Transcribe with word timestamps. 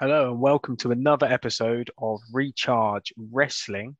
Hello 0.00 0.30
and 0.30 0.40
welcome 0.40 0.78
to 0.78 0.92
another 0.92 1.26
episode 1.26 1.90
of 1.98 2.22
Recharge 2.32 3.12
Wrestling. 3.18 3.98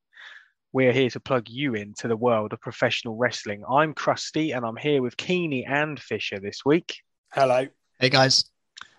We're 0.73 0.95
here 0.95 1.11
to 1.11 1.21
plug 1.21 1.51
you 1.51 1.75
into 1.75 2.09
the 2.09 2.17
world 2.17 2.55
of 2.55 2.61
professional 2.63 3.19
wrestling. 3.19 3.65
I'm 3.71 3.93
Krusty 3.93 4.57
and 4.57 4.65
I'm 4.65 4.77
here 4.77 5.03
with 5.03 5.19
Keeney 5.19 5.67
and 5.67 6.01
Fisher 6.01 6.41
this 6.41 6.65
week. 6.65 6.97
Hello. 7.35 7.67
Hey 7.99 8.09
guys. 8.09 8.47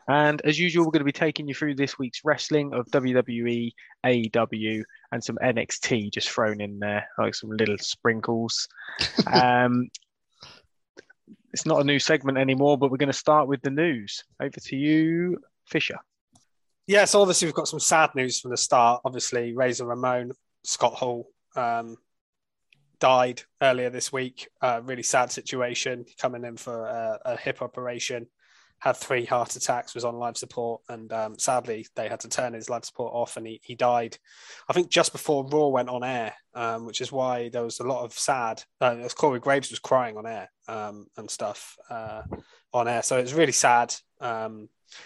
And 0.08 0.44
as 0.46 0.60
usual, 0.60 0.86
we're 0.86 0.92
going 0.92 1.00
to 1.00 1.06
be 1.06 1.12
taking 1.12 1.48
you 1.48 1.56
through 1.56 1.74
this 1.74 1.98
week's 1.98 2.22
wrestling 2.24 2.72
of 2.76 2.86
WWE, 2.92 3.72
AEW, 4.06 4.84
and 5.12 5.24
some 5.24 5.40
NXT 5.44 6.14
just 6.14 6.30
thrown 6.30 6.62
in 6.62 6.78
there, 6.78 7.08
like 7.18 7.34
some 7.34 7.50
little 7.50 7.80
sprinkles. 7.80 8.68
um, 9.34 9.90
it's 11.52 11.66
not 11.66 11.82
a 11.82 11.84
new 11.84 11.98
segment 11.98 12.38
anymore, 12.38 12.78
but 12.78 12.92
we're 12.92 12.98
going 12.98 13.08
to 13.08 13.14
start 13.14 13.48
with 13.48 13.64
the 13.64 13.72
news. 13.72 14.24
Over 14.40 14.60
to 14.60 14.76
you, 14.76 15.40
Fisher. 15.66 15.98
Yeah, 16.88 17.06
so 17.06 17.22
obviously 17.22 17.48
we've 17.48 17.56
got 17.56 17.68
some 17.68 17.80
sad 17.80 18.10
news 18.16 18.40
from 18.40 18.52
the 18.52 18.58
start. 18.58 19.02
Obviously, 19.06 19.54
Razor 19.54 19.86
Ramon, 19.86 20.32
Scott 20.64 20.94
Hall, 20.94 21.28
um, 21.56 21.98
died 23.00 23.42
earlier 23.62 23.90
this 23.90 24.14
week. 24.14 24.48
Uh, 24.62 24.82
really 24.84 25.04
sad 25.04 25.32
situation. 25.32 26.06
Coming 26.20 26.46
in 26.46 26.58
for 26.58 26.86
a, 26.86 27.20
a, 27.26 27.38
hip 27.38 27.62
operation, 27.62 28.28
had 28.80 28.96
three 28.96 29.26
heart 29.26 29.56
attacks, 29.56 29.94
was 29.94 30.06
on 30.06 30.16
life 30.16 30.38
support, 30.38 30.82
and 30.90 31.12
um, 31.12 31.38
sadly 31.38 31.86
they 31.96 32.08
had 32.08 32.20
to 32.22 32.30
turn 32.30 32.54
his 32.54 32.70
life 32.70 32.86
support 32.86 33.14
off, 33.14 33.38
and 33.38 33.46
he, 33.46 33.60
he 33.64 33.76
died. 33.76 34.18
I 34.70 34.74
think 34.74 34.90
just 34.90 35.12
before 35.12 35.48
Raw 35.48 35.68
went 35.68 35.90
on 35.90 36.04
air, 36.04 36.34
um, 36.54 36.86
which 36.86 37.02
is 37.02 37.12
why 37.12 37.50
there 37.50 37.64
was 37.64 37.80
a 37.80 37.88
lot 37.88 38.06
of 38.06 38.14
sad. 38.14 38.64
Uh, 38.80 39.08
Corey 39.16 39.40
Graves 39.40 39.72
was 39.72 39.80
crying 39.80 40.18
on 40.18 40.28
air 40.28 40.50
um, 40.68 41.08
and 41.18 41.30
stuff 41.30 41.78
uh, 41.90 42.22
on 42.74 42.88
air, 42.88 43.02
so 43.04 43.18
it 43.18 43.24
was 43.24 43.34
really 43.34 43.52
sad. 43.52 43.94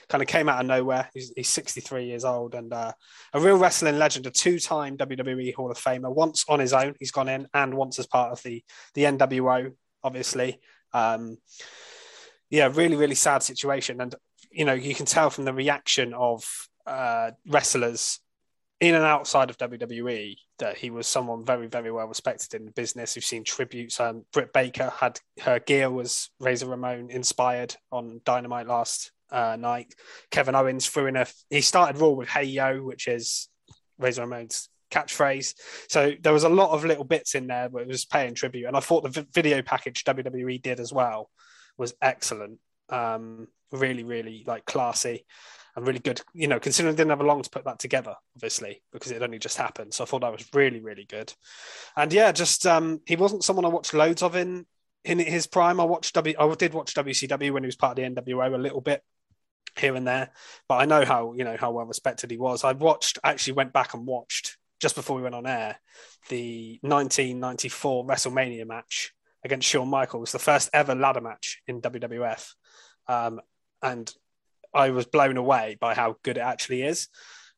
Kind 0.10 0.22
of 0.22 0.28
came 0.28 0.50
out 0.50 0.62
of 0.62 0.68
nowhere. 0.68 1.10
He's, 1.14 1.32
he's 1.36 1.50
63 1.50 2.06
years 2.06 2.26
old 2.26 2.56
and 2.56 2.72
uh, 2.74 2.92
a 3.34 3.40
real 3.40 3.58
wrestling 3.58 3.98
legend, 3.98 4.26
a 4.28 4.32
two-time 4.32 4.98
WWE 4.98 5.54
Hall 5.54 5.72
of 5.72 5.78
Famer. 5.78 6.14
Once 6.14 6.46
on 6.48 6.60
his 6.60 6.74
own, 6.74 6.96
he's 7.00 7.12
gone 7.12 7.30
in, 7.30 7.48
and 7.54 7.74
once 7.74 8.00
as 8.00 8.08
part 8.08 8.32
of 8.32 8.42
the 8.44 8.64
the 8.94 9.04
NWO, 9.04 9.74
obviously. 10.04 10.60
Um, 10.94 11.38
yeah, 12.50 12.70
really, 12.74 12.96
really 12.96 13.16
sad 13.16 13.44
situation, 13.44 14.02
and 14.02 14.16
you 14.52 14.66
know 14.66 14.74
you 14.74 14.96
can 14.96 15.06
tell 15.06 15.30
from 15.30 15.46
the 15.46 15.54
reaction 15.54 16.14
of 16.14 16.44
uh, 16.86 17.32
wrestlers 17.48 18.20
in 18.80 18.96
and 18.96 19.06
outside 19.06 19.50
of 19.50 19.58
WWE 19.58 20.36
that 20.60 20.78
he 20.78 20.90
was 20.90 21.08
someone 21.08 21.46
very, 21.46 21.68
very 21.68 21.92
well 21.92 22.08
respected 22.08 22.54
in 22.54 22.66
the 22.66 22.72
business. 22.72 23.16
We've 23.16 23.24
seen 23.24 23.44
tributes. 23.44 24.00
Um, 24.00 24.26
Britt 24.32 24.54
Baker 24.54 24.92
had 24.96 25.20
her 25.42 25.60
gear 25.60 25.90
was 25.90 26.30
Razor 26.40 26.68
Ramon 26.68 27.10
inspired 27.10 27.76
on 27.92 28.22
Dynamite 28.26 28.68
last 28.68 29.12
uh, 29.36 29.58
night. 29.58 29.94
Kevin 30.32 30.56
Owens 30.56 30.88
threw 30.88 31.08
in 31.08 31.18
a. 31.18 31.28
He 31.50 31.62
started 31.62 32.00
Raw 32.00 32.10
with 32.10 32.30
"Hey 32.30 32.46
Yo," 32.46 32.82
which 32.82 33.08
is 33.08 33.50
Razor 34.00 34.22
Ramon's 34.22 34.70
catchphrase. 34.92 35.56
So 35.90 36.14
there 36.22 36.34
was 36.34 36.46
a 36.46 36.50
lot 36.50 36.72
of 36.72 36.86
little 36.86 37.04
bits 37.04 37.36
in 37.36 37.48
there, 37.48 37.68
but 37.68 37.82
it 37.82 37.88
was 37.88 38.06
paying 38.06 38.34
tribute. 38.34 38.68
And 38.68 38.78
I 38.78 38.80
thought 38.80 39.04
the 39.04 39.28
video 39.34 39.62
package 39.62 40.06
WWE 40.06 40.62
did 40.62 40.80
as 40.80 40.94
well 40.94 41.30
was 41.78 41.94
excellent. 42.02 42.60
Um, 42.90 43.48
really, 43.72 44.04
really 44.04 44.46
like 44.48 44.66
classy 44.66 45.26
and 45.76 45.86
really 45.86 46.00
good. 46.00 46.22
You 46.34 46.48
know, 46.48 46.60
considering 46.60 46.96
they 46.96 47.02
didn't 47.02 47.12
have 47.12 47.22
a 47.22 47.26
long 47.26 47.42
to 47.42 47.50
put 47.50 47.66
that 47.66 47.80
together, 47.80 48.16
obviously, 48.38 48.84
because 48.94 49.12
it 49.12 49.22
only 49.22 49.40
just 49.40 49.58
happened. 49.58 49.94
So 49.94 50.06
I 50.06 50.08
thought 50.08 50.22
that 50.22 50.32
was 50.32 50.48
really, 50.54 50.80
really 50.80 51.06
good. 51.06 51.34
And 51.98 52.14
yeah, 52.14 52.32
just 52.32 52.66
um, 52.66 53.02
he 53.06 53.18
wasn't 53.18 53.44
someone 53.44 53.66
I 53.66 53.70
watched 53.70 53.94
loads 53.94 54.24
of 54.24 54.38
in 54.38 54.66
in 55.04 55.20
his 55.20 55.46
prime. 55.46 55.82
I 55.82 55.84
watched 55.84 56.16
W. 56.16 56.36
I 56.40 56.56
did 56.56 56.74
watch 56.74 56.94
WCW 56.94 57.52
when 57.52 57.64
he 57.64 57.68
was 57.68 57.76
part 57.76 58.00
of 58.00 58.16
the 58.16 58.22
NWO 58.22 58.56
a 58.56 58.58
little 58.58 58.82
bit 58.82 59.04
here 59.78 59.96
and 59.96 60.08
there. 60.08 60.32
But 60.68 60.76
I 60.76 60.86
know 60.86 61.06
how 61.06 61.34
you 61.34 61.44
know 61.44 61.58
how 61.60 61.72
well 61.72 61.86
respected 61.86 62.32
he 62.32 62.38
was. 62.38 62.64
I 62.64 62.74
watched 62.74 63.20
actually 63.24 63.54
went 63.54 63.74
back 63.74 63.94
and 63.94 64.06
watched 64.06 64.58
just 64.80 64.96
before 64.96 65.16
we 65.16 65.24
went 65.24 65.36
on 65.36 65.48
air 65.48 65.80
the 66.30 66.80
1994 66.82 68.06
WrestleMania 68.06 68.68
match 68.68 69.14
against 69.44 69.68
Shawn 69.68 69.88
Michaels, 69.88 70.32
the 70.32 70.40
first 70.40 70.70
ever 70.74 70.96
ladder 70.96 71.22
match 71.22 71.62
in 71.68 71.82
WWF, 71.82 72.54
um, 73.08 73.40
and 73.82 74.12
I 74.74 74.90
was 74.90 75.06
blown 75.06 75.38
away 75.38 75.78
by 75.80 75.94
how 75.94 76.18
good 76.24 76.38
it 76.38 76.42
actually 76.42 76.82
is. 76.82 77.08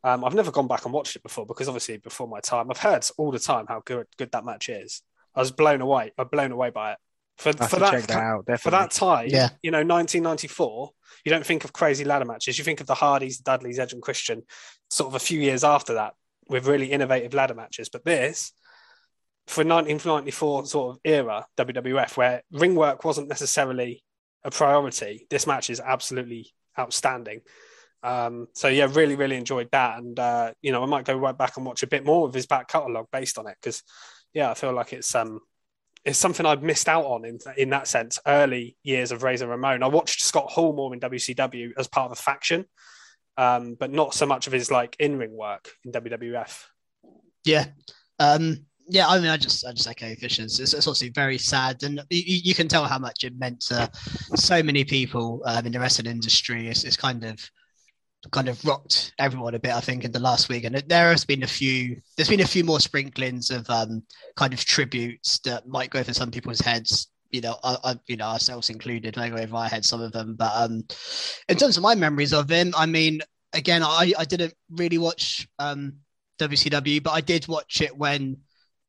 Um, 0.03 0.23
I've 0.23 0.35
never 0.35 0.51
gone 0.51 0.67
back 0.67 0.85
and 0.85 0.93
watched 0.93 1.15
it 1.15 1.23
before 1.23 1.45
because 1.45 1.67
obviously 1.67 1.97
before 1.97 2.27
my 2.27 2.39
time, 2.39 2.69
I've 2.69 2.77
heard 2.77 3.05
all 3.17 3.31
the 3.31 3.39
time 3.39 3.65
how 3.67 3.81
good 3.83 4.05
good 4.17 4.31
that 4.33 4.45
match 4.45 4.69
is. 4.69 5.01
I 5.33 5.39
was 5.39 5.51
blown 5.51 5.81
away. 5.81 6.11
I'm 6.17 6.27
blown 6.27 6.51
away 6.51 6.69
by 6.69 6.93
it 6.93 6.97
for, 7.37 7.53
for 7.53 7.79
that, 7.79 8.07
that 8.07 8.11
out, 8.11 8.59
for 8.59 8.71
that 8.71 8.91
time, 8.91 9.29
yeah. 9.29 9.49
you 9.61 9.69
know, 9.69 9.77
1994, 9.77 10.91
you 11.23 11.31
don't 11.31 11.45
think 11.45 11.63
of 11.63 11.73
crazy 11.73 12.03
ladder 12.03 12.25
matches. 12.25 12.57
You 12.57 12.63
think 12.63 12.81
of 12.81 12.87
the 12.87 12.95
Hardys, 12.95 13.37
Dudleys, 13.37 13.79
Edge 13.79 13.93
and 13.93 14.01
Christian, 14.01 14.43
sort 14.89 15.09
of 15.09 15.15
a 15.15 15.19
few 15.19 15.39
years 15.39 15.63
after 15.63 15.95
that 15.95 16.13
with 16.49 16.67
really 16.67 16.91
innovative 16.91 17.33
ladder 17.33 17.53
matches. 17.53 17.89
But 17.89 18.05
this, 18.05 18.53
for 19.45 19.61
1994 19.61 20.65
sort 20.65 20.95
of 20.95 21.01
era 21.03 21.45
WWF, 21.57 22.17
where 22.17 22.41
ring 22.51 22.75
work 22.75 23.03
wasn't 23.03 23.29
necessarily 23.29 24.03
a 24.43 24.51
priority, 24.51 25.27
this 25.29 25.45
match 25.45 25.69
is 25.69 25.79
absolutely 25.79 26.51
outstanding. 26.77 27.41
Um, 28.03 28.47
so 28.53 28.67
yeah, 28.67 28.87
really, 28.91 29.15
really 29.15 29.35
enjoyed 29.35 29.69
that, 29.71 29.99
and 29.99 30.17
uh, 30.19 30.53
you 30.61 30.71
know, 30.71 30.83
I 30.83 30.85
might 30.85 31.05
go 31.05 31.17
right 31.17 31.37
back 31.37 31.57
and 31.57 31.65
watch 31.65 31.83
a 31.83 31.87
bit 31.87 32.05
more 32.05 32.27
of 32.27 32.33
his 32.33 32.45
back 32.45 32.67
catalogue 32.67 33.07
based 33.11 33.37
on 33.37 33.47
it 33.47 33.57
because, 33.61 33.83
yeah, 34.33 34.51
I 34.51 34.53
feel 34.53 34.71
like 34.71 34.93
it's 34.93 35.13
um, 35.15 35.39
it's 36.07 36.17
something 36.17 36.45
I'd 36.45 36.63
missed 36.63 36.87
out 36.87 37.03
on 37.03 37.25
in, 37.25 37.37
in 37.57 37.69
that 37.71 37.87
sense. 37.87 38.17
Early 38.25 38.77
years 38.81 39.11
of 39.11 39.23
Razor 39.23 39.45
Ramon, 39.45 39.83
I 39.83 39.87
watched 39.87 40.21
Scott 40.21 40.49
Hall 40.49 40.71
more 40.71 40.93
in 40.93 41.01
WCW 41.01 41.71
as 41.77 41.89
part 41.89 42.05
of 42.05 42.17
a 42.17 42.21
faction, 42.21 42.65
um, 43.35 43.75
but 43.77 43.91
not 43.91 44.13
so 44.13 44.25
much 44.25 44.47
of 44.47 44.53
his 44.53 44.71
like 44.71 44.95
in 44.99 45.17
ring 45.17 45.35
work 45.35 45.69
in 45.83 45.91
WWF. 45.91 46.63
Yeah, 47.43 47.65
um, 48.19 48.65
yeah. 48.87 49.05
I 49.05 49.19
mean, 49.19 49.27
I 49.27 49.35
just 49.35 49.65
I 49.65 49.73
just 49.73 49.87
echo 49.87 50.15
Fisher's. 50.15 50.61
It's, 50.61 50.73
it's 50.73 50.87
obviously 50.87 51.09
very 51.09 51.37
sad, 51.37 51.83
and 51.83 52.01
you, 52.09 52.39
you, 52.43 52.55
can 52.55 52.69
tell 52.69 52.85
how 52.85 52.99
much 52.99 53.25
it 53.25 53.37
meant 53.37 53.59
to 53.63 53.89
so 54.35 54.63
many 54.63 54.85
people 54.85 55.41
um, 55.45 55.65
in 55.65 55.73
the 55.73 55.79
wrestling 55.79 56.09
industry. 56.09 56.69
It's, 56.69 56.85
it's 56.85 56.97
kind 56.97 57.25
of 57.25 57.37
kind 58.31 58.49
of 58.49 58.63
rocked 58.65 59.13
everyone 59.19 59.55
a 59.55 59.59
bit, 59.59 59.73
I 59.73 59.79
think, 59.79 60.03
in 60.03 60.11
the 60.11 60.19
last 60.19 60.49
week. 60.49 60.63
And 60.63 60.75
there 60.87 61.09
has 61.09 61.25
been 61.25 61.43
a 61.43 61.47
few, 61.47 61.97
there's 62.15 62.29
been 62.29 62.41
a 62.41 62.47
few 62.47 62.63
more 62.63 62.79
sprinklings 62.79 63.49
of 63.49 63.69
um, 63.69 64.03
kind 64.35 64.53
of 64.53 64.63
tributes 64.63 65.39
that 65.39 65.67
might 65.67 65.89
go 65.89 65.99
over 65.99 66.13
some 66.13 66.31
people's 66.31 66.59
heads. 66.59 67.07
You 67.31 67.41
know, 67.41 67.57
I, 67.63 67.77
I, 67.83 67.95
you 68.07 68.17
know, 68.17 68.25
ourselves 68.25 68.69
included, 68.69 69.17
may 69.17 69.29
go 69.29 69.37
over 69.37 69.55
our 69.55 69.67
heads 69.67 69.89
some 69.89 70.01
of 70.01 70.11
them. 70.11 70.35
But 70.35 70.51
um, 70.55 70.83
in 71.49 71.57
terms 71.57 71.77
of 71.77 71.83
my 71.83 71.95
memories 71.95 72.33
of 72.33 72.49
him, 72.49 72.73
I 72.77 72.85
mean, 72.85 73.21
again, 73.53 73.83
I, 73.83 74.13
I 74.17 74.25
didn't 74.25 74.53
really 74.69 74.97
watch 74.97 75.47
um, 75.59 75.97
WCW, 76.39 77.03
but 77.03 77.11
I 77.11 77.21
did 77.21 77.47
watch 77.47 77.81
it 77.81 77.95
when 77.97 78.37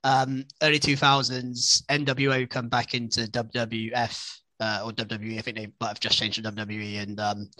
um, 0.04 0.44
early 0.62 0.78
2000s 0.78 1.84
NWO 1.86 2.48
come 2.48 2.68
back 2.68 2.94
into 2.94 3.22
WWF 3.22 4.38
uh, 4.60 4.82
or 4.84 4.92
WWE. 4.92 5.38
I 5.38 5.42
think 5.42 5.56
they 5.56 5.72
might 5.80 5.88
have 5.88 6.00
just 6.00 6.18
changed 6.18 6.42
to 6.42 6.50
WWE, 6.50 7.02
and 7.02 7.20
um, 7.20 7.50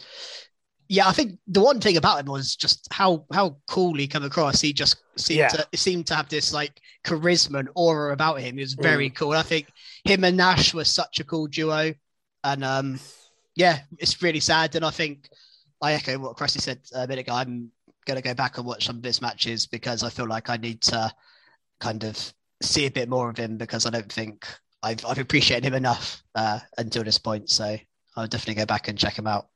Yeah, 0.91 1.07
I 1.07 1.13
think 1.13 1.39
the 1.47 1.61
one 1.61 1.81
thing 1.81 1.99
about 1.99 2.19
him 2.21 2.27
was 2.27 2.57
just 2.57 2.89
how 2.91 3.27
how 3.33 3.59
cool 3.69 3.95
he 3.95 4.09
come 4.09 4.25
across. 4.25 4.61
He 4.61 4.73
just 4.73 4.97
seemed 5.17 5.39
Yeah. 5.39 5.49
to 5.49 5.69
seemed 5.75 6.07
to 6.07 6.15
have 6.15 6.29
this 6.31 6.53
like 6.53 6.81
charisma 7.05 7.61
and 7.61 7.69
aura 7.75 8.13
about 8.13 8.41
him. 8.41 8.55
He 8.57 8.63
was 8.63 8.75
Mm. 8.75 8.83
very 8.83 9.11
cool. 9.11 9.33
I 9.33 9.43
think 9.43 9.69
him 10.05 10.25
and 10.25 10.37
Nash 10.37 10.73
were 10.73 10.85
such 10.85 11.21
a 11.21 11.25
cool 11.25 11.47
duo, 11.47 11.95
and 12.45 12.65
um, 12.65 12.99
yeah, 13.55 13.81
it's 13.99 14.23
really 14.23 14.41
sad. 14.41 14.75
And 14.77 14.85
I 14.85 14.91
think 14.91 15.29
I 15.83 15.93
echo 15.93 16.19
what 16.19 16.37
Cressy 16.37 16.59
said 16.61 16.81
a 16.95 17.07
minute 17.07 17.27
ago. 17.27 17.35
I'm 17.35 17.71
gonna 18.07 18.23
go 18.23 18.33
back 18.35 18.57
and 18.57 18.67
watch 18.67 18.87
some 18.87 18.97
of 18.97 19.05
his 19.05 19.21
matches 19.21 19.67
because 19.67 20.03
I 20.03 20.09
feel 20.09 20.27
like 20.27 20.49
I 20.49 20.57
need 20.57 20.81
to 20.83 21.13
kind 21.81 22.03
of 22.05 22.33
see 22.63 22.87
a 22.87 22.91
bit 22.91 23.09
more 23.11 23.29
of 23.29 23.37
him 23.37 23.59
because 23.59 23.85
I 23.85 23.91
don't 23.91 24.11
think 24.11 24.47
I've 24.83 25.05
I've 25.05 25.19
appreciated 25.19 25.67
him 25.67 25.75
enough 25.75 26.23
uh, 26.35 26.61
until 26.79 27.05
this 27.05 27.19
point. 27.19 27.51
So 27.51 27.77
I'll 28.17 28.27
definitely 28.27 28.63
go 28.63 28.67
back 28.67 28.89
and 28.89 28.97
check 28.99 29.19
him 29.19 29.27
out. 29.27 29.49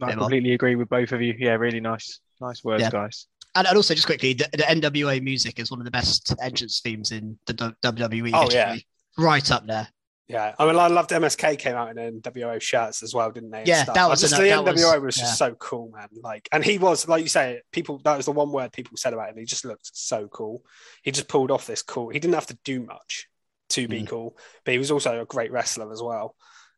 I 0.00 0.06
Bit 0.08 0.16
more. 0.16 0.24
completely 0.24 0.52
agree 0.52 0.76
with 0.76 0.88
both 0.88 1.12
of 1.12 1.22
you. 1.22 1.34
Yeah, 1.38 1.54
really 1.54 1.80
nice, 1.80 2.20
nice 2.40 2.62
words, 2.64 2.82
Yeah. 2.82 2.90
guys. 2.90 3.26
And, 3.54 3.66
and 3.66 3.76
also, 3.76 3.94
just 3.94 4.06
quickly, 4.06 4.34
the, 4.34 4.46
the 4.52 4.64
NWA 4.64 5.22
music 5.22 5.58
is 5.58 5.70
one 5.70 5.80
of 5.80 5.84
the 5.86 5.90
best 5.90 6.34
entrance 6.42 6.80
themes 6.80 7.10
in 7.12 7.38
the 7.46 7.54
WWE. 7.54 8.30
Oh, 8.34 8.42
history. 8.42 8.54
yeah. 8.58 8.76
right 9.16 9.50
up 9.50 9.66
there. 9.66 9.88
Yeah, 10.28 10.54
I 10.58 10.66
mean, 10.66 10.76
I 10.76 10.88
loved 10.88 11.10
MSK 11.10 11.56
came 11.58 11.76
out 11.76 11.96
in 11.96 12.20
NWO 12.20 12.60
shirts 12.60 13.02
as 13.04 13.14
well, 13.14 13.30
didn't 13.30 13.50
they? 13.52 13.62
Yeah, 13.64 13.84
stuff. 13.84 13.94
that 13.94 14.08
was 14.10 14.20
just 14.20 14.34
ano- 14.34 14.64
the 14.64 14.72
that 14.72 14.72
was- 14.72 15.02
was, 15.02 15.14
just 15.16 15.40
yeah. 15.40 15.48
so 15.48 15.54
cool, 15.54 15.92
man. 15.94 16.08
Like, 16.20 16.48
and 16.50 16.64
he 16.64 16.78
was 16.78 17.06
like 17.06 17.22
you 17.22 17.28
say, 17.28 17.62
people. 17.72 17.98
That 18.04 18.16
was 18.16 18.26
the 18.26 18.32
one 18.32 18.50
word 18.50 18.72
people 18.72 18.96
said 18.96 19.12
about 19.14 19.30
him. 19.30 19.38
He 19.38 19.44
just 19.44 19.64
looked 19.64 19.88
so 19.96 20.26
cool. 20.26 20.62
He 21.02 21.12
just 21.12 21.28
pulled 21.28 21.52
off 21.52 21.66
this 21.66 21.82
cool. 21.82 22.08
He 22.08 22.18
didn't 22.18 22.34
have 22.34 22.46
to 22.48 22.58
do 22.64 22.80
much 22.82 23.28
to 23.70 23.86
be 23.88 24.02
Mm. 24.02 24.08
cool, 24.08 24.36
but 24.64 24.72
he 24.72 24.78
was 24.78 24.90
also 24.90 25.20
a 25.20 25.24
great 25.26 25.52
wrestler 25.52 25.90
as 25.92 26.02
well. 26.02 26.34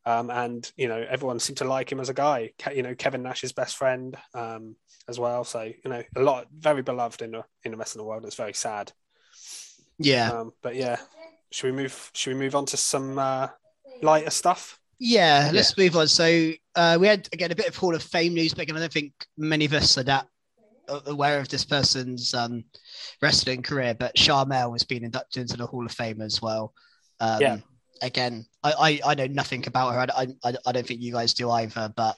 Um, 0.09 0.31
and 0.31 0.73
you 0.77 0.89
know, 0.89 1.05
everyone 1.09 1.39
seemed 1.39 1.59
to 1.59 1.65
like 1.65 1.93
him 1.93 2.01
as 2.01 2.09
a 2.09 2.15
guy. 2.15 2.53
Ke- 2.59 2.75
You 2.75 2.83
know, 2.83 2.95
Kevin 2.95 3.23
Nash's 3.23 3.53
best 3.53 3.77
friend 3.77 4.17
um, 4.33 4.75
as 5.07 5.19
well. 5.19 5.45
So 5.45 5.63
you 5.63 5.91
know, 5.91 6.03
a 6.17 6.23
lot, 6.23 6.47
very 6.51 6.81
beloved 6.83 7.21
in 7.21 7.33
the 7.33 7.45
in 7.65 7.73
the 7.73 7.77
wrestling 7.77 8.07
world. 8.07 8.25
It's 8.25 8.35
very 8.35 8.55
sad. 8.55 8.91
Yeah, 9.99 10.31
Um, 10.31 10.53
but 10.63 10.77
yeah, 10.77 10.97
should 11.51 11.67
we 11.71 11.77
move? 11.83 12.11
Should 12.15 12.33
we 12.35 12.41
move 12.41 12.55
on 12.55 12.65
to 12.67 12.77
some 12.77 13.19
uh, 13.19 13.49
lighter 14.01 14.31
stuff? 14.31 14.79
yeah. 14.99 15.51
Let's 15.53 15.77
move 15.77 15.95
on. 15.97 16.09
So 16.09 16.53
uh, 16.75 16.97
we 17.01 17.07
had 17.07 17.29
again 17.33 17.53
a 17.53 17.57
bit 17.57 17.69
of 17.69 17.77
Hall 17.77 17.95
of 17.95 18.03
Fame 18.03 18.33
news, 18.35 18.55
but 18.55 18.63
again, 18.63 18.77
I 18.77 18.81
don't 18.81 18.93
think 18.93 19.13
many 19.37 19.67
of 19.67 19.75
us 19.75 19.99
are 19.99 20.05
that 20.05 20.27
aware 21.07 21.39
of 21.39 21.49
this 21.49 21.65
person's 21.67 22.33
um, 22.33 22.65
wrestling 23.21 23.63
career. 23.63 23.95
But 23.95 24.17
Sharmell 24.17 24.73
has 24.73 24.85
been 24.85 25.05
inducted 25.05 25.43
into 25.43 25.57
the 25.59 25.67
Hall 25.67 25.85
of 25.85 25.93
Fame 25.93 26.23
as 26.23 26.41
well. 26.41 26.73
Um, 27.21 27.43
Yeah. 27.43 27.57
Again, 28.03 28.47
I, 28.63 28.73
I, 29.05 29.11
I 29.11 29.15
know 29.15 29.27
nothing 29.27 29.67
about 29.67 29.95
her. 29.95 30.07
I, 30.17 30.29
I, 30.45 30.55
I 30.67 30.73
don't 30.73 30.87
think 30.87 31.01
you 31.01 31.13
guys 31.13 31.35
do 31.35 31.51
either. 31.51 31.93
But 31.97 32.17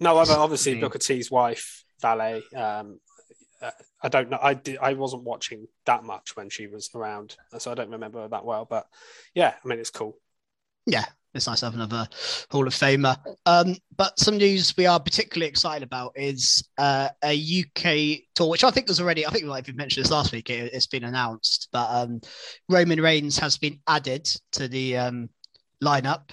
No, 0.00 0.16
obviously. 0.18 0.80
Booker 0.80 0.98
T's 0.98 1.30
wife, 1.30 1.84
Valet. 2.00 2.42
Um, 2.54 3.00
uh, 3.62 3.70
I 4.02 4.08
don't 4.08 4.28
know. 4.30 4.38
I 4.42 4.54
did. 4.54 4.78
I 4.78 4.92
wasn't 4.92 5.22
watching 5.22 5.66
that 5.86 6.04
much 6.04 6.36
when 6.36 6.50
she 6.50 6.66
was 6.66 6.90
around, 6.94 7.36
so 7.58 7.70
I 7.70 7.74
don't 7.74 7.90
remember 7.90 8.20
her 8.20 8.28
that 8.28 8.44
well. 8.44 8.66
But 8.68 8.86
yeah, 9.34 9.54
I 9.64 9.68
mean, 9.68 9.78
it's 9.78 9.90
cool. 9.90 10.18
yeah, 10.86 11.06
it's 11.34 11.46
nice 11.46 11.60
to 11.60 11.66
have 11.66 11.74
another 11.74 12.06
Hall 12.50 12.66
of 12.66 12.74
Famer. 12.74 13.16
Um, 13.46 13.76
but 13.96 14.18
some 14.18 14.36
news 14.36 14.74
we 14.76 14.86
are 14.86 15.00
particularly 15.00 15.48
excited 15.48 15.82
about 15.84 16.12
is 16.14 16.68
uh, 16.78 17.08
a 17.24 17.34
UK 17.34 18.20
tour, 18.34 18.48
which 18.48 18.64
I 18.64 18.70
think 18.70 18.88
was 18.88 19.00
already, 19.00 19.26
I 19.26 19.30
think 19.30 19.42
we 19.44 19.50
might 19.50 19.66
have 19.66 19.76
mentioned 19.76 20.04
this 20.04 20.12
last 20.12 20.32
week, 20.32 20.50
it, 20.50 20.72
it's 20.72 20.86
been 20.86 21.04
announced, 21.04 21.68
but 21.72 21.88
um, 21.90 22.20
Roman 22.68 23.00
Reigns 23.00 23.38
has 23.38 23.58
been 23.58 23.80
added 23.88 24.28
to 24.52 24.68
the 24.68 24.96
um, 24.96 25.28
lineup 25.82 26.30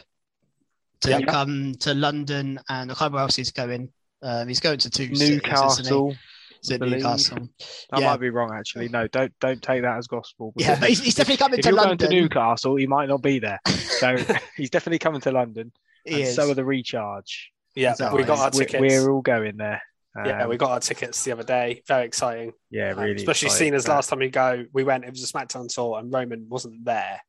to 1.02 1.10
Yeah. 1.10 1.22
come 1.22 1.74
to 1.80 1.94
London 1.94 2.60
and 2.70 2.92
I 2.92 2.94
can't 2.94 3.00
remember 3.00 3.16
where 3.16 3.24
else 3.24 3.36
he's 3.36 3.52
going. 3.52 3.90
Um, 4.22 4.48
he's 4.48 4.60
going 4.60 4.78
to 4.80 4.90
two 4.90 5.16
cities? 5.16 5.30
Newcastle. 5.32 6.16
Is 6.64 6.72
it. 6.72 6.82
Newcastle? 6.82 7.50
I 7.92 8.00
Yeah. 8.00 8.06
might 8.12 8.20
be 8.20 8.30
wrong, 8.30 8.52
actually. 8.54 8.88
No, 8.90 9.08
don't 9.08 9.34
don't 9.40 9.62
take 9.62 9.82
that 9.82 9.98
as 9.98 10.08
gospel. 10.08 10.54
Yeah, 10.58 10.76
he's, 10.86 11.02
he's 11.02 11.16
definitely 11.16 11.38
coming 11.38 11.60
if 11.60 11.64
to 11.64 11.70
you're 11.70 11.78
London. 11.78 11.98
going 11.98 12.12
to 12.12 12.22
Newcastle, 12.22 12.76
he 12.76 12.88
might 12.88 13.10
not 13.10 13.22
be 13.22 13.40
there. 13.40 13.60
So 13.66 14.18
he's 14.58 14.70
definitely 14.70 15.00
coming 15.00 15.22
to 15.22 15.32
London. 15.32 15.72
He 16.06 16.14
and 16.16 16.24
is. 16.24 16.36
so 16.36 16.50
are 16.52 16.54
the 16.54 16.66
recharge. 16.66 17.52
Yeah, 17.76 17.94
So 17.94 18.16
we 18.16 18.24
got 18.24 18.40
our 18.40 18.52
We- 18.54 18.66
tickets. 18.66 18.82
We're 18.82 19.10
all 19.12 19.22
going 19.22 19.58
there. 19.58 19.82
yeah, 20.26 20.44
Um, 20.44 20.50
we 20.50 20.58
got 20.58 20.72
our 20.72 20.80
tickets 20.82 21.24
the 21.24 21.32
other 21.32 21.44
day. 21.44 21.84
Very 21.88 22.06
exciting. 22.06 22.52
yeah, 22.70 22.92
Um, 22.92 23.00
really. 23.00 23.16
especially 23.16 23.50
seeing 23.50 23.74
as 23.74 23.86
for 23.86 23.92
last 23.94 24.10
time 24.10 24.20
we 24.20 24.30
go, 24.30 24.66
we 24.74 24.84
went. 24.84 25.04
It 25.06 25.10
was 25.10 25.24
a 25.24 25.32
SmackDown 25.34 25.74
tour, 25.74 25.98
and 26.00 26.12
Roman 26.12 26.48
wasn't 26.50 26.84
there. 26.86 27.22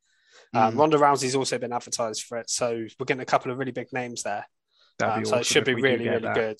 Um, 0.55 0.75
Mm. 0.75 0.78
Ronda 0.78 0.99
Rousey's 0.99 1.35
also 1.37 1.56
been 1.58 1.73
advertised 1.73 2.25
for 2.25 2.37
it, 2.38 2.50
so 2.50 2.85
we're 2.99 3.06
getting 3.06 3.23
a 3.23 3.25
couple 3.26 3.50
of 3.52 3.58
really 3.58 3.73
big 3.73 3.90
names 3.93 4.23
there. 4.25 4.44
Um, 5.02 5.20
be 5.20 5.25
so 5.28 5.37
it 5.38 5.46
should 5.46 5.64
be 5.64 5.75
really, 5.75 6.06
really 6.08 6.20
that. 6.23 6.35
good. 6.35 6.58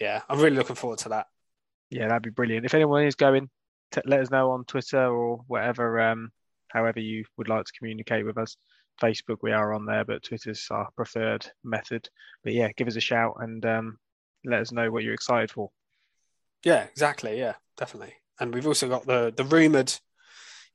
Yeah, 0.00 0.22
I'm 0.28 0.40
really 0.40 0.56
looking 0.56 0.74
forward 0.74 0.98
to 1.00 1.10
that. 1.10 1.26
Yeah, 1.90 2.08
that'd 2.08 2.22
be 2.22 2.30
brilliant. 2.30 2.66
If 2.66 2.74
anyone 2.74 3.04
is 3.04 3.14
going, 3.14 3.48
t- 3.92 4.00
let 4.04 4.20
us 4.20 4.30
know 4.30 4.50
on 4.50 4.64
Twitter 4.64 5.06
or 5.06 5.40
whatever, 5.46 6.00
um, 6.00 6.30
however 6.68 7.00
you 7.00 7.24
would 7.36 7.48
like 7.48 7.64
to 7.64 7.72
communicate 7.78 8.26
with 8.26 8.38
us. 8.38 8.56
Facebook, 9.00 9.38
we 9.42 9.52
are 9.52 9.74
on 9.74 9.84
there, 9.84 10.04
but 10.04 10.22
Twitter's 10.22 10.66
our 10.70 10.88
preferred 10.96 11.46
method. 11.62 12.08
But 12.42 12.54
yeah, 12.54 12.70
give 12.76 12.88
us 12.88 12.96
a 12.96 13.00
shout 13.00 13.36
and 13.40 13.64
um, 13.66 13.98
let 14.44 14.60
us 14.60 14.72
know 14.72 14.90
what 14.90 15.02
you're 15.02 15.14
excited 15.14 15.50
for. 15.50 15.70
Yeah, 16.64 16.84
exactly. 16.84 17.38
Yeah, 17.38 17.54
definitely. 17.76 18.14
And 18.40 18.54
we've 18.54 18.66
also 18.66 18.88
got 18.88 19.06
the 19.06 19.32
the 19.36 19.44
rumored 19.44 19.92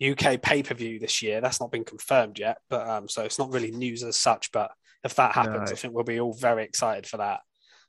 UK 0.01 0.41
pay 0.41 0.63
per 0.63 0.73
view 0.75 0.99
this 0.99 1.21
year. 1.21 1.41
That's 1.41 1.59
not 1.59 1.71
been 1.71 1.83
confirmed 1.83 2.39
yet, 2.39 2.57
but 2.69 2.87
um, 2.87 3.09
so 3.09 3.23
it's 3.23 3.39
not 3.39 3.51
really 3.51 3.71
news 3.71 4.03
as 4.03 4.17
such. 4.17 4.51
But 4.51 4.71
if 5.03 5.15
that 5.15 5.33
happens, 5.33 5.69
No. 5.69 5.73
I 5.73 5.75
think 5.75 5.93
we'll 5.93 6.03
be 6.03 6.19
all 6.19 6.33
very 6.33 6.63
excited 6.63 7.07
for 7.07 7.17
that. 7.17 7.41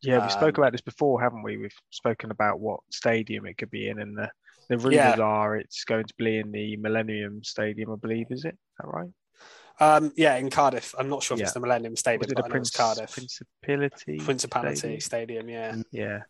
Yeah, 0.02 0.24
we 0.24 0.30
spoke 0.30 0.58
Um, 0.58 0.64
about 0.64 0.72
this 0.72 0.80
before, 0.80 1.20
haven't 1.22 1.42
we? 1.42 1.56
We've 1.56 1.74
spoken 1.90 2.30
about 2.30 2.60
what 2.60 2.80
stadium 2.90 3.46
it 3.46 3.56
could 3.58 3.70
be 3.70 3.88
in, 3.88 4.00
and 4.00 4.16
the, 4.16 4.28
the 4.68 4.78
rumors 4.78 4.94
Yeah. 4.94 5.16
are 5.20 5.56
it's 5.56 5.84
going 5.84 6.04
to 6.04 6.14
be 6.18 6.38
in 6.38 6.50
the 6.50 6.76
Millennium 6.76 7.42
Stadium, 7.44 7.92
I 7.92 7.96
believe. 7.96 8.26
Is 8.30 8.44
it? 8.44 8.54
Is 8.54 8.58
that 8.80 8.88
right? 8.88 9.10
Um, 9.80 10.12
yeah, 10.16 10.36
in 10.36 10.50
Cardiff. 10.50 10.94
I'm 10.98 11.08
not 11.08 11.22
sure 11.22 11.34
if 11.36 11.38
Yeah. 11.40 11.44
it's 11.44 11.54
the 11.54 11.60
Millennium 11.60 11.96
Stadium, 11.96 12.20
Was 12.20 12.30
it 12.32 12.34
but 12.36 12.42
the 12.48 12.54
I 12.54 12.58
it's 12.58 12.70
Prince, 12.70 12.96
Cardiff. 12.96 13.12
Principality? 13.12 14.18
Principality 14.18 14.76
Stadium? 15.00 15.00
Stadium. 15.00 15.48
Yeah, 15.48 15.72
Mm. 15.72 15.84
Yeah. 15.92 16.20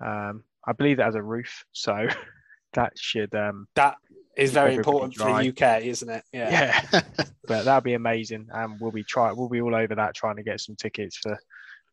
Um, 0.00 0.44
I 0.66 0.72
believe 0.72 0.98
it 0.98 1.02
has 1.02 1.14
a 1.14 1.22
roof, 1.22 1.64
so 1.72 2.06
that 2.74 2.92
should 2.98 3.34
um 3.34 3.66
that 3.74 3.96
is 4.36 4.52
very 4.52 4.72
everybody 4.72 4.88
important 4.96 5.14
for 5.16 5.24
the 5.42 5.48
UK, 5.50 5.82
isn't 5.84 6.08
it? 6.08 6.24
Yeah. 6.32 6.82
yeah. 6.92 7.00
but 7.46 7.64
that'll 7.64 7.82
be 7.82 7.92
amazing. 7.94 8.48
And 8.52 8.80
we'll 8.80 8.90
be 8.90 9.04
try 9.04 9.32
we'll 9.32 9.48
be 9.50 9.60
all 9.60 9.74
over 9.74 9.94
that 9.94 10.14
trying 10.14 10.36
to 10.36 10.42
get 10.42 10.60
some 10.60 10.74
tickets 10.76 11.18
for 11.18 11.38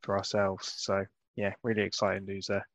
for 0.02 0.18
ourselves. 0.18 0.74
So 0.78 1.06
yeah, 1.36 1.54
really 1.64 1.84
exciting 1.84 2.26
news 2.26 2.48
there. 2.48 2.68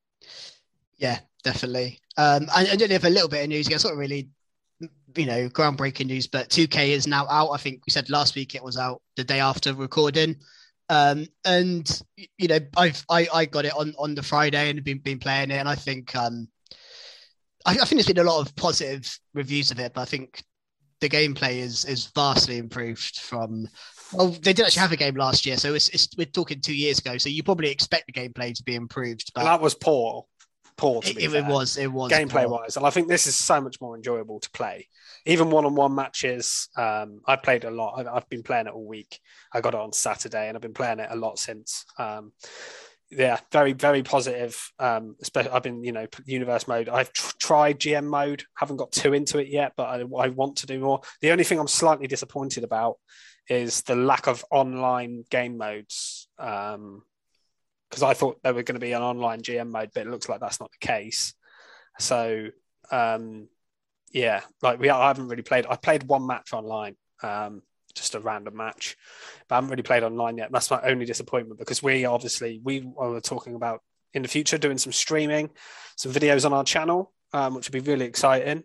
Yeah, 0.97 1.19
definitely. 1.43 2.01
Um, 2.17 2.47
I, 2.55 2.69
I 2.73 2.77
don't 2.77 2.91
have 2.93 3.05
a 3.05 3.11
little 3.11 3.29
bit 3.29 3.43
of 3.43 3.49
news. 3.49 3.69
It's 3.69 3.85
not 3.85 3.97
really, 3.97 4.29
you 4.81 5.27
know, 5.27 5.49
groundbreaking 5.49 6.07
news, 6.07 6.27
but 6.27 6.49
2K 6.49 6.89
is 6.91 7.07
now 7.07 7.27
out. 7.29 7.51
I 7.51 7.59
think 7.59 7.83
we 7.87 7.91
said 7.91 8.11
last 8.11 8.37
week 8.37 8.55
it 8.55 8.63
was 8.63 8.79
out 8.79 9.03
the 9.17 9.25
day 9.25 9.41
after 9.41 9.75
recording. 9.75 10.37
Um, 10.89 11.27
and 11.45 12.03
you 12.37 12.49
know, 12.49 12.59
I've 12.77 13.05
I, 13.09 13.27
I 13.33 13.45
got 13.47 13.65
it 13.65 13.73
on 13.75 13.95
on 13.99 14.15
the 14.15 14.23
Friday 14.23 14.69
and 14.69 14.85
been 14.85 14.99
been 14.99 15.19
playing 15.19 15.51
it, 15.51 15.57
and 15.57 15.69
I 15.69 15.75
think 15.75 16.15
um, 16.15 16.49
I, 17.65 17.73
I 17.73 17.75
think 17.75 17.93
there's 17.93 18.07
been 18.07 18.19
a 18.19 18.31
lot 18.31 18.47
of 18.47 18.55
positive 18.55 19.19
reviews 19.33 19.71
of 19.71 19.81
it, 19.81 19.95
but 19.95 20.03
I 20.03 20.05
think 20.05 20.43
the 21.01 21.09
gameplay 21.09 21.57
is 21.57 21.85
is 21.85 22.07
vastly 22.15 22.59
improved 22.59 23.19
from. 23.19 23.69
Well, 24.15 24.29
they 24.29 24.53
did 24.53 24.67
actually 24.67 24.81
have 24.81 24.93
a 24.93 24.97
game 24.97 25.17
last 25.17 25.45
year, 25.45 25.57
so 25.57 25.75
it's, 25.75 25.89
it's 25.91 26.09
we're 26.17 26.27
talking 26.27 26.61
two 26.61 26.75
years 26.75 26.99
ago. 26.99 27.19
So 27.19 27.29
you 27.29 27.43
probably 27.43 27.71
expect 27.71 28.07
the 28.07 28.13
gameplay 28.13 28.55
to 28.55 28.63
be 28.63 28.75
improved, 28.75 29.33
but 29.35 29.45
that 29.45 29.61
was 29.61 29.75
poor. 29.75 30.27
Poor 30.77 31.03
to 31.03 31.11
it, 31.11 31.17
be 31.17 31.25
it, 31.25 31.47
was 31.47 31.77
it 31.77 31.91
was 31.93 32.11
gameplay 32.11 32.47
poor. 32.47 32.61
wise. 32.61 32.77
And 32.77 32.85
I 32.85 32.91
think 32.91 33.07
this 33.09 33.27
is 33.29 33.37
so 33.37 33.61
much 33.61 33.81
more 33.81 33.95
enjoyable 33.97 34.41
to 34.41 34.51
play. 34.51 34.89
Even 35.25 35.51
one 35.51 35.65
on 35.65 35.75
one 35.75 35.95
matches. 35.95 36.69
Um, 36.77 37.21
I 37.27 37.37
played 37.37 37.65
a 37.65 37.71
lot. 37.71 37.95
I've, 37.99 38.09
I've 38.09 38.29
been 38.29 38.43
playing 38.43 38.67
it 38.67 38.73
all 38.73 38.87
week. 38.87 39.21
I 39.53 39.61
got 39.61 39.75
it 39.75 39.81
on 39.81 39.93
Saturday 39.93 40.49
and 40.49 40.57
I've 40.57 40.63
been 40.63 40.75
playing 40.75 40.99
it 40.99 41.09
a 41.11 41.17
lot 41.17 41.39
since. 41.39 41.85
Um, 41.97 42.33
yeah, 43.11 43.39
very, 43.53 43.73
very 43.73 44.03
positive. 44.03 44.61
Um, 44.81 45.15
especially, 45.23 45.53
I've 45.53 45.63
been, 45.63 45.85
you 45.85 45.93
know, 45.93 46.07
universe 46.25 46.67
mode. 46.67 46.89
I've 46.89 47.13
tr- 47.13 47.37
tried 47.39 47.79
GM 47.79 48.07
mode, 48.07 48.43
haven't 48.57 48.77
got 48.77 48.91
too 48.91 49.13
into 49.13 49.39
it 49.39 49.49
yet, 49.49 49.75
but 49.77 49.85
I, 49.85 50.01
I 50.19 50.29
want 50.29 50.57
to 50.57 50.67
do 50.67 50.81
more. 50.81 51.01
The 51.21 51.31
only 51.31 51.45
thing 51.45 51.61
I'm 51.61 51.69
slightly 51.69 52.09
disappointed 52.09 52.65
about 52.65 52.97
is 53.49 53.83
the 53.83 53.97
lack 53.97 54.27
of 54.27 54.45
online 54.51 55.25
game 55.31 55.59
modes. 55.59 56.29
Um, 56.39 57.03
because 57.95 58.03
I 58.03 58.15
thought 58.15 58.43
there 58.43 58.53
were 58.53 58.65
going 58.65 58.75
to 58.75 58.85
be 58.85 58.93
an 58.93 59.03
online 59.03 59.43
GM 59.43 59.71
mode, 59.71 59.91
but 59.95 60.05
it 60.05 60.11
looks 60.11 60.29
like 60.29 60.41
that's 60.41 60.59
not 60.59 60.71
the 60.73 60.85
case. 60.85 61.33
So, 62.01 62.49
um, 62.91 63.47
yeah, 64.13 64.41
like 64.63 64.81
we, 64.81 64.91
I 64.91 65.07
haven't 65.07 65.29
really 65.29 65.43
played. 65.43 65.65
I 65.69 65.77
played 65.77 66.03
one 66.03 66.27
match 66.27 66.53
online, 66.53 66.97
um, 67.23 67.63
just 67.95 68.17
a 68.17 68.21
random 68.21 68.57
match, 68.57 68.97
but 69.49 69.55
I 69.55 69.57
haven't 69.59 69.71
really 69.71 69.85
played 69.85 70.03
online 70.03 70.39
yet. 70.39 70.51
That's 70.51 70.73
my 70.73 70.81
only 70.83 71.05
disappointment 71.05 71.61
because 71.61 71.85
we 71.85 72.05
obviously 72.05 72.61
we 72.65 72.81
were 72.85 73.21
talking 73.21 73.55
about 73.55 73.81
in 74.13 74.23
the 74.23 74.29
future 74.29 74.59
doing 74.59 74.79
some 74.79 74.93
streaming, 74.93 75.51
some 75.97 76.13
videos 76.13 76.45
on 76.45 76.53
our 76.53 76.65
channel, 76.65 77.13
um, 77.33 77.55
which 77.55 77.69
would 77.69 77.85
be 77.85 77.91
really 77.91 78.07
exciting. 78.07 78.65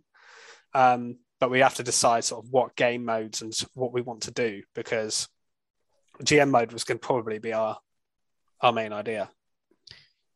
Um, 0.74 1.18
but 1.40 1.50
we 1.50 1.60
have 1.60 1.76
to 1.76 1.84
decide 1.84 2.24
sort 2.24 2.44
of 2.44 2.52
what 2.52 2.76
game 2.76 3.06
modes 3.06 3.42
and 3.42 3.54
what 3.74 3.94
we 3.94 4.02
want 4.02 4.24
to 4.24 4.32
do 4.32 4.62
because 4.76 5.28
GM 6.24 6.50
mode 6.50 6.74
was 6.74 6.84
going 6.84 7.00
to 7.00 7.06
probably 7.06 7.40
be 7.40 7.54
our 7.54 7.78
our 8.62 8.74
main 8.74 8.92
idea. 8.92 9.30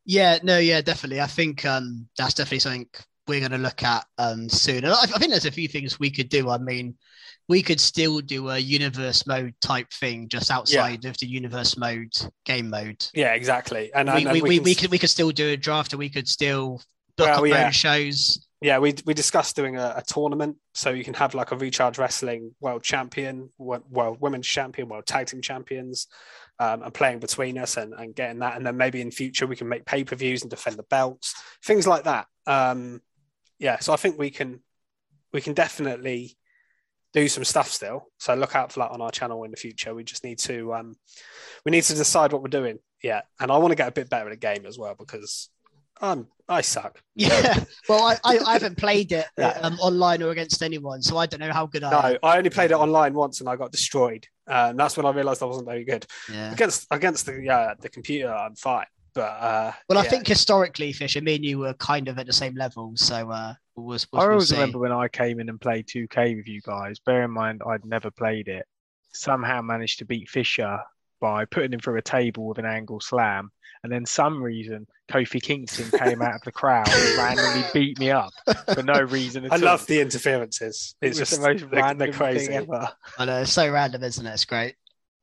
Yeah, 0.05 0.39
no, 0.43 0.57
yeah, 0.57 0.81
definitely. 0.81 1.21
I 1.21 1.27
think 1.27 1.65
um, 1.65 2.07
that's 2.17 2.33
definitely 2.33 2.59
something 2.59 2.87
we're 3.27 3.39
going 3.39 3.51
to 3.51 3.57
look 3.57 3.83
at 3.83 4.05
um, 4.17 4.49
soon. 4.49 4.83
And 4.83 4.93
I, 4.93 5.01
I 5.01 5.17
think 5.17 5.31
there's 5.31 5.45
a 5.45 5.51
few 5.51 5.67
things 5.67 5.99
we 5.99 6.09
could 6.09 6.29
do. 6.29 6.49
I 6.49 6.57
mean, 6.57 6.95
we 7.47 7.61
could 7.61 7.79
still 7.79 8.19
do 8.19 8.49
a 8.49 8.57
universe 8.57 9.25
mode 9.27 9.53
type 9.61 9.91
thing 9.91 10.27
just 10.29 10.51
outside 10.51 11.05
of 11.05 11.17
the 11.17 11.27
universe 11.27 11.77
mode 11.77 12.13
game 12.45 12.69
mode. 12.69 13.05
Yeah, 13.13 13.33
exactly. 13.33 13.91
And, 13.93 14.09
we, 14.13 14.25
and 14.25 14.31
we, 14.31 14.41
we, 14.41 14.59
we, 14.59 14.59
can 14.59 14.63
we 14.63 14.75
could 14.75 14.91
we 14.91 14.97
could 14.97 15.09
still 15.09 15.31
do 15.31 15.49
a 15.49 15.57
draft 15.57 15.93
and 15.93 15.99
we 15.99 16.09
could 16.09 16.27
still 16.27 16.81
book 17.17 17.27
Well, 17.27 17.39
up 17.39 17.47
yeah. 17.47 17.55
yeah. 17.55 17.69
shows. 17.69 18.45
Yeah, 18.63 18.79
we 18.79 18.95
we 19.05 19.13
discussed 19.13 19.57
doing 19.57 19.75
a, 19.75 19.95
a 19.97 20.01
tournament, 20.01 20.55
so 20.73 20.91
you 20.91 21.03
can 21.03 21.13
have 21.15 21.35
like 21.35 21.51
a 21.51 21.57
recharge 21.57 21.97
wrestling 21.97 22.55
world 22.61 22.81
champion, 22.81 23.49
wo- 23.57 23.83
world 23.89 24.19
women's 24.21 24.47
champion, 24.47 24.87
world 24.87 25.05
tag 25.05 25.27
team 25.27 25.41
champions, 25.41 26.07
um, 26.59 26.81
and 26.81 26.93
playing 26.93 27.19
between 27.19 27.57
us 27.57 27.75
and, 27.75 27.93
and 27.93 28.15
getting 28.15 28.39
that, 28.39 28.55
and 28.55 28.65
then 28.65 28.77
maybe 28.77 29.01
in 29.01 29.11
future 29.11 29.45
we 29.47 29.57
can 29.57 29.67
make 29.67 29.85
pay 29.85 30.05
per 30.05 30.15
views 30.15 30.43
and 30.43 30.49
defend 30.49 30.77
the 30.77 30.83
belts, 30.83 31.35
things 31.65 31.85
like 31.85 32.05
that. 32.05 32.27
Um, 32.47 33.01
yeah, 33.59 33.79
so 33.79 33.91
I 33.91 33.97
think 33.97 34.17
we 34.17 34.29
can 34.29 34.61
we 35.33 35.41
can 35.41 35.53
definitely 35.53 36.37
do 37.11 37.27
some 37.27 37.43
stuff 37.43 37.67
still. 37.67 38.07
So 38.17 38.33
look 38.33 38.55
out 38.55 38.71
for 38.71 38.79
that 38.79 38.91
on 38.91 39.01
our 39.01 39.11
channel 39.11 39.43
in 39.43 39.51
the 39.51 39.57
future. 39.57 39.93
We 39.93 40.05
just 40.05 40.23
need 40.23 40.39
to 40.39 40.73
um, 40.73 40.95
we 41.65 41.71
need 41.71 41.83
to 41.83 41.95
decide 41.95 42.31
what 42.31 42.41
we're 42.41 42.47
doing. 42.47 42.79
Yeah, 43.03 43.23
and 43.41 43.51
I 43.51 43.57
want 43.57 43.73
to 43.73 43.75
get 43.75 43.89
a 43.89 43.91
bit 43.91 44.09
better 44.09 44.29
at 44.29 44.31
the 44.31 44.37
game 44.37 44.65
as 44.65 44.79
well 44.79 44.95
because 44.97 45.49
um, 46.01 46.27
I 46.49 46.61
suck. 46.61 47.01
Yeah. 47.15 47.63
Well, 47.87 48.03
I, 48.03 48.17
I, 48.23 48.37
I 48.39 48.53
haven't 48.53 48.77
played 48.77 49.11
it 49.11 49.27
Yeah. 49.37 49.49
um, 49.61 49.75
online 49.79 50.23
or 50.23 50.29
against 50.31 50.61
anyone, 50.63 51.01
so 51.03 51.17
I 51.17 51.25
don't 51.27 51.39
know 51.39 51.51
how 51.53 51.67
good 51.67 51.83
I 51.83 51.91
No, 51.91 51.99
am. 52.13 52.17
I 52.23 52.37
only 52.37 52.49
played 52.49 52.71
it 52.71 52.75
online 52.77 53.13
once 53.13 53.39
and 53.39 53.47
I 53.47 53.55
got 53.55 53.71
destroyed. 53.71 54.27
Um, 54.47 54.75
that's 54.75 54.97
when 54.97 55.05
I 55.05 55.11
realised 55.11 55.41
I 55.43 55.45
wasn't 55.45 55.67
very 55.67 55.83
good 55.85 56.05
Yeah. 56.31 56.51
against 56.51 56.87
against 56.91 57.25
the 57.27 57.39
yeah 57.41 57.73
the 57.79 57.87
computer. 57.89 58.33
I'm 58.33 58.55
fine, 58.55 58.87
but 59.13 59.21
uh, 59.21 59.71
Well, 59.87 59.99
I 59.99 60.03
yeah. 60.03 60.09
think 60.09 60.27
historically, 60.27 60.91
Fisher, 60.91 61.21
me 61.21 61.35
and 61.35 61.45
you 61.45 61.59
were 61.59 61.75
kind 61.75 62.07
of 62.07 62.17
at 62.17 62.25
the 62.25 62.33
same 62.33 62.55
level, 62.55 62.93
so 62.95 63.29
uh, 63.31 63.53
we'll, 63.75 63.85
we'll, 63.85 63.99
I 64.13 64.17
we'll 64.25 64.31
always 64.33 64.49
see. 64.49 64.55
remember 64.55 64.79
when 64.79 64.91
I 64.91 65.07
came 65.07 65.39
in 65.39 65.47
and 65.49 65.61
played 65.61 65.87
2K 65.87 66.35
with 66.35 66.47
you 66.47 66.61
guys. 66.61 66.99
Bear 66.99 67.23
in 67.23 67.31
mind, 67.31 67.61
I'd 67.65 67.85
never 67.85 68.09
played 68.11 68.47
it. 68.47 68.65
Somehow 69.13 69.61
managed 69.61 69.99
to 69.99 70.05
beat 70.05 70.27
Fisher 70.29 70.79
by 71.21 71.45
putting 71.45 71.71
him 71.71 71.79
through 71.79 71.97
a 71.97 72.01
table 72.01 72.47
with 72.47 72.57
an 72.57 72.65
angle 72.65 72.99
slam, 72.99 73.51
and 73.83 73.91
then 73.91 74.05
some 74.05 74.41
reason 74.41 74.87
Kofi 75.11 75.41
Kingston 75.41 75.97
came 75.99 76.21
out 76.21 76.35
of 76.35 76.41
the 76.41 76.51
crowd 76.51 76.87
and 76.89 77.17
randomly 77.17 77.65
beat 77.73 77.99
me 77.99 78.11
up 78.11 78.31
for 78.73 78.81
no 78.83 79.01
reason 79.01 79.45
at 79.45 79.51
I 79.51 79.55
all. 79.55 79.61
love 79.61 79.85
the 79.87 79.99
interferences. 79.99 80.95
It's 81.01 81.19
was 81.19 81.29
just 81.29 81.41
the 81.41 81.47
most 81.47 81.69
they're, 81.69 81.81
random 81.81 81.97
they're 82.09 82.17
crazy. 82.17 82.47
thing 82.47 82.55
ever. 82.55 82.89
I 83.19 83.25
know 83.25 83.41
it's 83.41 83.51
so 83.51 83.69
random, 83.69 84.03
isn't 84.03 84.25
it? 84.25 84.31
It's 84.31 84.45
great. 84.45 84.75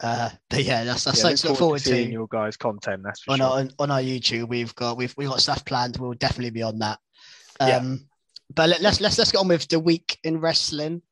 Uh, 0.03 0.31
but 0.49 0.63
yeah, 0.65 0.85
that's 0.85 1.05
that's 1.05 1.19
Yeah, 1.19 1.23
something 1.23 1.37
to 1.39 1.49
look 1.49 1.59
forward 1.59 1.81
seeing 1.81 2.07
to 2.07 2.13
your 2.13 2.27
guys' 2.29 2.57
content. 2.57 3.03
That's 3.03 3.23
for 3.23 3.33
on 3.33 3.39
sure. 3.39 3.47
our 3.47 3.59
on, 3.59 3.71
on 3.79 3.91
our 3.91 4.01
YouTube. 4.01 4.49
We've 4.49 4.75
got 4.75 4.97
we've 4.97 5.15
we 5.17 5.27
got 5.27 5.41
stuff 5.41 5.65
planned. 5.65 5.97
We'll 5.99 6.15
definitely 6.15 6.51
be 6.51 6.63
on 6.63 6.79
that. 6.79 6.99
Yeah. 7.61 7.77
Um, 7.79 8.07
but 8.55 8.69
let, 8.69 8.81
let's 8.81 9.01
let's 9.01 9.19
let's 9.19 9.33
get 9.33 9.39
on 9.39 9.49
with 9.49 9.69
the 9.69 9.79
week 9.81 10.19
in 10.25 10.41
wrestling. 10.41 11.03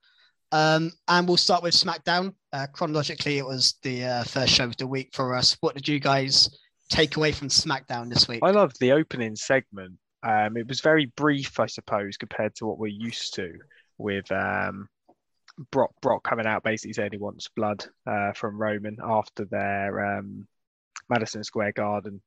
Um, 0.50 0.92
and 1.06 1.28
we'll 1.28 1.36
start 1.36 1.62
with 1.62 1.74
SmackDown. 1.74 2.34
Uh, 2.52 2.66
chronologically, 2.72 3.36
it 3.36 3.44
was 3.44 3.74
the 3.82 4.04
uh, 4.04 4.24
first 4.24 4.54
show 4.54 4.64
of 4.64 4.76
the 4.78 4.86
week 4.86 5.10
for 5.12 5.34
us. 5.34 5.56
What 5.60 5.74
did 5.74 5.86
you 5.86 6.00
guys 6.00 6.48
take 6.88 7.16
away 7.16 7.32
from 7.32 7.48
SmackDown 7.48 8.08
this 8.08 8.28
week? 8.28 8.40
I 8.42 8.50
loved 8.50 8.78
the 8.80 8.92
opening 8.92 9.36
segment. 9.36 9.94
Um, 10.22 10.56
it 10.56 10.66
was 10.66 10.80
very 10.80 11.06
brief, 11.06 11.60
I 11.60 11.66
suppose, 11.66 12.16
compared 12.16 12.54
to 12.56 12.66
what 12.66 12.78
we're 12.78 12.88
used 12.88 13.34
to 13.34 13.52
with 13.98 14.30
um, 14.32 14.88
Brock. 15.70 15.92
Brock 16.02 16.24
coming 16.24 16.46
out 16.46 16.64
basically 16.64 16.92
saying 16.92 17.10
he 17.12 17.18
wants 17.18 17.48
blood 17.48 17.84
uh, 18.06 18.32
from 18.32 18.60
Roman 18.60 18.96
after 19.02 19.44
their 19.44 20.18
um, 20.18 20.46
Madison 21.08 21.44
Square 21.44 21.72
Garden 21.72 22.20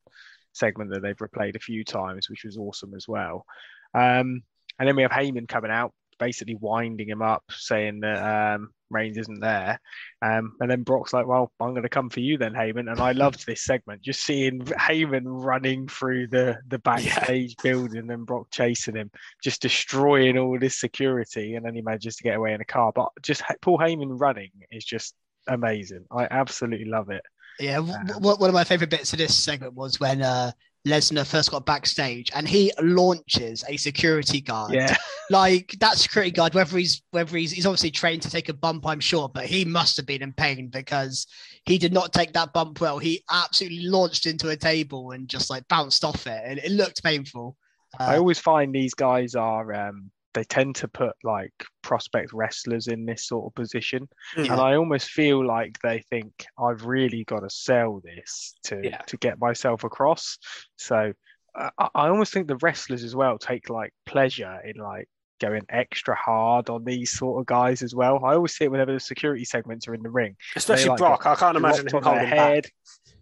segment 0.54 0.92
that 0.92 1.02
they've 1.02 1.16
replayed 1.18 1.56
a 1.56 1.60
few 1.60 1.84
times, 1.84 2.30
which 2.30 2.44
was 2.44 2.58
awesome 2.58 2.94
as 2.96 3.08
well. 3.08 3.46
Um, 3.94 4.42
and 4.80 4.88
then 4.88 4.96
we 4.96 5.02
have 5.02 5.12
Heyman 5.12 5.48
coming 5.48 5.72
out, 5.72 5.94
basically 6.18 6.56
winding 6.56 7.10
him 7.10 7.22
up, 7.22 7.44
saying 7.52 8.02
that 8.02 8.56
um, 8.56 8.70
Reigns 8.92 9.18
isn't 9.18 9.40
there. 9.40 9.80
Um, 10.22 10.56
and 10.60 10.70
then 10.70 10.84
Brock's 10.84 11.14
like, 11.14 11.28
"Well, 11.28 11.52
I'm 11.60 11.72
going 11.72 11.84
to 11.84 11.90
come 11.90 12.10
for 12.10 12.20
you 12.20 12.38
then, 12.38 12.54
Heyman." 12.54 12.92
And 12.92 13.00
I 13.00 13.12
loved 13.12 13.46
this 13.46 13.64
segment, 13.64 14.02
just 14.02 14.22
seeing 14.22 14.60
Heyman 14.62 15.24
running 15.26 15.88
through 15.88 16.28
the 16.28 16.58
the 16.68 16.80
backstage 16.80 17.56
building 17.64 18.10
and 18.12 18.26
Brock 18.26 18.48
chasing 18.52 18.96
him, 18.96 19.12
just 19.44 19.62
destroying 19.62 20.38
all 20.38 20.60
this 20.60 20.80
security, 20.80 21.56
and 21.56 21.66
then 21.66 21.76
he 21.76 21.82
manages 21.82 22.16
to 22.18 22.24
get 22.24 22.38
away 22.38 22.54
in 22.54 22.62
a 22.62 22.66
car. 22.66 22.92
But 22.94 23.10
just 23.22 23.44
Paul 23.62 23.80
Heyman 23.80 24.20
running 24.20 24.52
is 24.72 24.86
just 24.86 25.16
amazing. 25.48 26.06
I 26.12 26.28
absolutely 26.30 26.86
love 26.86 27.10
it. 27.10 27.24
Yeah, 27.60 27.78
Um, 27.78 28.08
one 28.22 28.50
of 28.50 28.54
my 28.54 28.64
favorite 28.64 28.90
bits 28.90 29.14
of 29.14 29.20
this 29.20 29.36
segment 29.36 29.74
was 29.74 30.00
when 30.00 30.22
uh, 30.22 30.52
Lesnar 30.88 31.26
first 31.28 31.52
got 31.52 31.66
backstage 31.66 32.32
and 32.34 32.48
he 32.48 32.72
launches 32.82 33.64
a 33.70 33.78
security 33.78 34.42
guard. 34.42 34.74
Yeah, 34.74 34.96
Like 35.30 35.76
that 35.80 35.98
security 35.98 36.32
guard, 36.32 36.54
whether 36.54 36.78
he's 36.78 37.04
whether 37.12 37.38
he's 37.38 37.52
he's 37.52 37.66
obviously 37.66 37.92
trained 37.92 38.22
to 38.24 38.30
take 38.32 38.50
a 38.50 38.54
bump, 38.54 38.86
I'm 38.88 39.00
sure, 39.00 39.30
but 39.30 39.46
he 39.46 39.64
must 39.64 39.96
have 39.98 40.06
been 40.06 40.24
in 40.24 40.34
pain 40.34 40.68
because 40.70 41.28
he 41.66 41.78
did 41.78 41.94
not 41.94 42.12
take 42.14 42.34
that 42.34 42.52
bump 42.52 42.82
well. 42.82 42.98
He 43.00 43.24
absolutely 43.32 43.86
launched 43.86 44.26
into 44.26 44.50
a 44.50 44.58
table 44.58 45.12
and 45.12 45.30
just 45.30 45.50
like 45.50 45.68
bounced 45.68 46.04
off 46.04 46.26
it, 46.28 46.42
and 46.46 46.60
it 46.60 46.72
looked 46.72 47.04
painful. 47.04 47.56
I 48.00 48.16
Uh, 48.16 48.18
always 48.20 48.40
find 48.40 48.74
these 48.74 48.94
guys 48.94 49.36
are 49.36 49.74
um, 49.74 50.10
they 50.34 50.44
tend 50.44 50.76
to 50.78 50.88
put 50.88 51.14
like 51.24 51.54
prospect 51.82 52.32
wrestlers 52.34 52.88
in 52.88 53.06
this 53.06 53.28
sort 53.28 53.46
of 53.48 53.56
position, 53.56 54.08
Yeah. 54.38 54.54
and 54.54 54.62
I 54.62 54.76
almost 54.76 55.10
feel 55.10 55.46
like 55.46 55.78
they 55.84 56.00
think 56.10 56.46
I've 56.58 56.86
really 56.86 57.24
got 57.26 57.42
to 57.42 57.50
sell 57.50 58.02
this 58.04 58.56
to 58.66 58.80
Yeah. 58.84 58.98
to 59.08 59.18
get 59.18 59.40
myself 59.40 59.84
across. 59.84 60.38
So 60.78 61.14
uh, 61.54 61.70
I, 61.78 61.90
I 61.96 62.08
almost 62.08 62.34
think 62.34 62.48
the 62.48 62.58
wrestlers 62.58 63.04
as 63.04 63.16
well 63.16 63.38
take 63.38 63.70
like 63.70 63.94
pleasure 64.06 64.60
in 64.64 64.78
like 64.82 65.08
going 65.42 65.66
extra 65.70 66.16
hard 66.16 66.70
on 66.70 66.86
these 66.86 67.12
sort 67.12 67.40
of 67.42 67.46
guys 67.48 67.82
as 67.82 67.96
well. 67.96 68.24
I 68.24 68.36
always 68.36 68.56
see 68.56 68.66
it 68.66 68.72
whenever 68.72 68.94
the 68.94 69.00
security 69.00 69.44
segments 69.44 69.88
are 69.88 69.94
in 69.96 70.04
the 70.04 70.10
ring. 70.10 70.36
Especially 70.56 70.90
like 70.90 71.00
Brock. 71.00 71.26
I 71.26 71.36
can't 71.36 71.58
imagine 71.58 71.82
him 71.82 71.88
dropped 71.88 72.06
on 72.06 72.16
their 72.16 72.28
holding 72.28 72.62
back. 72.62 72.74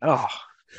Oh, 0.01 0.28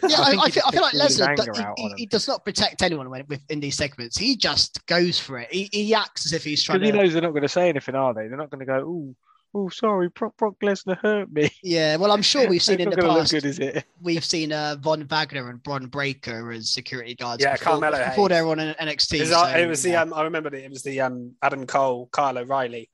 yeah, 0.09 0.16
I 0.20 0.30
I, 0.32 0.40
I, 0.44 0.50
feel, 0.50 0.62
I 0.66 0.70
feel 0.70 0.82
like 0.82 0.92
takes 0.92 1.18
Lesnar 1.20 1.28
anger 1.38 1.73
he, 1.76 1.82
he- 1.82 1.94
he 1.99 2.06
does 2.06 2.28
not 2.28 2.44
protect 2.44 2.82
anyone 2.82 3.11
when, 3.11 3.25
with, 3.28 3.40
in 3.50 3.61
these 3.61 3.76
segments. 3.76 4.16
He 4.16 4.37
just 4.37 4.85
goes 4.87 5.18
for 5.18 5.38
it. 5.38 5.52
He, 5.52 5.68
he 5.73 5.94
acts 5.94 6.26
as 6.26 6.32
if 6.32 6.44
he's 6.44 6.62
trying 6.62 6.80
because 6.80 6.92
to. 6.92 6.97
he 6.99 7.02
knows 7.04 7.12
they're 7.12 7.23
not 7.23 7.30
going 7.30 7.42
to 7.42 7.49
say 7.49 7.68
anything, 7.68 7.94
are 7.94 8.14
they? 8.14 8.28
They're 8.28 8.37
not 8.38 8.50
going 8.50 8.61
to 8.61 8.66
go, 8.66 8.85
"Oh, 8.87 9.14
oh, 9.52 9.68
sorry, 9.68 10.09
Brock, 10.11 10.37
Brock 10.37 10.54
Lesnar 10.62 10.97
hurt 10.99 11.32
me." 11.32 11.50
yeah, 11.62 11.97
well, 11.97 12.12
I'm 12.12 12.23
sure 12.23 12.49
we've 12.49 12.62
seen 12.70 12.80
in 12.80 12.90
the 12.90 12.97
going 12.97 13.09
look 13.09 13.18
past. 13.23 13.32
good, 13.32 13.44
is 13.44 13.59
it? 13.59 13.85
We've 14.02 14.25
seen 14.25 14.52
uh, 14.52 14.76
Von 14.80 15.04
Wagner 15.09 15.50
and 15.50 15.62
Bron 15.62 15.87
Breakker 15.87 16.52
as 16.52 16.70
security 16.70 17.14
guards. 17.14 17.42
Yeah, 17.42 17.52
before, 17.54 17.73
Carmelo 17.73 18.04
before 18.04 18.28
they 18.28 18.37
Hayes. 18.37 18.44
were 18.44 18.50
on 18.52 18.59
NXT. 18.59 19.14
It 19.14 19.20
was, 19.20 19.30
so, 19.30 19.44
it 19.47 19.66
was 19.66 19.82
the 19.82 19.97
um, 19.97 20.14
I 20.14 20.23
remember 20.23 20.49
it, 20.54 20.62
it 20.64 20.70
was 20.70 20.82
the 20.82 21.00
um, 21.00 21.35
Adam 21.42 21.66
Cole, 21.66 22.09
Kyle 22.12 22.38
O'Reilly 22.38 22.90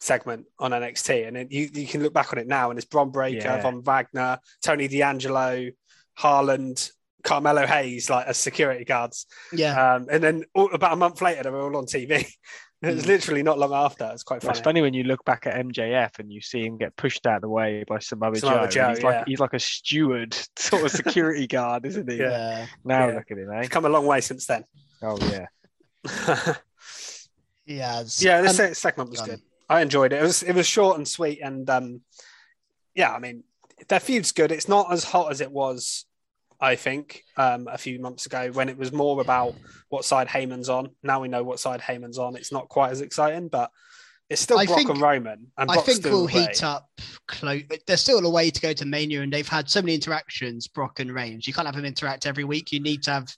segment 0.00 0.46
on 0.58 0.70
NXT, 0.70 1.26
and 1.28 1.36
it, 1.36 1.52
you 1.52 1.68
you 1.74 1.86
can 1.86 2.02
look 2.02 2.12
back 2.14 2.32
on 2.32 2.38
it 2.38 2.46
now, 2.46 2.70
and 2.70 2.78
it's 2.78 2.86
Bron 2.86 3.10
Breakker, 3.10 3.36
Yeah. 3.38 3.60
Von 3.62 3.82
Wagner, 3.82 4.38
Tony 4.62 4.88
D'Angelo, 4.88 5.66
Harland, 6.18 6.90
Carmelo 7.22 7.64
Hayes, 7.64 8.10
like 8.10 8.26
as 8.26 8.36
security 8.36 8.84
guards, 8.84 9.26
yeah. 9.52 9.94
um, 9.94 10.08
and 10.10 10.20
then 10.22 10.44
all, 10.52 10.68
about 10.74 10.92
a 10.92 10.96
month 10.96 11.22
later 11.22 11.44
they 11.44 11.50
were 11.50 11.62
all 11.62 11.76
on 11.76 11.86
TV. 11.86 12.26
It 12.80 12.94
was 12.94 13.02
Mm. 13.04 13.08
literally 13.08 13.42
not 13.42 13.58
long 13.58 13.72
after. 13.72 14.08
It's 14.12 14.22
quite 14.22 14.40
funny. 14.40 14.52
It's 14.52 14.60
funny 14.60 14.82
when 14.82 14.94
you 14.94 15.02
look 15.02 15.24
back 15.24 15.48
at 15.48 15.54
MJF 15.66 16.20
and 16.20 16.32
you 16.32 16.40
see 16.40 16.64
him 16.64 16.78
get 16.78 16.94
pushed 16.94 17.26
out 17.26 17.34
of 17.34 17.42
the 17.42 17.48
way 17.48 17.82
by 17.88 17.98
Samoa 17.98 18.34
Joe. 18.34 18.38
Samoa 18.38 18.62
and 18.62 18.70
Joe, 18.70 18.88
he's 18.90 18.98
yeah. 19.00 19.04
like 19.04 19.26
he's 19.26 19.40
like 19.40 19.54
a 19.54 19.58
steward 19.58 20.32
sort 20.56 20.84
of 20.84 20.92
security 20.92 21.48
guard, 21.48 21.84
isn't 21.86 22.08
he? 22.08 22.18
Yeah. 22.18 22.28
yeah. 22.30 22.66
Now 22.84 23.08
Yeah. 23.08 23.14
look 23.16 23.30
at 23.32 23.36
him, 23.36 23.50
eh? 23.52 23.60
It's 23.62 23.68
come 23.68 23.84
a 23.84 23.88
long 23.88 24.06
way 24.06 24.20
since 24.20 24.46
then. 24.46 24.62
Oh 25.02 25.18
yeah. 25.18 25.46
Yeah, 27.66 27.96
it's- 27.96 28.22
yeah, 28.22 28.40
this 28.42 28.60
um, 28.60 28.74
segment 28.74 29.10
was 29.10 29.20
good. 29.22 29.42
I 29.68 29.82
enjoyed 29.82 30.12
it. 30.12 30.20
It 30.20 30.22
was 30.22 30.42
it 30.42 30.54
was 30.54 30.66
short 30.66 30.96
and 30.98 31.06
sweet, 31.06 31.40
and 31.42 31.68
um, 31.68 32.00
yeah, 32.94 33.12
I 33.12 33.18
mean, 33.18 33.42
their 33.88 34.00
feud's 34.00 34.30
good. 34.32 34.50
It's 34.52 34.68
not 34.68 34.90
as 34.92 35.04
hot 35.04 35.30
as 35.30 35.40
it 35.40 35.50
was, 35.52 36.06
I 36.60 36.74
think, 36.76 37.22
um, 37.36 37.68
a 37.70 37.78
few 37.78 38.00
months 38.00 38.26
ago 38.26 38.50
when 38.52 38.68
it 38.68 38.76
was 38.76 38.92
more 38.92 39.20
about 39.20 39.54
what 39.88 40.04
side 40.04 40.26
Heyman's 40.28 40.68
on. 40.68 40.90
Now 41.02 41.20
we 41.20 41.28
know 41.28 41.44
what 41.44 41.60
side 41.60 41.80
Heyman's 41.80 42.18
on. 42.18 42.34
It's 42.36 42.52
not 42.52 42.68
quite 42.68 42.90
as 42.90 43.00
exciting, 43.00 43.48
but 43.48 43.70
it's 44.28 44.42
still 44.42 44.58
I 44.58 44.66
Brock 44.66 44.78
think- 44.78 44.90
and 44.90 45.00
Roman. 45.00 45.46
And 45.56 45.70
I 45.70 45.74
Brock's 45.74 45.86
think 45.98 46.04
we'll 46.04 46.26
heat 46.26 46.62
up 46.62 46.88
close. 47.28 47.62
There's 47.86 48.00
still 48.00 48.24
a 48.26 48.30
way 48.30 48.50
to 48.50 48.60
go 48.60 48.72
to 48.72 48.84
Mania, 48.84 49.22
and 49.22 49.32
they've 49.32 49.46
had 49.48 49.70
so 49.70 49.80
many 49.80 49.94
interactions, 49.94 50.66
Brock 50.66 51.00
and 51.00 51.14
Reigns. 51.14 51.46
You 51.46 51.52
can't 51.52 51.66
have 51.66 51.76
them 51.76 51.84
interact 51.84 52.26
every 52.26 52.44
week. 52.44 52.72
You 52.72 52.80
need 52.80 53.02
to 53.04 53.12
have 53.12 53.28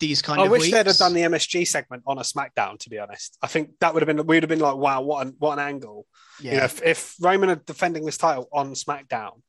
these 0.00 0.22
kind 0.22 0.40
I 0.40 0.44
of 0.44 0.48
I 0.48 0.52
wish 0.52 0.62
weeks. 0.62 0.74
they'd 0.74 0.86
have 0.86 0.96
done 0.96 1.14
the 1.14 1.22
MSG 1.22 1.66
segment 1.66 2.02
on 2.06 2.18
a 2.18 2.22
SmackDown. 2.22 2.78
To 2.78 2.90
be 2.90 2.98
honest, 2.98 3.36
I 3.42 3.48
think 3.48 3.70
that 3.80 3.92
would 3.94 4.02
have 4.02 4.06
been. 4.06 4.26
We 4.26 4.36
would 4.36 4.42
have 4.42 4.48
been 4.50 4.60
like, 4.60 4.76
wow, 4.76 5.02
what 5.02 5.26
an 5.26 5.34
what 5.38 5.58
an 5.58 5.58
angle. 5.66 6.06
Yeah. 6.40 6.52
You 6.52 6.58
know, 6.58 6.64
if, 6.64 6.82
if 6.82 7.14
Roman 7.20 7.50
are 7.50 7.56
defending 7.56 8.04
this 8.04 8.16
title 8.18 8.48
on 8.52 8.72
SmackDown, 8.74 9.40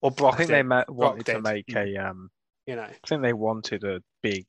or 0.00 0.10
Brock, 0.10 0.34
I 0.34 0.36
think 0.38 0.48
did, 0.48 0.54
they 0.56 0.62
ma- 0.62 0.84
wanted 0.88 1.26
to 1.26 1.40
make 1.40 1.74
a 1.74 1.96
um. 1.96 2.30
you 2.66 2.76
know. 2.76 2.82
I 2.82 2.94
think 3.06 3.22
they 3.22 3.32
wanted 3.32 3.84
a 3.84 4.00
big, 4.22 4.48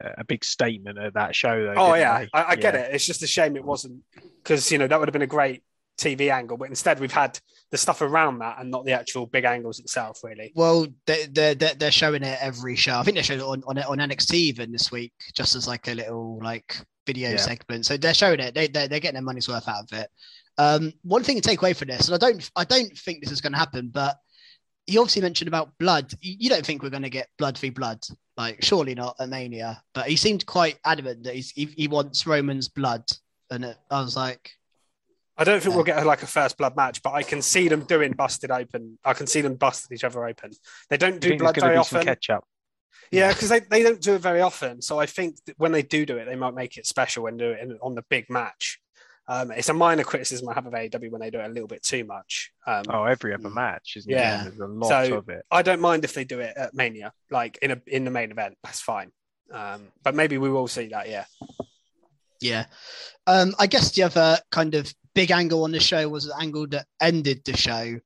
a 0.00 0.24
big 0.24 0.44
statement 0.44 0.98
at 0.98 1.14
that 1.14 1.34
show 1.34 1.64
though. 1.64 1.74
Oh 1.76 1.94
yeah. 1.94 2.26
I, 2.32 2.44
I 2.52 2.56
get 2.56 2.74
Yeah. 2.74 2.80
it. 2.80 2.94
It's 2.94 3.06
just 3.06 3.22
a 3.22 3.26
shame 3.26 3.56
it 3.56 3.64
wasn't 3.64 4.02
because 4.42 4.70
you 4.70 4.78
know 4.78 4.86
that 4.86 4.98
would 4.98 5.08
have 5.08 5.12
been 5.12 5.22
a 5.22 5.26
great 5.26 5.62
TV 5.98 6.30
angle, 6.30 6.56
but 6.56 6.68
instead 6.68 7.00
we've 7.00 7.10
had 7.12 7.38
the 7.72 7.76
stuff 7.76 8.02
around 8.02 8.38
that 8.38 8.60
and 8.60 8.70
not 8.70 8.84
the 8.84 8.92
actual 8.92 9.26
big 9.26 9.44
angles 9.44 9.80
itself, 9.80 10.20
really. 10.22 10.52
Well, 10.54 10.86
they, 11.06 11.26
they're, 11.26 11.56
they're 11.56 11.74
they're 11.74 11.90
showing 11.90 12.22
it 12.22 12.38
every 12.40 12.76
show. 12.76 12.98
I 12.98 13.02
think 13.02 13.16
they 13.16 13.22
showed 13.22 13.40
it 13.40 13.42
on, 13.42 13.62
on 13.66 13.78
on 13.78 13.98
NXT 13.98 14.34
even 14.34 14.70
this 14.70 14.92
week, 14.92 15.12
just 15.34 15.56
as 15.56 15.66
like 15.66 15.88
a 15.88 15.94
little 15.94 16.38
like 16.40 16.76
video 17.04 17.30
Yeah. 17.30 17.36
segment. 17.38 17.84
So 17.86 17.96
they're 17.96 18.14
showing 18.14 18.38
it. 18.38 18.54
They 18.54 18.68
they're, 18.68 18.86
they're 18.86 19.00
getting 19.00 19.14
their 19.14 19.22
money's 19.22 19.48
worth 19.48 19.66
out 19.68 19.90
of 19.90 19.98
it. 19.98 20.08
Um, 20.58 20.92
one 21.02 21.22
thing 21.22 21.36
to 21.36 21.42
take 21.42 21.60
away 21.62 21.72
from 21.72 21.88
this, 21.88 22.08
and 22.08 22.14
I 22.14 22.18
don't 22.18 22.50
I 22.56 22.64
don't 22.64 22.96
think 22.98 23.22
this 23.22 23.32
is 23.32 23.40
going 23.40 23.52
to 23.52 23.58
happen, 23.58 23.90
but 23.92 24.16
he 24.86 24.98
obviously 24.98 25.22
mentioned 25.22 25.48
about 25.48 25.76
blood. 25.78 26.12
You 26.20 26.36
you 26.40 26.50
don't 26.50 26.66
think 26.66 26.82
we're 26.82 26.90
going 26.90 27.02
to 27.04 27.10
get 27.10 27.28
blood 27.38 27.56
v 27.58 27.70
blood? 27.70 28.00
Like 28.36 28.62
surely 28.62 28.94
not 28.94 29.16
at 29.20 29.28
Mania. 29.28 29.82
But 29.94 30.08
he 30.08 30.16
seemed 30.16 30.46
quite 30.46 30.78
adamant 30.84 31.24
that 31.24 31.34
he's, 31.34 31.50
he 31.50 31.66
he 31.76 31.88
wants 31.88 32.26
Roman's 32.26 32.68
blood, 32.68 33.04
and 33.50 33.64
it, 33.64 33.76
I 33.90 34.00
was 34.00 34.16
like, 34.16 34.52
I 35.36 35.44
don't 35.44 35.60
think 35.60 35.70
Yeah. 35.72 35.76
we'll 35.76 35.84
get 35.84 36.04
like 36.06 36.22
a 36.22 36.26
first 36.26 36.56
blood 36.58 36.74
match, 36.76 37.02
but 37.02 37.12
I 37.14 37.22
can 37.22 37.40
see 37.42 37.68
them 37.68 37.84
doing 37.84 38.12
busted 38.12 38.50
open. 38.50 38.98
I 39.04 39.12
can 39.14 39.26
see 39.28 39.40
them 39.40 39.54
busting 39.54 39.94
each 39.94 40.04
other 40.04 40.24
open. 40.26 40.50
They 40.90 40.96
don't 40.96 41.20
Do 41.20 41.28
you 41.28 41.34
do 41.34 41.38
think 41.38 41.40
there's 41.40 41.52
blood 41.52 41.60
very 41.66 41.76
often. 41.76 42.02
catch 42.04 42.30
up? 42.30 42.44
Yeah, 43.10 43.32
because 43.32 43.48
they, 43.48 43.60
they 43.60 43.82
don't 43.82 44.00
do 44.02 44.14
it 44.16 44.20
very 44.20 44.40
often. 44.40 44.82
So 44.82 44.98
I 44.98 45.06
think 45.06 45.36
that 45.46 45.54
when 45.58 45.72
they 45.72 45.82
do 45.82 46.04
do 46.04 46.16
it, 46.18 46.26
they 46.26 46.36
might 46.36 46.54
make 46.54 46.76
it 46.76 46.86
special 46.86 47.26
and 47.26 47.38
do 47.38 47.50
it 47.52 47.60
in, 47.60 47.78
on 47.80 47.94
the 47.94 48.02
big 48.10 48.28
match. 48.28 48.80
Um, 49.30 49.50
it's 49.50 49.68
a 49.68 49.74
minor 49.74 50.04
criticism 50.04 50.48
I 50.48 50.54
have 50.54 50.64
of 50.66 50.72
AEW 50.72 51.10
when 51.10 51.20
they 51.20 51.30
do 51.30 51.38
it 51.38 51.44
a 51.46 51.52
little 51.52 51.68
bit 51.68 51.82
too 51.82 52.02
much. 52.04 52.50
Um, 52.66 52.84
Oh, 52.88 53.04
every 53.04 53.34
other 53.34 53.50
match, 53.50 53.94
isn't 53.96 54.10
Yeah. 54.10 54.40
it? 54.40 54.44
There's 54.44 54.60
a 54.60 54.66
lot 54.66 54.88
So- 54.88 55.18
of 55.18 55.28
it. 55.28 55.44
I 55.50 55.60
don't 55.62 55.80
mind 55.80 56.04
if 56.04 56.14
they 56.14 56.24
do 56.24 56.40
it 56.40 56.56
at 56.56 56.72
Mania, 56.74 57.12
like 57.30 57.58
in 57.60 57.70
a 57.72 57.82
in 57.86 58.04
the 58.04 58.10
main 58.10 58.30
event. 58.30 58.56
That's 58.64 58.80
fine. 58.80 59.12
Um, 59.52 59.92
but 60.02 60.14
maybe 60.14 60.38
we 60.38 60.48
will 60.50 60.66
see 60.68 60.86
that. 60.88 61.08
Yeah. 61.08 61.24
Yeah. 62.40 62.66
Um, 63.26 63.54
I 63.58 63.66
guess 63.66 63.90
the 63.92 64.04
other 64.04 64.38
kind 64.50 64.74
of 64.74 64.92
big 65.14 65.30
angle 65.30 65.64
on 65.64 65.72
the 65.72 65.80
show 65.80 66.08
was 66.08 66.24
the 66.26 66.36
angle 66.40 66.66
that 66.68 66.86
ended 67.00 67.42
the 67.44 67.56
show, 67.56 67.98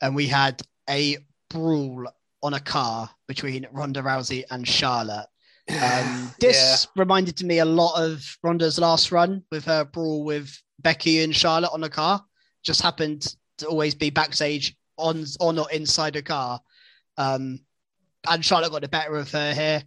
and 0.00 0.14
we 0.14 0.26
had 0.28 0.62
a 0.88 1.18
brawl 1.50 2.06
on 2.42 2.54
a 2.54 2.60
car 2.60 3.10
between 3.28 3.66
Ronda 3.72 4.00
Rousey 4.02 4.44
and 4.50 4.66
Charlotte. 4.66 5.26
Um, 5.70 6.34
this 6.40 6.88
reminded 6.96 7.36
to 7.36 7.46
me 7.46 7.58
a 7.60 7.64
lot 7.64 7.94
of 8.02 8.24
Ronda's 8.42 8.78
last 8.78 9.12
run 9.12 9.44
with 9.52 9.64
her 9.66 9.84
brawl 9.84 10.24
with 10.24 10.60
Becky 10.82 11.22
and 11.22 11.34
Charlotte 11.34 11.72
on 11.72 11.84
a 11.84 11.88
car. 11.88 12.24
Just 12.62 12.82
happened 12.82 13.34
to 13.58 13.66
always 13.66 13.94
be 13.94 14.10
backstage 14.10 14.76
on 14.96 15.24
or 15.40 15.52
not 15.52 15.72
inside 15.72 16.16
a 16.16 16.22
car. 16.22 16.60
Um, 17.16 17.60
and 18.28 18.44
Charlotte 18.44 18.72
got 18.72 18.82
the 18.82 18.88
better 18.88 19.16
of 19.16 19.30
her 19.32 19.54
here, 19.54 19.82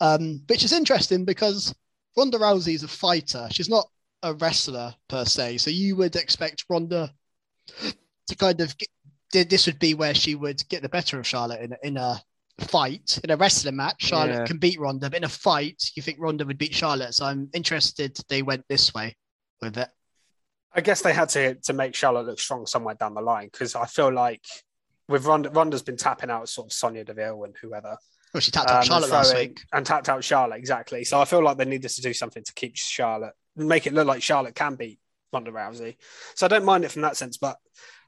um, 0.00 0.42
which 0.46 0.64
is 0.64 0.72
interesting 0.72 1.24
because 1.24 1.74
Ronda 2.16 2.38
Rousey 2.38 2.74
is 2.74 2.84
a 2.84 2.88
fighter. 2.88 3.48
She's 3.50 3.68
not 3.68 3.88
a 4.22 4.34
wrestler 4.34 4.94
per 5.08 5.24
se. 5.24 5.58
So 5.58 5.70
you 5.70 5.96
would 5.96 6.16
expect 6.16 6.64
Ronda 6.68 7.12
to 8.28 8.36
kind 8.36 8.60
of 8.60 8.74
get, 9.32 9.50
this 9.50 9.66
would 9.66 9.78
be 9.78 9.94
where 9.94 10.14
she 10.14 10.34
would 10.34 10.66
get 10.68 10.82
the 10.82 10.88
better 10.88 11.18
of 11.18 11.26
Charlotte 11.26 11.60
in 11.60 11.72
a, 11.72 11.76
in 11.82 11.96
a 11.96 12.22
fight 12.60 13.18
in 13.24 13.30
a 13.30 13.36
wrestling 13.36 13.76
match. 13.76 14.02
Charlotte 14.02 14.34
Yeah. 14.34 14.44
can 14.46 14.58
beat 14.58 14.78
Ronda, 14.78 15.10
but 15.10 15.16
in 15.16 15.24
a 15.24 15.28
fight, 15.28 15.90
you 15.96 16.02
think 16.02 16.18
Ronda 16.20 16.44
would 16.44 16.58
beat 16.58 16.74
Charlotte. 16.74 17.14
So 17.14 17.24
I'm 17.26 17.50
interested 17.52 18.16
they 18.28 18.42
went 18.42 18.64
this 18.68 18.94
way 18.94 19.16
with 19.60 19.76
it. 19.76 19.88
I 20.74 20.80
guess 20.80 21.02
they 21.02 21.12
had 21.12 21.28
to 21.30 21.54
to 21.54 21.72
make 21.72 21.94
Charlotte 21.94 22.26
look 22.26 22.40
strong 22.40 22.66
somewhere 22.66 22.94
down 22.94 23.14
the 23.14 23.20
line 23.20 23.48
because 23.52 23.74
I 23.74 23.86
feel 23.86 24.12
like 24.12 24.44
with 25.08 25.26
Ronda, 25.26 25.50
Ronda's 25.50 25.82
been 25.82 25.96
tapping 25.96 26.30
out 26.30 26.48
sort 26.48 26.68
of 26.68 26.72
Sonya 26.72 27.04
Deville 27.04 27.44
and 27.44 27.54
whoever. 27.60 27.96
Well, 28.32 28.40
she 28.40 28.50
tapped 28.50 28.70
out 28.70 28.78
um, 28.78 28.84
Charlotte 28.84 29.04
and 29.04 29.12
last 29.12 29.34
week. 29.36 29.60
and 29.72 29.86
tapped 29.86 30.08
out 30.08 30.24
Charlotte 30.24 30.56
exactly. 30.56 31.04
So 31.04 31.20
I 31.20 31.24
feel 31.24 31.42
like 31.42 31.56
they 31.56 31.64
needed 31.64 31.90
to 31.90 32.02
do 32.02 32.12
something 32.12 32.42
to 32.42 32.52
keep 32.54 32.76
Charlotte, 32.76 33.34
make 33.54 33.86
it 33.86 33.92
look 33.94 34.06
like 34.06 34.22
Charlotte 34.22 34.56
can 34.56 34.74
beat 34.74 34.98
Ronda 35.32 35.52
Rousey. 35.52 35.96
So 36.34 36.46
I 36.46 36.48
don't 36.48 36.64
mind 36.64 36.84
it 36.84 36.90
from 36.90 37.02
that 37.02 37.16
sense, 37.16 37.36
but 37.36 37.56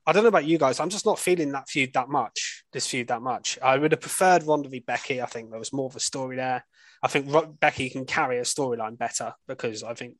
I 0.04 0.12
don't 0.12 0.22
know 0.22 0.28
about 0.28 0.44
you 0.46 0.58
guys. 0.58 0.80
I'm 0.80 0.88
just 0.90 1.06
not 1.06 1.18
feeling 1.18 1.52
that 1.52 1.68
feud 1.68 1.92
that 1.94 2.08
much. 2.08 2.64
This 2.72 2.86
feud 2.86 3.08
that 3.08 3.22
much. 3.22 3.58
I 3.62 3.76
would 3.76 3.92
have 3.92 4.00
preferred 4.00 4.44
Ronda 4.44 4.68
v 4.68 4.80
Becky. 4.80 5.20
I 5.20 5.26
think 5.26 5.50
there 5.50 5.58
was 5.58 5.72
more 5.72 5.86
of 5.86 5.96
a 5.96 6.00
story 6.00 6.36
there. 6.36 6.64
I 7.02 7.08
think 7.08 7.32
Ro- 7.32 7.54
Becky 7.60 7.90
can 7.90 8.04
carry 8.04 8.38
a 8.38 8.42
storyline 8.42 8.98
better 8.98 9.34
because 9.46 9.82
I 9.82 9.94
think 9.94 10.16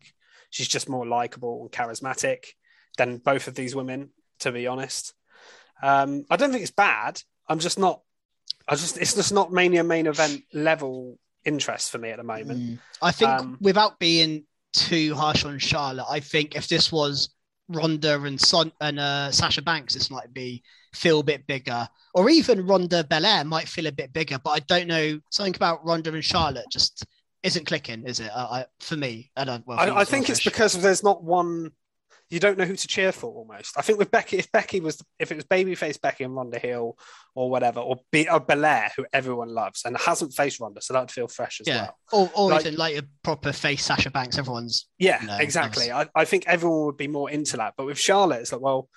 she's 0.57 0.69
just 0.69 0.89
more 0.89 1.07
likable 1.07 1.61
and 1.61 1.71
charismatic 1.71 2.47
than 2.97 3.19
both 3.19 3.47
of 3.47 3.55
these 3.55 3.75
women. 3.75 4.11
To 4.41 4.53
be 4.53 4.67
honest, 4.67 5.15
um, 5.83 6.25
I 6.31 6.37
don't 6.37 6.51
think 6.51 6.63
it's 6.63 6.71
bad. 6.71 7.23
I'm 7.49 7.59
just 7.59 7.79
not. 7.79 8.01
I 8.69 8.75
just 8.75 8.99
it's 8.99 9.15
just 9.15 9.33
not 9.33 9.53
mania 9.53 9.85
main 9.85 10.07
event 10.07 10.43
level 10.53 11.19
interest 11.45 11.91
for 11.91 11.99
me 11.99 12.11
at 12.11 12.17
the 12.17 12.25
moment. 12.25 12.61
Mm. 12.61 12.79
I 13.01 13.13
think 13.13 13.31
Um, 13.31 13.59
without 13.61 13.99
being 13.99 14.45
too 14.73 15.15
harsh 15.15 15.45
on 15.45 15.59
Charlotte, 15.59 16.07
I 16.11 16.21
think 16.21 16.55
if 16.55 16.69
this 16.69 16.91
was 16.91 17.31
Ronda 17.69 18.21
and 18.23 18.41
Son 18.41 18.73
and 18.81 18.99
uh, 18.99 19.31
Sasha 19.31 19.63
Banks, 19.63 19.95
this 19.95 20.11
might 20.11 20.33
be 20.33 20.63
feel 20.93 21.21
a 21.21 21.25
bit 21.25 21.47
bigger, 21.47 21.89
or 22.15 22.29
even 22.31 22.67
Ronda 22.67 23.05
Belair 23.05 23.45
might 23.45 23.69
feel 23.69 23.87
a 23.87 23.93
bit 23.93 24.13
bigger. 24.13 24.39
But 24.39 24.51
I 24.51 24.61
don't 24.61 24.89
know 24.89 25.21
something 25.31 25.57
about 25.57 25.85
Ronda 25.85 26.13
and 26.13 26.25
Charlotte 26.25 26.67
just 26.71 27.07
isn't 27.47 27.67
clicking, 27.67 28.07
is 28.07 28.21
it? 28.21 28.31
Uh, 28.33 28.47
I, 28.51 28.65
for 28.81 28.97
me, 28.97 29.31
I 29.37 29.45
don't. 29.45 29.67
Well, 29.67 29.79
I, 29.79 30.01
I 30.01 30.05
think 30.05 30.29
it's 30.29 30.45
because 30.45 30.75
there's 30.81 31.03
not 31.03 31.23
one. 31.23 31.71
You 32.29 32.41
don't 32.41 32.59
know 32.59 32.65
who 32.65 32.75
to 32.75 32.89
cheer 32.89 33.13
for. 33.13 33.33
Almost, 33.33 33.79
I 33.79 33.83
think 33.83 34.01
with 34.01 34.11
Becky, 34.11 34.37
if 34.39 34.51
Becky 34.51 34.81
was, 34.81 35.01
if 35.21 35.31
it 35.31 35.37
was 35.37 35.45
babyface 35.45 36.01
Becky 36.01 36.25
and 36.25 36.35
Ronda 36.35 36.59
Hill 36.59 36.99
or 37.37 37.49
whatever, 37.49 37.79
or 37.79 37.99
Be 38.11 38.29
or 38.29 38.41
Belair, 38.41 38.91
who 38.97 39.07
everyone 39.13 39.49
loves 39.49 39.85
and 39.85 39.97
hasn't 39.97 40.35
faced 40.35 40.59
Ronda, 40.59 40.81
so 40.83 40.93
that'd 40.93 41.13
feel 41.13 41.29
fresh 41.29 41.61
as 41.61 41.69
yeah, 41.69 41.83
well. 41.83 41.99
or, 42.13 42.31
or 42.35 42.51
Like- 42.51 42.67
even 42.67 42.77
like 42.77 42.97
a 42.99 43.05
proper 43.23 43.53
face 43.53 43.85
Sasha 43.85 44.11
Banks. 44.11 44.39
Everyone's 44.39 44.89
Yeah, 44.99 45.21
No, 45.25 45.37
exactly. 45.37 45.93
I, 45.93 46.09
I 46.17 46.25
think 46.25 46.49
everyone 46.49 46.87
would 46.87 46.97
be 46.97 47.07
more 47.07 47.31
into 47.31 47.59
that. 47.59 47.75
But 47.77 47.87
with 47.87 47.99
Charlotte, 47.99 48.41
it's 48.41 48.51
like, 48.51 48.61
well, 48.61 48.89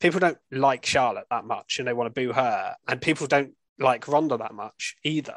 people 0.00 0.18
don't 0.18 0.38
like 0.50 0.84
Charlotte 0.84 1.26
that 1.30 1.44
much 1.44 1.78
and 1.78 1.86
they 1.86 1.92
want 1.92 2.12
to 2.12 2.20
boo 2.20 2.32
her. 2.32 2.74
And 2.88 3.00
people 3.00 3.28
don't 3.28 3.52
like 3.78 4.08
Ronda 4.08 4.36
that 4.38 4.52
much 4.52 4.96
either. 5.04 5.36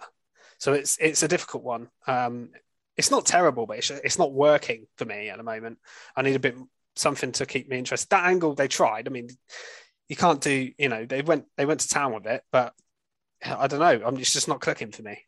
So 0.57 0.73
it's 0.73 0.97
it's 0.99 1.23
a 1.23 1.27
difficult 1.27 1.63
one. 1.63 1.89
Um, 2.07 2.49
it's 2.95 3.11
not 3.11 3.25
terrible, 3.25 3.67
but 3.67 3.77
it's, 3.77 3.91
it's 3.91 4.17
not 4.17 4.33
working 4.33 4.87
for 4.97 5.05
me 5.05 5.29
at 5.29 5.37
the 5.37 5.43
moment. 5.43 5.77
I 6.15 6.23
need 6.23 6.35
a 6.35 6.39
bit 6.39 6.55
something 6.95 7.31
to 7.33 7.45
keep 7.45 7.69
me 7.69 7.77
interested. 7.77 8.09
That 8.09 8.25
angle 8.25 8.55
they 8.55 8.67
tried. 8.67 9.07
I 9.07 9.11
mean, 9.11 9.29
you 10.09 10.15
can't 10.15 10.41
do. 10.41 10.71
You 10.77 10.89
know, 10.89 11.05
they 11.05 11.21
went 11.21 11.45
they 11.57 11.65
went 11.65 11.81
to 11.81 11.89
town 11.89 12.13
with 12.13 12.25
it, 12.25 12.43
but 12.51 12.73
I 13.45 13.67
don't 13.67 13.79
know. 13.79 14.05
I'm 14.05 14.17
it's 14.17 14.33
just 14.33 14.47
not 14.47 14.61
clicking 14.61 14.91
for 14.91 15.03
me. 15.03 15.19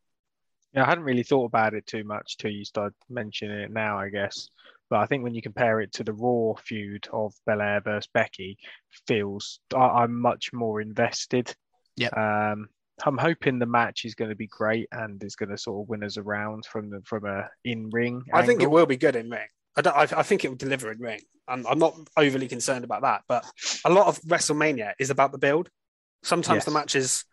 Yeah, 0.73 0.83
I 0.83 0.89
hadn't 0.89 1.03
really 1.03 1.23
thought 1.23 1.45
about 1.45 1.73
it 1.73 1.87
too 1.87 2.03
much 2.03 2.37
till 2.37 2.51
you 2.51 2.63
started 2.63 2.93
mentioning 3.09 3.59
it 3.59 3.71
now, 3.71 3.97
I 3.97 4.09
guess. 4.09 4.49
But 4.89 4.99
I 4.99 5.05
think 5.05 5.23
when 5.23 5.35
you 5.35 5.41
compare 5.41 5.81
it 5.81 5.93
to 5.93 6.03
the 6.03 6.13
Raw 6.13 6.55
feud 6.55 7.07
of 7.13 7.33
Belair 7.45 7.81
versus 7.81 8.09
Becky, 8.13 8.57
feels 9.07 9.59
I, 9.75 9.79
I'm 9.79 10.19
much 10.19 10.51
more 10.53 10.81
invested. 10.81 11.55
Yeah. 11.95 12.09
Um, 12.09 12.69
I'm 13.05 13.17
hoping 13.17 13.59
the 13.59 13.65
match 13.65 14.05
is 14.05 14.15
going 14.15 14.29
to 14.29 14.35
be 14.35 14.47
great 14.47 14.87
and 14.91 15.23
is 15.23 15.35
going 15.35 15.49
to 15.49 15.57
sort 15.57 15.83
of 15.83 15.89
win 15.89 16.03
us 16.03 16.17
around 16.17 16.65
from 16.65 16.89
the 16.89 17.01
from 17.05 17.25
a 17.25 17.49
in 17.63 17.89
ring. 17.91 18.23
I 18.33 18.45
think 18.45 18.61
it 18.61 18.69
will 18.69 18.85
be 18.85 18.97
good 18.97 19.15
in 19.15 19.29
ring. 19.29 19.47
I, 19.75 19.81
don't, 19.81 19.95
I, 19.95 20.19
I 20.19 20.23
think 20.23 20.43
it 20.43 20.49
will 20.49 20.55
deliver 20.57 20.91
in 20.91 20.99
ring. 20.99 21.21
I'm, 21.47 21.65
I'm 21.67 21.79
not 21.79 21.95
overly 22.17 22.47
concerned 22.47 22.83
about 22.83 23.01
that. 23.03 23.21
But 23.27 23.45
a 23.85 23.89
lot 23.89 24.07
of 24.07 24.19
WrestleMania 24.21 24.93
is 24.99 25.09
about 25.09 25.31
the 25.31 25.37
build. 25.37 25.69
Sometimes 26.23 26.57
Yes. 26.57 26.65
the 26.65 26.71
matches 26.71 27.25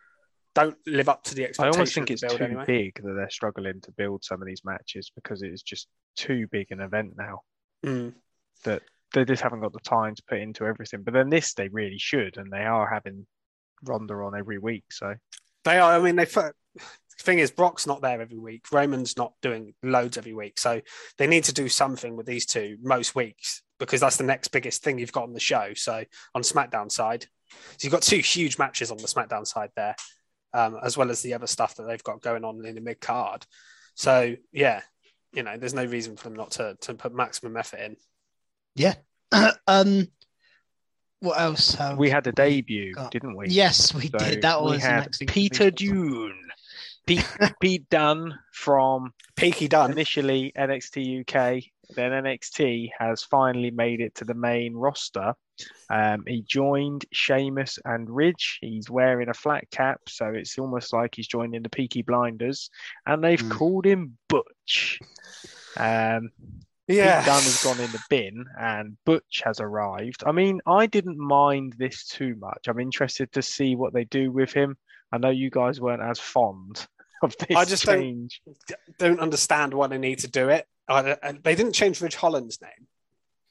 don't 0.55 0.77
live 0.87 1.09
up 1.09 1.23
to 1.23 1.35
the 1.35 1.43
expectations. 1.43 1.75
I 1.75 1.77
almost 1.77 1.93
think 1.93 2.11
it's 2.11 2.21
too 2.21 2.43
anyway. 2.43 2.63
big 2.65 2.95
that 3.03 3.13
they're 3.13 3.29
struggling 3.29 3.81
to 3.81 3.91
build 3.91 4.23
some 4.23 4.41
of 4.41 4.47
these 4.47 4.61
matches 4.63 5.11
because 5.13 5.43
it 5.43 5.51
is 5.51 5.61
just 5.61 5.87
too 6.15 6.47
big 6.51 6.71
an 6.71 6.79
event 6.81 7.13
now. 7.17 7.41
Mm. 7.85 8.13
that 8.63 8.81
they 9.13 9.23
just 9.23 9.43
haven't 9.43 9.61
got 9.61 9.71
the 9.71 9.79
time 9.79 10.15
to 10.15 10.23
put 10.27 10.39
into 10.39 10.65
everything. 10.65 11.03
But 11.03 11.13
then 11.13 11.29
this, 11.29 11.53
they 11.53 11.67
really 11.69 11.99
should, 11.99 12.37
and 12.37 12.51
they 12.51 12.65
are 12.65 12.89
having 12.89 13.27
Ronda 13.83 14.15
on 14.15 14.35
every 14.37 14.57
week. 14.57 14.85
So 14.91 15.13
They 15.67 15.79
are. 15.79 15.91
I 15.91 15.99
mean, 15.99 16.15
they. 16.15 16.23
The 16.23 16.53
thing 17.19 17.39
is, 17.39 17.51
Brock's 17.51 17.85
not 17.85 18.01
there 18.01 18.21
every 18.21 18.37
week. 18.37 18.71
Roman's 18.71 19.17
not 19.17 19.33
doing 19.41 19.73
loads 19.83 20.17
every 20.17 20.33
week. 20.33 20.59
So 20.59 20.79
they 21.17 21.27
need 21.27 21.43
to 21.45 21.53
do 21.53 21.67
something 21.67 22.15
with 22.15 22.25
these 22.25 22.45
two 22.45 22.77
most 22.81 23.15
weeks 23.15 23.63
because 23.77 23.99
that's 23.99 24.15
the 24.15 24.23
next 24.23 24.49
biggest 24.49 24.81
thing 24.81 24.97
you've 24.97 25.11
got 25.11 25.23
on 25.23 25.33
the 25.33 25.41
show. 25.41 25.73
So 25.75 26.05
on 26.33 26.41
SmackDown 26.43 26.89
side, 26.89 27.25
so 27.49 27.57
you've 27.81 27.91
got 27.91 28.01
two 28.01 28.19
huge 28.19 28.57
matches 28.57 28.91
on 28.91 28.97
the 28.97 29.07
SmackDown 29.07 29.45
side 29.45 29.71
there, 29.75 29.95
um, 30.53 30.77
as 30.81 30.95
well 30.95 31.09
as 31.09 31.21
the 31.21 31.33
other 31.33 31.47
stuff 31.47 31.75
that 31.75 31.83
they've 31.83 32.03
got 32.03 32.21
going 32.21 32.45
on 32.45 32.65
in 32.65 32.75
the 32.75 32.81
mid 32.81 33.01
card. 33.01 33.45
So 33.95 34.37
yeah, 34.53 34.83
you 35.33 35.43
know, 35.43 35.57
there's 35.57 35.73
no 35.73 35.85
reason 35.85 36.15
for 36.15 36.29
them 36.29 36.37
not 36.37 36.51
to 36.51 36.77
to 36.81 36.93
put 36.93 37.13
maximum 37.13 37.57
effort 37.57 37.81
in. 37.81 37.97
yeah. 38.75 38.93
um, 39.67 40.07
what 41.19 41.39
else? 41.39 41.73
Have 41.75 41.97
we 41.97 42.09
had 42.09 42.27
a 42.27 42.31
debut, 42.31 42.93
got- 42.93 43.11
didn't 43.11 43.35
we? 43.35 43.47
Yes, 43.49 43.93
we 43.93 44.07
So 44.09 44.17
did. 44.19 44.41
That 44.41 44.61
was 44.61 44.81
the 44.81 44.87
had 44.87 45.09
Peter 45.27 45.71
Dune, 45.71 46.35
Pete, 47.05 47.25
Pete 47.61 47.89
Dunne 47.89 48.37
from 48.53 49.13
Peaky 49.35 49.67
done. 49.67 49.91
initially 49.91 50.51
NXT 50.57 51.21
UK, 51.21 51.63
then 51.95 52.11
NXT 52.11 52.89
has 52.99 53.23
finally 53.23 53.71
made 53.71 54.01
it 54.01 54.13
to 54.15 54.25
the 54.25 54.33
main 54.33 54.73
roster. 54.75 55.33
Um, 55.89 56.23
he 56.27 56.43
joined 56.43 57.05
Sheamus 57.11 57.79
and 57.83 58.07
Ridge. 58.09 58.59
He's 58.61 58.89
wearing 58.91 59.29
a 59.29 59.33
flat 59.33 59.63
cap, 59.71 60.01
so 60.07 60.27
it's 60.27 60.59
almost 60.59 60.93
like 60.93 61.15
he's 61.15 61.27
joining 61.27 61.63
the 61.63 61.69
Peaky 61.69 62.03
Blinders, 62.03 62.69
and 63.07 63.23
they've 63.23 63.41
Mm. 63.41 63.51
called 63.51 63.85
him 63.85 64.17
Butch. 64.27 64.99
Um, 65.77 66.29
Yeah. 66.87 67.17
Pete 67.19 67.25
Dunne 67.25 67.43
has 67.43 67.63
gone 67.63 67.79
in 67.79 67.91
the 67.91 68.01
bin 68.09 68.45
and 68.59 68.97
Butch 69.05 69.41
has 69.43 69.59
arrived. 69.59 70.23
I 70.25 70.31
mean, 70.31 70.61
I 70.65 70.85
didn't 70.85 71.17
mind 71.17 71.73
this 71.77 72.05
too 72.05 72.35
much. 72.39 72.67
I'm 72.67 72.79
interested 72.79 73.31
to 73.33 73.41
see 73.41 73.75
what 73.75 73.93
they 73.93 74.05
do 74.05 74.31
with 74.31 74.53
him. 74.53 74.77
I 75.11 75.17
know 75.17 75.29
you 75.29 75.49
guys 75.49 75.79
weren't 75.81 76.01
as 76.01 76.19
fond 76.19 76.87
of 77.21 77.35
this 77.37 77.55
I 77.57 77.65
just 77.65 77.85
don't- 77.85 78.31
don't 78.99 79.19
understand 79.19 79.73
why 79.73 79.87
they 79.87 79.97
need 79.97 80.19
to 80.19 80.27
do 80.29 80.49
it. 80.49 80.65
I, 80.87 81.17
I- 81.21 81.31
they 81.43 81.55
didn't 81.55 81.73
change 81.73 81.99
Ridge 82.01 82.15
Holland's 82.15 82.61
name. 82.61 82.87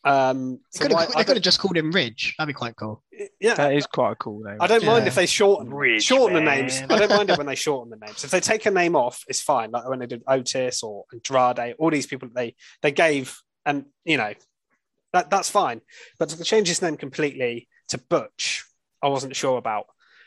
Um, 0.06 0.60
so 0.70 0.84
could 0.84 0.92
why- 0.92 1.02
have, 1.02 1.16
I 1.16 1.18
they 1.20 1.24
could 1.24 1.36
have 1.36 1.42
just 1.42 1.58
called 1.58 1.76
him 1.76 1.90
Ridge. 1.90 2.34
That'd 2.38 2.46
be 2.46 2.56
quite 2.56 2.76
cool. 2.76 3.02
yeah, 3.40 3.54
That 3.54 3.74
is 3.74 3.86
quite 3.86 4.12
a 4.12 4.14
cool 4.14 4.40
name. 4.44 4.58
I 4.60 4.66
don't 4.68 4.84
mind 4.84 5.06
if 5.08 5.16
they 5.16 5.26
shorten 5.26 5.74
Ridge, 5.74 6.04
shorten 6.04 6.34
the 6.34 6.40
names. 6.40 6.80
I 6.88 6.98
don't 6.98 7.10
mind 7.10 7.28
it 7.30 7.38
when 7.38 7.46
they 7.48 7.56
shorten 7.56 7.90
the 7.90 7.96
names. 8.04 8.22
If 8.22 8.30
they 8.30 8.40
take 8.40 8.64
a 8.66 8.70
name 8.70 8.94
off, 8.94 9.24
it's 9.26 9.40
fine. 9.42 9.72
Like 9.72 9.88
when 9.88 9.98
they 9.98 10.06
did 10.06 10.22
Otis 10.28 10.82
or 10.84 11.04
Andrade, 11.12 11.74
all 11.78 11.90
these 11.90 12.06
people 12.06 12.28
they 12.32 12.54
they 12.82 12.92
gave, 12.92 13.36
and 13.64 13.86
you 14.04 14.16
know 14.16 14.32
that 15.12 15.28
that's 15.28 15.50
fine. 15.50 15.80
But 16.18 16.28
to 16.28 16.44
change 16.44 16.68
his 16.68 16.80
name 16.80 16.96
completely 16.96 17.68
to 17.88 17.98
Butch, 17.98 18.64
I 19.02 19.08
wasn't 19.08 19.34
sure 19.34 19.58
about. 19.58 19.86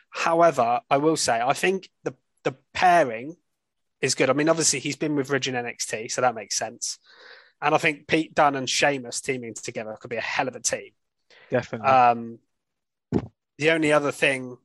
However, 0.09 0.81
I 0.89 0.97
will 0.97 1.17
say 1.17 1.39
I 1.39 1.53
think 1.53 1.89
the 2.03 2.15
the 2.43 2.55
pairing 2.73 3.37
is 4.01 4.15
good. 4.15 4.29
I 4.29 4.33
mean, 4.33 4.49
obviously 4.49 4.79
he's 4.79 4.95
been 4.95 5.15
with 5.15 5.29
Ridge 5.29 5.47
in 5.47 5.55
NXT, 5.55 6.11
so 6.11 6.21
that 6.21 6.35
makes 6.35 6.57
sense. 6.57 6.97
And 7.61 7.75
I 7.75 7.77
think 7.77 8.07
Pete 8.07 8.33
Dunne 8.33 8.55
and 8.55 8.69
Sheamus 8.69 9.21
teaming 9.21 9.53
together 9.53 9.97
could 9.99 10.09
be 10.09 10.15
a 10.15 10.21
hell 10.21 10.47
of 10.47 10.55
a 10.55 10.61
team. 10.61 10.91
Definitely. 11.49 11.87
Um, 11.87 12.39
the 13.57 13.71
only 13.71 13.91
other 13.91 14.11
thing 14.11 14.57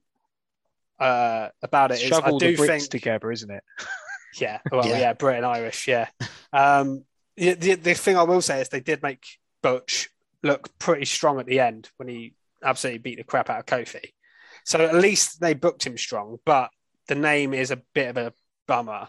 uh, 1.00 1.48
about 1.62 1.90
it 1.90 2.02
is 2.02 2.12
I 2.12 2.30
do 2.30 2.56
the 2.56 2.62
Brits 2.62 2.66
think, 2.66 2.88
together, 2.88 3.32
isn't 3.32 3.50
it? 3.50 3.64
yeah, 4.40 4.60
well, 4.70 4.86
Yeah. 4.86 4.98
yeah, 4.98 5.12
Brit 5.12 5.36
and 5.36 5.46
Irish, 5.46 5.88
yeah. 5.88 6.08
Um, 6.52 7.04
the, 7.36 7.54
the 7.54 7.74
the 7.74 7.94
thing 7.94 8.16
I 8.16 8.22
will 8.22 8.40
say 8.40 8.60
is 8.60 8.68
they 8.68 8.80
did 8.80 9.02
make 9.02 9.26
Butch 9.62 10.08
look 10.44 10.78
pretty 10.78 11.04
strong 11.04 11.40
at 11.40 11.46
the 11.46 11.58
end 11.60 11.90
when 11.96 12.08
he 12.08 12.34
absolutely 12.62 12.98
beat 12.98 13.16
the 13.18 13.24
crap 13.24 13.50
out 13.50 13.58
of 13.58 13.66
Kofi. 13.66 14.12
So 14.64 14.80
at 14.80 14.94
least 14.94 15.40
they 15.40 15.54
booked 15.54 15.86
him 15.86 15.98
strong, 15.98 16.38
but 16.44 16.70
the 17.08 17.14
name 17.14 17.52
is 17.52 17.70
a 17.70 17.82
bit 17.92 18.08
of 18.08 18.16
a 18.16 18.32
bummer. 18.66 19.08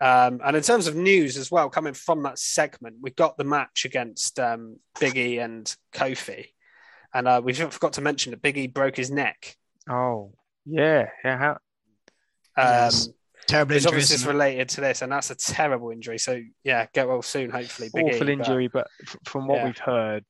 Um, 0.00 0.40
and 0.44 0.56
in 0.56 0.62
terms 0.62 0.86
of 0.86 0.94
news 0.94 1.36
as 1.36 1.50
well, 1.50 1.68
coming 1.70 1.94
from 1.94 2.22
that 2.22 2.38
segment, 2.38 2.96
we 3.00 3.10
got 3.10 3.36
the 3.36 3.44
match 3.44 3.84
against 3.84 4.38
um, 4.38 4.76
Biggie 4.98 5.42
and 5.44 5.74
Kofi, 5.92 6.46
and 7.12 7.26
uh, 7.26 7.40
we 7.42 7.52
forgot 7.52 7.94
to 7.94 8.00
mention 8.00 8.30
that 8.30 8.42
Biggie 8.42 8.72
broke 8.72 8.96
his 8.96 9.10
neck. 9.10 9.56
Oh, 9.90 10.32
yeah. 10.66 11.08
yeah 11.24 11.38
how, 11.38 11.50
Um, 11.50 11.58
Yes. 12.56 13.08
Terrible 13.46 13.76
It's 13.76 13.86
injury. 13.86 13.96
obviously 13.96 14.14
isn't 14.16 14.28
related 14.28 14.68
to 14.70 14.80
this, 14.82 15.00
and 15.00 15.10
that's 15.10 15.30
a 15.30 15.34
terrible 15.34 15.90
injury. 15.90 16.18
So 16.18 16.42
yeah, 16.64 16.86
get 16.92 17.08
well 17.08 17.22
soon, 17.22 17.50
hopefully. 17.50 17.88
Big 17.94 18.04
awful 18.04 18.18
but- 18.18 18.28
injury, 18.28 18.68
but 18.68 18.86
f- 19.02 19.16
from 19.24 19.46
what 19.46 19.56
Yeah. 19.56 19.64
we've 19.64 19.78
heard, 19.78 20.24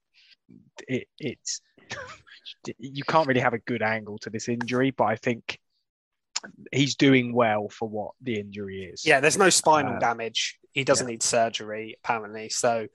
it, 0.87 1.09
it's 1.19 1.61
you 2.79 3.03
can't 3.03 3.27
really 3.27 3.41
have 3.41 3.55
a 3.55 3.59
good 3.59 3.83
angle 3.83 4.19
to 4.19 4.31
this 4.31 4.49
injury. 4.49 4.93
But 4.93 5.05
I 5.07 5.17
think 5.17 5.59
he's 6.73 6.95
doing 6.97 7.35
well 7.35 7.69
for 7.69 7.89
what 7.89 8.13
the 8.23 8.39
injury 8.39 8.85
is. 8.85 9.05
Yeah, 9.05 9.21
there's 9.21 9.39
no 9.39 9.51
spinal 9.51 9.97
Uh, 9.97 9.99
damage. 9.99 10.59
He 10.73 10.85
doesn't 10.85 11.07
need 11.07 11.23
surgery 11.23 11.97
apparently, 12.03 12.49
so 12.49 12.87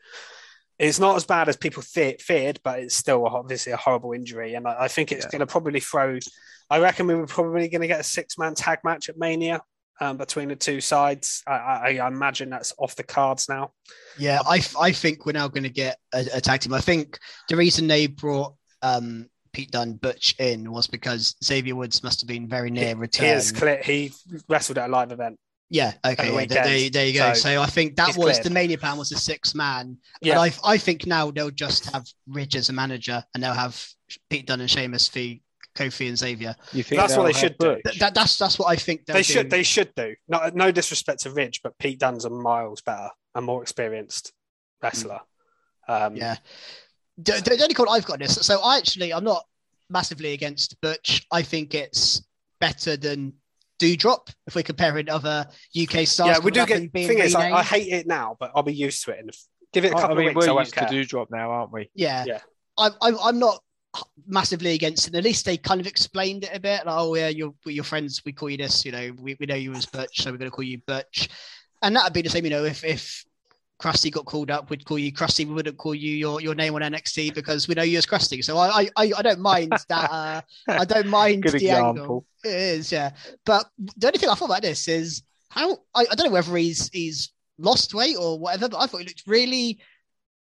it's 0.80 1.00
not 1.00 1.16
as 1.16 1.26
bad 1.26 1.50
as 1.50 1.58
people 1.58 1.82
fe- 1.84 2.18
feared, 2.20 2.60
but 2.64 2.80
it's 2.80 2.96
still 2.96 3.26
obviously 3.26 3.72
a 3.74 3.78
horrible 3.78 4.14
injury. 4.14 4.54
And 4.56 4.68
I, 4.68 4.84
I 4.84 4.88
think 4.88 5.12
it's 5.12 5.26
Yeah. 5.26 5.32
going 5.32 5.40
to 5.42 5.48
probably 5.48 5.80
throw. 5.80 6.18
I 6.70 6.80
reckon 6.80 7.08
we 7.08 7.16
were 7.16 7.28
probably 7.28 7.68
going 7.70 7.82
to 7.82 7.88
get 7.88 8.00
a 8.00 8.04
six-man 8.04 8.56
tag 8.56 8.80
match 8.84 9.10
at 9.10 9.18
Mania. 9.18 9.62
Um, 10.02 10.18
between 10.18 10.50
the 10.50 10.56
two 10.56 10.82
sides, 10.82 11.44
I, 11.46 11.54
I, 11.54 11.98
I 12.02 12.08
imagine 12.08 12.50
that's 12.50 12.74
off 12.80 12.96
the 12.96 13.04
cards 13.04 13.48
now. 13.48 13.74
Yeah, 14.18 14.40
I, 14.46 14.60
I 14.80 14.92
think 14.92 15.26
we're 15.26 15.34
now 15.34 15.48
going 15.48 15.64
to 15.64 15.70
get 15.70 16.00
a, 16.12 16.26
a 16.34 16.42
tag 16.42 16.62
team. 16.62 16.74
I 16.74 16.82
think 16.82 17.20
the 17.48 17.56
reason 17.56 17.86
they 17.86 18.08
brought 18.08 18.56
um, 18.82 19.30
Pete 19.54 19.72
Dunne 19.72 19.94
Butch 19.94 20.36
in 20.40 20.72
was 20.72 20.88
because 20.88 21.36
Xavier 21.44 21.76
Woods 21.76 22.04
must 22.04 22.20
have 22.22 22.28
been 22.28 22.48
very 22.48 22.70
near 22.72 22.88
He 22.90 22.94
return. 22.96 23.26
is 23.38 23.52
clear. 23.52 23.82
He 23.84 24.12
wrestled 24.50 24.78
at 24.80 24.90
a 24.90 24.92
live 24.92 25.12
event. 25.12 25.40
Yeah, 25.70 25.94
okay, 26.06 26.30
the 26.30 26.54
yeah, 26.54 26.64
there, 26.64 26.90
there 26.90 27.06
you 27.08 27.14
go. 27.14 27.34
So, 27.34 27.40
So, 27.56 27.62
I 27.62 27.66
think 27.66 27.96
that 27.96 28.10
was 28.18 28.34
cleared. 28.34 28.44
the 28.44 28.50
mania 28.52 28.78
plan 28.78 28.98
was 28.98 29.12
a 29.12 29.18
six 29.18 29.56
man. 29.56 29.98
Yeah, 30.22 30.34
And 30.34 30.42
I, 30.64 30.74
I 30.74 30.78
think 30.78 31.08
now 31.08 31.32
they'll 31.32 31.50
just 31.50 31.92
have 31.92 32.06
Ridge 32.28 32.56
as 32.56 32.70
a 32.70 32.74
manager 32.74 33.24
and 33.34 33.42
they'll 33.42 33.54
have 33.54 33.84
Pete 34.30 34.46
Dunne 34.46 34.62
and 34.62 34.70
Sheamus 34.70 35.08
for 35.08 35.20
Kofi 35.76 36.08
and 36.10 36.18
Xavier. 36.18 36.56
you 36.74 36.84
think 36.84 37.00
That's 37.02 37.16
what 37.18 37.24
they'll 37.24 37.34
they 37.34 37.40
have 37.40 37.40
should 37.40 37.58
do. 37.58 37.74
Butch? 37.74 37.84
Th- 37.86 38.00
That, 38.00 38.14
that's 38.14 38.38
that's 38.38 38.60
what 38.60 38.68
I 38.68 38.76
think 38.76 39.06
they'll 39.08 39.16
do. 39.18 39.24
should. 39.24 39.50
They 39.50 39.64
should 39.64 39.96
do. 39.96 40.14
No, 40.28 40.52
no 40.54 40.72
disrespect 40.72 41.22
to 41.22 41.32
Ridge, 41.32 41.62
but 41.64 41.76
Pete 41.80 41.98
Dunne's 42.00 42.26
a 42.26 42.30
miles 42.30 42.82
better 42.82 43.10
and 43.34 43.44
more 43.46 43.64
experienced 43.64 44.32
wrestler. 44.84 45.22
Um, 45.88 46.16
Yeah. 46.16 46.36
The, 47.18 47.34
the 47.44 47.62
only 47.62 47.74
comment 47.74 47.96
I've 47.96 48.06
got 48.06 48.22
is 48.22 48.34
so 48.34 48.62
I 48.62 48.78
actually 48.78 49.14
I'm 49.14 49.24
not 49.24 49.46
massively 49.90 50.34
against 50.34 50.80
Butch. 50.82 51.26
I 51.32 51.42
think 51.42 51.74
it's 51.74 52.24
better 52.60 52.98
than 52.98 53.34
Doudrop 53.80 54.34
if 54.48 54.56
we're 54.56 54.64
comparing 54.64 55.10
other 55.10 55.46
UK 55.80 56.08
stars. 56.08 56.38
yeah. 56.38 56.40
We 56.40 56.52
do 56.52 56.66
get. 56.66 56.82
and 56.82 56.92
being 56.92 57.08
Thing 57.08 57.20
is, 57.20 57.36
I, 57.36 57.52
I 57.52 57.64
hate 57.64 57.92
it 57.92 58.08
now, 58.08 58.38
but 58.40 58.52
I'll 58.56 58.64
be 58.64 58.74
used 58.74 59.04
to 59.06 59.12
it. 59.12 59.20
And 59.20 59.32
give 59.74 59.86
it 59.86 59.92
a 59.92 59.96
couple 59.96 60.12
I 60.12 60.20
mean, 60.20 60.30
of 60.30 60.36
weeks, 60.36 60.48
I 60.48 60.52
we're 60.52 60.56
won't 60.56 60.68
used 60.68 60.76
care. 60.76 60.88
to 60.88 60.94
Doudrop 60.96 61.28
now, 61.32 61.52
aren't 61.52 61.74
we? 61.74 61.90
Yeah. 61.96 62.24
Yeah. 62.26 62.40
I'm, 62.78 62.94
I'm, 63.02 63.18
I'm 63.24 63.40
not 63.40 63.62
massively 64.26 64.74
against 64.74 65.08
it. 65.08 65.16
At 65.16 65.24
least 65.24 65.46
they 65.46 65.58
kind 65.58 65.82
of 65.82 65.88
explained 65.88 66.44
it 66.46 66.52
a 66.54 66.60
bit. 66.60 66.86
Like, 66.86 66.96
oh, 66.98 67.16
yeah, 67.16 67.30
you're, 67.30 67.54
we're 67.66 67.74
your 67.74 67.84
friends. 67.84 68.22
We 68.26 68.32
call 68.32 68.50
you 68.50 68.58
this. 68.58 68.86
You 68.86 68.92
know, 68.92 69.12
we, 69.20 69.36
we 69.40 69.46
know 69.46 69.56
you 69.56 69.74
as 69.74 69.86
Butch, 69.86 70.22
so 70.22 70.32
we're 70.32 70.38
going 70.38 70.50
to 70.50 70.56
call 70.56 70.64
you 70.64 70.80
Butch. 70.88 71.30
And 71.82 71.96
that 71.96 72.06
would 72.06 72.14
be 72.14 72.22
the 72.22 72.30
same, 72.30 72.46
you 72.46 72.52
know, 72.52 72.64
if, 72.64 72.84
if 72.84 73.26
Krusty 73.84 74.10
got 74.10 74.26
called 74.26 74.50
up, 74.50 74.70
we'd 74.70 74.86
call 74.86 74.98
you 74.98 75.12
Krusty. 75.12 75.46
We 75.46 75.54
wouldn't 75.54 75.78
call 75.78 75.94
you 75.94 76.16
your, 76.16 76.40
your 76.40 76.56
name 76.56 76.74
on 76.74 76.82
NXT 76.82 77.34
because 77.36 77.68
we 77.68 77.76
know 77.76 77.84
you 77.84 77.98
as 77.98 78.06
Krusty. 78.06 78.42
So 78.42 78.58
I, 78.58 78.88
I, 78.96 79.12
I 79.18 79.22
don't 79.22 79.42
mind 79.42 79.74
that. 79.90 80.10
Uh, 80.10 80.42
I 80.70 80.86
don't 80.86 81.08
mind 81.08 81.44
Good 81.44 81.52
the 81.52 81.58
example. 81.58 82.02
angle. 82.02 82.26
It 82.46 82.54
is, 82.54 82.92
yeah. 82.94 83.12
But 83.46 83.66
the 83.98 84.08
only 84.08 84.20
thing 84.20 84.30
I 84.30 84.36
thought 84.36 84.46
about 84.46 84.62
this 84.62 84.88
is 84.88 85.24
how 85.50 85.80
I, 85.94 86.06
I 86.10 86.16
don't 86.16 86.28
know 86.28 86.32
whether 86.32 86.56
he's 86.56 86.90
he's 86.94 87.34
lost 87.58 87.94
weight 87.94 88.16
or 88.18 88.40
whatever, 88.40 88.70
but 88.70 88.78
I 88.78 88.88
thought 88.88 89.02
he 89.02 89.08
looked 89.08 89.24
really 89.28 89.80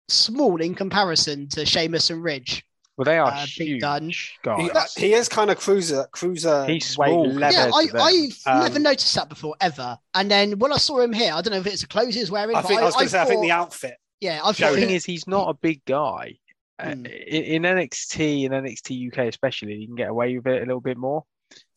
small 0.08 0.60
in 0.60 0.74
comparison 0.74 1.48
to 1.50 1.64
Sheamus 1.64 2.10
and 2.10 2.24
Ridge. 2.24 2.64
Well, 2.98 3.04
they 3.04 3.16
are 3.18 3.30
Uh, 3.30 3.46
huge 3.46 3.80
Dunne. 3.80 4.12
guys. 4.42 4.94
He, 4.96 5.06
he 5.06 5.14
is 5.14 5.28
kind 5.28 5.50
of 5.50 5.58
cruiser 5.58 6.06
cruiser 6.10 6.66
He's 6.66 6.84
small 6.84 7.32
yeah, 7.38 7.70
I, 7.72 7.86
I've 7.94 8.36
Um, 8.46 8.60
never 8.64 8.78
noticed 8.80 9.14
that 9.14 9.28
before 9.28 9.54
ever. 9.60 9.96
And 10.14 10.28
then 10.30 10.58
when 10.58 10.72
I 10.72 10.76
saw 10.78 10.98
him 11.00 11.12
here, 11.12 11.32
I 11.32 11.40
don't 11.40 11.52
know 11.52 11.60
if 11.60 11.66
it's 11.68 11.82
the 11.82 11.86
clothes 11.86 12.14
he's 12.16 12.30
wearing. 12.30 12.56
I 12.56 12.60
but 12.62 12.68
think 12.68 12.80
I 12.80 12.84
was 12.84 12.94
going 12.94 13.06
to 13.06 13.10
say. 13.10 13.20
I 13.20 13.24
think 13.24 13.40
the 13.42 13.52
outfit. 13.52 13.94
yeah, 14.20 14.40
I 14.42 14.50
The 14.50 14.58
thing 14.74 14.90
it- 14.90 14.96
is, 14.96 15.04
he's 15.04 15.26
not 15.28 15.48
a 15.48 15.54
big 15.54 15.84
guy. 15.84 16.34
Uh, 16.80 16.94
Hmm. 16.94 17.06
in, 17.06 17.44
in 17.44 17.62
NXT 17.62 18.44
and 18.46 18.54
NXT 18.66 19.08
UK 19.12 19.26
especially, 19.28 19.74
you 19.76 19.86
can 19.86 19.96
get 19.96 20.08
away 20.10 20.36
with 20.36 20.46
it 20.48 20.62
a 20.62 20.66
little 20.66 20.80
bit 20.80 20.96
more. 20.96 21.24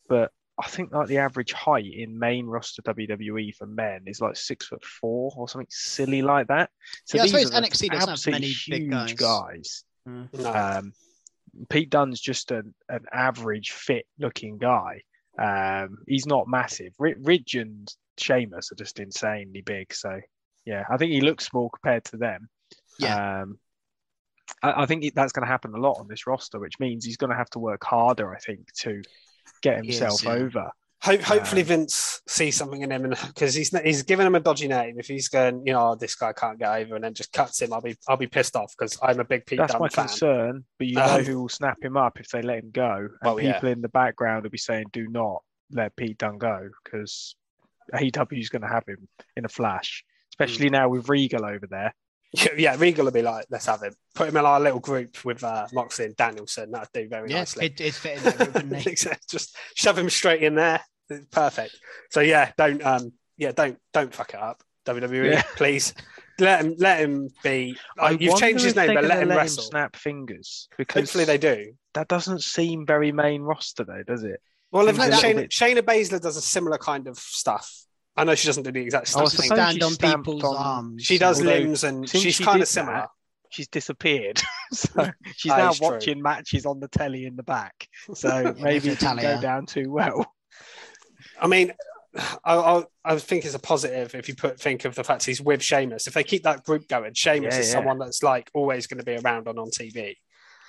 But 0.08 0.30
I 0.60 0.66
think 0.68 0.92
like 0.92 1.06
the 1.08 1.18
average 1.18 1.52
height 1.52 1.86
in 1.92 2.18
main 2.18 2.46
roster 2.46 2.82
WWE 2.82 3.54
for 3.56 3.66
men 3.66 4.02
is 4.06 4.20
like 4.20 4.36
six 4.36 4.66
foot 4.66 4.84
four 4.84 5.32
or 5.36 5.48
something 5.48 5.66
silly 5.70 6.20
like 6.22 6.48
that. 6.48 6.70
So 7.04 7.16
Yeah, 7.16 7.22
I 7.22 7.26
suppose 7.26 7.50
are 7.52 7.60
NXT 7.62 7.88
doesn't 7.90 8.00
have 8.00 8.08
absolutely 8.10 8.54
many 8.68 8.88
big 8.88 8.92
huge 9.08 9.16
guys. 9.16 9.84
guys. 10.04 10.30
No. 10.34 10.52
Um, 10.52 10.92
Pete 11.68 11.90
Dunne's 11.90 12.20
just 12.20 12.50
an, 12.50 12.74
an 12.88 13.04
average 13.12 13.70
fit 13.70 14.06
looking 14.18 14.58
guy. 14.58 15.02
Um, 15.38 15.98
he's 16.06 16.26
not 16.26 16.48
massive. 16.48 16.92
Ridge 16.98 17.54
and 17.54 17.88
Sheamus 18.18 18.72
are 18.72 18.76
just 18.76 19.00
insanely 19.00 19.62
big. 19.62 19.92
So 19.94 20.20
yeah, 20.64 20.84
I 20.90 20.96
think 20.96 21.12
he 21.12 21.20
looks 21.20 21.46
small 21.46 21.70
compared 21.70 22.04
to 22.06 22.16
them. 22.16 22.48
Yeah. 22.98 23.42
Um, 23.42 23.58
I, 24.62 24.82
I 24.82 24.86
think 24.86 25.14
that's 25.14 25.32
going 25.32 25.46
to 25.46 25.50
happen 25.50 25.74
a 25.74 25.80
lot 25.80 25.98
on 25.98 26.08
this 26.08 26.26
roster, 26.26 26.58
which 26.58 26.78
means 26.78 27.04
he's 27.04 27.16
going 27.16 27.30
to 27.30 27.36
have 27.36 27.50
to 27.50 27.58
work 27.58 27.84
harder. 27.84 28.34
I 28.34 28.38
think 28.38 28.72
to 28.80 29.02
get 29.62 29.82
He 29.82 29.90
is, 29.90 29.98
himself 29.98 30.24
yeah. 30.24 30.30
over. 30.30 30.70
Ho- 31.02 31.18
hopefully 31.18 31.62
Um, 31.62 31.66
Vince 31.68 32.22
sees 32.28 32.56
something 32.56 32.82
in 32.82 32.92
him, 32.92 33.04
and 33.04 33.16
because 33.26 33.54
he's 33.54 33.76
he's 33.80 34.02
giving 34.04 34.24
him 34.26 34.36
a 34.36 34.40
dodgy 34.40 34.68
name. 34.68 35.00
If 35.00 35.08
he's 35.08 35.28
going, 35.28 35.66
you 35.66 35.72
know, 35.72 35.90
oh, 35.90 35.94
this 35.96 36.14
guy 36.14 36.32
can't 36.32 36.58
get 36.58 36.70
over, 36.70 36.94
and 36.94 37.02
then 37.02 37.12
just 37.12 37.32
cuts 37.32 37.60
him, 37.60 37.72
I'll 37.72 37.80
be 37.80 37.96
I'll 38.08 38.16
be 38.16 38.28
pissed 38.28 38.54
off 38.54 38.72
because 38.78 38.96
I'm 39.02 39.18
a 39.18 39.24
big 39.24 39.44
Pete 39.44 39.58
That's 39.58 39.72
Dunne 39.72 39.80
my 39.82 39.88
fan. 39.88 40.06
concern. 40.06 40.64
But 40.78 40.86
you 40.86 40.94
know 40.96 41.04
Um, 41.04 41.24
who 41.24 41.40
will 41.42 41.48
snap 41.48 41.82
him 41.82 41.96
up 41.96 42.20
if 42.20 42.28
they 42.28 42.40
let 42.42 42.58
him 42.62 42.70
go. 42.72 42.94
And 42.94 43.10
Well, 43.22 43.40
yeah. 43.40 43.54
people 43.54 43.70
in 43.70 43.80
the 43.82 43.88
background 43.88 44.44
will 44.44 44.50
be 44.50 44.58
saying, 44.58 44.86
"Do 44.92 45.08
not 45.08 45.42
let 45.72 45.96
Pete 45.96 46.18
Dunne 46.18 46.38
go," 46.38 46.68
because 46.84 47.34
AEW 47.92 48.38
is 48.40 48.48
going 48.48 48.62
to 48.62 48.68
have 48.68 48.86
him 48.86 49.08
in 49.36 49.44
a 49.44 49.48
flash. 49.48 50.04
Especially 50.30 50.68
Mm. 50.68 50.72
now 50.72 50.88
with 50.88 51.08
Regal 51.08 51.44
over 51.44 51.66
there. 51.66 51.94
Yeah, 52.32 52.46
yeah, 52.56 52.76
Regal 52.78 53.04
will 53.04 53.12
be 53.12 53.20
like, 53.22 53.44
let's 53.50 53.66
have 53.66 53.82
him. 53.82 53.92
Put 54.14 54.28
him 54.28 54.36
in 54.38 54.46
our 54.46 54.58
little 54.60 54.80
group 54.80 55.22
with 55.24 55.42
uh, 55.44 55.66
Moxley 55.74 56.06
and 56.06 56.16
Danielson. 56.16 56.70
That'd 56.70 56.88
do 56.94 57.08
very 57.08 57.28
yeah, 57.28 57.40
nicely. 57.40 57.66
it, 57.66 57.80
it's 57.80 57.98
fitting 57.98 58.22
there, 58.22 58.50
wouldn't 58.50 58.86
it? 58.86 59.20
just 59.28 59.56
shove 59.74 59.98
him 59.98 60.08
straight 60.08 60.42
in 60.42 60.54
there. 60.54 60.80
It's 61.10 61.26
perfect. 61.30 61.76
So 62.10 62.20
yeah, 62.20 62.52
don't 62.56 62.84
um 62.84 63.12
yeah 63.36 63.52
don't 63.52 63.78
don't 63.92 64.14
fuck 64.14 64.30
it 64.34 64.40
up. 64.40 64.62
WWE, 64.86 65.30
Yeah. 65.32 65.42
please 65.56 65.94
let 66.40 66.64
him 66.64 66.74
let 66.78 66.98
him 67.00 67.28
be. 67.44 67.76
I 67.98 68.10
Like, 68.12 68.20
you've 68.20 68.38
changed 68.38 68.64
his 68.64 68.74
name, 68.74 68.88
they're 68.88 68.96
but 68.96 69.04
let 69.04 69.28
gonna 69.28 69.40
him 69.42 69.48
snap 69.48 69.94
fingers 69.96 70.68
because 70.76 71.02
Hopefully 71.10 71.24
they 71.24 71.38
do. 71.38 71.74
that 71.94 72.08
doesn't 72.08 72.42
seem 72.42 72.84
very 72.84 73.12
main 73.12 73.42
roster 73.42 73.84
though, 73.84 74.02
does 74.04 74.24
it? 74.24 74.40
Well, 74.72 74.88
if 74.88 74.98
Like 74.98 75.10
let 75.10 75.20
that- 75.22 75.50
Shayna, 75.50 75.76
Shayna 75.76 75.82
Baszler 75.82 76.20
does 76.20 76.36
a 76.36 76.40
similar 76.42 76.78
kind 76.78 77.06
of 77.06 77.16
stuff, 77.18 77.70
I 78.16 78.24
know 78.24 78.34
she 78.34 78.46
doesn't 78.48 78.64
do 78.64 78.72
the 78.72 78.80
exact 78.80 79.06
I 79.08 79.10
stuff. 79.10 79.22
was 79.22 79.34
thing. 79.34 79.48
suppose 79.48 79.58
stand 79.76 79.76
she 79.98 80.06
on 80.06 80.16
people's 80.16 80.42
on- 80.44 80.56
arms. 80.56 81.04
She 81.04 81.18
does 81.18 81.38
Although, 81.40 81.52
limbs 81.52 81.84
and 81.84 82.08
she's 82.08 82.34
she 82.34 82.42
kind 82.44 82.60
of 82.62 82.66
similar. 82.68 82.92
that, 82.96 83.08
she's 83.50 83.68
disappeared. 83.68 84.40
so 84.72 85.10
she's 85.36 85.50
That 85.52 85.58
now 85.58 85.70
is 85.70 85.78
true. 85.78 85.88
watching 85.90 86.22
matches 86.22 86.66
on 86.66 86.80
the 86.80 86.88
telly 86.88 87.26
in 87.26 87.36
the 87.36 87.42
back. 87.44 87.86
So 88.14 88.54
maybe 88.60 88.88
it 88.88 88.98
didn't 88.98 89.20
go 89.20 89.40
down 89.40 89.66
too 89.66 89.90
well. 89.90 90.26
I 91.40 91.46
mean, 91.46 91.72
I, 92.44 92.54
I, 92.56 92.84
I 93.04 93.18
think 93.18 93.44
it's 93.44 93.54
a 93.54 93.58
positive 93.58 94.14
if 94.14 94.28
you 94.28 94.34
put 94.34 94.60
think 94.60 94.84
of 94.84 94.94
the 94.94 95.04
fact 95.04 95.24
he's 95.24 95.40
with 95.40 95.62
Sheamus. 95.62 96.06
If 96.06 96.14
they 96.14 96.24
keep 96.24 96.42
that 96.44 96.64
group 96.64 96.88
going, 96.88 97.14
Sheamus 97.14 97.54
Yeah, 97.54 97.60
is 97.60 97.66
yeah. 97.68 97.72
someone 97.72 97.98
that's 97.98 98.22
like 98.22 98.50
always 98.54 98.86
going 98.86 98.98
to 98.98 99.04
be 99.04 99.16
around 99.16 99.48
on 99.48 99.58
on 99.58 99.70
TV. 99.70 100.16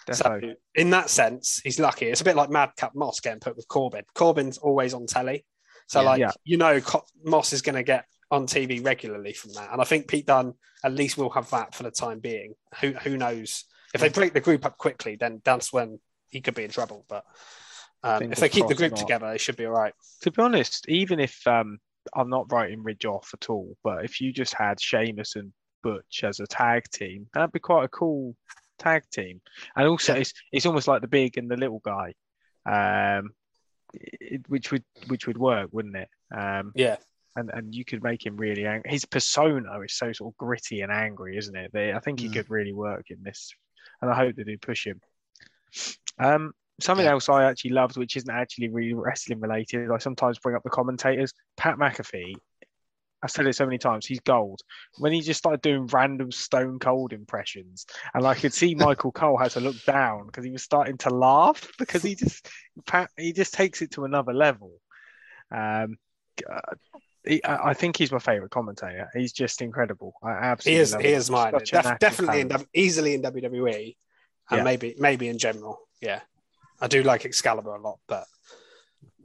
Defo. 0.08 0.16
So 0.16 0.54
in 0.76 0.90
that 0.92 1.10
sense, 1.10 1.62
he's 1.64 1.80
lucky. 1.80 2.08
It's 2.08 2.22
a 2.22 2.26
bit 2.26 2.36
like 2.36 2.50
Madcap 2.50 2.94
Moss 2.96 3.20
getting 3.20 3.40
put 3.40 3.56
with 3.56 3.68
Corbin. 3.68 4.04
Corbin's 4.16 4.58
always 4.58 4.94
on 4.94 5.06
telly, 5.06 5.46
so 5.88 6.02
Yeah. 6.02 6.08
like 6.28 6.36
you 6.44 6.58
know, 6.58 6.80
Co- 6.82 7.06
Moss 7.24 7.54
is 7.54 7.62
going 7.62 7.76
to 7.76 7.84
get 7.84 8.06
on 8.32 8.46
TV 8.48 8.84
regularly 8.84 9.34
from 9.34 9.54
that. 9.54 9.72
And 9.72 9.80
I 9.82 9.86
think 9.86 10.08
Pete 10.08 10.26
Dunne 10.26 10.54
at 10.84 10.94
least 10.94 11.18
will 11.18 11.30
have 11.30 11.50
that 11.52 11.74
for 11.76 11.84
the 11.84 11.92
time 11.92 12.20
being. 12.20 12.54
Who 12.82 12.92
who 12.94 13.16
knows 13.18 13.66
if 13.94 14.02
they 14.02 14.10
break 14.10 14.34
the 14.34 14.40
group 14.42 14.66
up 14.66 14.78
quickly, 14.78 15.16
then 15.18 15.42
that's 15.46 15.72
when 15.72 16.00
he 16.30 16.42
could 16.42 16.56
be 16.56 16.64
in 16.64 16.72
trouble. 16.72 17.06
But 17.08 17.24
um, 18.04 18.24
if 18.32 18.40
they 18.40 18.50
keep 18.50 18.68
the 18.68 18.76
group 18.76 18.96
together, 18.96 19.30
they 19.32 19.38
should 19.38 19.56
be 19.56 19.66
all 19.66 19.72
right. 19.74 19.94
to 20.22 20.32
be 20.32 20.42
honest, 20.42 20.88
even 20.90 21.20
if 21.20 21.46
um, 21.48 21.78
I'm 22.16 22.30
not 22.30 22.52
writing 22.52 22.84
Ridge 22.84 23.06
off 23.06 23.30
at 23.34 23.50
all, 23.50 23.78
but 23.84 24.04
if 24.06 24.20
you 24.20 24.34
just 24.34 24.54
had 24.54 24.82
Sheamus 24.82 25.36
and 25.36 25.54
Butch 25.84 26.24
as 26.24 26.40
a 26.40 26.48
tag 26.48 26.84
team, 26.92 27.28
that'd 27.34 27.52
be 27.52 27.60
quite 27.60 27.86
a 27.86 27.90
cool 27.90 28.36
tag 28.80 29.04
team. 29.12 29.42
And 29.76 29.88
also, 29.88 30.14
Yeah. 30.14 30.20
it's 30.22 30.34
it's 30.52 30.66
almost 30.66 30.88
like 30.88 31.02
the 31.02 31.08
big 31.08 31.38
and 31.38 31.50
the 31.50 31.58
little 31.58 31.80
guy, 31.84 32.14
um, 32.66 33.32
it, 33.94 34.42
which 34.48 34.72
would 34.72 34.84
which 35.08 35.28
would 35.28 35.38
work, 35.38 35.70
wouldn't 35.72 35.96
it? 35.96 36.10
Um, 36.36 36.72
Yeah. 36.76 36.98
and 37.36 37.50
and 37.52 37.74
you 37.76 37.86
could 37.86 38.04
make 38.04 38.26
him 38.26 38.38
really 38.38 38.66
angry. 38.66 38.92
His 38.92 39.06
persona 39.06 39.80
is 39.82 39.94
so 39.94 40.12
sort 40.12 40.34
of 40.34 40.38
gritty 40.38 40.82
and 40.82 40.92
angry, 40.92 41.38
isn't 41.38 41.56
it? 41.56 41.72
They, 41.74 41.94
I 41.94 42.00
think 42.00 42.20
he 42.20 42.28
Mm. 42.30 42.34
could 42.34 42.50
really 42.50 42.74
work 42.74 43.06
in 43.12 43.24
this, 43.24 43.54
and 44.02 44.12
I 44.12 44.16
hope 44.16 44.36
they 44.36 44.44
do 44.44 44.58
push 44.58 44.86
him. 44.86 45.00
Um, 46.20 46.54
something 46.80 47.06
Yeah. 47.06 47.12
else 47.14 47.30
I 47.30 47.44
actually 47.46 47.72
loved, 47.72 47.98
which 47.98 48.16
isn't 48.18 48.30
actually 48.30 48.70
really 48.70 48.94
wrestling 48.94 49.40
related, 49.40 49.92
I 49.92 49.98
sometimes 49.98 50.40
bring 50.40 50.56
up 50.56 50.64
the 50.64 50.70
commentators. 50.70 51.34
Pat 51.58 51.78
McAfee, 51.78 52.34
I've 53.22 53.32
said 53.32 53.48
it 53.48 53.56
so 53.56 53.66
many 53.66 53.78
times, 53.78 54.06
he's 54.06 54.20
gold. 54.20 54.60
When 54.98 55.14
he 55.14 55.22
just 55.22 55.38
started 55.38 55.62
doing 55.62 55.88
random 55.88 56.32
Stone 56.32 56.80
Cold 56.80 57.14
impressions, 57.14 57.86
and 58.14 58.26
I 58.28 58.34
could 58.36 58.54
see 58.54 58.76
Michael 58.76 59.12
Cole 59.12 59.38
had 59.38 59.52
to 59.52 59.60
look 59.62 59.82
down 59.86 60.26
because 60.26 60.44
he 60.44 60.52
was 60.52 60.64
starting 60.64 60.98
to 61.00 61.10
laugh 61.10 61.66
because 61.78 62.04
he 62.04 62.16
just 62.16 62.50
Pat 62.86 63.10
he 63.18 63.32
just 63.32 63.54
takes 63.54 63.82
it 63.82 63.92
to 63.92 64.06
another 64.06 64.34
level. 64.34 64.72
Um, 65.52 65.98
uh, 66.52 66.60
he, 67.26 67.40
I 67.46 67.74
think 67.74 67.96
he's 67.96 68.12
my 68.12 68.20
favorite 68.20 68.52
commentator. 68.52 69.08
He's 69.14 69.32
just 69.32 69.62
incredible. 69.62 70.14
I 70.22 70.32
absolutely 70.32 70.76
He 70.78 70.82
is 70.82 70.94
he 70.96 71.08
is 71.14 71.30
mine. 71.30 71.54
Def- 71.64 72.00
definitely 72.00 72.42
in. 72.42 72.52
Easily 72.74 73.14
in 73.14 73.22
WWE, 73.22 73.96
and 74.50 74.58
Yeah. 74.58 74.64
maybe 74.64 74.96
maybe 74.98 75.30
in 75.30 75.38
general. 75.38 75.80
Yeah, 76.02 76.20
I 76.84 76.88
do 76.88 77.02
like 77.02 77.26
Excalibur 77.26 77.74
a 77.76 77.82
lot, 77.82 78.00
but 78.08 78.26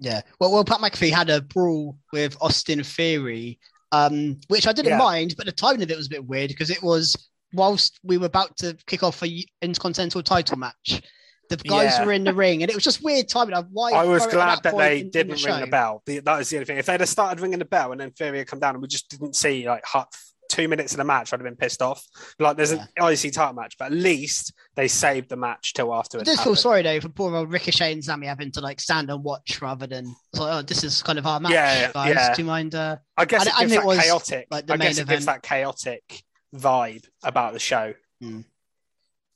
Yeah. 0.01 0.21
Well, 0.39 0.53
well, 0.53 0.65
Pat 0.65 0.79
McAfee 0.79 1.11
had 1.13 1.29
a 1.29 1.43
brawl 1.43 1.99
with 2.13 2.37
Austin 2.41 2.85
Theory, 2.85 3.59
um, 3.91 4.39
which 4.47 4.67
I 4.69 4.73
didn't 4.73 4.93
Yeah. 4.93 4.99
mind, 4.99 5.35
but 5.37 5.45
the 5.47 5.53
timing 5.53 5.83
of 5.83 5.91
it 5.91 5.97
was 5.97 6.07
a 6.07 6.11
bit 6.11 6.25
weird 6.25 6.49
because 6.49 6.71
it 6.71 6.83
was 6.83 7.17
whilst 7.53 7.99
we 8.05 8.17
were 8.17 8.27
about 8.27 8.57
to 8.59 8.77
kick 8.87 9.03
off 9.03 9.23
a 9.25 9.45
intercontinental 9.61 10.23
title 10.23 10.57
match. 10.57 11.03
The 11.49 11.57
guys 11.57 11.93
Yeah. 11.99 12.05
were 12.05 12.13
in 12.13 12.25
the 12.25 12.35
ring, 12.35 12.63
and 12.63 12.71
it 12.71 12.75
was 12.75 12.85
just 12.85 13.03
weird 13.03 13.27
timing. 13.29 13.57
Why? 13.73 13.91
I 13.93 14.05
was 14.05 14.23
throw 14.25 14.33
it 14.33 14.43
at 14.43 14.63
glad 14.63 14.63
that 14.63 14.73
point 14.73 14.83
they 14.85 14.99
in- 15.01 15.05
in 15.07 15.11
didn't 15.11 15.39
the 15.41 15.45
ring 15.51 15.61
the 15.63 15.67
bell. 15.67 16.03
The- 16.05 16.19
That 16.21 16.37
was 16.39 16.51
the 16.51 16.57
only 16.59 16.67
thing. 16.67 16.77
If 16.79 16.87
they'd 16.87 17.01
have 17.01 17.09
started 17.09 17.41
ringing 17.41 17.59
the 17.59 17.65
bell 17.65 17.91
and 17.91 18.01
then 18.01 18.11
Theory 18.13 18.39
had 18.39 18.47
come 18.49 18.61
down 18.61 18.75
and 18.75 18.83
we 18.83 18.87
just 18.89 19.09
didn't 19.09 19.35
see 19.35 19.67
like 19.67 19.85
hot 19.87 20.15
two 20.49 20.67
minutes 20.69 20.93
of 20.93 20.99
the 20.99 21.05
match, 21.05 21.33
I'd 21.33 21.41
have 21.41 21.45
been 21.45 21.57
pissed 21.57 21.83
off. 21.83 22.03
Like 22.39 22.57
there's 22.57 22.73
Yeah. 22.73 22.87
an 22.97 23.13
IC 23.13 23.33
title 23.33 23.55
match, 23.55 23.77
but 23.79 23.87
at 23.87 23.93
least 23.93 24.53
they 24.77 24.89
saved 24.89 25.29
the 25.29 25.37
match 25.37 25.75
till 25.75 25.93
after 25.95 26.19
I 26.19 26.23
it 26.23 26.25
did 26.25 26.39
feel 26.41 26.57
sorry 26.57 26.83
though 26.83 27.01
for 27.01 27.09
poor 27.11 27.35
old 27.37 27.53
Ricochet 27.53 27.93
and 27.93 28.03
Sami 28.05 28.27
having 28.27 28.51
to 28.53 28.61
like 28.61 28.81
stand 28.81 29.11
and 29.11 29.23
watch 29.23 29.61
rather 29.61 29.87
than 29.87 30.07
like, 30.35 30.53
oh, 30.55 30.63
this 30.63 30.85
is 30.85 31.03
kind 31.03 31.19
of 31.19 31.27
our 31.27 31.39
match, 31.41 31.53
Yeah, 31.53 31.93
guys. 31.93 32.15
yeah. 32.15 32.35
Do 32.35 32.43
you 32.43 32.47
mind? 32.47 32.75
Uh, 32.75 32.97
I 33.17 33.25
guess 33.25 33.43
And- 33.43 33.49
it 33.49 33.55
and 33.55 33.61
gives 33.63 33.73
it 33.73 33.77
that 33.77 33.87
was, 33.87 33.99
chaotic. 34.01 34.47
like, 34.51 34.67
the 34.67 34.73
I 34.73 34.77
guess 34.79 34.97
main 34.97 35.03
it 35.03 35.09
gives 35.09 35.27
that 35.27 35.43
chaotic 35.43 36.23
vibe 36.57 37.05
about 37.23 37.53
the 37.53 37.59
show. 37.59 37.93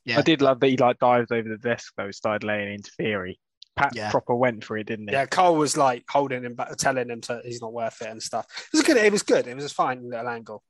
yeah. 0.04 0.18
I 0.18 0.22
did 0.22 0.42
love 0.42 0.60
that 0.60 0.68
he 0.68 0.76
like 0.76 0.98
dived 0.98 1.32
over 1.32 1.48
the 1.48 1.58
desk 1.58 1.92
though, 1.96 2.10
started 2.10 2.46
laying 2.46 2.74
into 2.74 2.90
Theory. 2.92 3.38
Pat 3.76 3.92
Yeah. 3.94 4.10
proper 4.10 4.34
went 4.34 4.64
for 4.64 4.76
it, 4.76 4.86
didn't 4.86 5.08
he? 5.08 5.14
Yeah, 5.14 5.24
Cole 5.26 5.56
was 5.56 5.76
like 5.78 6.04
holding 6.08 6.44
him 6.44 6.54
back, 6.54 6.76
telling 6.76 7.08
him 7.08 7.20
to, 7.22 7.40
he's 7.44 7.62
not 7.62 7.72
worth 7.72 8.02
it 8.02 8.08
and 8.08 8.22
stuff. 8.22 8.46
It 8.58 8.76
was 8.76 8.82
good. 8.82 8.96
It 8.98 9.10
was 9.12 9.22
good. 9.22 9.46
It 9.46 9.54
was 9.56 9.64
a 9.64 9.74
fine 9.74 10.08
little 10.10 10.28
angle. 10.28 10.62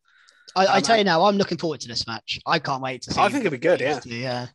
I, 0.57 0.67
I 0.67 0.77
Um, 0.77 0.83
tell 0.83 0.99
you 0.99 1.05
now, 1.05 1.25
I'm 1.25 1.37
looking 1.37 1.59
forward 1.59 1.81
to 1.81 1.89
this 1.89 2.07
match. 2.07 2.39
I 2.47 2.59
can't 2.59 2.83
wait 2.83 3.03
to 3.03 3.13
see. 3.13 3.21
I 3.21 3.29
think 3.29 3.41
it'd 3.41 3.53
be 3.53 3.59
good. 3.59 3.81
Yeah. 3.81 4.01
Yeah. 4.05 4.47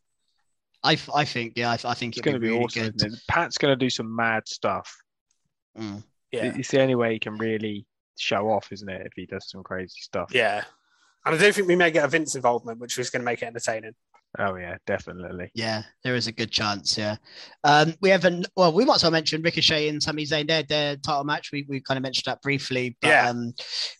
I, 0.84 0.94
f- 0.94 1.10
I 1.14 1.26
think 1.26 1.54
yeah 1.56 1.72
I, 1.72 1.74
f- 1.74 1.86
I 1.86 1.94
think 1.96 2.16
It's 2.18 2.20
it'd 2.20 2.26
going 2.26 2.36
to 2.36 2.40
be, 2.40 2.52
really 2.54 2.64
awesome. 2.66 2.92
good. 2.98 3.14
Pat's 3.28 3.58
going 3.58 3.72
to 3.72 3.76
do 3.86 3.90
some 3.90 4.16
mad 4.16 4.48
stuff. 4.48 4.96
Mm. 5.78 6.04
Yeah. 6.32 6.54
It's 6.56 6.70
the 6.70 6.82
only 6.82 6.96
way 6.96 7.14
he 7.14 7.20
can 7.20 7.38
really 7.38 7.86
show 8.18 8.50
off, 8.50 8.72
isn't 8.72 8.88
it? 8.90 9.02
If 9.06 9.14
he 9.16 9.26
does 9.26 9.50
some 9.50 9.64
crazy 9.64 10.00
stuff. 10.02 10.30
Yeah. 10.34 10.64
And 11.26 11.36
I 11.36 11.38
do 11.38 11.52
think 11.52 11.68
we 11.68 11.76
may 11.76 11.92
get 11.92 12.06
a 12.06 12.08
Vince 12.08 12.36
involvement, 12.36 12.80
which 12.80 12.98
was 12.98 13.10
going 13.10 13.22
to 13.22 13.26
make 13.26 13.42
it 13.42 13.46
entertaining. 13.46 13.94
Oh 14.40 14.56
yeah, 14.56 14.78
definitely. 14.86 15.50
Yeah, 15.56 15.84
there 16.04 16.16
is 16.16 16.28
a 16.28 16.32
good 16.32 16.52
chance. 16.52 16.98
Yeah, 16.98 17.16
um, 17.64 17.96
we 18.02 18.10
haven't. 18.10 18.46
Well, 18.56 18.72
we 18.74 18.86
might 18.86 18.96
as 18.96 19.04
well 19.04 19.12
mention 19.12 19.42
Ricochet 19.42 19.88
and 19.88 20.04
Sami 20.04 20.26
Zayn. 20.26 20.48
Their 20.48 20.64
their 20.64 20.96
title 20.98 21.24
match. 21.24 21.52
We 21.52 21.66
we 21.68 21.80
kind 21.82 21.98
of 21.98 22.04
mentioned 22.04 22.26
that 22.26 22.42
briefly. 22.42 22.98
But, 23.02 23.08
Yeah. 23.08 23.30
Um, 23.30 23.54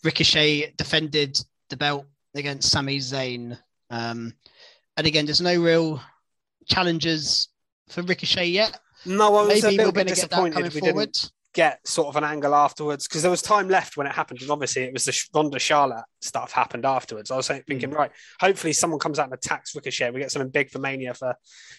Ricochet 0.04 0.74
defended 0.78 1.40
the 1.70 1.78
belt 1.78 2.06
against 2.36 2.70
Sami 2.70 3.00
Zayn. 3.00 3.58
Um, 3.90 4.34
and 4.96 5.08
again, 5.08 5.26
there's 5.26 5.42
no 5.42 5.60
real 5.62 6.02
challenges 6.66 7.50
for 7.90 8.02
Ricochet 8.04 8.48
yet. 8.48 8.80
No, 9.06 9.36
I 9.36 9.46
was 9.46 9.64
Maybe 9.64 9.76
a 9.76 9.78
little 9.78 9.92
bit 9.92 10.08
to 10.08 10.16
get 10.16 10.22
that 10.22 10.30
disappointed 10.30 10.74
we 10.74 10.80
forward. 10.80 11.12
didn't 11.14 11.32
get 11.54 11.88
sort 11.88 12.08
of 12.08 12.16
an 12.18 12.24
angle 12.24 12.54
afterwards 12.54 13.08
because 13.08 13.22
there 13.22 13.32
was 13.32 13.42
time 13.42 13.70
left 13.70 13.96
when 13.98 14.06
it 14.06 14.14
happened, 14.14 14.42
and 14.42 14.52
obviously 14.52 14.84
it 14.84 14.94
was 14.94 15.06
the 15.06 15.28
Ronda 15.34 15.60
Charlotte 15.60 16.04
stuff 16.22 16.52
happened 16.52 16.86
afterwards. 16.86 17.32
I 17.32 17.36
was 17.38 17.48
thinking, 17.48 17.92
right, 17.92 18.12
hopefully 18.40 18.74
someone 18.74 19.00
comes 19.00 19.18
out 19.20 19.26
and 19.26 19.34
attacks 19.34 19.74
Ricochet. 19.76 20.12
We 20.12 20.20
get 20.20 20.32
something 20.32 20.50
big 20.52 20.70
for 20.70 20.80
Mania 20.80 21.14
for 21.14 21.36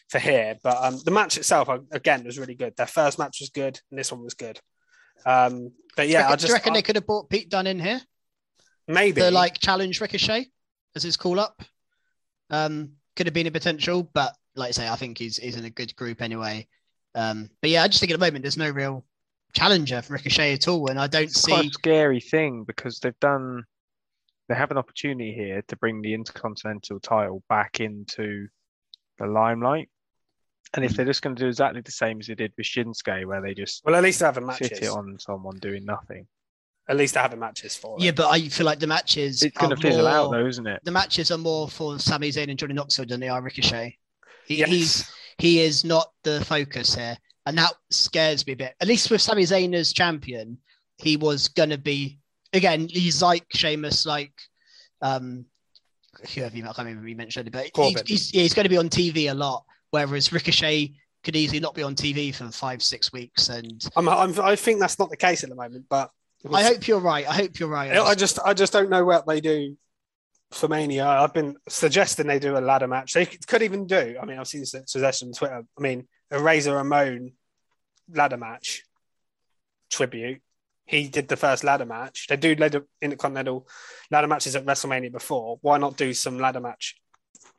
for 0.09 0.19
here. 0.19 0.57
But 0.63 0.77
um, 0.83 0.99
the 1.05 1.11
match 1.11 1.37
itself, 1.37 1.69
again, 1.93 2.25
was 2.25 2.39
really 2.39 2.55
good. 2.55 2.75
Their 2.77 2.87
first 2.87 3.19
match 3.19 3.39
was 3.41 3.51
good, 3.51 3.79
and 3.91 3.99
this 3.99 4.11
one 4.11 4.23
was 4.25 4.35
good. 4.35 4.59
Um, 5.27 5.73
but 5.97 6.09
yeah, 6.09 6.21
reckon, 6.21 6.33
I 6.33 6.37
do 6.37 6.41
you 6.43 6.47
just 6.47 6.53
reckon 6.53 6.73
I- 6.73 6.75
they 6.77 6.83
could 6.83 6.97
have 6.97 7.07
brought 7.07 7.29
Pete 7.29 7.51
Dunne 7.51 7.67
in 7.67 7.81
here 7.81 8.01
maybe 8.89 9.21
the 9.21 9.31
like 9.31 9.59
challenge 9.59 10.01
Ricochet 10.01 10.47
as 10.97 11.03
his 11.03 11.17
call 11.17 11.39
up? 11.39 11.63
Um, 12.51 12.93
could 13.17 13.27
have 13.27 13.35
been 13.35 13.47
a 13.47 13.51
potential, 13.53 14.03
but 14.15 14.35
like 14.57 14.69
I 14.69 14.73
say, 14.73 14.89
I 14.89 14.97
think 14.97 15.19
he's 15.19 15.37
he's 15.37 15.57
in 15.57 15.65
a 15.65 15.71
good 15.71 15.95
group 15.97 16.23
anyway. 16.23 16.67
Um, 17.15 17.51
but 17.61 17.71
yeah, 17.71 17.83
I 17.83 17.89
just 17.89 18.01
think 18.01 18.13
at 18.13 18.19
the 18.19 18.25
moment 18.25 18.43
there's 18.43 18.57
no 18.57 18.71
real 18.71 19.05
challenger 19.53 20.03
for 20.03 20.15
Ricochet 20.15 20.55
at 20.55 20.69
all, 20.69 20.89
and 20.89 20.99
I 20.99 21.07
don't 21.07 21.25
It's 21.25 21.43
quite 21.43 21.65
see. 21.65 21.69
a 21.69 21.73
scary 21.73 22.21
thing 22.21 22.65
because 22.65 22.99
they've 23.01 23.19
done. 23.21 23.65
They 24.49 24.55
have 24.55 24.71
an 24.71 24.79
opportunity 24.79 25.35
here 25.35 25.63
to 25.69 25.77
bring 25.77 26.01
the 26.01 26.15
Intercontinental 26.15 27.01
title 27.01 27.43
back 27.51 27.81
into 27.81 28.49
the 29.19 29.27
limelight. 29.27 29.91
And 30.75 30.85
if 30.85 30.93
Mm. 30.93 30.97
they're 30.97 31.07
just 31.07 31.23
going 31.23 31.37
to 31.37 31.43
do 31.43 31.49
exactly 31.49 31.83
the 31.83 31.91
same 31.91 32.21
as 32.21 32.29
they 32.29 32.35
did 32.35 32.53
with 32.57 32.67
Shinsuke, 32.67 33.27
where 33.27 33.43
they 33.43 33.53
just 33.55 33.85
well, 33.85 33.95
at 33.95 34.03
least 34.03 34.21
they're 34.21 34.33
having 34.33 34.51
sit 34.53 34.83
it 34.83 34.89
on 34.89 35.19
someone 35.19 35.59
doing 35.59 35.85
nothing, 35.85 36.27
At 36.89 36.97
least 36.97 37.15
they're 37.15 37.23
having 37.23 37.39
matches 37.39 37.77
for 37.77 37.97
it. 37.99 38.03
Yeah, 38.03 38.13
but 38.13 38.29
I 38.29 38.49
feel 38.49 38.65
like 38.65 38.79
the 38.79 38.87
matches 38.87 39.43
it's 39.43 39.57
going 39.57 39.75
to 39.75 39.77
fizzle 39.77 40.07
out, 40.07 40.31
though, 40.31 40.47
isn't 40.47 40.67
it? 40.67 40.81
The 40.85 40.91
matches 40.91 41.31
are 41.31 41.39
more 41.39 41.69
for 41.69 41.99
Sami 41.99 42.31
Zayn 42.31 42.49
and 42.49 42.59
Johnny 42.59 42.75
Knoxville 42.75 43.07
than 43.07 43.21
they 43.21 43.29
are 43.29 43.43
Ricochet. 43.43 43.97
He, 44.47 44.57
Yes. 44.57 44.69
He's 44.69 45.13
he 45.39 45.61
is 45.61 45.85
not 45.85 46.11
the 46.25 46.45
focus 46.45 46.95
here, 46.95 47.17
and 47.47 47.57
that 47.59 47.75
scares 47.91 48.47
me 48.47 48.55
a 48.55 48.57
bit. 48.57 48.75
At 48.81 48.89
least 48.89 49.11
with 49.11 49.21
Sami 49.23 49.45
Zayn 49.45 49.75
as 49.75 49.93
champion, 49.93 50.59
he 50.97 51.17
was 51.17 51.49
going 51.49 51.71
to 51.71 51.79
be 51.79 52.19
again. 52.53 52.89
He's 52.89 53.23
like 53.23 53.45
Sheamus, 53.53 54.07
like 54.07 54.33
um, 55.03 55.45
whoever 56.35 56.57
you, 56.57 56.63
I 56.65 56.67
can't 56.67 56.79
remember 56.79 57.03
who 57.03 57.09
you 57.09 57.17
mentioned, 57.17 57.51
but 57.53 57.73
Corbin. 57.73 58.03
he's, 58.07 58.31
he's, 58.31 58.41
he's 58.43 58.55
going 58.55 58.65
to 58.65 58.71
be 58.71 58.79
on 58.79 58.89
TV 58.89 59.31
a 59.31 59.35
lot, 59.35 59.65
whereas 59.91 60.33
Ricochet 60.33 60.95
could 61.25 61.37
easily 61.37 61.61
not 61.61 61.75
be 61.75 61.83
on 61.83 61.95
TV 61.95 62.35
for 62.35 62.51
five 62.51 62.83
six 62.83 63.13
weeks. 63.13 63.49
And 63.49 63.87
I'm, 63.97 64.09
I'm, 64.09 64.41
I 64.41 64.57
think 64.57 64.81
that's 64.81 64.99
not 64.99 65.11
the 65.11 65.17
case 65.17 65.45
at 65.45 65.51
the 65.51 65.57
moment, 65.57 65.87
but 65.89 66.11
I 66.53 66.63
hope 66.63 66.87
you're 66.87 67.01
right. 67.01 67.29
I 67.29 67.35
hope 67.35 67.59
you're 67.59 67.69
right. 67.69 67.91
I 67.93 68.15
just, 68.15 68.39
I 68.45 68.55
just 68.55 68.73
don't 68.73 68.91
know 68.91 69.05
what 69.05 69.27
they 69.27 69.41
do 69.41 69.77
for 70.53 70.69
Mania. 70.69 71.07
I've 71.07 71.35
been 71.35 71.57
suggesting 71.69 72.27
they 72.27 72.39
do 72.39 72.57
a 72.57 72.61
ladder 72.61 72.89
match. 72.89 73.13
They 73.13 73.27
could 73.27 73.63
even 73.63 73.87
do. 73.87 74.17
I 74.21 74.25
mean, 74.25 74.39
I've 74.39 74.49
seen 74.49 74.65
su- 74.65 74.83
suggestions 74.87 75.37
on 75.37 75.39
Twitter. 75.39 75.65
I 75.77 75.81
mean, 75.81 76.07
a 76.31 76.41
Razor 76.41 76.75
Ramon 76.75 77.33
ladder 78.13 78.37
match 78.37 78.85
tribute. 79.91 80.41
He 80.87 81.09
did 81.09 81.29
the 81.29 81.37
first 81.37 81.65
ladder 81.65 81.85
match. 81.85 82.27
They 82.29 82.37
do 82.37 82.55
ladder 82.55 82.87
intercontinental 83.03 83.69
ladder 84.11 84.27
matches 84.27 84.57
at 84.57 84.65
WrestleMania 84.65 85.13
before. 85.13 85.59
Why 85.61 85.77
not 85.77 85.97
do 85.97 86.15
some 86.15 86.39
ladder 86.39 86.61
match 86.61 86.97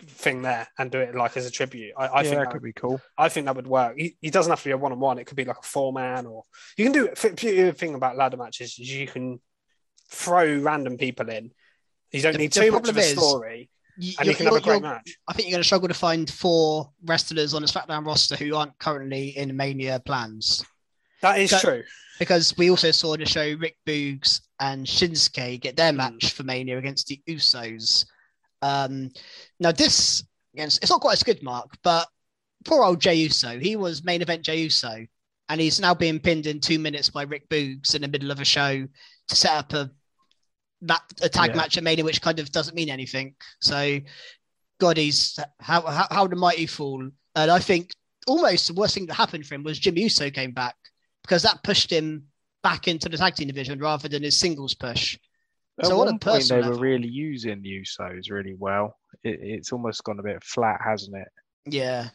thing 0.02 0.42
there 0.42 0.68
and 0.78 0.90
do 0.92 1.00
it 1.00 1.16
like 1.16 1.36
as 1.38 1.46
a 1.46 1.52
tribute? 1.52 1.94
I, 1.98 2.06
I 2.08 2.22
yeah, 2.22 2.30
think 2.30 2.42
that 2.42 2.52
could 2.52 2.64
be 2.64 2.74
cool. 2.74 3.02
I 3.18 3.30
think 3.30 3.46
that 3.46 3.56
would 3.56 3.68
work. 3.68 3.96
He, 3.98 4.16
he 4.22 4.30
doesn't 4.30 4.50
have 4.52 4.60
to 4.60 4.66
be 4.66 4.72
a 4.72 4.78
one 4.78 4.92
on 4.92 5.00
one. 5.00 5.18
It 5.20 5.26
could 5.26 5.38
be 5.38 5.46
like 5.46 5.58
a 5.60 5.64
four 5.64 5.92
man, 5.94 6.26
or 6.26 6.44
you 6.78 6.86
can 6.86 6.94
do. 6.94 7.10
The 7.16 7.74
thing 7.78 7.96
about 7.96 8.18
ladder 8.18 8.38
matches 8.38 8.78
is 8.80 8.92
you 8.92 9.08
can 9.08 9.40
throw 10.10 10.58
random 10.60 10.98
people 10.98 11.30
in. 11.30 11.52
You 12.12 12.22
don't 12.22 12.34
The- 12.34 12.40
need 12.40 12.52
too 12.54 12.72
much 12.72 12.90
of 12.90 12.98
a 12.98 13.00
is- 13.00 13.12
story, 13.12 13.70
You- 13.98 14.14
and 14.20 14.28
you 14.28 14.36
can 14.36 14.46
have 14.48 14.56
a 14.56 14.62
great 14.62 14.82
match. 14.82 15.16
I 15.28 15.34
think 15.34 15.48
you're 15.48 15.56
going 15.56 15.62
to 15.64 15.68
struggle 15.68 15.88
to 15.88 15.94
find 15.94 16.30
four 16.30 16.92
wrestlers 17.06 17.54
on 17.54 17.62
the 17.62 17.68
SmackDown 17.68 18.06
roster 18.06 18.36
who 18.36 18.56
aren't 18.56 18.78
currently 18.80 19.38
in 19.38 19.56
Mania 19.56 20.00
plans. 20.00 20.64
That 21.22 21.40
is 21.40 21.52
So- 21.52 21.60
true. 21.60 21.84
Because 22.18 22.54
we 22.58 22.70
also 22.70 22.92
saw 22.92 23.16
the 23.16 23.26
show 23.26 23.54
Rick 23.60 23.78
Boogs 23.88 24.42
and 24.60 24.86
Shinsuke 24.86 25.62
get 25.62 25.78
their 25.78 25.94
Mm. 25.94 25.98
match 25.98 26.32
for 26.34 26.44
Mania 26.44 26.78
against 26.78 27.08
the 27.08 27.22
Usos. 27.30 28.06
Um, 28.62 29.12
now 29.60 29.72
this 29.72 30.24
against 30.54 30.82
it's 30.82 30.92
not 30.92 31.02
quite 31.02 31.14
as 31.14 31.24
good, 31.24 31.42
Mark, 31.44 31.78
but 31.84 32.08
poor 32.66 32.84
old 32.84 33.00
Jey 33.00 33.16
Uso. 33.16 33.60
He 33.60 33.76
was 33.76 34.04
main 34.04 34.22
event 34.22 34.44
Jey 34.44 34.62
Uso, 34.62 35.06
and 35.50 35.62
he's 35.62 35.80
now 35.80 35.94
being 35.94 36.20
pinned 36.20 36.46
in 36.48 36.60
two 36.60 36.80
minutes 36.80 37.10
by 37.10 37.24
Rick 37.24 37.50
Boogs 37.50 37.96
in 37.96 38.02
the 38.02 38.08
middle 38.08 38.32
of 38.32 38.40
a 38.40 38.46
show 38.46 38.86
to 39.28 39.36
set 39.36 39.52
up 39.52 39.74
a 39.74 39.90
that 40.82 41.02
a 41.22 41.30
tag 41.30 41.52
Yeah. 41.52 41.58
match 41.58 41.78
at 41.78 41.84
Mania, 41.84 42.06
which 42.06 42.22
kind 42.22 42.40
of 42.40 42.52
doesn't 42.52 42.76
mean 42.76 42.90
anything. 42.90 43.36
So, 43.62 44.00
God, 44.80 44.98
he's 44.98 45.38
how 45.60 45.82
how, 45.82 46.08
how 46.10 46.28
the 46.28 46.36
mighty 46.36 46.66
fall. 46.66 47.10
And 47.36 47.52
I 47.52 47.60
think 47.60 47.92
almost 48.28 48.68
the 48.68 48.74
worst 48.74 48.94
thing 48.94 49.06
that 49.08 49.16
happened 49.16 49.46
for 49.46 49.56
him 49.56 49.64
was 49.64 49.80
Jim 49.80 49.98
Uso 49.98 50.30
came 50.30 50.52
back 50.52 50.76
because 51.24 51.44
that 51.44 51.64
pushed 51.64 51.92
him 51.92 52.24
back 52.64 52.88
into 52.88 53.08
the 53.10 53.18
tag 53.18 53.36
team 53.36 53.48
division 53.48 53.80
rather 53.80 54.08
than 54.08 54.24
his 54.24 54.38
singles 54.40 54.74
push. 54.74 55.18
At 55.80 55.86
So 55.88 55.94
on 56.02 56.08
a 56.08 56.12
one 56.12 56.20
point, 56.20 56.22
they 56.22 56.56
personal 56.56 56.72
were 56.72 56.80
really 56.80 57.08
using 57.08 57.62
the 57.62 57.82
Usos 57.82 58.30
really 58.30 58.56
well. 58.58 58.96
It, 59.24 59.40
it's 59.42 59.72
almost 59.72 60.04
gone 60.04 60.20
a 60.20 60.24
bit 60.24 60.44
flat, 60.44 60.80
hasn't 60.84 61.16
it? 61.16 61.28
Yeah. 61.66 62.10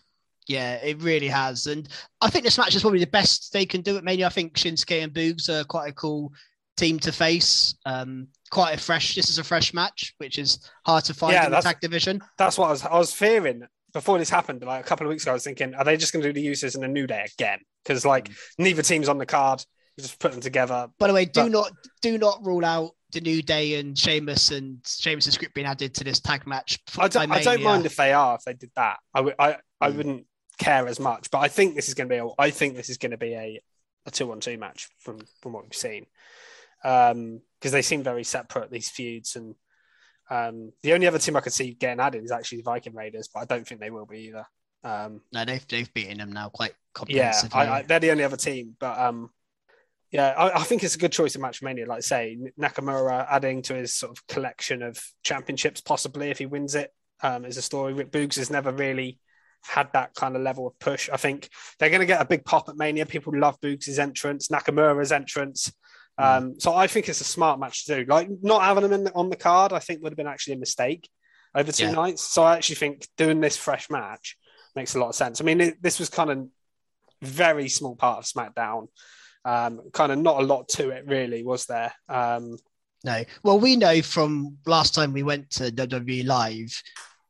Yeah, 0.46 0.74
it 0.74 1.00
really 1.00 1.28
has. 1.28 1.66
And 1.66 1.88
I 2.20 2.28
think 2.28 2.44
this 2.44 2.58
match 2.58 2.74
is 2.74 2.82
probably 2.82 3.00
the 3.00 3.06
best 3.06 3.52
they 3.52 3.64
can 3.64 3.80
do 3.80 3.96
at 3.96 4.04
Mania. 4.04 4.26
I 4.26 4.30
think 4.30 4.54
Shinsuke 4.54 5.02
and 5.02 5.12
Boogs 5.12 5.48
are 5.48 5.64
quite 5.64 5.88
a 5.88 5.94
cool 5.94 6.32
team 6.76 6.98
to 6.98 7.12
face. 7.12 7.74
Um, 7.86 8.28
quite 8.50 8.74
a 8.74 8.78
fresh, 8.80 9.14
this 9.14 9.30
is 9.30 9.38
a 9.38 9.44
fresh 9.44 9.72
match, 9.72 10.14
which 10.18 10.38
is 10.38 10.58
hard 10.84 11.04
to 11.04 11.14
find 11.14 11.32
Yeah, 11.32 11.44
in 11.44 11.50
the 11.50 11.56
that's- 11.56 11.64
tag 11.72 11.80
division. 11.80 12.20
That's 12.36 12.58
what 12.58 12.66
I 12.66 12.70
was. 12.72 12.82
I 12.84 12.98
was 12.98 13.12
fearing 13.12 13.62
before 13.94 14.18
this 14.18 14.28
happened. 14.28 14.62
Like 14.62 14.84
a 14.84 14.86
couple 14.86 15.06
of 15.06 15.10
weeks 15.10 15.22
ago, 15.22 15.30
I 15.30 15.34
was 15.34 15.44
thinking, 15.44 15.74
are 15.74 15.84
they 15.84 15.96
just 15.96 16.12
going 16.12 16.22
to 16.22 16.30
do 16.32 16.38
the 16.38 16.46
Usos 16.46 16.76
in 16.76 16.84
a 16.84 16.88
new 16.88 17.06
day 17.06 17.26
again? 17.38 17.60
Because 17.82 18.04
like 18.04 18.28
Mm. 18.28 18.34
neither 18.58 18.82
team's 18.82 19.08
on 19.08 19.16
the 19.16 19.26
card. 19.26 19.64
You 19.96 20.02
just 20.02 20.18
put 20.18 20.32
them 20.32 20.40
together. 20.42 20.88
By 20.98 21.06
the 21.06 21.14
way, 21.14 21.24
do 21.24 21.42
But- 21.44 21.52
not 21.52 21.72
do 22.02 22.18
not 22.18 22.44
rule 22.44 22.64
out 22.66 22.90
the 23.14 23.20
New 23.20 23.42
Day 23.42 23.80
and 23.80 23.98
Sheamus 23.98 24.50
and 24.50 24.78
Sheamus's 24.86 25.34
script 25.34 25.54
being 25.54 25.66
added 25.66 25.94
to 25.94 26.04
this 26.04 26.20
tag 26.20 26.46
match. 26.46 26.78
I 26.98 27.08
don't, 27.08 27.30
I 27.32 27.42
don't 27.42 27.62
mind 27.62 27.86
if 27.86 27.96
they 27.96 28.12
are. 28.12 28.34
If 28.36 28.42
they 28.44 28.52
did 28.54 28.70
that, 28.76 28.98
I 29.14 29.20
would. 29.22 29.34
I, 29.38 29.56
I 29.80 29.90
Mm. 29.90 29.96
wouldn't 29.96 30.26
care 30.58 30.86
as 30.86 31.00
much. 31.00 31.30
But 31.30 31.38
I 31.38 31.48
think 31.48 31.74
this 31.74 31.88
is 31.88 31.94
going 31.94 32.08
to 32.08 32.14
be. 32.14 32.18
A, 32.18 32.26
I 32.38 32.50
think 32.50 32.76
this 32.76 32.90
is 32.90 32.98
going 32.98 33.12
to 33.12 33.16
be 33.18 33.34
a 33.34 33.60
a 34.06 34.10
two 34.10 34.30
on 34.30 34.40
two 34.40 34.58
match 34.58 34.88
from 34.98 35.20
from 35.40 35.54
what 35.54 35.64
we've 35.64 35.74
seen. 35.74 36.06
Um, 36.84 37.40
because 37.58 37.72
they 37.72 37.80
seem 37.82 38.02
very 38.02 38.24
separate 38.24 38.70
these 38.70 38.90
feuds, 38.90 39.36
and 39.36 39.54
um, 40.30 40.72
the 40.82 40.92
only 40.92 41.06
other 41.06 41.18
team 41.18 41.34
I 41.36 41.40
could 41.40 41.54
see 41.54 41.72
getting 41.72 41.98
added 42.00 42.22
is 42.22 42.30
actually 42.30 42.58
the 42.58 42.64
Viking 42.64 42.94
Raiders, 42.94 43.28
but 43.32 43.40
I 43.40 43.44
don't 43.46 43.66
think 43.66 43.80
they 43.80 43.90
will 43.90 44.04
be 44.04 44.28
either. 44.28 44.46
Um, 44.82 45.22
No, 45.32 45.46
they've 45.46 45.66
they've 45.66 45.92
beaten 45.94 46.18
them 46.18 46.32
now 46.32 46.50
quite 46.50 46.74
yeah. 47.08 47.40
I, 47.52 47.66
I, 47.66 47.82
they're 47.82 48.00
the 48.00 48.10
only 48.10 48.24
other 48.24 48.36
team, 48.36 48.76
but 48.78 48.98
um, 48.98 49.30
yeah, 50.14 50.28
I, 50.28 50.60
I 50.60 50.62
think 50.62 50.84
it's 50.84 50.94
a 50.94 50.98
good 50.98 51.10
choice 51.10 51.34
in 51.34 51.40
Match 51.40 51.60
Mania. 51.60 51.86
Like 51.86 51.98
I 51.98 52.00
say, 52.00 52.38
Nakamura 52.56 53.26
adding 53.28 53.62
to 53.62 53.74
his 53.74 53.92
sort 53.92 54.16
of 54.16 54.24
collection 54.28 54.80
of 54.80 55.02
championships, 55.24 55.80
possibly 55.80 56.30
if 56.30 56.38
he 56.38 56.46
wins 56.46 56.76
it, 56.76 56.92
um, 57.20 57.44
is 57.44 57.56
a 57.56 57.62
story. 57.62 57.94
Rick 57.94 58.12
Boogs 58.12 58.36
has 58.36 58.48
never 58.48 58.70
really 58.70 59.18
had 59.62 59.92
that 59.92 60.14
kind 60.14 60.36
of 60.36 60.42
level 60.42 60.68
of 60.68 60.78
push. 60.78 61.10
I 61.12 61.16
think 61.16 61.48
they're 61.80 61.88
going 61.90 61.98
to 61.98 62.06
get 62.06 62.20
a 62.20 62.26
big 62.26 62.44
pop 62.44 62.68
at 62.68 62.76
Mania. 62.76 63.06
People 63.06 63.36
love 63.36 63.60
Boogs' 63.60 63.98
entrance, 63.98 64.46
Nakamura's 64.46 65.10
entrance. 65.10 65.72
Um, 66.16 66.60
so 66.60 66.72
I 66.72 66.86
think 66.86 67.08
it's 67.08 67.20
a 67.20 67.24
smart 67.24 67.58
match 67.58 67.86
to 67.86 67.96
do. 67.96 68.04
Like 68.08 68.28
not 68.40 68.62
having 68.62 68.84
him 68.84 68.92
in 68.92 69.02
the, 69.02 69.14
on 69.14 69.30
the 69.30 69.36
card, 69.36 69.72
I 69.72 69.80
think 69.80 70.00
would 70.00 70.12
have 70.12 70.16
been 70.16 70.28
actually 70.28 70.54
a 70.54 70.58
mistake 70.58 71.10
over 71.56 71.72
two 71.72 71.86
Yeah. 71.86 71.90
nights. 71.90 72.22
So 72.22 72.44
I 72.44 72.54
actually 72.54 72.76
think 72.76 73.08
doing 73.16 73.40
this 73.40 73.56
fresh 73.56 73.90
match 73.90 74.36
makes 74.76 74.94
a 74.94 75.00
lot 75.00 75.08
of 75.08 75.16
sense. 75.16 75.40
I 75.40 75.44
mean, 75.44 75.60
it, 75.60 75.82
this 75.82 75.98
was 75.98 76.08
kind 76.08 76.30
of 76.30 76.46
very 77.20 77.68
small 77.68 77.96
part 77.96 78.18
of 78.18 78.24
SmackDown. 78.26 78.86
Um, 79.44 79.80
kind 79.92 80.10
of 80.12 80.18
not 80.18 80.40
a 80.42 80.46
lot 80.46 80.68
to 80.70 80.90
it, 80.90 81.06
really, 81.06 81.42
was 81.44 81.66
there? 81.66 81.92
Um, 82.08 82.56
No. 83.04 83.22
Well, 83.42 83.58
we 83.60 83.76
know 83.76 84.00
from 84.02 84.56
last 84.66 84.94
time 84.94 85.12
we 85.12 85.22
went 85.22 85.50
to 85.50 85.70
WWE 85.70 86.24
Live, 86.24 86.82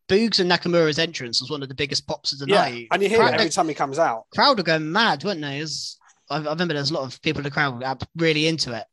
Boogs 0.09 0.39
and 0.39 0.51
Nakamura's 0.51 0.99
entrance 0.99 1.41
was 1.41 1.51
one 1.51 1.63
of 1.63 1.69
the 1.69 1.75
biggest 1.75 2.07
pops 2.07 2.33
of 2.33 2.39
the 2.39 2.47
yeah, 2.47 2.61
night. 2.63 2.89
and 2.93 3.03
you 3.03 3.09
hear 3.09 3.19
Crowd, 3.19 3.35
it 3.35 3.41
every 3.41 3.51
time 3.51 3.69
he 3.69 3.75
comes 3.75 3.99
out. 3.99 4.25
crowd 4.35 4.59
were 4.59 4.63
going 4.63 4.93
mad, 4.93 5.25
weren't 5.25 5.41
they? 5.41 5.61
Was- 5.61 5.99
I, 6.31 6.37
I 6.37 6.51
remember 6.53 6.75
there's 6.75 6.91
a 6.91 6.95
lot 6.95 7.03
of 7.13 7.21
people 7.23 7.41
in 7.41 7.45
the 7.45 7.51
crowd 7.51 7.83
really 8.17 8.47
into 8.47 8.73
it. 8.77 8.85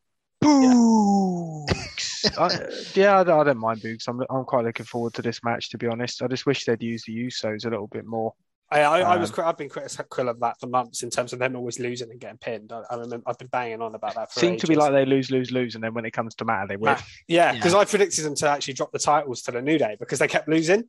Boogs. 0.43 2.37
I, 2.39 2.99
yeah, 2.99 3.19
I, 3.19 3.23
don't- 3.23 3.39
I 3.39 3.43
don't 3.43 3.57
mind 3.59 3.81
Boogs. 3.81 4.07
I'm, 4.07 4.21
I'm 4.29 4.45
quite 4.45 4.65
looking 4.65 4.85
forward 4.85 5.13
to 5.15 5.21
this 5.21 5.43
match, 5.43 5.69
to 5.69 5.77
be 5.77 5.87
honest. 5.87 6.21
I 6.21 6.27
just 6.27 6.45
wish 6.45 6.65
they'd 6.65 6.81
use 6.81 7.03
the 7.05 7.15
Usos 7.25 7.65
a 7.65 7.69
little 7.69 7.87
bit 7.87 8.05
more. 8.05 8.33
I, 8.71 8.79
I, 8.81 8.99
I 9.01 9.17
was 9.17 9.29
Um, 9.29 9.33
cri- 9.35 9.43
I've 9.43 9.57
been 9.57 9.69
critical 9.69 10.29
of 10.29 10.39
that 10.39 10.59
for 10.59 10.67
months 10.67 11.03
in 11.03 11.09
terms 11.09 11.33
of 11.33 11.39
them 11.39 11.55
always 11.57 11.77
losing 11.79 12.09
and 12.09 12.19
getting 12.19 12.37
pinned. 12.37 12.71
I, 12.71 12.83
I 12.89 12.95
remember 12.95 13.23
I've 13.27 13.37
been 13.37 13.49
banging 13.49 13.81
on 13.81 13.93
about 13.95 14.15
that 14.15 14.31
for 14.31 14.39
Seem 14.39 14.57
to 14.57 14.67
be 14.67 14.73
ages. 14.73 14.79
like 14.83 14.93
they 14.93 15.05
lose, 15.05 15.29
lose, 15.29 15.51
lose, 15.51 15.75
and 15.75 15.83
then 15.83 15.93
when 15.93 16.05
it 16.05 16.11
comes 16.11 16.35
to 16.35 16.45
matter, 16.45 16.67
they 16.69 16.77
win. 16.77 16.93
Nah, 16.93 16.99
yeah, 17.27 17.51
Yeah. 17.51 17.53
because 17.53 17.73
I 17.73 17.83
predicted 17.85 18.23
them 18.23 18.35
to 18.35 18.49
actually 18.49 18.75
drop 18.75 18.91
the 18.93 18.99
titles 18.99 19.41
to 19.43 19.51
the 19.51 19.61
New 19.61 19.77
Day 19.77 19.97
because 19.99 20.19
they 20.19 20.27
kept 20.27 20.47
losing. 20.47 20.85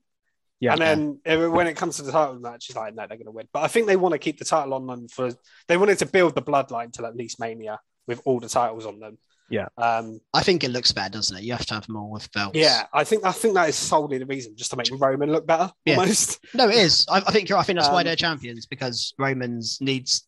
Yeah. 0.61 0.75
and 0.75 0.81
then 0.81 1.21
it- 1.25 1.51
when 1.51 1.67
it 1.67 1.75
comes 1.77 1.97
to 1.97 2.03
the 2.03 2.13
title 2.13 2.39
match, 2.39 2.69
it's 2.69 2.77
like, 2.77 2.95
no, 2.95 3.05
they're 3.09 3.17
going 3.17 3.25
to 3.27 3.33
win. 3.33 3.49
But 3.53 3.65
I 3.65 3.67
think 3.69 3.89
they 3.89 3.97
want 3.97 4.13
to 4.13 4.19
keep 4.19 4.39
the 4.39 4.45
title 4.45 4.75
on 4.75 4.87
them 4.87 5.09
for. 5.09 5.31
They 5.67 5.77
wanted 5.77 5.99
to 5.99 6.07
build 6.07 6.37
the 6.37 6.43
bloodline 6.43 6.93
till 6.93 7.05
at 7.05 7.17
least 7.17 7.41
Mania 7.41 7.81
with 8.07 8.21
all 8.25 8.39
the 8.39 8.49
titles 8.49 8.87
on 8.87 9.01
them. 9.01 9.19
Yeah. 9.53 9.67
Um, 9.77 10.19
I 10.33 10.43
think 10.43 10.65
it 10.65 10.71
looks 10.71 10.91
better, 10.93 11.11
doesn't 11.11 11.37
it? 11.37 11.45
You 11.45 11.53
have 11.53 11.67
to 11.67 11.75
have 11.75 11.89
more 11.89 12.11
with 12.11 12.33
belts. 12.33 12.57
yeah, 12.59 12.87
I 12.93 13.05
think 13.05 13.25
I 13.25 13.33
think 13.33 13.53
that 13.55 13.69
is 13.69 13.77
solely 13.77 14.17
the 14.19 14.27
reason, 14.27 14.57
just 14.57 14.71
to 14.71 14.77
make 14.77 14.89
Roman 14.99 15.31
look 15.31 15.47
better. 15.47 15.71
Yeah. 15.85 15.99
Almost. 15.99 16.41
No, 16.55 16.69
it 16.69 16.75
is. 16.77 17.07
I, 17.11 17.19
I 17.19 17.31
think 17.33 17.49
you're. 17.49 17.59
I 17.59 17.63
think 17.63 17.79
that's 17.79 17.91
why 17.91 18.01
Um, 18.01 18.07
they're 18.07 18.17
champions 18.17 18.65
because 18.67 19.13
Romans 19.19 19.79
needs 19.81 20.27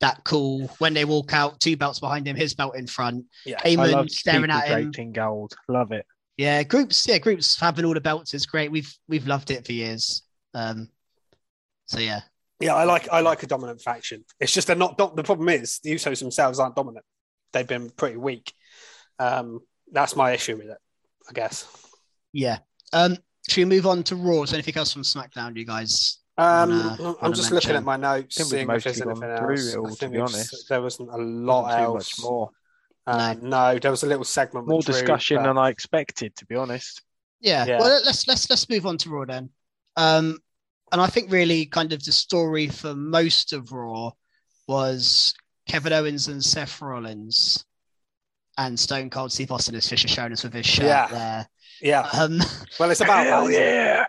that 0.00 0.22
cool 0.24 0.68
when 0.78 0.94
they 0.94 1.04
walk 1.04 1.32
out, 1.34 1.60
two 1.60 1.76
belts 1.76 2.00
behind 2.00 2.26
him, 2.26 2.34
his 2.36 2.54
belt 2.54 2.76
in 2.76 2.86
front, 2.86 3.24
Yeah. 3.46 3.60
I 3.64 3.74
love 3.74 4.06
Heyman 4.06 4.10
staring 4.10 4.42
people 4.42 4.56
at 4.58 4.68
him. 4.68 4.82
draped 4.82 4.98
in 4.98 5.12
gold. 5.12 5.54
Love 5.68 5.92
it. 5.92 6.04
Yeah, 6.38 6.62
groups. 6.64 7.06
Yeah, 7.06 7.18
groups 7.18 7.58
having 7.60 7.84
all 7.84 7.94
the 7.94 8.00
belts 8.00 8.34
is 8.34 8.46
great. 8.46 8.70
We've 8.70 8.92
we've 9.08 9.26
loved 9.26 9.50
it 9.50 9.64
for 9.66 9.72
years. 9.72 10.22
Um, 10.54 10.88
so 11.86 11.98
yeah, 11.98 12.20
Yeah, 12.60 12.74
I 12.74 12.84
like 12.84 13.08
I 13.12 13.20
like 13.20 13.42
a 13.42 13.46
dominant 13.46 13.80
faction. 13.82 14.24
It's 14.40 14.52
just 14.52 14.66
they're 14.66 14.76
not. 14.76 14.96
The 14.98 15.22
problem 15.22 15.48
is 15.50 15.78
the 15.82 15.92
Usos 15.94 16.20
themselves 16.20 16.58
aren't 16.58 16.74
dominant. 16.76 17.04
They've 17.56 17.66
been 17.66 17.88
pretty 17.90 18.18
weak. 18.18 18.52
Um, 19.18 19.60
that's 19.90 20.14
my 20.14 20.32
issue 20.32 20.56
with 20.56 20.66
it, 20.66 20.78
I 21.28 21.32
guess. 21.32 21.66
yeah. 22.32 22.58
Um, 22.92 23.16
should 23.48 23.60
we 23.62 23.64
move 23.76 23.86
on 23.86 24.02
to 24.04 24.16
Raw? 24.16 24.42
Is 24.42 24.52
anything 24.52 24.76
else 24.76 24.92
from 24.92 25.02
SmackDown, 25.02 25.56
you 25.56 25.64
guys? 25.64 26.18
Um, 26.36 26.68
Wanna- 26.70 26.96
I'm 26.98 27.14
wanna 27.22 27.34
just 27.34 27.50
looking 27.50 27.70
at 27.76 27.82
my 27.82 27.96
notes, 27.96 28.38
I 28.38 28.44
think 28.44 28.52
we've 28.52 28.58
seeing 28.60 28.76
if 28.76 28.84
there's 28.84 29.00
anything 29.00 29.30
else. 29.30 29.74
all, 29.74 29.86
I 29.86 29.94
to 29.94 30.08
be 30.10 30.18
honest. 30.18 30.68
there 30.68 30.82
wasn't 30.82 31.08
a 31.10 31.16
lot 31.16 31.62
Wasn't 31.62 31.82
else. 31.82 31.94
much 32.18 32.24
more. 32.24 32.50
Uh, 33.06 33.34
no, 33.40 33.78
there 33.78 33.90
was 33.90 34.02
a 34.02 34.06
little 34.06 34.24
segment. 34.24 34.66
with 34.66 34.70
More 34.70 34.82
Drew, 34.82 34.92
discussion 34.92 35.38
but- 35.38 35.44
than 35.44 35.56
I 35.56 35.70
expected, 35.70 36.36
to 36.36 36.44
be 36.46 36.56
honest. 36.56 37.00
Yeah. 37.40 37.64
Yeah. 37.64 37.78
Well, 37.78 38.02
let's 38.04 38.26
let's 38.28 38.50
let's 38.50 38.68
move 38.68 38.84
on 38.84 38.98
to 38.98 39.08
Raw 39.10 39.24
then. 39.24 39.48
Um, 39.96 40.38
and 40.92 41.00
I 41.00 41.06
think 41.06 41.30
really 41.32 41.64
kind 41.66 41.92
of 41.92 42.04
the 42.04 42.12
story 42.12 42.68
for 42.68 42.94
most 42.94 43.52
of 43.54 43.72
Raw 43.72 44.10
was 44.68 45.34
Kevin 45.66 45.92
Owens 45.92 46.28
and 46.28 46.42
Seth 46.44 46.80
Rollins 46.80 47.64
and 48.58 48.78
Stone 48.78 49.10
Cold 49.10 49.32
Steve 49.32 49.50
Austin 49.52 49.74
as 49.74 49.88
Fisher 49.88 50.08
showing 50.08 50.32
us 50.32 50.42
with 50.44 50.54
his 50.54 50.66
shirt 50.66 50.86
Yeah. 50.86 51.06
there. 51.08 51.48
yeah. 51.80 52.00
Um, 52.12 52.40
Well, 52.80 52.90
it's 52.90 53.00
about 53.00 53.26
Hell 53.26 53.44
that. 53.44 53.50
isn't 53.50 53.62
it? 53.62 53.66
yeah! 53.66 54.06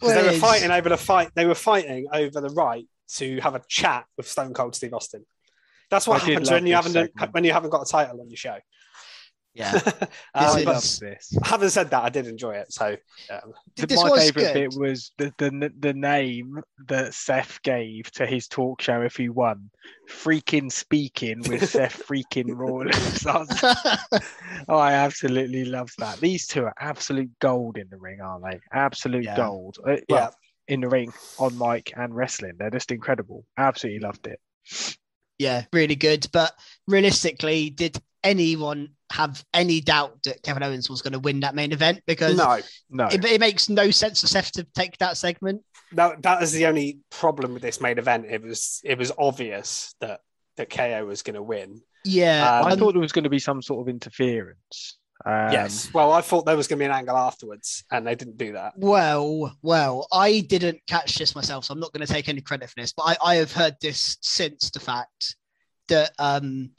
'Cause 0.00 0.08
they 0.10 0.16
were 0.16 0.22
Whereas- 0.28 0.40
fighting 0.40 0.70
over 0.70 0.88
the 0.88 0.96
fight. 0.96 1.30
They 1.34 1.44
were 1.44 1.54
fighting 1.54 2.06
over 2.12 2.40
the 2.40 2.48
right 2.50 2.86
to 3.16 3.40
have 3.40 3.54
a 3.54 3.62
chat 3.68 4.06
with 4.16 4.26
Stone 4.28 4.54
Cold 4.54 4.74
Steve 4.74 4.94
Austin. 4.94 5.26
That's 5.90 6.06
what 6.06 6.22
I 6.22 6.26
happens 6.26 6.50
when 6.50 6.66
you 6.66 6.74
haven't 6.74 6.92
segment. 6.92 7.32
when 7.34 7.44
you 7.44 7.52
haven't 7.52 7.70
got 7.70 7.82
a 7.82 7.90
title 7.90 8.20
on 8.20 8.30
your 8.30 8.36
show. 8.36 8.56
Yeah. 9.54 9.78
Um, 10.32 10.46
I 10.46 10.64
but 10.64 10.74
love 10.74 10.98
this. 11.00 11.36
having 11.42 11.68
said 11.70 11.90
that, 11.90 12.04
I 12.04 12.08
did 12.08 12.28
enjoy 12.28 12.52
it. 12.52 12.72
So 12.72 12.96
um, 13.30 13.52
my 13.78 14.18
favorite 14.18 14.34
good. 14.34 14.54
bit 14.54 14.74
was 14.78 15.10
the, 15.18 15.34
the 15.38 15.72
the 15.80 15.92
name 15.92 16.60
that 16.86 17.14
Seth 17.14 17.60
gave 17.62 18.10
to 18.12 18.26
his 18.26 18.46
talk 18.46 18.80
show 18.80 19.02
if 19.02 19.16
he 19.16 19.28
won. 19.28 19.70
Freaking 20.08 20.70
speaking 20.70 21.40
with 21.48 21.68
Seth 21.70 22.06
freaking 22.06 22.56
Rollins. 22.56 23.26
I 23.26 23.38
was- 23.38 24.22
oh, 24.68 24.76
I 24.78 24.92
absolutely 24.92 25.64
love 25.64 25.90
that. 25.98 26.20
These 26.20 26.46
two 26.46 26.64
are 26.64 26.74
absolute 26.78 27.30
gold 27.40 27.76
in 27.76 27.88
the 27.90 27.98
ring, 27.98 28.20
aren't 28.20 28.44
they? 28.44 28.60
Absolute 28.72 29.24
Yeah. 29.24 29.36
gold. 29.36 29.78
Uh, 29.84 29.96
yeah, 30.08 30.30
in 30.68 30.80
the 30.80 30.88
ring, 30.88 31.12
on 31.38 31.58
mic, 31.58 31.92
and 31.96 32.14
wrestling. 32.14 32.52
They're 32.56 32.70
just 32.70 32.92
incredible. 32.92 33.44
Absolutely 33.58 34.00
loved 34.00 34.28
it. 34.28 34.96
yeah, 35.38 35.64
really 35.72 35.96
good. 35.96 36.28
But 36.32 36.52
realistically, 36.86 37.70
did 37.70 38.00
anyone 38.22 38.90
have 39.12 39.44
any 39.52 39.80
doubt 39.80 40.22
that 40.24 40.42
Kevin 40.42 40.62
Owens 40.62 40.88
was 40.88 41.02
going 41.02 41.12
to 41.12 41.18
win 41.18 41.40
that 41.40 41.54
main 41.54 41.72
event? 41.72 42.02
Because 42.06 42.36
no, 42.36 42.60
No, 42.90 43.06
it, 43.06 43.24
it 43.24 43.40
makes 43.40 43.68
no 43.68 43.90
sense 43.90 44.20
for 44.20 44.26
Seth 44.26 44.52
to 44.52 44.64
take 44.74 44.96
that 44.98 45.16
segment. 45.16 45.62
No, 45.92 46.14
that 46.20 46.42
is 46.42 46.52
the 46.52 46.66
only 46.66 47.00
problem 47.10 47.54
with 47.54 47.62
this 47.62 47.80
main 47.80 47.98
event. 47.98 48.26
It 48.28 48.42
was 48.42 48.80
it 48.84 48.98
was 48.98 49.10
obvious 49.18 49.94
that 50.00 50.20
that 50.56 50.70
KO 50.70 51.06
was 51.06 51.22
going 51.22 51.34
to 51.34 51.42
win. 51.42 51.82
Yeah. 52.04 52.60
Um, 52.60 52.66
I 52.66 52.76
thought 52.76 52.92
there 52.92 53.00
was 53.00 53.12
going 53.12 53.24
to 53.24 53.30
be 53.30 53.38
some 53.38 53.62
sort 53.62 53.80
of 53.80 53.88
interference. 53.88 54.98
Um, 55.24 55.52
yes. 55.52 55.92
Well, 55.92 56.12
I 56.12 56.22
thought 56.22 56.46
there 56.46 56.56
was 56.56 56.66
going 56.66 56.78
to 56.78 56.82
be 56.82 56.86
an 56.86 56.92
angle 56.92 57.16
afterwards, 57.16 57.84
and 57.90 58.06
they 58.06 58.14
didn't 58.14 58.38
do 58.38 58.52
that. 58.52 58.72
Well, 58.76 59.54
well, 59.62 60.06
I 60.12 60.40
didn't 60.40 60.80
catch 60.86 61.16
this 61.16 61.34
myself, 61.34 61.64
so 61.64 61.74
I'm 61.74 61.80
not 61.80 61.92
going 61.92 62.06
to 62.06 62.12
take 62.12 62.28
any 62.28 62.40
credit 62.40 62.70
for 62.70 62.76
this. 62.76 62.92
But 62.92 63.02
I, 63.02 63.16
I 63.32 63.34
have 63.36 63.52
heard 63.52 63.76
this 63.82 64.16
since 64.22 64.70
the 64.70 64.80
fact 64.80 65.36
that 65.88 66.12
um, 66.18 66.70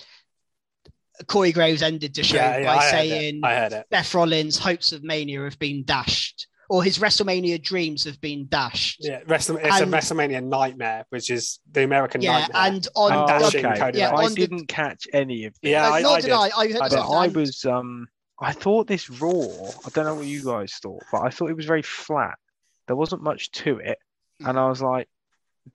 Corey 1.27 1.51
Graves 1.51 1.81
ended 1.81 2.13
the 2.15 2.23
show 2.23 2.35
Yeah, 2.35 2.57
yeah, 2.59 2.65
by 2.65 2.75
I 2.77 2.83
heard 2.83 2.91
saying 2.91 3.35
it. 3.37 3.43
I 3.45 3.55
heard 3.55 3.73
it. 3.73 3.85
Seth 3.91 4.13
Rollins' 4.13 4.57
hopes 4.57 4.91
of 4.91 5.03
Mania 5.03 5.43
have 5.43 5.59
been 5.59 5.83
dashed, 5.83 6.47
or 6.69 6.83
his 6.83 6.97
WrestleMania 6.99 7.61
dreams 7.61 8.03
have 8.05 8.19
been 8.21 8.47
dashed. 8.47 8.97
Yeah, 9.01 9.19
Wrestle- 9.27 9.57
it's 9.57 9.81
And- 9.81 9.93
a 9.93 9.97
WrestleMania 9.97 10.43
nightmare, 10.43 11.05
which 11.09 11.29
is 11.29 11.59
the 11.71 11.83
American 11.83 12.21
Yeah, 12.21 12.39
nightmare. 12.39 12.61
and 12.63 12.87
on 12.95 13.11
Oh, 13.13 13.27
dashing 13.27 13.65
okay. 13.65 13.79
Cody 13.79 13.99
yeah, 13.99 14.11
Rhodes. 14.11 14.23
I 14.23 14.29
the- 14.29 14.35
didn't 14.35 14.65
catch 14.67 15.07
any 15.13 15.45
of 15.45 15.53
this. 15.61 15.71
Yeah, 15.71 15.89
I- 15.89 15.97
I 15.97 16.15
did, 16.21 16.21
did. 16.27 16.31
I. 16.31 16.49
I 16.55 16.67
heard 16.67 16.79
but 16.79 16.89
this 16.91 16.99
I 16.99 17.27
was 17.27 17.65
um 17.65 18.07
I 18.39 18.53
thought 18.53 18.87
this 18.87 19.07
Raw. 19.09 19.31
I 19.85 19.89
don't 19.93 20.05
know 20.05 20.15
what 20.15 20.25
you 20.25 20.43
guys 20.43 20.73
thought, 20.81 21.03
but 21.11 21.21
I 21.21 21.29
thought 21.29 21.49
it 21.51 21.55
was 21.55 21.65
very 21.67 21.83
flat. 21.83 22.39
There 22.87 22.95
wasn't 22.95 23.21
much 23.21 23.51
to 23.51 23.77
it, 23.77 23.99
and 24.39 24.57
I 24.57 24.67
was 24.67 24.81
like, 24.81 25.07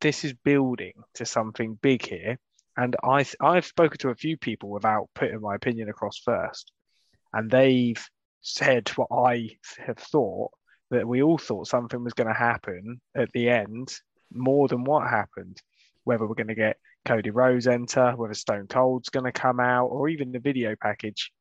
"This 0.01 0.25
is 0.25 0.33
building 0.33 0.95
to 1.15 1.25
something 1.25 1.75
big 1.81 2.05
here." 2.05 2.39
And 2.77 2.95
I 3.03 3.25
I've 3.41 3.67
spoken 3.67 3.99
to 3.99 4.11
a 4.11 4.15
few 4.15 4.37
people 4.37 4.69
without 4.71 5.09
putting 5.15 5.41
my 5.41 5.55
opinion 5.55 5.89
across 5.89 6.19
first, 6.19 6.73
and 7.33 7.51
they've 7.51 8.03
said 8.43 8.89
what 8.91 9.09
I 9.11 9.51
have 9.79 9.99
thought 9.99 10.51
that 10.91 11.07
we 11.07 11.23
all 11.23 11.39
thought 11.39 11.67
something 11.67 12.05
was 12.05 12.13
going 12.13 12.29
to 12.29 12.35
happen 12.35 13.01
at 13.15 13.33
the 13.33 13.49
end 13.49 13.93
more 14.33 14.69
than 14.69 14.85
what 14.85 15.09
happened. 15.09 15.61
Whether 16.05 16.27
we're 16.27 16.35
going 16.35 16.47
to 16.49 16.55
get 16.55 16.77
Cody 17.05 17.31
Rhodes 17.31 17.67
enter, 17.67 18.13
whether 18.13 18.35
Stone 18.35 18.69
Cold's 18.69 19.09
going 19.09 19.25
to 19.25 19.33
come 19.33 19.59
out, 19.59 19.87
or 19.87 20.09
even 20.09 20.33
the 20.33 20.39
video 20.39 20.77
package, 20.81 21.33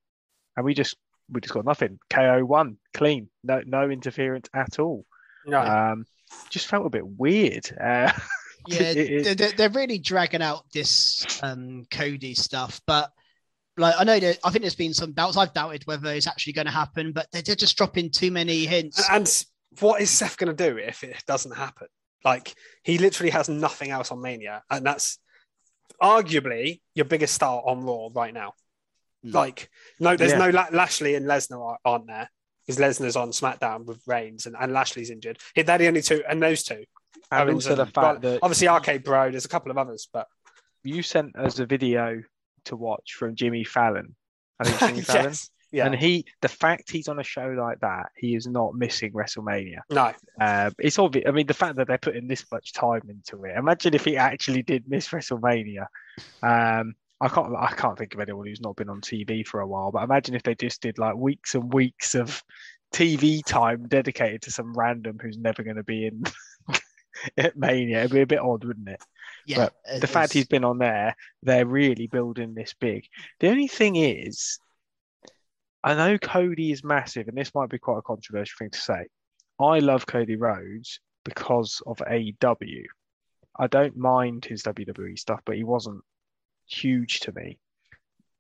and 0.55 0.65
we 0.65 0.73
just 0.73 0.95
we 1.29 1.41
just 1.41 1.53
got 1.53 1.65
nothing. 1.65 1.99
KO 2.09 2.45
one 2.45 2.77
clean, 2.93 3.29
no 3.43 3.61
no 3.65 3.89
interference 3.89 4.47
at 4.53 4.79
all. 4.79 5.05
no, 5.45 5.59
Um, 5.59 6.05
just 6.49 6.67
felt 6.67 6.85
a 6.85 6.89
bit 6.89 7.05
weird. 7.05 7.69
Uh, 7.79 8.11
yeah, 8.67 8.79
it- 8.95 9.37
they're- 9.37 9.51
they're, 9.51 9.69
really 9.69 9.97
dragging 9.99 10.41
out 10.41 10.63
this 10.73 11.25
um, 11.43 11.85
Cody 11.91 12.33
stuff, 12.35 12.81
but 12.87 13.11
like 13.77 13.95
I 13.99 14.03
know 14.05 14.19
that 14.19 14.39
I 14.43 14.49
think 14.51 14.61
there's 14.61 14.75
been 14.75 14.93
some 14.93 15.11
doubts. 15.13 15.35
I've 15.37 15.53
doubted 15.53 15.83
whether 15.85 16.13
it's 16.13 16.27
actually 16.27 16.53
going 16.53 16.67
to 16.67 16.71
happen, 16.71 17.11
but 17.11 17.27
they're 17.31 17.41
just 17.55 17.75
dropping 17.77 18.09
too 18.11 18.31
many 18.31 18.65
hints. 18.65 19.03
and 19.09 19.29
what 19.81 20.01
is 20.01 20.09
Seth 20.09 20.37
going 20.37 20.55
to 20.55 20.69
do 20.71 20.77
if 20.77 21.03
it 21.03 21.21
doesn't 21.27 21.55
happen? 21.55 21.87
Like 22.23 22.55
he 22.83 22.97
literally 22.97 23.31
has 23.31 23.49
nothing 23.49 23.91
else 23.91 24.11
on 24.11 24.21
Mania, 24.21 24.63
and 24.69 24.85
that's 24.85 25.19
arguably 26.01 26.81
your 26.93 27.05
biggest 27.05 27.33
star 27.33 27.61
on 27.65 27.81
Raw 27.83 28.09
right 28.13 28.33
now. 28.33 28.53
Hmm. 29.23 29.31
Like, 29.31 29.69
no, 29.99 30.15
there's 30.15 30.31
Yeah. 30.31 30.37
no 30.39 30.49
La- 30.49 30.67
Lashley 30.71 31.15
and 31.15 31.25
Lesnar 31.25 31.61
are- 31.63 31.79
aren't 31.85 32.07
there 32.07 32.29
because 32.65 32.79
Lesnar's 32.81 33.15
on 33.15 33.29
SmackDown 33.31 33.85
with 33.85 34.01
Reigns 34.07 34.45
and, 34.45 34.55
and 34.59 34.73
Lashley's 34.73 35.09
injured. 35.09 35.37
They're 35.55 35.77
the 35.77 35.87
only 35.87 36.01
two, 36.01 36.23
and 36.27 36.41
those 36.41 36.63
two. 36.63 36.83
And 37.31 37.49
Owens 37.49 37.65
also 37.65 37.75
the 37.75 37.83
and- 37.83 37.93
fact 37.93 38.21
well, 38.23 38.33
that 38.33 38.39
obviously 38.43 38.67
RK 38.67 39.03
Bro, 39.03 39.31
there's 39.31 39.45
a 39.45 39.49
couple 39.49 39.71
of 39.71 39.77
others, 39.77 40.07
but 40.11 40.27
you 40.83 41.01
sent 41.01 41.35
us 41.35 41.59
a 41.59 41.65
video 41.65 42.21
to 42.65 42.75
watch 42.75 43.13
from 43.13 43.35
Jimmy 43.35 43.63
Fallon. 43.63 44.15
I 44.59 44.65
think 44.65 44.79
Jimmy 44.79 45.01
Fallon. 45.13 45.33
yeah, 45.71 45.85
And 45.85 45.95
he, 45.95 46.25
the 46.41 46.47
fact 46.47 46.91
he's 46.91 47.07
on 47.07 47.19
a 47.19 47.23
show 47.23 47.47
like 47.57 47.79
that, 47.81 48.07
he 48.15 48.35
is 48.35 48.47
not 48.47 48.75
missing 48.75 49.11
WrestleMania. 49.11 49.79
no, 49.89 50.13
Uh, 50.39 50.69
it's 50.79 50.97
obvious. 50.99 51.25
I 51.27 51.31
mean, 51.31 51.47
the 51.47 51.53
fact 51.53 51.75
that 51.77 51.87
they're 51.87 51.97
putting 51.97 52.27
this 52.27 52.45
much 52.51 52.73
time 52.73 53.01
into 53.09 53.43
it. 53.45 53.57
Imagine 53.57 53.93
if 53.93 54.05
he 54.05 54.15
actually 54.17 54.61
did 54.63 54.83
miss 54.87 55.09
WrestleMania. 55.09 55.85
Um, 56.43 56.93
I 57.21 57.29
can't. 57.29 57.55
I 57.57 57.71
can't 57.75 57.97
think 57.97 58.13
of 58.13 58.19
anyone 58.19 58.45
who's 58.45 58.59
not 58.61 58.75
been 58.75 58.89
on 58.89 58.99
TV 59.01 59.45
for 59.47 59.61
a 59.61 59.67
while. 59.67 59.89
But 59.91 60.03
imagine 60.03 60.35
if 60.35 60.43
they 60.43 60.53
just 60.53 60.81
did 60.81 60.97
like 60.97 61.15
weeks 61.15 61.55
and 61.55 61.73
weeks 61.73 62.13
of 62.13 62.43
TV 62.93 63.43
time 63.45 63.87
dedicated 63.87 64.41
to 64.43 64.51
some 64.51 64.73
random 64.73 65.17
who's 65.21 65.37
never 65.37 65.63
going 65.63 65.77
to 65.77 65.83
be 65.83 66.05
in 66.07 66.23
at 67.37 67.57
Mania. 67.57 67.99
It'd 67.99 68.11
be 68.11 68.21
a 68.21 68.27
bit 68.27 68.39
odd, 68.39 68.63
wouldn't 68.63 68.89
it? 68.89 69.01
yeah, 69.45 69.69
but 69.85 70.01
the 70.01 70.07
fact 70.07 70.33
he's 70.33 70.47
been 70.47 70.63
on 70.63 70.79
there, 70.79 71.15
they're 71.43 71.65
really 71.65 72.07
building 72.07 72.53
this 72.53 72.73
big. 72.79 73.07
The 73.39 73.49
only 73.49 73.67
thing 73.67 73.95
is, 73.95 74.59
I 75.83 75.93
know 75.93 76.17
Cody 76.17 76.71
is 76.71 76.83
massive, 76.83 77.27
and 77.27 77.37
this 77.37 77.53
might 77.53 77.69
be 77.69 77.77
quite 77.77 77.99
a 77.99 78.03
controversial 78.03 78.55
thing 78.57 78.71
to 78.71 78.79
say. 78.79 79.05
I 79.59 79.79
love 79.79 80.07
Cody 80.07 80.35
Rhodes 80.35 80.99
because 81.23 81.81
of 81.85 81.97
AEW. 81.97 82.85
I 83.57 83.67
don't 83.67 83.95
mind 83.95 84.45
his 84.45 84.63
WWE 84.63 85.17
stuff, 85.17 85.41
but 85.45 85.55
he 85.55 85.63
wasn't 85.63 86.01
huge 86.67 87.21
to 87.21 87.31
me. 87.33 87.59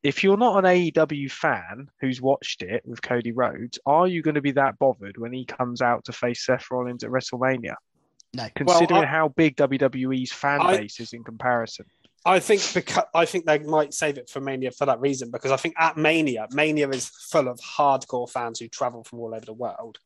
If 0.03 0.23
you're 0.23 0.37
not 0.37 0.63
an 0.63 0.65
AEW 0.65 1.31
fan 1.31 1.89
who's 1.99 2.21
watched 2.21 2.61
it 2.61 2.83
with 2.85 3.01
Cody 3.01 3.31
Rhodes, 3.31 3.79
are 3.85 4.07
you 4.07 4.21
going 4.21 4.35
to 4.35 4.41
be 4.41 4.51
that 4.51 4.77
bothered 4.77 5.17
when 5.17 5.33
he 5.33 5.45
comes 5.45 5.81
out 5.81 6.05
to 6.05 6.13
face 6.13 6.45
Seth 6.45 6.65
Rollins 6.69 7.03
at 7.03 7.09
WrestleMania? 7.09 7.75
No. 8.35 8.47
Considering 8.55 9.03
I- 9.03 9.07
how 9.07 9.29
big 9.29 9.55
WWE's 9.55 10.31
fan 10.31 10.61
I- 10.61 10.77
base 10.77 10.99
is 10.99 11.13
in 11.13 11.23
comparison. 11.23 11.85
I 12.27 12.39
think 12.39 12.61
because 12.73 13.03
I 13.13 13.25
think 13.25 13.45
they 13.45 13.59
might 13.59 13.93
save 13.93 14.17
it 14.17 14.29
for 14.31 14.41
Mania 14.41 14.71
for 14.71 14.87
that 14.87 14.99
reason 14.99 15.29
because 15.29 15.51
I 15.51 15.57
think 15.57 15.75
at 15.77 15.95
Mania, 15.95 16.47
Mania 16.51 16.89
is 16.89 17.07
full 17.07 17.47
of 17.47 17.59
hardcore 17.59 18.27
fans 18.27 18.59
who 18.59 18.67
travel 18.67 19.03
from 19.03 19.19
all 19.19 19.35
over 19.35 19.45
the 19.45 19.53
world 19.53 19.99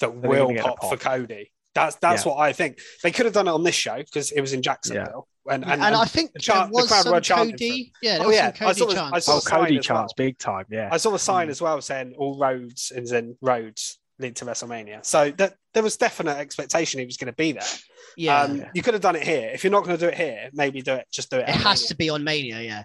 that 0.00 0.20
They're 0.20 0.30
will 0.30 0.46
gonna 0.48 0.54
get 0.56 0.64
a 0.64 0.68
pop, 0.68 0.80
pop. 0.80 0.90
for 0.90 0.96
Cody. 0.98 1.50
That's 1.74 1.96
that's 1.96 2.26
Yeah. 2.26 2.32
what 2.32 2.40
I 2.40 2.52
think. 2.52 2.80
They 3.02 3.10
could 3.10 3.24
have 3.24 3.32
done 3.34 3.48
it 3.48 3.50
on 3.52 3.62
this 3.62 3.74
show 3.74 3.96
because 3.96 4.30
it 4.30 4.42
was 4.42 4.52
in 4.52 4.60
Jacksonville, 4.60 5.26
and, 5.50 5.64
And, 5.64 5.82
and, 5.82 5.94
I 5.96 6.04
think 6.04 6.32
the 6.34 6.38
chant- 6.38 6.70
there 6.72 6.82
the 6.82 6.88
crowd 6.88 7.02
some 7.04 7.12
were 7.14 7.20
chanting 7.22 7.52
Cody. 7.52 7.92
Yeah, 8.02 8.18
Oh, 8.20 8.30
yeah, 8.30 8.52
some 8.52 8.68
I 8.68 8.72
Cody 8.72 8.78
saw 8.80 8.86
the- 8.86 8.94
chants. 8.94 9.12
I 9.14 9.18
saw 9.20 9.36
Oh, 9.36 9.40
Cody 9.40 9.78
as 9.78 9.88
well. 9.88 9.98
chants 10.00 10.12
big 10.12 10.38
time, 10.38 10.66
yeah. 10.70 10.88
I 10.92 10.98
saw 10.98 11.10
the 11.12 11.16
Mm. 11.16 11.20
sign 11.20 11.48
as 11.48 11.62
well 11.62 11.80
saying 11.80 12.14
all 12.18 12.38
roads 12.38 12.92
and 12.94 13.06
then 13.08 13.38
roads 13.40 13.98
lead 14.18 14.36
to 14.36 14.44
WrestleMania. 14.44 15.04
So 15.04 15.30
that 15.32 15.54
there 15.72 15.82
was 15.82 15.96
definite 15.96 16.36
expectation 16.38 17.00
he 17.00 17.06
was 17.06 17.16
going 17.16 17.26
to 17.32 17.36
be 17.36 17.52
there. 17.52 17.62
yeah, 18.16 18.42
Um, 18.42 18.64
you 18.74 18.82
could 18.82 18.94
have 18.94 19.02
done 19.02 19.16
it 19.16 19.22
here. 19.24 19.50
If 19.52 19.64
you're 19.64 19.70
not 19.72 19.84
going 19.84 19.96
to 19.98 20.04
do 20.06 20.08
it 20.08 20.14
here, 20.16 20.50
maybe 20.52 20.82
do 20.82 20.94
it. 20.94 21.06
Just 21.12 21.30
do 21.30 21.38
it. 21.38 21.48
it 21.48 21.54
has 21.56 21.80
Mania. 21.80 21.88
to 21.88 21.96
be 21.96 22.10
on 22.10 22.24
Mania. 22.24 22.60
Yeah, 22.60 22.82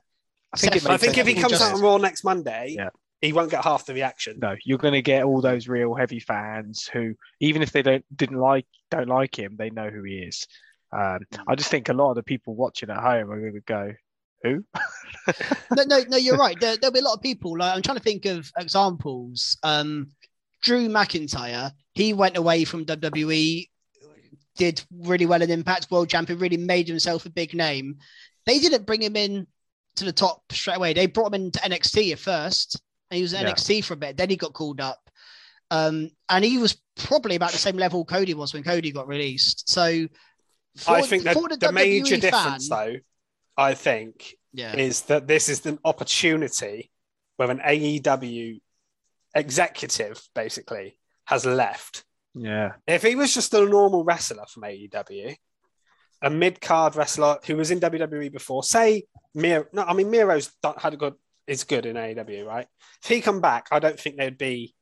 I 0.54 0.58
think 0.58 0.76
it 0.76 0.86
I 0.90 0.98
think 0.98 1.18
if 1.18 1.28
he 1.28 1.36
comes 1.36 1.52
just- 1.54 1.64
out 1.64 1.76
on 1.76 1.82
Raw 1.82 1.98
next 1.98 2.24
Monday, 2.24 2.76
Yeah. 2.78 2.90
he 3.22 3.32
won't 3.34 3.52
get 3.52 3.64
half 3.64 3.86
the 3.86 3.94
reaction. 3.94 4.40
No, 4.42 4.56
you're 4.66 4.78
going 4.80 4.94
to 4.96 5.02
get 5.04 5.24
all 5.24 5.42
those 5.42 5.68
real 5.68 5.94
heavy 5.94 6.20
fans 6.20 6.88
who, 6.92 7.14
even 7.40 7.62
if 7.62 7.72
they 7.72 7.82
don't 7.84 8.04
didn't 8.16 8.40
like 8.40 8.66
don't 8.90 9.08
like 9.08 9.38
him, 9.38 9.56
they 9.58 9.70
know 9.70 9.90
who 9.90 10.04
he 10.04 10.16
is. 10.20 10.48
Um, 10.92 11.20
I 11.48 11.54
just 11.54 11.70
think 11.70 11.90
a 11.90 11.94
lot 11.94 12.10
of 12.10 12.16
the 12.16 12.24
people 12.24 12.56
watching 12.56 12.90
at 12.90 12.98
home 12.98 13.30
are 13.30 13.40
going 13.40 13.54
to 13.54 13.60
go, 13.62 13.94
"Who?" 14.42 14.64
no, 15.76 15.84
no, 15.86 16.00
no. 16.08 16.18
You're 16.18 16.38
right. 16.48 16.60
There, 16.60 16.76
there'll 16.78 16.94
be 16.94 17.00
a 17.00 17.04
lot 17.04 17.14
of 17.14 17.22
people. 17.22 17.56
Like 17.58 17.76
I'm 17.76 17.84
trying 17.84 17.98
to 17.98 18.04
think 18.04 18.26
of 18.26 18.52
examples. 18.58 19.58
Um, 19.62 20.08
Drew 20.62 20.88
McIntyre. 20.90 21.72
He 21.94 22.14
went 22.14 22.38
away 22.38 22.64
from 22.66 22.86
WWE, 22.86 23.68
did 24.56 24.84
really 24.92 25.26
well 25.26 25.42
in 25.42 25.50
Impact, 25.50 25.90
world 25.90 26.10
champion, 26.10 26.40
really 26.40 26.58
made 26.58 26.88
himself 26.88 27.26
a 27.26 27.30
big 27.30 27.54
name. 27.54 27.98
They 28.46 28.60
didn't 28.60 28.86
bring 28.86 29.02
him 29.02 29.16
in 29.16 29.48
to 29.96 30.06
the 30.06 30.14
top 30.14 30.44
straight 30.52 30.78
away. 30.78 30.94
They 30.94 31.06
brought 31.08 31.34
him 31.34 31.46
into 31.46 31.60
NXT 31.60 32.12
at 32.14 32.20
first, 32.20 32.82
and 33.10 33.18
he 33.18 33.22
was 33.22 33.34
at 33.34 33.44
Yeah. 33.44 33.54
NXT 33.54 33.84
for 33.84 33.94
a 33.94 33.98
bit. 33.98 34.18
Then 34.18 34.30
he 34.30 34.36
got 34.36 34.54
called 34.54 34.82
up, 34.82 35.10
um, 35.72 36.10
and 36.30 36.44
he 36.46 36.58
was 36.58 36.78
probably 36.96 37.36
about 37.36 37.52
the 37.52 37.58
same 37.58 37.78
level 37.78 38.04
Cody 38.06 38.34
was 38.34 38.54
when 38.54 38.64
Cody 38.64 38.92
got 38.92 39.08
released. 39.08 39.70
So, 39.70 40.08
for, 40.78 40.92
I 40.92 41.02
think 41.02 41.24
that 41.24 41.34
for 41.34 41.50
the, 41.50 41.72
major 41.72 42.18
fan- 42.18 42.20
difference, 42.20 42.70
though, 42.70 42.96
I 43.58 43.74
think, 43.74 44.36
yeah, 44.54 44.76
is 44.76 45.02
that 45.04 45.28
this 45.28 45.50
is 45.50 45.66
an 45.66 45.80
opportunity 45.84 46.92
where 47.38 47.50
an 47.52 47.60
AEW 47.60 48.60
executive 49.36 50.22
basically 50.36 50.98
has 51.26 51.46
left. 51.46 52.04
Yeah, 52.36 52.74
If 52.88 53.02
he 53.04 53.16
was 53.16 53.34
just 53.34 53.54
a 53.54 53.66
normal 53.66 54.04
wrestler 54.04 54.46
from 54.46 54.64
AEW, 54.64 55.36
a 56.22 56.30
mid 56.30 56.62
card 56.62 56.96
wrestler 56.96 57.40
who 57.46 57.56
was 57.56 57.72
in 57.72 57.80
WWE 57.80 58.32
before, 58.32 58.64
say 58.64 59.04
Miro, 59.34 59.66
no, 59.74 59.84
I 59.84 59.94
mean 59.94 60.10
Miro's 60.12 60.52
done, 60.62 60.76
had 60.78 60.94
a 60.94 60.98
good 60.98 61.16
is 61.48 61.64
good 61.64 61.86
in 61.88 61.96
AEW, 61.96 62.46
right? 62.46 62.68
If 63.04 63.10
he 63.10 63.22
come 63.22 63.42
back, 63.42 63.68
I 63.72 63.80
don't 63.80 64.00
think 64.00 64.18
they'd 64.18 64.38
be 64.38 64.76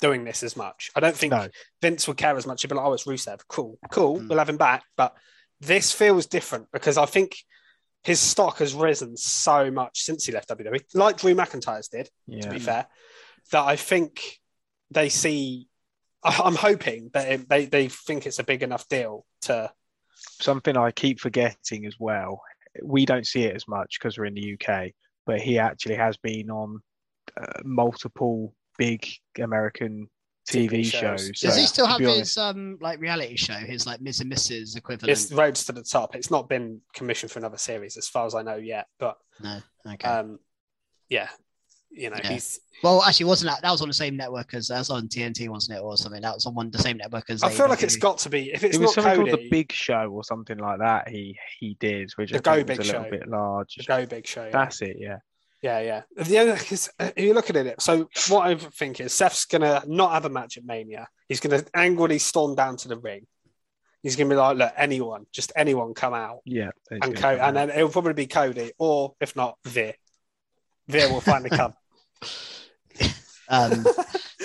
doing 0.00 0.24
this 0.24 0.42
as 0.42 0.54
much. 0.56 0.90
I 0.94 1.00
don't 1.00 1.16
think 1.16 1.32
No. 1.32 1.48
Vince 1.80 2.06
would 2.06 2.18
care 2.18 2.36
as 2.36 2.46
much. 2.46 2.60
He'd 2.60 2.68
be 2.68 2.74
like, 2.74 2.84
"Oh, 2.84 2.92
it's 2.92 3.04
Rusev, 3.04 3.40
cool, 3.48 3.78
cool, 3.90 4.18
Mm. 4.20 4.28
we'll 4.28 4.38
have 4.38 4.48
him 4.50 4.58
back." 4.58 4.84
But 4.96 5.16
this 5.60 5.92
feels 5.92 6.26
different 6.26 6.70
because 6.70 6.98
I 6.98 7.06
think 7.06 7.36
his 8.04 8.20
stock 8.20 8.58
has 8.58 8.74
risen 8.74 9.16
so 9.16 9.70
much 9.70 10.02
since 10.02 10.26
he 10.26 10.32
left 10.32 10.48
WWE, 10.50 10.80
like 10.94 11.16
Drew 11.16 11.34
McIntyre's 11.34 11.88
did 11.88 12.10
yeah. 12.26 12.42
to 12.42 12.50
be 12.50 12.58
fair, 12.58 12.86
that 13.52 13.64
I 13.64 13.76
think 13.76 14.40
they 14.90 15.08
see. 15.08 15.68
I- 16.22 16.42
I'm 16.44 16.54
hoping 16.56 17.10
that 17.14 17.28
it, 17.30 17.48
they 17.48 17.66
they 17.66 17.88
think 17.88 18.26
it's 18.26 18.38
a 18.38 18.44
big 18.44 18.62
enough 18.62 18.88
deal 18.88 19.26
to. 19.42 19.70
Something 20.40 20.76
I 20.76 20.90
keep 20.90 21.20
forgetting 21.20 21.86
as 21.86 21.96
well. 21.98 22.40
We 22.82 23.06
don't 23.06 23.26
see 23.26 23.44
it 23.44 23.54
as 23.54 23.66
much 23.68 23.98
because 23.98 24.18
we're 24.18 24.26
in 24.26 24.34
the 24.34 24.54
UK, 24.58 24.92
but 25.26 25.40
he 25.40 25.58
actually 25.58 25.96
has 25.96 26.16
been 26.16 26.50
on 26.50 26.80
uh, 27.40 27.60
multiple 27.64 28.54
big 28.78 29.06
American 29.38 30.08
TV, 30.48 30.70
TV 30.70 30.84
shows. 30.84 31.26
shows. 31.26 31.40
Does 31.40 31.54
So, 31.54 31.60
he 31.60 31.66
still 31.66 31.86
have 31.86 32.00
his 32.00 32.08
honest- 32.08 32.38
um 32.38 32.78
like 32.80 33.00
reality 33.00 33.36
show, 33.36 33.54
his 33.54 33.86
like 33.86 34.00
Ms. 34.00 34.20
and 34.20 34.32
Mrs. 34.32 34.76
equivalent? 34.76 35.10
It's 35.10 35.30
Rhodes 35.32 35.64
to 35.66 35.72
the 35.72 35.82
Top. 35.82 36.14
It's 36.14 36.30
not 36.30 36.48
been 36.48 36.80
commissioned 36.94 37.30
for 37.32 37.38
another 37.38 37.58
series, 37.58 37.96
as 37.96 38.08
far 38.08 38.26
as 38.26 38.34
I 38.34 38.42
know 38.42 38.56
yet. 38.56 38.86
But 38.98 39.16
no, 39.42 39.60
okay. 39.94 40.08
um, 40.08 40.38
yeah, 41.08 41.28
you 41.96 42.10
know, 42.10 42.16
Yeah. 42.22 42.30
he's. 42.30 42.60
Well, 42.82 43.02
actually, 43.02 43.26
wasn't 43.26 43.50
that 43.52 43.62
that 43.62 43.70
was 43.70 43.80
on 43.80 43.88
the 43.88 43.94
same 43.94 44.16
network 44.18 44.52
as 44.52 44.68
that 44.68 44.78
was 44.78 44.90
on 44.90 45.08
TNT, 45.08 45.48
wasn't 45.48 45.78
it, 45.78 45.82
or 45.82 45.96
something? 45.96 46.20
That 46.20 46.34
was 46.34 46.44
on 46.44 46.54
one 46.54 46.70
the 46.70 46.78
same 46.78 46.98
network 46.98 47.30
as. 47.30 47.42
I 47.42 47.48
feel 47.48 47.68
like 47.68 47.78
AEW. 47.78 47.84
it's 47.84 47.96
got 47.96 48.18
to 48.18 48.28
be. 48.28 48.52
If 48.52 48.62
it's 48.64 48.76
it 48.76 48.80
was 48.80 48.94
not 48.96 49.02
something 49.04 49.14
Cody, 49.20 49.30
called 49.30 49.40
the 49.42 49.48
Big 49.50 49.72
Show 49.72 50.10
or 50.12 50.22
something 50.24 50.58
like 50.58 50.78
that. 50.80 51.08
He 51.08 51.38
he 51.58 51.76
did, 51.80 52.12
which 52.16 52.30
The 52.32 52.36
I 52.36 52.40
Go 52.40 52.54
think 52.64 52.68
was 52.68 52.78
Big 52.78 52.86
a 52.94 52.98
little 52.98 53.04
Show. 53.04 53.10
bit 53.10 53.28
large. 53.28 53.74
the 53.76 53.84
Go 53.84 54.06
Big 54.06 54.26
Show. 54.26 54.44
Yeah. 54.44 54.50
That's 54.50 54.82
it. 54.82 54.96
Yeah. 55.00 55.18
Yeah, 55.62 55.80
yeah. 55.80 56.02
The 56.22 56.38
other, 56.38 56.56
cause, 56.56 56.90
uh, 57.00 57.10
you're 57.16 57.34
looking 57.34 57.56
at 57.56 57.66
it, 57.66 57.80
so 57.80 58.08
what 58.28 58.46
I 58.46 58.54
think 58.54 59.00
is 59.00 59.14
Seth's 59.14 59.46
gonna 59.46 59.82
not 59.86 60.12
have 60.12 60.26
a 60.26 60.28
match 60.28 60.58
at 60.58 60.64
Mania. 60.66 61.08
He's 61.28 61.40
gonna 61.40 61.64
angrily 61.74 62.18
storm 62.18 62.54
down 62.54 62.76
to 62.76 62.88
the 62.88 62.98
ring. 62.98 63.26
He's 64.02 64.14
gonna 64.16 64.28
be 64.28 64.36
like, 64.36 64.58
"Look, 64.58 64.72
anyone, 64.76 65.26
just 65.32 65.50
anyone, 65.56 65.94
come 65.94 66.12
out." 66.12 66.40
Yeah. 66.44 66.70
And 66.90 67.00
gonna 67.00 67.16
Co- 67.16 67.28
and 67.42 67.56
then 67.56 67.70
it'll 67.70 67.88
probably 67.88 68.12
be 68.12 68.26
Cody, 68.26 68.72
or 68.78 69.14
if 69.18 69.34
not, 69.34 69.56
Veer. 69.64 69.94
Veer 70.88 71.08
will 71.10 71.22
finally 71.22 71.50
come. 71.56 71.72
Um, 73.48 73.86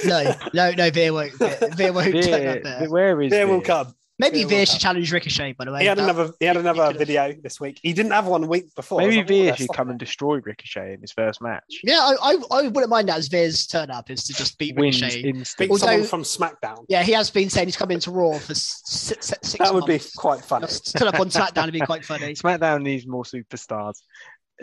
no, 0.05 0.36
no, 0.53 0.72
no. 0.72 0.91
Veer 0.91 1.11
won't. 1.13 1.34
Veer, 1.34 1.57
Veer 1.76 1.91
won't 1.93 2.11
turn 2.13 2.22
Veer- 2.24 2.49
up 2.57 2.63
there. 2.63 2.89
where 2.89 3.19
is 3.22 3.32
Veer 3.32 3.47
will 3.47 3.61
come. 3.61 3.95
Maybe 4.19 4.38
Veer 4.39 4.43
will 4.43 4.49
Veer 4.49 4.59
come. 4.59 4.72
should 4.74 4.80
challenge 4.82 5.11
Ricochet. 5.11 5.53
By 5.53 5.65
the 5.65 5.72
way, 5.72 5.80
He 5.80 5.86
had 5.88 5.97
That- 5.97 6.03
another. 6.03 6.32
He 6.39 6.45
had 6.45 6.57
another 6.57 6.84
could've- 6.86 6.99
video 6.99 7.34
this 7.41 7.59
week. 7.59 7.80
He 7.82 7.93
didn't 7.93 8.11
have 8.11 8.28
one 8.28 8.47
week 8.47 8.65
before. 8.76 9.01
I 9.01 9.05
Maybe 9.07 9.15
like, 9.17 9.26
"Oh, 9.26 9.28
Veer 9.28 9.55
should 9.55 9.74
come 9.74 9.89
and 9.89 9.97
destroy 9.97 10.36
Ricochet 10.38 10.93
in 10.93 11.01
his 11.01 11.11
first 11.13 11.41
match. 11.41 11.63
Yeah, 11.84 11.97
I, 11.99 12.34
I, 12.34 12.38
I 12.51 12.67
wouldn't 12.67 12.89
mind 12.91 13.09
that 13.09 13.17
as 13.17 13.28
Veer's 13.28 13.65
turn 13.65 13.89
up 13.89 14.11
is 14.11 14.24
to 14.26 14.34
just 14.34 14.59
beat 14.59 14.76
Wins 14.76 15.01
Ricochet. 15.01 15.22
instantly. 15.22 15.65
Beat 15.65 15.72
Although- 15.72 16.03
someone 16.03 16.07
from 16.07 16.22
SmackDown. 16.22 16.86
Yeah, 16.88 17.01
he 17.01 17.13
has 17.13 17.32
been 17.32 17.49
saying 17.49 17.69
he's 17.69 17.78
coming 17.78 17.99
to 18.01 18.11
Raw 18.11 18.38
for 18.38 18.53
six, 18.53 19.28
six 19.41 19.53
That 19.53 19.74
would 19.74 19.88
be 19.88 19.99
quite 20.15 20.41
funny. 20.45 20.67
Turn 20.95 21.07
up 21.07 21.19
on 21.19 21.32
SmackDown 21.32 21.65
would 21.65 21.74
be 21.74 21.80
quite 21.80 22.05
funny. 22.05 22.34
SmackDown 22.36 22.84
needs 22.84 23.07
more 23.07 23.24
superstars. 23.24 23.95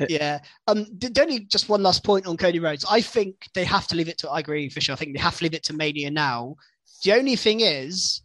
Yeah. 0.09 0.41
Um. 0.67 0.85
d- 0.97 1.09
d- 1.09 1.21
Only 1.21 1.41
just 1.41 1.69
one 1.69 1.83
last 1.83 2.05
point 2.05 2.27
on 2.27 2.37
Cody 2.37 2.61
Rhodes. 2.61 2.85
I 2.89 3.01
think 3.01 3.49
they 3.55 3.65
have 3.65 3.87
to 3.89 3.97
leave 3.97 4.09
it 4.09 4.19
to. 4.19 4.31
I 4.31 4.41
agree, 4.41 4.69
Fisher. 4.69 4.93
I 4.93 4.97
think 4.97 5.15
they 5.15 5.21
have 5.23 5.37
to 5.39 5.45
leave 5.45 5.55
it 5.55 5.65
to 5.65 5.73
Mania 5.73 6.11
now. 6.11 6.57
The 7.05 7.13
only 7.15 7.35
thing 7.37 7.61
is, 7.61 8.23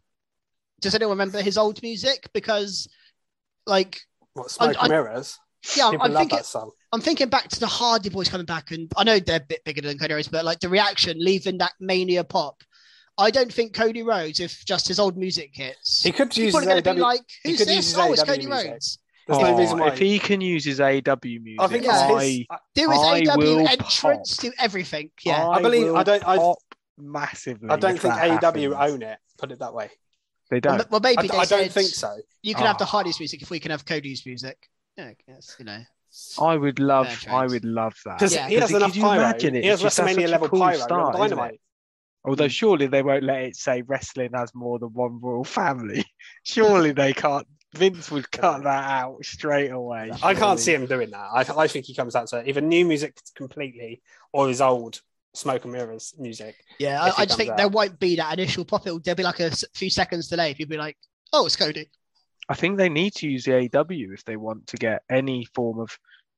does 0.81 0.93
anyone 0.95 1.13
remember 1.17 1.41
his 1.41 1.57
old 1.57 1.81
music? 1.81 2.29
Because, 2.33 2.87
like, 3.65 4.01
What 4.33 4.51
Smoke 4.51 4.75
I- 4.79 4.87
Mirrors? 4.87 5.39
yeah, 5.75 5.85
I'm, 5.87 5.91
People 5.93 6.05
I'm 6.07 6.13
thinking. 6.29 6.39
I'm 6.91 7.01
thinking 7.01 7.29
back 7.29 7.47
to 7.49 7.59
the 7.59 7.67
Hardy 7.67 8.09
Boyz 8.11 8.29
coming 8.29 8.45
back, 8.45 8.69
and 8.71 8.91
I 8.95 9.03
know 9.03 9.19
they're 9.19 9.37
a 9.37 9.39
bit 9.39 9.63
bigger 9.63 9.81
than 9.81 9.97
Cody 9.97 10.13
Rhodes, 10.13 10.27
but 10.27 10.45
like 10.45 10.59
the 10.59 10.69
reaction, 10.69 11.17
leaving 11.19 11.57
that 11.59 11.73
Mania 11.79 12.23
pop. 12.23 12.61
I 13.17 13.29
don't 13.31 13.51
think 13.53 13.73
Cody 13.75 14.01
Rhodes, 14.03 14.39
if 14.39 14.63
just 14.65 14.87
his 14.87 14.99
old 14.99 15.17
music 15.17 15.51
hits, 15.53 16.01
He 16.03 16.11
could 16.11 16.35
use 16.37 16.47
people 16.47 16.59
his 16.61 16.67
are 16.67 16.69
going 16.71 16.83
to 16.83 16.93
be 16.93 16.99
AW. 16.99 17.03
like, 17.03 17.21
he 17.43 17.49
"Who's 17.51 17.59
could 17.59 17.67
use 17.67 17.75
this? 17.77 17.85
his 17.87 17.97
Oh, 17.97 18.11
it's 18.13 18.23
Cody 18.23 18.45
music. 18.47 18.71
Rhodes." 18.71 18.99
There's 19.27 19.39
no 19.39 19.53
Oh, 19.55 19.57
reason 19.57 19.79
why. 19.79 19.87
If 19.89 19.99
he 19.99 20.19
can 20.19 20.41
use 20.41 20.65
his 20.65 20.79
AW 20.81 21.17
music, 21.23 21.59
I 21.59 21.67
think 21.67 21.83
Yeah. 21.85 22.09
it's 22.17 22.23
his. 22.23 22.45
Do 22.75 22.89
his 22.91 22.99
I 22.99 23.19
AW 23.21 23.37
will 23.37 23.67
entrance, 23.67 24.37
do 24.37 24.51
everything. 24.59 25.11
Yeah, 25.23 25.47
I 25.47 25.61
believe- 25.61 25.85
will 25.87 25.97
I 25.97 26.03
don't- 26.03 26.27
I- 26.27 26.37
pop 26.37 26.57
massively. 26.97 27.69
I 27.69 27.75
don't 27.77 27.99
think 27.99 28.13
that 28.15 28.29
AW 28.43 28.71
happens. 28.73 28.93
own 28.93 29.01
it. 29.01 29.17
Put 29.37 29.51
it 29.51 29.59
that 29.59 29.73
way. 29.73 29.89
They 30.49 30.59
don't. 30.59 30.79
m- 30.81 30.85
well, 30.91 30.99
maybe 31.01 31.17
I, 31.19 31.27
they 31.27 31.37
I 31.37 31.45
don't 31.45 31.71
think 31.71 31.87
so. 31.89 32.17
You 32.41 32.53
can 32.53 32.65
have 32.65 32.77
the 32.77 32.83
Ah. 32.83 32.87
Hardy's 32.87 33.19
music 33.19 33.41
if 33.41 33.49
we 33.49 33.59
can 33.59 33.71
have 33.71 33.85
Cody's 33.85 34.25
music. 34.25 34.69
Yeah, 34.97 35.11
yes, 35.27 35.55
you 35.57 35.65
know. 35.65 35.79
I 36.39 36.55
would 36.57 36.77
love. 36.79 37.07
I 37.27 37.47
would 37.47 37.65
love 37.65 37.95
that. 38.05 38.19
Because 38.19 38.35
Yeah. 38.35 38.47
he 38.47 38.55
has 38.55 38.69
Could 38.69 38.77
enough 38.77 38.95
you 38.95 39.01
pyro. 39.01 39.23
imagine 39.23 39.55
it? 39.55 39.63
He 39.63 39.69
has 39.69 39.81
just 39.81 39.95
such 39.95 40.05
WrestleMania 40.05 40.29
level 40.29 40.49
cool 40.49 40.59
pyro. 40.59 40.77
start, 40.77 41.15
on? 41.15 41.21
Dynamite. 41.21 41.59
Although 42.25 42.47
surely 42.47 42.85
they 42.87 43.01
won't 43.01 43.23
let 43.23 43.41
it 43.41 43.55
say 43.55 43.81
wrestling 43.81 44.29
has 44.35 44.53
more 44.53 44.77
than 44.79 44.89
one 44.93 45.19
royal 45.19 45.43
family. 45.43 46.05
surely 46.43 46.91
they 46.91 47.13
can't. 47.13 47.47
Vince 47.73 48.11
would 48.11 48.29
cut 48.31 48.63
that 48.63 48.89
out 48.89 49.23
straight 49.23 49.71
away. 49.71 50.11
I 50.21 50.33
can't 50.35 50.59
see 50.59 50.73
him 50.73 50.85
doing 50.85 51.09
that. 51.11 51.27
I, 51.33 51.45
I 51.63 51.67
think 51.67 51.85
he 51.85 51.95
comes 51.95 52.15
out 52.15 52.27
to 52.27 52.47
either 52.47 52.61
new 52.61 52.85
music 52.85 53.19
completely 53.35 54.01
or 54.31 54.47
his 54.47 54.61
old 54.61 55.01
Smoke 55.33 55.63
and 55.63 55.73
Mirrors 55.73 56.13
music. 56.19 56.55
Yeah, 56.77 57.01
I, 57.01 57.05
I 57.05 57.09
just 57.09 57.17
comes 57.17 57.35
think 57.35 57.57
there 57.57 57.67
won't 57.67 57.99
be 57.99 58.15
that 58.17 58.33
initial 58.37 58.65
pop. 58.65 58.85
It'll, 58.85 58.99
there'll 58.99 59.15
be 59.15 59.23
like 59.23 59.39
a 59.39 59.51
few 59.73 59.89
seconds 59.89 60.27
delay. 60.27 60.51
If 60.51 60.59
you'd 60.59 60.69
be 60.69 60.77
like, 60.77 60.97
oh, 61.33 61.45
it's 61.45 61.55
Cody. 61.55 61.89
I 62.47 62.55
think 62.55 62.77
they 62.77 62.89
need 62.89 63.15
to 63.15 63.27
use 63.27 63.45
the 63.45 63.55
AW 63.57 63.85
if 63.89 64.23
they 64.25 64.35
want 64.35 64.67
to 64.67 64.77
get 64.77 65.03
any 65.09 65.45
form 65.55 65.79
of 65.79 65.97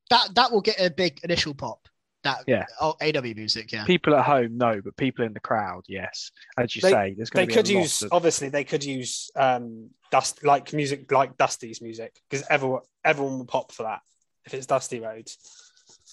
That 0.10 0.36
that 0.36 0.52
will 0.52 0.62
get 0.62 0.80
a 0.80 0.90
big 0.90 1.20
initial 1.24 1.54
pop. 1.54 1.88
That 2.26 2.44
Yeah. 2.48 2.66
oh, 2.82 2.96
AW 3.02 3.22
music, 3.36 3.72
yeah. 3.72 3.86
people 3.86 4.16
at 4.16 4.26
home. 4.26 4.58
No, 4.58 4.82
but 4.84 4.98
people 4.98 5.24
in 5.26 5.32
the 5.34 5.40
crowd, 5.40 5.84
yes. 5.88 6.32
As 6.58 6.76
you 6.76 6.82
They- 6.82 6.92
say, 6.92 7.14
there's 7.16 7.30
They 7.30 7.46
going 7.46 7.48
to 7.50 7.54
be 7.54 7.54
could 7.54 7.70
a 7.70 7.74
lot 7.76 7.82
use 7.84 8.02
of- 8.02 8.10
obviously 8.14 8.50
they 8.50 8.64
could 8.64 8.84
use 8.84 9.30
um 9.36 9.92
dust 10.12 10.44
like 10.44 10.74
music 10.74 11.12
like 11.12 11.38
Dusty's 11.38 11.82
music 11.82 12.20
because 12.30 12.46
everyone 12.50 12.82
everyone 13.04 13.38
will 13.38 13.46
pop 13.46 13.72
for 13.72 13.84
that 13.84 14.02
if 14.46 14.54
it's 14.56 14.66
Dusty 14.66 15.00
Rhodes, 15.00 15.38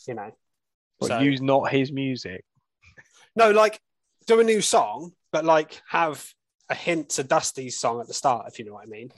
you 0.07 0.15
know. 0.15 0.31
but 1.01 1.07
So- 1.09 1.19
use 1.21 1.41
not 1.41 1.73
his 1.73 1.91
music. 1.91 2.45
No, 3.35 3.51
like 3.51 3.81
do 4.27 4.39
a 4.39 4.45
new 4.45 4.61
song, 4.61 5.13
but 5.33 5.45
like 5.47 5.81
have 5.89 6.25
a 6.69 6.75
hint 6.75 7.09
to 7.17 7.25
Dusty's 7.25 7.79
song 7.81 8.01
at 8.03 8.07
the 8.07 8.15
start, 8.15 8.47
if 8.49 8.59
you 8.59 8.67
know 8.67 8.75
what 8.75 8.85
I 8.85 8.87
mean. 8.87 9.11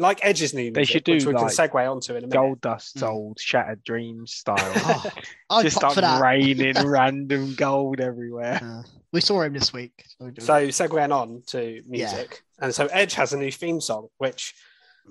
Like 0.00 0.20
Edge's 0.22 0.54
new 0.54 0.70
They 0.72 0.84
should 0.84 1.04
do, 1.04 1.12
which 1.12 1.26
we 1.26 1.34
like, 1.34 1.54
can 1.54 1.68
segue 1.68 1.90
onto 1.90 2.12
in 2.12 2.24
a 2.24 2.26
minute. 2.26 2.32
Gold 2.32 2.60
Dust's 2.62 3.02
Mm. 3.02 3.08
old 3.08 3.38
Shattered 3.40 3.84
Dreams 3.84 4.32
style. 4.32 4.56
Oh, 5.52 5.56
I'd 5.58 5.62
Just 5.64 5.80
pop 5.80 5.92
start 5.92 6.02
that. 6.04 6.22
raining 6.22 6.74
random 6.86 7.54
gold 7.54 8.00
everywhere. 8.00 8.60
Uh, 8.62 8.82
we 9.12 9.20
saw 9.20 9.42
him 9.42 9.52
this 9.52 9.72
week. 9.72 9.92
So 10.38 10.68
segueing 10.68 11.12
on 11.14 11.42
to 11.48 11.82
music, 11.86 12.42
and 12.60 12.74
so 12.74 12.86
Edge 12.86 13.14
has 13.14 13.32
a 13.32 13.36
new 13.36 13.50
theme 13.50 13.80
song, 13.80 14.08
which 14.18 14.54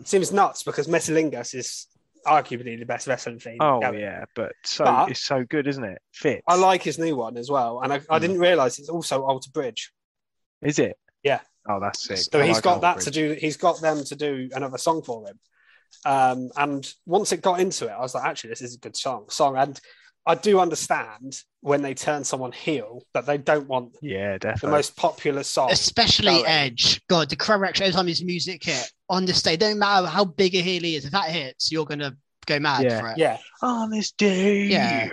seems 0.05 0.31
nuts 0.31 0.63
because 0.63 0.87
Metalingus 0.87 1.53
is 1.53 1.87
arguably 2.25 2.79
the 2.79 2.85
best 2.85 3.05
wrestling 3.07 3.39
theme. 3.39 3.57
Oh 3.59 3.79
going. 3.81 3.99
yeah, 3.99 4.25
but 4.33 4.53
so 4.63 4.85
But- 4.85 5.11
it's 5.11 5.21
so 5.25 5.43
good, 5.43 5.67
isn't 5.67 5.83
it? 5.83 6.01
Fits. 6.13 6.41
I 6.47 6.55
like 6.55 6.81
his 6.83 6.97
new 6.97 7.15
one 7.17 7.37
as 7.37 7.51
well, 7.51 7.81
and 7.81 7.91
I, 7.93 7.97
I 8.09 8.17
Mm. 8.17 8.21
didn't 8.21 8.39
realize 8.39 8.79
it's 8.79 8.89
also 8.89 9.23
Alter 9.23 9.51
Bridge. 9.53 9.91
Is 10.61 10.79
it? 10.79 10.97
Yeah. 11.23 11.41
Oh, 11.69 11.79
that's 11.79 12.03
sick. 12.03 12.17
So 12.17 12.39
I 12.41 12.47
he's 12.47 12.55
like 12.55 12.63
got 12.63 12.81
that 12.81 12.95
Bridge. 12.95 13.05
to 13.05 13.11
do. 13.11 13.37
He's 13.39 13.57
got 13.57 13.79
them 13.79 14.03
to 14.03 14.15
do 14.15 14.49
another 14.53 14.77
song 14.79 15.01
for 15.03 15.27
him. 15.27 15.39
Um, 16.05 16.49
and 16.57 16.91
once 17.05 17.31
it 17.31 17.41
got 17.41 17.59
into 17.59 17.85
it, 17.85 17.91
I 17.91 17.99
was 17.99 18.15
like, 18.15 18.25
actually, 18.25 18.49
this 18.51 18.61
is 18.61 18.75
a 18.75 18.79
good 18.79 18.95
song. 18.97 19.25
Song, 19.29 19.55
and 19.57 19.79
I 20.25 20.35
do 20.35 20.59
understand 20.59 21.41
when 21.61 21.81
they 21.81 21.93
turn 21.93 22.23
someone 22.23 22.51
heel 22.51 23.03
that 23.13 23.25
they 23.25 23.37
don't 23.37 23.67
want 23.67 23.95
Yeah, 24.01 24.37
definitely. 24.37 24.67
the 24.69 24.75
most 24.77 24.95
popular 24.95 25.43
song. 25.43 25.71
Especially 25.71 26.27
going. 26.31 26.45
Edge. 26.45 27.01
God, 27.07 27.29
the 27.29 27.35
crowd 27.35 27.61
reaction 27.61 27.85
every 27.85 27.93
time 27.95 28.07
his 28.07 28.23
music 28.23 28.63
hit 28.63 28.91
on 29.09 29.25
the 29.25 29.33
stage. 29.33 29.59
Don't 29.59 29.79
matter 29.79 30.07
how 30.07 30.25
big 30.25 30.55
a 30.55 30.61
heel 30.61 30.83
he 30.83 30.95
is. 30.95 31.05
If 31.05 31.11
that 31.11 31.29
hits, 31.29 31.71
you're 31.71 31.85
gonna 31.85 32.15
go 32.45 32.59
mad 32.59 32.83
Yeah. 32.83 32.99
for 32.99 33.09
it. 33.09 33.17
Yeah, 33.17 33.37
On 33.61 33.89
this 33.89 34.11
day. 34.11 34.63
Yeah. 34.63 35.09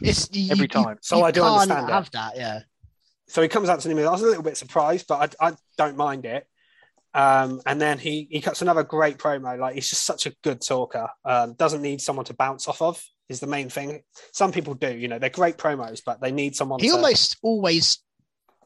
It's 0.00 0.28
you, 0.32 0.50
Every 0.52 0.62
you- 0.64 0.68
time. 0.68 0.98
So 1.02 1.18
you 1.18 1.24
I 1.24 1.30
do 1.30 1.40
can't 1.40 1.52
understand 1.62 1.88
it. 1.88 1.92
have 1.92 2.10
that. 2.12 2.36
Yeah. 2.36 2.60
So 3.28 3.42
he 3.42 3.48
comes 3.48 3.68
out 3.68 3.80
to 3.80 3.88
me. 3.94 4.02
I 4.04 4.10
was 4.10 4.22
a 4.22 4.26
little 4.26 4.42
bit 4.42 4.56
surprised, 4.56 5.06
but 5.08 5.34
I, 5.40 5.48
I 5.48 5.52
don't 5.76 5.96
mind 5.96 6.24
it. 6.24 6.46
Um, 7.14 7.60
and 7.66 7.80
then 7.80 7.98
he 7.98 8.28
he 8.30 8.40
cuts 8.40 8.62
another 8.62 8.82
great 8.84 9.18
promo. 9.18 9.58
Like 9.58 9.74
he's 9.74 9.88
just 9.88 10.04
such 10.04 10.26
a 10.26 10.34
good 10.44 10.60
talker. 10.60 11.08
Um, 11.24 11.54
doesn't 11.54 11.82
need 11.82 12.00
someone 12.00 12.24
to 12.26 12.34
bounce 12.34 12.68
off 12.68 12.82
of. 12.82 13.02
Is 13.28 13.40
the 13.40 13.46
main 13.46 13.68
thing. 13.68 14.02
Some 14.32 14.52
people 14.52 14.74
do. 14.74 14.94
You 14.94 15.08
know, 15.08 15.18
they're 15.18 15.28
great 15.30 15.58
promos, 15.58 16.00
but 16.04 16.20
they 16.20 16.32
need 16.32 16.56
someone. 16.56 16.80
He 16.80 16.88
to, 16.88 16.94
almost 16.94 17.36
always 17.42 17.98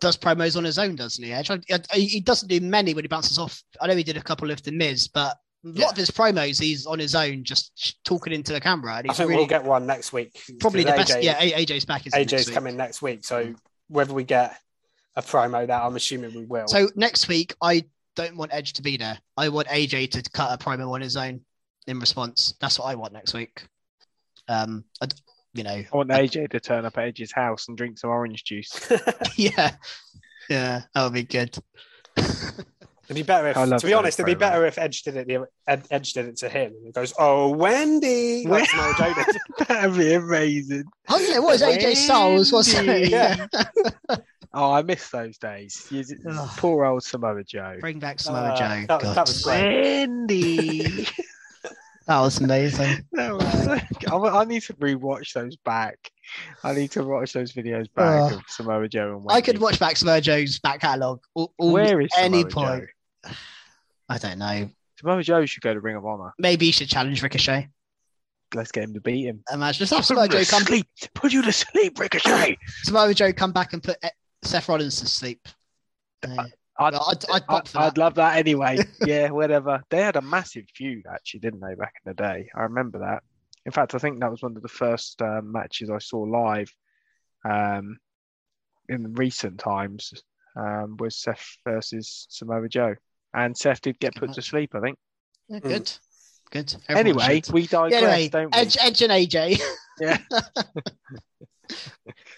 does 0.00 0.16
promos 0.16 0.56
on 0.56 0.64
his 0.64 0.78
own, 0.78 0.96
doesn't 0.96 1.22
he? 1.24 1.32
Edge? 1.32 1.50
I- 1.50 1.60
I- 1.70 1.96
He 1.98 2.20
doesn't 2.20 2.48
do 2.48 2.60
many 2.60 2.94
when 2.94 3.04
he 3.04 3.08
bounces 3.08 3.38
off. 3.38 3.62
I 3.80 3.86
know 3.86 3.96
he 3.96 4.02
did 4.04 4.16
a 4.16 4.22
couple 4.22 4.50
of 4.50 4.62
the 4.62 4.72
Miz, 4.72 5.08
but 5.08 5.36
a 5.64 5.68
lot 5.68 5.76
Yeah. 5.78 5.88
of 5.90 5.96
his 5.96 6.10
promos 6.10 6.60
he's 6.60 6.86
on 6.86 6.98
his 6.98 7.14
own, 7.14 7.44
just 7.44 7.98
talking 8.04 8.32
into 8.32 8.52
the 8.52 8.60
camera. 8.60 8.94
I 8.94 9.02
he's 9.04 9.16
think 9.16 9.28
really 9.28 9.40
we'll 9.42 9.46
get 9.48 9.64
one 9.64 9.86
next 9.86 10.12
week. 10.12 10.36
probably 10.60 10.82
the 10.84 10.92
because 10.92 11.10
best. 11.14 11.22
Yeah, 11.22 11.40
AJ's 11.40 11.84
back. 11.84 12.02
AJ's 12.04 12.32
next 12.32 12.50
coming 12.50 12.76
next 12.76 13.00
week. 13.02 13.24
So 13.24 13.54
whether 13.88 14.14
we 14.14 14.24
get 14.24 14.58
a 15.16 15.22
promo 15.22 15.66
that 15.66 15.82
I'm 15.82 15.96
assuming 15.96 16.34
we 16.34 16.44
will. 16.44 16.68
So 16.68 16.88
next 16.94 17.28
week, 17.28 17.54
I 17.62 17.84
don't 18.16 18.36
want 18.36 18.52
Edge 18.52 18.72
to 18.74 18.82
be 18.82 18.96
there. 18.96 19.18
I 19.36 19.48
want 19.48 19.68
AJ 19.68 20.10
to 20.12 20.22
cut 20.30 20.52
a 20.52 20.62
promo 20.62 20.92
on 20.92 21.00
his 21.00 21.16
own 21.16 21.40
in 21.86 21.98
response. 21.98 22.54
That's 22.60 22.78
what 22.78 22.86
I 22.86 22.94
want 22.94 23.12
next 23.12 23.34
week. 23.34 23.62
Um, 24.48 24.84
I 25.00 25.06
d 25.06 25.16
you 25.54 25.64
know, 25.64 25.70
I 25.70 25.88
want 25.92 26.08
AJ 26.08 26.50
to 26.50 26.60
turn 26.60 26.86
up 26.86 26.96
at 26.96 27.04
Edge's 27.04 27.32
house 27.32 27.68
and 27.68 27.76
drink 27.76 27.98
some 27.98 28.08
orange 28.08 28.42
juice. 28.44 28.90
yeah, 29.36 29.72
yeah, 30.48 30.82
that 30.94 31.04
would 31.04 31.12
be 31.12 31.24
good. 31.24 31.56
It'd 33.04 33.16
be 33.16 33.22
better 33.22 33.48
if, 33.48 33.54
to 33.56 33.64
be 33.64 33.70
those 33.70 33.92
honest, 33.92 34.20
it'd 34.20 34.26
be 34.26 34.34
promos. 34.36 34.38
better 34.38 34.66
if 34.66 34.78
Edge 34.78 35.02
did 35.02 35.16
it. 35.16 35.26
the- 35.26 35.46
Ed, 35.66 35.84
Edge 35.90 36.12
did 36.12 36.26
it 36.26 36.36
to 36.38 36.48
him. 36.48 36.72
And 36.76 36.86
he 36.86 36.92
goes, 36.92 37.12
"Oh, 37.18 37.50
Wendy," 37.50 38.46
like 38.46 38.68
Samoa 38.68 38.94
Joe. 38.96 39.14
That'd 39.68 39.96
be 39.96 40.14
amazing. 40.14 40.84
I 41.08 41.18
don't 41.18 41.34
know 41.34 41.42
what 41.42 41.56
is 41.56 41.62
AJ 41.62 41.96
Styles. 41.96 42.52
What's 42.52 42.72
Wendy. 42.74 43.08
Yeah. 43.10 43.46
Oh, 44.54 44.70
I 44.70 44.82
miss 44.82 45.08
those 45.08 45.38
days. 45.38 45.86
You- 45.90 46.04
Poor 46.58 46.84
old 46.84 47.02
Samoa 47.02 47.42
Joe. 47.42 47.78
Bring 47.80 47.98
back 47.98 48.20
Samoa 48.20 48.50
Uh, 48.50 48.56
Joe. 48.56 48.84
that- 48.86 49.00
God. 49.00 49.16
that 49.16 49.26
was 49.26 49.42
great. 49.42 49.82
Wendy. 49.82 51.08
That 52.06 52.20
was 52.20 52.38
amazing. 52.40 53.06
No, 53.12 53.38
I, 53.40 53.80
I 54.10 54.44
need 54.44 54.62
to 54.62 54.74
rewatch 54.74 55.32
those 55.34 55.54
back. 55.56 56.10
I 56.64 56.74
need 56.74 56.90
to 56.92 57.04
watch 57.04 57.32
those 57.32 57.52
videos 57.52 57.92
back 57.94 58.32
Oh. 58.32 58.36
of 58.36 58.42
Samoa 58.48 58.88
Joe 58.88 59.08
and 59.16 59.24
Wendy. 59.24 59.34
I 59.34 59.40
could 59.40 59.58
watch 59.58 59.78
back 59.78 59.96
Samoa 59.96 60.20
Joe's 60.20 60.58
back 60.58 60.80
catalogue. 60.80 61.20
All, 61.34 61.52
all, 61.58 61.72
Where 61.72 62.00
is 62.00 62.08
any 62.16 62.42
Samoa 62.42 62.50
point? 62.50 62.84
Joe? 63.26 63.32
I 64.08 64.18
don't 64.18 64.38
know. 64.38 64.70
Samoa 64.98 65.22
Joe 65.22 65.44
should 65.46 65.62
go 65.62 65.74
to 65.74 65.80
Ring 65.80 65.96
of 65.96 66.06
Honor. 66.06 66.32
Maybe 66.38 66.66
he 66.66 66.72
should 66.72 66.88
challenge 66.88 67.22
Ricochet. 67.22 67.68
let's 68.54 68.70
get 68.72 68.84
him 68.84 68.94
to 68.94 69.00
beat 69.00 69.24
him. 69.26 69.42
Imagine 69.52 69.78
just 69.80 69.90
have 69.92 70.00
Put 70.00 70.06
Samoa 70.06 70.24
you 70.26 70.30
Joe 70.30 70.44
come, 70.44 70.62
sleep. 70.64 70.86
Put 71.14 71.32
you 71.32 71.42
to 71.42 71.52
sleep, 71.52 71.98
Ricochet. 71.98 72.56
Samoa 72.84 73.14
Joe 73.14 73.32
come 73.32 73.52
back 73.52 73.72
and 73.72 73.82
put 73.82 73.96
Seth 74.44 74.68
Rollins 74.68 75.00
to 75.00 75.06
sleep. 75.06 75.46
Uh, 76.22 76.44
I'd, 76.78 76.92
Well, 76.92 77.08
I'd- 77.10 77.26
I'd 77.32 77.42
I- 77.42 77.46
pop 77.46 77.68
for 77.68 77.78
I'd 77.80 77.98
love 77.98 78.14
that 78.16 78.36
anyway. 78.36 78.78
yeah, 79.06 79.30
whatever. 79.30 79.82
They 79.90 80.00
had 80.02 80.16
a 80.16 80.22
massive 80.22 80.64
feud, 80.74 81.04
actually, 81.12 81.40
didn't 81.40 81.60
they, 81.60 81.74
back 81.74 81.94
in 82.04 82.10
the 82.10 82.14
day? 82.14 82.48
I 82.54 82.62
remember 82.62 82.98
that. 83.00 83.22
In 83.64 83.72
fact, 83.72 83.94
I 83.94 83.98
think 83.98 84.20
that 84.20 84.30
was 84.30 84.42
one 84.42 84.56
of 84.56 84.62
the 84.62 84.68
first 84.68 85.20
um, 85.22 85.52
matches 85.52 85.88
I 85.90 85.98
saw 85.98 86.20
live 86.20 86.72
um, 87.48 87.98
in 88.88 89.14
recent 89.14 89.58
times. 89.58 90.12
Um, 90.54 90.96
was 90.98 91.16
Seth 91.16 91.56
versus 91.64 92.26
Samoa 92.28 92.68
Joe, 92.68 92.94
and 93.32 93.56
Seth 93.56 93.80
did 93.80 93.98
get 93.98 94.14
put 94.14 94.34
to 94.34 94.42
sleep. 94.42 94.74
I 94.74 94.80
think. 94.80 94.98
yeah, 95.48 95.60
good, 95.60 95.90
good. 96.50 96.74
Everyone 96.88 97.22
Anyway, 97.22 97.40
should. 97.42 97.54
we 97.54 97.66
digress, 97.66 98.02
Yeah, 98.02 98.08
anyway, 98.08 98.28
don't 98.28 98.54
we? 98.54 98.60
Edge, 98.60 98.76
Edge 98.80 99.02
and 99.02 99.12
AJ. 99.12 99.60
Yeah. 100.00 100.18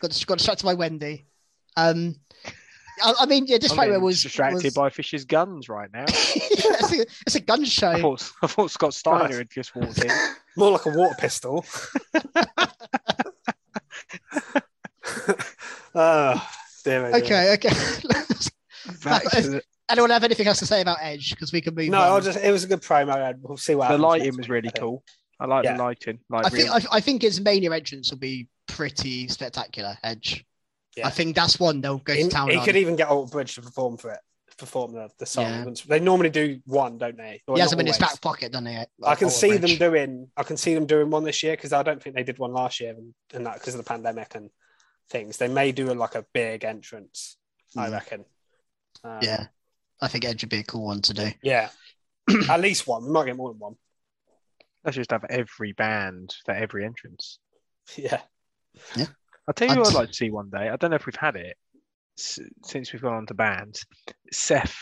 got, 0.00 0.10
to 0.10 0.26
got 0.26 0.38
distracted 0.38 0.64
by 0.64 0.74
Wendy. 0.74 1.26
Um, 1.76 2.16
I, 3.03 3.14
I 3.20 3.26
mean, 3.26 3.47
yeah, 3.47 3.59
this 3.59 3.70
I'm 3.72 3.76
fight 3.76 3.86
getting 3.88 4.03
was 4.03 4.22
distracted 4.22 4.64
was- 4.64 4.74
by 4.74 4.90
Fish's 4.90 5.24
guns 5.24 5.68
right 5.68 5.90
now. 5.92 6.05
it's, 6.09 6.92
a, 6.92 7.01
it's 7.26 7.34
a 7.34 7.40
gun 7.40 7.64
show. 7.64 7.90
I 7.90 8.01
thought, 8.01 8.30
I 8.42 8.47
thought 8.47 8.70
Scott 8.70 8.95
Steiner 8.95 9.36
had 9.38 9.51
just 9.51 9.74
walked 9.74 10.05
in. 10.05 10.11
More 10.57 10.70
like 10.70 10.86
a 10.86 10.90
water 10.90 11.16
pistol. 11.18 11.64
oh, 15.95 16.49
dear, 16.84 17.07
oh 17.07 17.12
dear. 17.12 17.14
Okay, 17.16 17.53
okay. 17.55 17.68
Back 19.05 19.22
to 19.30 19.40
the, 19.42 19.62
Anyone 19.90 20.11
have 20.11 20.24
anything 20.24 20.47
else 20.47 20.61
to 20.61 20.66
say 20.66 20.80
about 20.80 20.99
Edge? 21.03 21.30
Because 21.30 21.53
we 21.53 21.61
can 21.61 21.74
move 21.74 21.88
No, 21.90 21.99
on. 22.01 22.05
I'll 22.05 22.20
just, 22.20 22.38
it 22.42 22.51
was 22.51 22.64
a 22.64 22.66
good 22.68 22.80
promo. 22.80 23.16
and 23.30 23.38
We'll 23.42 23.57
see 23.59 23.74
what 23.74 23.84
the 23.84 23.88
happens 23.88 24.03
lighting 24.03 24.26
next 24.28 24.36
was 24.38 24.49
really 24.49 24.70
cool. 24.78 25.03
I 25.38 25.47
like 25.47 25.64
Yeah. 25.64 25.76
the 25.76 25.82
lighting. 25.82 26.20
Like 26.30 26.47
I 26.47 26.49
think 26.49 26.64
real- 26.64 26.72
I, 26.72 26.97
I 26.97 27.01
think 27.01 27.22
his 27.22 27.40
mania 27.40 27.72
entrance 27.72 28.11
will 28.11 28.18
be 28.18 28.49
pretty 28.66 29.28
spectacular. 29.28 29.99
Edge. 30.03 30.45
Yeah. 30.97 31.07
I 31.07 31.11
think 31.11 31.34
that's 31.34 31.59
one 31.59 31.80
they'll 31.80 31.99
go 31.99 32.14
He, 32.14 32.22
to 32.24 32.28
town 32.28 32.51
he 32.51 32.57
on. 32.57 32.64
could 32.64 32.76
even 32.76 32.97
get 32.97 33.09
Alter 33.09 33.30
Bridge 33.30 33.55
to 33.57 33.62
perform 33.62 33.97
for 33.97 34.12
it, 34.12 34.20
perform 34.59 34.92
the, 34.92 35.09
the 35.18 35.26
song. 35.26 35.45
Yeah. 35.45 35.74
They 35.88 36.01
normally 36.01 36.30
do 36.30 36.61
one, 36.66 36.99
don't 36.99 37.16
they? 37.16 37.42
Or 37.49 37.57
he 37.57 37.61
has 37.61 37.70
not 37.70 37.78
them 37.78 37.80
in 37.80 37.86
his 37.88 37.99
back 37.99 38.20
pocket, 38.20 38.53
doesn't 38.53 38.66
he? 38.66 38.76
I 38.76 39.14
can 39.16 39.24
Alter 39.26 39.30
see 39.30 39.57
them 39.57 39.76
doing. 39.76 40.30
I 40.36 40.42
can 40.45 40.57
see 40.57 40.74
them 40.74 40.86
doing 40.86 41.11
one 41.11 41.24
this 41.24 41.42
year 41.42 41.55
because 41.55 41.72
I 41.72 41.82
don't 41.82 42.03
think 42.03 42.14
they 42.16 42.22
did 42.22 42.38
one 42.38 42.53
last 42.53 42.80
year, 42.80 42.95
and, 42.97 43.14
and 43.32 43.47
that 43.47 43.55
because 43.55 43.74
of 43.74 43.78
the 43.78 43.88
pandemic 43.88 44.34
and 44.34 44.51
things. 45.11 45.36
They 45.36 45.49
may 45.49 45.72
do 45.72 45.90
a, 45.90 45.95
like 45.95 46.14
a 46.14 46.24
big 46.32 46.64
entrance. 46.64 47.36
I 47.76 47.88
Mm. 47.88 47.92
reckon. 47.92 48.24
Um, 49.03 49.18
Yeah, 49.20 49.47
I 50.01 50.09
think 50.09 50.24
Edge 50.24 50.42
would 50.45 50.51
be 50.51 50.61
a 50.61 50.64
cool 50.64 50.84
one 50.86 51.03
to 51.03 51.14
do. 51.14 51.30
yeah. 51.42 51.70
At 52.49 52.61
least 52.61 52.86
one. 52.86 53.05
We 53.05 53.11
might 53.11 53.26
get 53.26 53.36
more 53.36 53.51
than 53.51 53.59
one. 53.59 53.74
Let's 54.84 54.97
just 54.97 55.11
have 55.11 55.24
every 55.28 55.72
band 55.72 56.34
for 56.45 56.53
every 56.53 56.84
entrance. 56.84 57.38
Yeah. 57.97 58.20
Yeah. 58.97 59.07
I'll 59.47 59.55
tell 59.55 59.68
you 59.68 59.76
what 59.78 59.88
I'd- 59.88 59.97
I'd 59.97 60.01
like 60.01 60.09
to 60.11 60.14
see 60.14 60.30
one 60.30 60.51
day. 60.51 60.68
I 60.68 60.76
don't 60.76 60.90
know 60.90 60.97
if 60.97 61.07
we've 61.07 61.14
had 61.16 61.36
it 61.36 61.57
s- 62.18 62.38
since 62.64 62.92
we've 62.92 63.03
gone 63.03 63.14
on 63.14 63.26
to 63.26 63.34
bands. 63.34 63.84
Seth, 64.32 64.76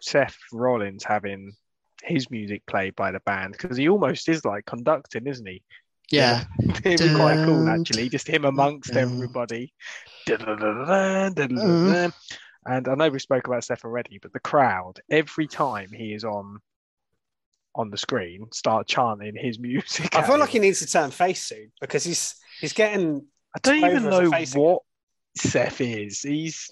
Seth 0.00 0.36
Rollins 0.52 1.04
having 1.04 1.52
his 2.02 2.30
music 2.30 2.64
played 2.66 2.94
by 2.96 3.10
the 3.12 3.20
band 3.20 3.52
because 3.52 3.76
he 3.76 3.88
almost 3.88 4.28
is 4.28 4.44
like 4.44 4.66
conducting, 4.66 5.26
isn't 5.26 5.46
he? 5.46 5.62
Yeah, 6.10 6.44
It'd 6.84 7.08
be 7.08 7.14
quite 7.16 7.44
cool 7.44 7.68
actually, 7.68 8.08
just 8.08 8.28
him 8.28 8.44
amongst 8.44 8.92
dun. 8.92 9.02
everybody. 9.02 9.72
Dun-dun-dun-dun. 10.26 11.48
Mm-hmm. 11.50 12.72
And 12.72 12.88
I 12.88 12.94
know 12.94 13.08
we 13.08 13.18
spoke 13.18 13.46
about 13.46 13.64
Seth 13.64 13.84
already, 13.84 14.18
but 14.20 14.32
the 14.32 14.40
crowd 14.40 15.00
every 15.10 15.46
time 15.46 15.90
he 15.92 16.12
is 16.12 16.24
on 16.24 16.58
on 17.74 17.90
the 17.90 17.98
screen 17.98 18.46
start 18.52 18.86
chanting 18.88 19.36
his 19.36 19.58
music. 19.60 20.14
I 20.14 20.20
at 20.20 20.26
feel 20.26 20.34
him. 20.34 20.40
like 20.40 20.50
he 20.50 20.58
needs 20.58 20.78
to 20.80 20.86
turn 20.86 21.10
face 21.10 21.42
soon 21.44 21.72
because 21.80 22.04
he's 22.04 22.34
he's 22.60 22.72
getting. 22.72 23.26
I 23.56 23.58
don't 23.62 23.84
even 23.90 24.10
know 24.10 24.30
what 24.54 24.82
Seth 25.36 25.80
is. 25.80 26.22
He's 26.22 26.70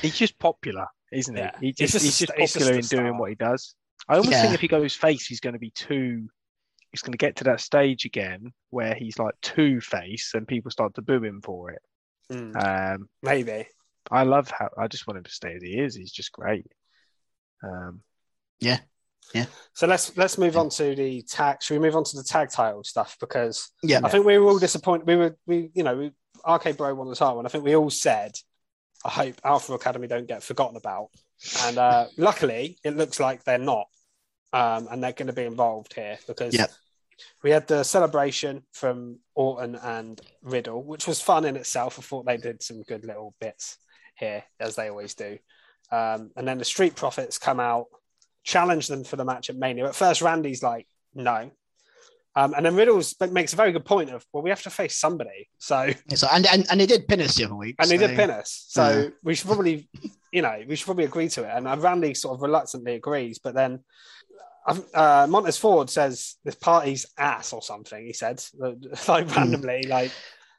he's 0.00 0.16
just 0.16 0.38
popular, 0.38 0.86
isn't 1.12 1.34
he? 1.34 1.40
Yeah. 1.42 1.52
He 1.60 1.66
He's 1.76 1.76
just, 1.76 1.92
just 1.92 2.04
he's 2.04 2.18
just 2.18 2.32
st- 2.32 2.40
he's 2.40 2.52
just 2.52 2.64
popular 2.64 2.78
in 2.78 2.86
doing 2.86 3.18
what 3.18 3.28
he 3.30 3.36
does. 3.36 3.74
I 4.08 4.16
almost 4.16 4.30
think 4.42 4.54
if 4.54 4.60
he 4.60 4.68
goes 4.68 4.94
face, 4.94 5.26
he's 5.26 5.40
going 5.40 5.54
to 5.54 5.58
be 5.58 5.70
too. 5.70 6.28
He's 6.92 7.02
going 7.02 7.12
to 7.12 7.18
get 7.18 7.36
to 7.36 7.44
that 7.44 7.60
stage 7.60 8.04
again 8.06 8.52
where 8.70 8.94
he's 8.94 9.18
like 9.18 9.34
two 9.42 9.80
face, 9.80 10.32
and 10.34 10.48
people 10.48 10.70
start 10.70 10.94
to 10.94 11.02
boo 11.02 11.22
him 11.22 11.40
for 11.42 11.70
it. 11.70 11.82
Mm, 12.32 12.94
Um, 12.94 13.08
maybe. 13.22 13.66
I 14.10 14.22
love 14.22 14.50
how 14.50 14.70
I 14.78 14.86
just 14.86 15.06
want 15.06 15.18
him 15.18 15.24
to 15.24 15.30
stay 15.30 15.54
as 15.56 15.62
he 15.62 15.78
is. 15.78 15.94
He's 15.94 16.12
just 16.12 16.32
great. 16.32 16.66
Um, 17.62 18.00
So 19.72 19.86
let's 19.86 20.16
let's 20.16 20.38
move 20.38 20.56
on 20.56 20.70
to 20.70 20.94
the 20.94 21.22
tag. 21.22 21.62
Should 21.62 21.74
we 21.74 21.80
move 21.80 21.96
on 21.96 22.04
to 22.04 22.16
the 22.16 22.22
tag 22.22 22.50
title 22.50 22.84
stuff 22.84 23.16
because 23.20 23.70
yeah. 23.82 24.00
I 24.02 24.08
think 24.08 24.24
we 24.24 24.38
were 24.38 24.48
all 24.48 24.58
disappointed. 24.58 25.06
We 25.06 25.16
were 25.16 25.36
we 25.46 25.70
you 25.74 25.82
know 25.82 25.96
we, 25.96 26.12
RK 26.46 26.76
Bro 26.76 26.94
won 26.94 27.08
the 27.08 27.16
title, 27.16 27.38
and 27.38 27.46
I 27.46 27.50
think 27.50 27.64
we 27.64 27.76
all 27.76 27.90
said, 27.90 28.32
I 29.04 29.10
hope 29.10 29.34
Alpha 29.44 29.74
Academy 29.74 30.06
don't 30.06 30.28
get 30.28 30.42
forgotten 30.42 30.76
about. 30.76 31.08
And 31.64 31.78
uh, 31.78 32.06
luckily, 32.16 32.78
it 32.84 32.96
looks 32.96 33.20
like 33.20 33.44
they're 33.44 33.58
not, 33.58 33.86
um, 34.52 34.88
and 34.90 35.02
they're 35.02 35.12
going 35.12 35.26
to 35.26 35.32
be 35.32 35.44
involved 35.44 35.92
here 35.94 36.18
because 36.26 36.54
Yep. 36.54 36.70
we 37.42 37.50
had 37.50 37.66
the 37.66 37.82
celebration 37.82 38.62
from 38.72 39.18
Orton 39.34 39.74
and 39.76 40.20
Riddle, 40.42 40.82
which 40.84 41.06
was 41.06 41.20
fun 41.20 41.44
in 41.44 41.56
itself. 41.56 41.98
I 41.98 42.02
thought 42.02 42.26
they 42.26 42.36
did 42.36 42.62
some 42.62 42.82
good 42.82 43.04
little 43.04 43.34
bits 43.40 43.78
here, 44.16 44.44
as 44.60 44.76
they 44.76 44.88
always 44.88 45.14
do. 45.14 45.38
Um, 45.90 46.30
and 46.36 46.46
then 46.46 46.58
the 46.58 46.64
Street 46.64 46.96
Profits 46.96 47.38
come 47.38 47.60
out, 47.60 47.86
challenge 48.46 48.86
them 48.86 49.04
for 49.04 49.16
the 49.16 49.24
match 49.24 49.50
at 49.50 49.56
Mania. 49.56 49.86
At 49.86 49.94
first, 49.94 50.22
Randy's 50.22 50.62
like, 50.62 50.86
no. 51.14 51.50
Um, 52.36 52.52
and 52.54 52.64
then 52.64 52.76
Riddles 52.76 53.14
makes 53.32 53.52
a 53.54 53.56
very 53.56 53.72
good 53.72 53.84
point 53.84 54.10
of, 54.10 54.24
well, 54.32 54.42
we 54.42 54.50
have 54.50 54.62
to 54.62 54.70
face 54.70 54.96
somebody. 54.96 55.48
So, 55.58 55.90
So, 56.14 56.28
and, 56.30 56.46
and 56.46 56.66
and 56.70 56.78
they 56.80 56.86
did 56.86 57.08
pin 57.08 57.20
us 57.22 57.34
the 57.34 57.44
other 57.46 57.54
week. 57.54 57.76
and 57.78 57.90
they 57.90 57.96
did 57.96 58.14
pin 58.14 58.30
us. 58.30 58.66
So 58.68 58.84
Yeah. 59.04 59.08
we 59.24 59.34
should 59.34 59.46
probably, 59.48 59.88
you 60.32 60.42
know, 60.42 60.62
we 60.68 60.76
should 60.76 60.84
probably 60.86 61.04
agree 61.04 61.28
to 61.30 61.44
it. 61.44 61.50
And 61.52 61.66
uh, 61.66 61.76
Randy 61.78 62.12
sort 62.14 62.34
of 62.36 62.42
reluctantly 62.42 62.94
agrees, 62.94 63.38
but 63.38 63.54
then 63.54 63.80
uh, 64.94 65.26
Montez 65.30 65.56
Ford 65.56 65.88
says 65.88 66.34
this 66.44 66.56
party's 66.56 67.06
ass 67.16 67.52
or 67.52 67.62
something. 67.62 68.04
He 68.04 68.12
said, 68.12 68.42
like 69.08 69.34
randomly, 69.34 69.84
like. 69.84 70.12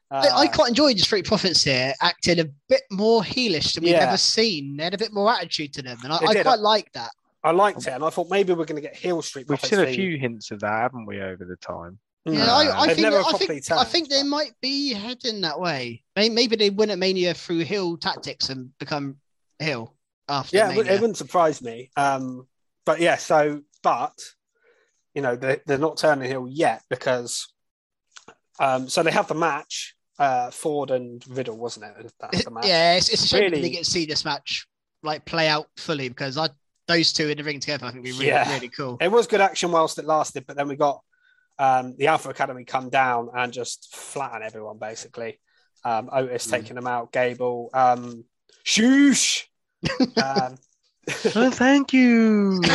Uh, 0.10 0.26
I, 0.34 0.40
I 0.44 0.48
quite 0.48 0.70
enjoyed 0.70 0.96
the 0.96 1.02
Street 1.02 1.26
Profits 1.26 1.64
here 1.64 1.94
acting 2.02 2.40
a 2.40 2.46
bit 2.70 2.84
more 2.90 3.22
heelish 3.22 3.74
than 3.76 3.84
we've 3.84 3.92
Yeah. 3.94 4.08
ever 4.08 4.18
seen. 4.18 4.78
They 4.78 4.86
had 4.86 4.94
a 4.94 4.98
bit 4.98 5.12
more 5.14 5.30
attitude 5.32 5.74
to 5.74 5.82
them, 5.82 5.98
and 6.04 6.12
I, 6.14 6.18
I 6.26 6.42
quite 6.42 6.60
like 6.60 6.92
that. 6.94 7.12
I 7.44 7.52
liked 7.52 7.80
it, 7.88 7.88
and 7.90 8.04
I 8.04 8.10
thought 8.10 8.30
maybe 8.30 8.54
we're 8.54 8.66
going 8.66 8.82
to 8.82 8.88
get 8.88 8.96
heel 8.96 9.22
Street. 9.22 9.48
we've 9.48 9.60
seen 9.62 9.80
a 9.80 9.94
few 9.94 10.18
hints 10.18 10.52
of 10.52 10.60
that, 10.62 10.82
haven't 10.82 11.06
we, 11.06 11.22
over 11.22 11.46
the 11.46 11.56
time? 11.58 12.00
Yeah, 12.26 12.46
Mm. 12.46 12.48
I, 12.50 12.82
I 12.82 12.88
think 12.88 13.00
never 13.00 13.20
I 13.20 13.22
properly 13.22 13.60
think 13.62 13.72
I 13.72 13.84
think 13.86 14.10
they 14.10 14.22
but- 14.22 14.28
might 14.28 14.52
be 14.62 14.92
heading 14.94 15.42
that 15.42 15.60
way. 15.60 16.04
Maybe, 16.16 16.34
maybe 16.36 16.56
they 16.58 16.70
win 16.70 16.90
at 16.90 16.98
Mania 17.00 17.34
through 17.34 17.60
heel 17.60 17.96
tactics 17.96 18.50
and 18.50 18.78
become 18.80 19.18
heel 19.60 19.96
after 20.28 20.58
Yeah, 20.58 20.72
it 20.72 20.76
Mania. 20.76 20.92
it 20.94 21.00
wouldn't 21.02 21.16
surprise 21.18 21.62
me. 21.62 21.90
Um, 21.96 22.46
but 22.86 23.00
yeah, 23.00 23.16
so 23.16 23.62
but 23.82 24.12
you 25.14 25.22
know 25.22 25.38
they, 25.38 25.60
they're 25.66 25.78
not 25.78 25.96
turning 25.98 26.28
heel 26.30 26.48
yet 26.50 26.82
because 26.90 27.48
um, 28.60 28.90
so 28.90 29.04
they 29.04 29.12
have 29.12 29.28
the 29.28 29.36
match. 29.36 29.96
Uh, 30.20 30.50
Ford 30.50 30.90
and 30.90 31.24
Riddle, 31.30 31.58
wasn't 31.60 31.86
it? 31.86 32.12
That's 32.20 32.44
the 32.44 32.50
match. 32.52 32.66
yeah, 32.66 32.96
it's, 32.96 33.08
it's 33.10 33.24
a 33.24 33.28
shame 33.28 33.52
Really- 33.52 33.62
they 33.62 33.70
get 33.70 33.86
to 33.86 33.92
see 33.92 34.06
this 34.06 34.26
match 34.26 34.68
like 35.04 35.24
play 35.26 35.48
out 35.48 35.68
fully 35.78 36.10
because 36.10 36.38
I 36.40 36.50
those 36.88 37.12
two 37.14 37.28
in 37.30 37.38
the 37.38 37.44
ring 37.44 37.60
together 37.60 37.86
I 37.86 37.92
think 37.92 38.04
would 38.04 38.12
be 38.12 38.18
really 38.18 38.28
Yeah. 38.28 38.52
really 38.54 38.70
cool. 38.70 38.98
It 39.02 39.12
was 39.12 39.28
good 39.28 39.42
action 39.42 39.72
whilst 39.72 39.98
it 40.00 40.06
lasted, 40.06 40.46
but 40.48 40.56
then 40.58 40.68
we 40.68 40.76
got 40.76 41.02
um, 41.60 41.96
the 41.98 42.08
Alpha 42.08 42.30
Academy 42.30 42.64
come 42.66 42.90
down 42.90 43.30
and 43.36 43.52
just 43.52 43.96
flatten 43.96 44.44
everyone 44.44 44.78
basically. 44.78 45.40
Um, 45.84 46.10
Otis 46.12 46.48
Mm. 46.48 46.52
taking 46.52 46.76
them 46.76 46.88
out, 46.88 47.12
Gable, 47.12 47.70
um, 47.74 48.24
shoosh. 48.66 49.44
um, 50.24 50.56
oh, 51.36 51.50
thank 51.52 51.94
you. 51.94 52.60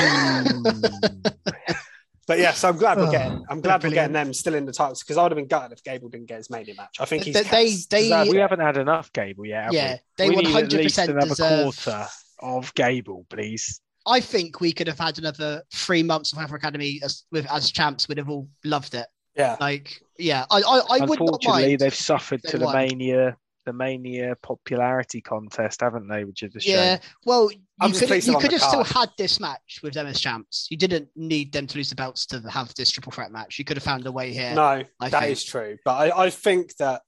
but 2.26 2.38
yeah, 2.38 2.52
so 2.52 2.68
I'm 2.68 2.76
glad 2.78 2.96
we're 2.98 3.08
Oh, 3.08 3.10
getting. 3.10 3.44
I'm 3.50 3.60
glad 3.60 3.82
we're 3.82 3.90
getting 3.90 4.12
them 4.14 4.32
still 4.32 4.54
in 4.54 4.64
the 4.64 4.72
titles 4.72 5.02
because 5.02 5.16
I 5.18 5.22
would 5.24 5.32
have 5.32 5.36
been 5.36 5.48
gutted 5.48 5.72
if 5.72 5.82
Gable 5.84 6.08
didn't 6.08 6.26
get 6.28 6.38
his 6.38 6.48
Mania 6.50 6.74
match. 6.74 6.96
I 7.00 7.04
think 7.04 7.24
he's 7.24 7.34
They- 7.34 7.42
they- 7.42 8.08
they- 8.08 8.28
we 8.30 8.38
haven't 8.38 8.60
had 8.60 8.76
enough 8.78 9.12
Gable 9.12 9.44
yet. 9.46 9.64
have 9.64 9.72
Yeah, 9.74 9.92
we? 9.92 9.98
they 10.16 10.28
we 10.30 10.36
need 10.36 10.46
at 10.56 10.64
100% 10.70 10.72
least 10.72 10.98
another 10.98 11.28
deserve- 11.28 11.62
quarter 11.76 12.08
of 12.40 12.74
Gable, 12.74 13.26
please. 13.28 13.80
I 14.06 14.20
think 14.20 14.60
we 14.60 14.72
could 14.72 14.86
have 14.88 14.98
had 14.98 15.18
another 15.18 15.62
three 15.72 16.02
months 16.02 16.32
of 16.32 16.38
Alpha 16.38 16.54
Academy 16.54 17.00
as 17.02 17.24
with 17.30 17.46
as 17.50 17.70
champs. 17.70 18.08
We'd 18.08 18.18
have 18.18 18.28
all 18.30 18.48
loved 18.64 18.94
it. 18.94 19.06
Yeah, 19.36 19.56
Like, 19.60 20.02
yeah, 20.18 20.44
I 20.50 20.58
I, 20.58 20.98
I 21.00 21.04
would 21.06 21.18
not 21.20 21.42
mind. 21.46 21.78
they've 21.78 21.94
suffered 21.94 22.42
to 22.44 22.58
the 22.58 22.66
won. 22.66 22.76
mania, 22.76 23.36
the 23.64 23.72
mania 23.72 24.36
popularity 24.42 25.20
contest, 25.22 25.80
haven't 25.80 26.06
they? 26.08 26.24
Which 26.24 26.42
is 26.42 26.54
a 26.54 26.60
shame. 26.60 26.74
Yeah, 26.74 26.98
well, 27.24 27.50
you 27.50 27.58
I'm 27.80 27.92
could 27.92 28.08
pleased 28.08 28.28
you 28.28 28.38
could 28.38 28.52
have 28.52 28.60
still 28.60 28.84
had 28.84 29.08
this 29.16 29.40
match 29.40 29.80
with 29.82 29.94
them 29.94 30.06
as 30.06 30.20
champs. 30.20 30.66
You 30.70 30.76
didn't 30.76 31.08
need 31.16 31.50
them 31.52 31.66
to 31.66 31.76
lose 31.78 31.88
the 31.88 31.94
belts 31.94 32.26
to 32.26 32.40
have 32.50 32.74
this 32.74 32.90
triple 32.90 33.10
threat 33.12 33.32
match. 33.32 33.58
You 33.58 33.64
could 33.64 33.76
have 33.78 33.84
found 33.84 34.06
a 34.06 34.12
way 34.12 34.32
here. 34.34 34.54
no, 34.54 34.82
I 35.00 35.08
that 35.08 35.20
think. 35.20 35.32
is 35.32 35.44
true. 35.44 35.78
But 35.84 35.94
I, 35.94 36.24
I 36.24 36.30
think 36.30 36.76
that 36.76 37.00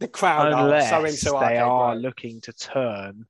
the 0.00 0.08
crowd 0.08 0.52
are 0.52 0.80
so 0.82 1.04
into 1.04 1.24
they 1.24 1.56
RK 1.56 1.62
are 1.62 1.92
Bro. 1.94 2.00
looking 2.02 2.40
to 2.42 2.52
turn. 2.52 3.24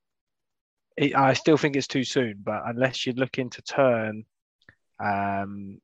It, 1.00 1.16
I 1.16 1.32
still 1.32 1.56
think 1.56 1.76
it's 1.76 1.86
too 1.86 2.04
soon, 2.04 2.34
but 2.44 2.62
unless 2.66 3.06
you're 3.06 3.14
looking 3.14 3.48
to 3.50 3.62
turn 3.62 4.24
um, 5.02 5.80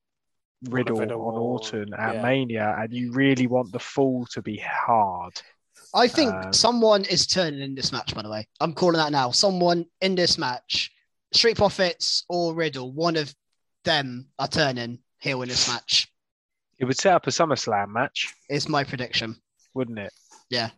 Riddle, 0.69 0.99
Riddle 0.99 1.27
on 1.27 1.33
Orton 1.35 1.93
at 1.93 2.15
yeah. 2.15 2.21
Mania, 2.21 2.75
and 2.77 2.93
you 2.93 3.11
really 3.11 3.47
want 3.47 3.71
the 3.71 3.79
fall 3.79 4.25
to 4.27 4.41
be 4.41 4.57
hard. 4.57 5.33
I 5.93 6.07
think 6.07 6.33
Um, 6.33 6.53
someone 6.53 7.03
is 7.05 7.25
turning 7.25 7.61
in 7.61 7.73
this 7.73 7.91
match, 7.91 8.13
by 8.13 8.21
the 8.21 8.29
way. 8.29 8.47
I'm 8.59 8.73
calling 8.73 8.97
that 8.97 9.11
now. 9.11 9.31
Someone 9.31 9.85
in 10.01 10.13
this 10.15 10.37
match, 10.37 10.91
Street 11.33 11.57
Profits 11.57 12.23
or 12.29 12.53
Riddle, 12.53 12.91
one 12.93 13.15
of 13.15 13.33
them 13.83 14.27
are 14.37 14.47
turning 14.47 14.99
heel 15.19 15.41
in 15.41 15.49
this 15.49 15.67
match, 15.67 16.07
It 16.77 16.85
would 16.85 16.97
set 16.97 17.13
up 17.13 17.25
a 17.25 17.31
SummerSlam 17.31 17.87
match, 17.89 18.31
is 18.49 18.69
my 18.69 18.83
prediction. 18.83 19.35
wouldn't 19.73 19.97
it? 19.99 20.13
Yeah. 20.49 20.69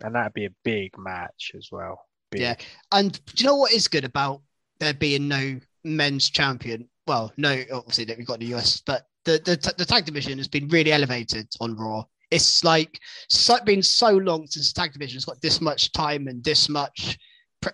And 0.00 0.14
that'd 0.16 0.32
be 0.32 0.46
a 0.46 0.54
big 0.64 0.98
match 0.98 1.52
as 1.56 1.68
well. 1.70 2.06
Big. 2.32 2.40
Yeah. 2.40 2.56
And 2.90 3.12
do 3.26 3.44
you 3.44 3.46
know 3.46 3.56
what 3.56 3.72
is 3.72 3.86
good 3.86 4.04
about 4.04 4.42
there 4.80 4.94
being 4.94 5.28
no 5.28 5.60
men's 5.84 6.28
champion? 6.28 6.88
Well, 7.06 7.32
no, 7.36 7.62
obviously 7.72 8.04
that 8.06 8.18
we've 8.18 8.26
got 8.26 8.40
the 8.40 8.54
US, 8.54 8.80
but 8.84 9.06
the, 9.24 9.40
the, 9.44 9.74
the 9.78 9.84
tag 9.84 10.04
division 10.04 10.38
has 10.38 10.48
been 10.48 10.66
really 10.68 10.92
elevated 10.92 11.48
on 11.60 11.76
Raw. 11.76 12.04
It's 12.30 12.64
like 12.64 12.98
so, 13.28 13.58
been 13.64 13.82
so 13.82 14.10
long 14.10 14.46
since 14.46 14.72
the 14.72 14.80
tag 14.80 14.92
division 14.92 15.16
has 15.16 15.24
got 15.24 15.40
this 15.42 15.60
much 15.60 15.92
time 15.92 16.26
and 16.28 16.42
this 16.42 16.68
much. 16.68 17.18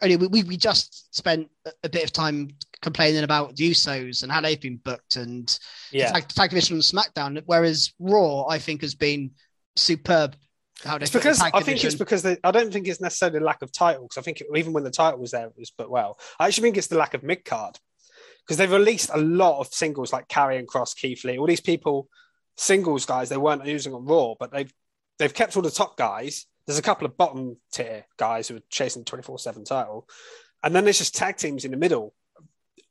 We, 0.02 0.16
we, 0.16 0.42
we 0.42 0.56
just 0.58 1.14
spent 1.16 1.48
a- 1.84 1.88
bit 1.88 2.04
of 2.04 2.12
time 2.12 2.50
complaining 2.82 3.24
about 3.24 3.56
the 3.56 3.70
Usos 3.70 4.22
and 4.22 4.30
how 4.30 4.40
they've 4.42 4.60
been 4.60 4.76
booked 4.78 5.16
and 5.16 5.46
the 5.92 5.98
Yeah. 5.98 6.12
tag, 6.12 6.28
tag 6.28 6.50
division 6.50 6.76
on 6.76 6.82
SmackDown, 6.82 7.42
whereas 7.46 7.92
Raw, 7.98 8.44
I 8.46 8.58
think, 8.58 8.82
has 8.82 8.94
been 8.94 9.30
superb. 9.76 10.36
How 10.84 10.98
they 10.98 11.04
It's 11.04 11.12
because 11.12 11.40
I 11.40 11.60
think 11.62 11.84
it's 11.84 11.96
because 11.96 12.22
they, 12.22 12.36
I 12.44 12.50
don't 12.50 12.72
think 12.72 12.86
it's 12.86 13.00
necessarily 13.00 13.40
lack 13.40 13.62
of 13.62 13.72
title 13.72 14.04
because 14.04 14.18
I 14.18 14.22
think 14.22 14.42
even 14.54 14.72
when 14.72 14.84
the 14.84 14.90
title 14.90 15.18
was 15.18 15.32
there, 15.32 15.46
it 15.46 15.54
was 15.56 15.72
but 15.76 15.90
well. 15.90 16.18
I 16.38 16.46
actually 16.46 16.62
think 16.62 16.76
it's 16.76 16.86
the 16.86 16.98
lack 16.98 17.14
of 17.14 17.22
mid 17.22 17.44
card 17.44 17.78
because 18.44 18.56
they've 18.56 18.70
released 18.70 19.10
a 19.12 19.18
lot 19.18 19.60
of 19.60 19.68
singles 19.68 20.12
like 20.12 20.28
Karrion 20.28 20.66
Kross, 20.66 20.96
Keith 20.96 21.24
Lee, 21.24 21.38
all 21.38 21.46
these 21.46 21.60
people, 21.60 22.08
singles 22.56 23.06
guys 23.06 23.28
they 23.28 23.36
weren't 23.36 23.66
using 23.66 23.92
on 23.92 24.04
Raw, 24.04 24.34
but 24.38 24.52
they've 24.52 24.72
they've 25.18 25.34
kept 25.34 25.56
all 25.56 25.62
the 25.62 25.70
top 25.70 25.96
guys. 25.96 26.46
There's 26.66 26.78
a 26.78 26.82
couple 26.82 27.06
of 27.06 27.16
bottom 27.16 27.56
tier 27.72 28.04
guys 28.16 28.46
who 28.48 28.56
are 28.56 28.62
chasing 28.70 29.04
twenty 29.04 29.22
four 29.22 29.38
seven 29.38 29.64
title, 29.64 30.08
and 30.62 30.74
then 30.74 30.84
there's 30.84 30.98
just 30.98 31.16
tag 31.16 31.38
teams 31.38 31.64
in 31.64 31.72
the 31.72 31.76
middle, 31.76 32.14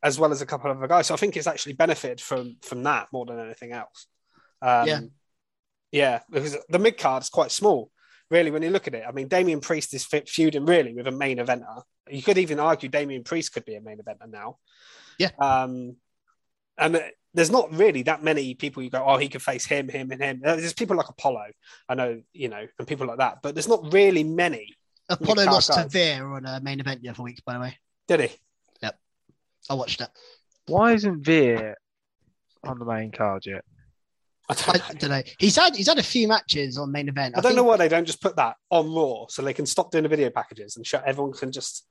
as 0.04 0.20
well 0.20 0.32
as 0.32 0.42
a 0.42 0.46
couple 0.46 0.70
of 0.72 0.78
other 0.78 0.88
guys. 0.88 1.08
So 1.08 1.14
I 1.14 1.18
think 1.18 1.38
it's 1.38 1.48
actually 1.48 1.74
benefited 1.74 2.20
from 2.20 2.58
from 2.62 2.84
that 2.84 3.08
more 3.14 3.26
than 3.26 3.40
anything 3.40 3.72
else. 3.72 4.08
Um, 4.62 4.88
Yeah. 4.88 5.00
Yeah, 5.92 6.22
because 6.30 6.58
the 6.70 6.80
mid 6.80 6.98
card 6.98 7.24
is 7.24 7.30
quite 7.30 7.52
small 7.52 7.92
really, 8.30 8.52
when 8.52 8.62
you 8.62 8.70
look 8.70 8.88
at 8.88 8.94
it. 8.94 9.06
I 9.08 9.12
mean, 9.12 9.28
Damien 9.28 9.62
Priest 9.62 9.94
is 9.94 10.06
fe- 10.06 10.26
feuding 10.28 10.66
really 10.66 10.94
with 10.94 11.08
a 11.08 11.12
main 11.12 11.38
eventer. 11.38 11.82
You 12.10 12.22
could 12.22 12.38
even 12.38 12.60
argue 12.60 12.90
Damien 12.90 13.24
Priest 13.24 13.54
could 13.54 13.66
be 13.66 13.76
a 13.76 13.82
main 13.82 14.00
eventer 14.00 14.30
now. 14.30 14.58
Yeah. 15.18 15.30
Um, 15.40 15.96
and 16.78 17.02
there's 17.34 17.52
not 17.52 17.74
really 17.74 18.04
that 18.04 18.24
many 18.24 18.54
people 18.54 18.84
you 18.84 18.90
go, 18.90 19.04
oh, 19.06 19.18
he 19.18 19.30
could 19.30 19.42
face 19.42 19.66
him, 19.66 19.90
him, 19.90 20.12
and 20.12 20.22
him. 20.22 20.42
Uh, 20.44 20.56
There's 20.56 20.74
people 20.74 20.98
like 20.98 21.10
Apollo, 21.10 21.48
I 21.90 21.96
know, 21.96 22.22
you 22.34 22.50
know, 22.50 22.68
and 22.78 22.88
people 22.88 23.08
like 23.08 23.18
that, 23.18 23.40
but 23.42 23.56
there's 23.56 23.68
not 23.68 23.94
really 23.94 24.24
many. 24.24 24.76
Apollo 25.10 25.36
mid-card 25.36 25.54
lost 25.54 25.74
to. 25.74 25.88
Veer 25.88 26.28
on 26.28 26.46
a 26.46 26.60
main 26.60 26.80
event 26.80 27.02
the 27.02 27.10
other 27.10 27.24
week, 27.24 27.42
by 27.46 27.54
the 27.54 27.60
way. 27.60 27.78
Did 28.08 28.22
he? 28.22 28.30
Yep. 28.82 29.00
I 29.70 29.74
watched 29.74 30.02
it. 30.02 30.10
Why 30.68 30.94
isn't 30.94 31.24
Veer 31.24 31.76
on 32.64 32.78
the 32.78 32.86
main 32.86 33.12
card 33.12 33.46
yet? 33.46 33.64
I 34.50 34.54
I, 34.54 34.56
don't, 34.56 34.68
know. 34.78 35.00
don't 35.00 35.10
know. 35.10 35.24
He's 35.40 35.56
had 35.58 35.76
he's 35.76 35.88
had 35.90 35.98
a 36.00 36.04
few 36.04 36.28
matches 36.28 36.78
on 36.78 36.92
main 36.92 37.10
event. 37.10 37.36
I 37.38 37.42
don't 37.42 37.50
think- 37.52 37.58
know 37.58 37.64
why 37.64 37.78
they 37.78 37.90
don't 37.90 38.06
just 38.06 38.22
put 38.22 38.36
that 38.38 38.56
on 38.70 38.94
Raw 38.94 39.26
so 39.28 39.42
they 39.42 39.54
can 39.54 39.66
stop 39.66 39.92
doing 39.92 40.04
the 40.04 40.10
video 40.10 40.30
packages 40.30 40.78
and 40.78 40.86
shut 40.88 41.04
everyone 41.06 41.34
can 41.34 41.52
just. 41.52 41.86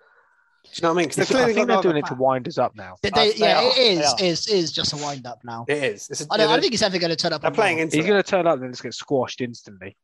Do 0.64 0.70
you 0.74 0.82
know 0.82 0.88
what 0.88 0.98
I 0.98 1.02
mean? 1.02 1.09
'Cause 1.11 1.16
they've 1.28 1.36
I 1.36 1.44
think 1.52 1.68
they're 1.68 1.80
doing 1.80 1.94
other 1.94 1.98
it 1.98 2.07
to 2.07 2.14
wind 2.14 2.48
us 2.48 2.59
up 2.59 2.74
now. 2.74 2.96
They- 3.02 3.11
they- 3.11 3.30
Uh, 3.30 3.34
yeah, 3.36 3.61
are, 3.61 3.68
it 3.68 3.74
they 4.18 4.28
is 4.28 4.46
is 4.46 4.48
is 4.48 4.72
just 4.72 4.94
a 4.94 4.96
wind 4.96 5.24
up 5.26 5.38
now. 5.44 5.64
It 5.68 5.76
is. 5.82 6.09
It's 6.11 6.22
a, 6.22 6.26
I 6.30 6.36
don't, 6.38 6.48
I 6.48 6.52
don't 6.54 6.62
think 6.62 6.74
it's 6.74 6.82
ever 6.82 6.98
going 6.98 7.11
to 7.11 7.16
turn 7.16 7.32
up. 7.32 7.42
they're 7.42 7.50
playing 7.52 7.78
into 7.78 7.96
He's 7.96 8.07
going 8.07 8.20
to 8.20 8.28
turn 8.28 8.46
up 8.48 8.61
and 8.61 8.72
just 8.72 8.82
get 8.82 8.92
squashed 8.94 9.40
instantly. 9.42 9.96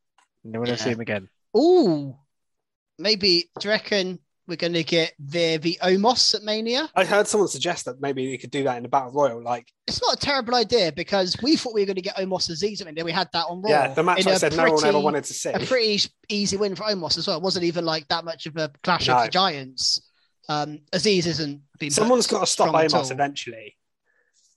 And 0.45 0.53
then 0.55 0.61
we're 0.61 0.67
going 0.67 0.77
to 0.79 0.83
see 0.85 0.91
him 0.91 1.01
again. 1.01 1.29
Ooh, 1.57 2.17
maybe. 2.99 3.51
Do 3.59 3.67
you 3.69 3.71
reckon 3.71 4.19
we're 4.53 4.57
going 4.57 4.75
to 4.75 4.85
get 4.85 5.15
Veer 5.19 5.59
v 5.59 5.79
Omos 5.83 6.35
at 6.35 6.43
Mania? 6.43 6.89
I 6.95 7.05
heard 7.05 7.27
someone 7.27 7.49
suggest 7.49 7.87
that 7.87 8.01
maybe 8.01 8.27
we 8.29 8.37
could 8.37 8.51
do 8.51 8.63
that 8.65 8.77
in 8.77 8.83
the 8.83 8.89
Battle 8.89 9.11
Royal. 9.13 9.43
Like, 9.43 9.73
It's 9.87 10.01
not 10.03 10.15
a 10.15 10.19
terrible 10.19 10.55
idea 10.55 10.93
because 10.93 11.35
we 11.43 11.57
thought 11.57 11.73
we 11.75 11.81
were 11.81 11.87
going 11.87 11.97
to 11.97 12.03
get 12.03 12.17
Omos 12.17 12.51
Azeez 12.51 12.81
at 12.81 12.87
Mania. 12.87 13.05
We 13.05 13.13
had 13.13 13.29
that 13.33 13.47
on 13.49 13.63
Raw. 13.63 13.71
yeah, 13.71 13.89
the 13.95 14.03
match 14.03 14.27
I 14.27 14.35
said 14.35 14.55
no 14.55 14.71
one 14.71 14.85
ever 14.85 15.01
wanted 15.01 15.25
to 15.25 15.33
see. 15.35 15.49
a 15.51 15.59
pretty 15.61 16.01
easy 16.29 16.57
win 16.59 16.75
for 16.75 16.85
Omos 16.85 17.17
as 17.19 17.27
well. 17.27 17.39
It 17.39 17.43
wasn't 17.43 17.65
even 17.65 17.85
like 17.87 18.07
that 18.09 18.25
much 18.25 18.47
of 18.47 18.57
a 18.59 18.71
clash 18.85 19.09
No. 19.09 19.17
of 19.17 19.25
the 19.25 19.31
giants. 19.31 20.01
Um, 20.49 20.81
Azeez 20.93 21.27
isn't 21.27 21.63
being. 21.79 21.91
Someone's 21.93 22.27
got 22.27 22.41
to 22.41 22.47
stop 22.47 22.69
strong 22.69 22.85
at 22.85 22.91
Omos 22.91 23.05
all. 23.07 23.11
eventually. 23.13 23.77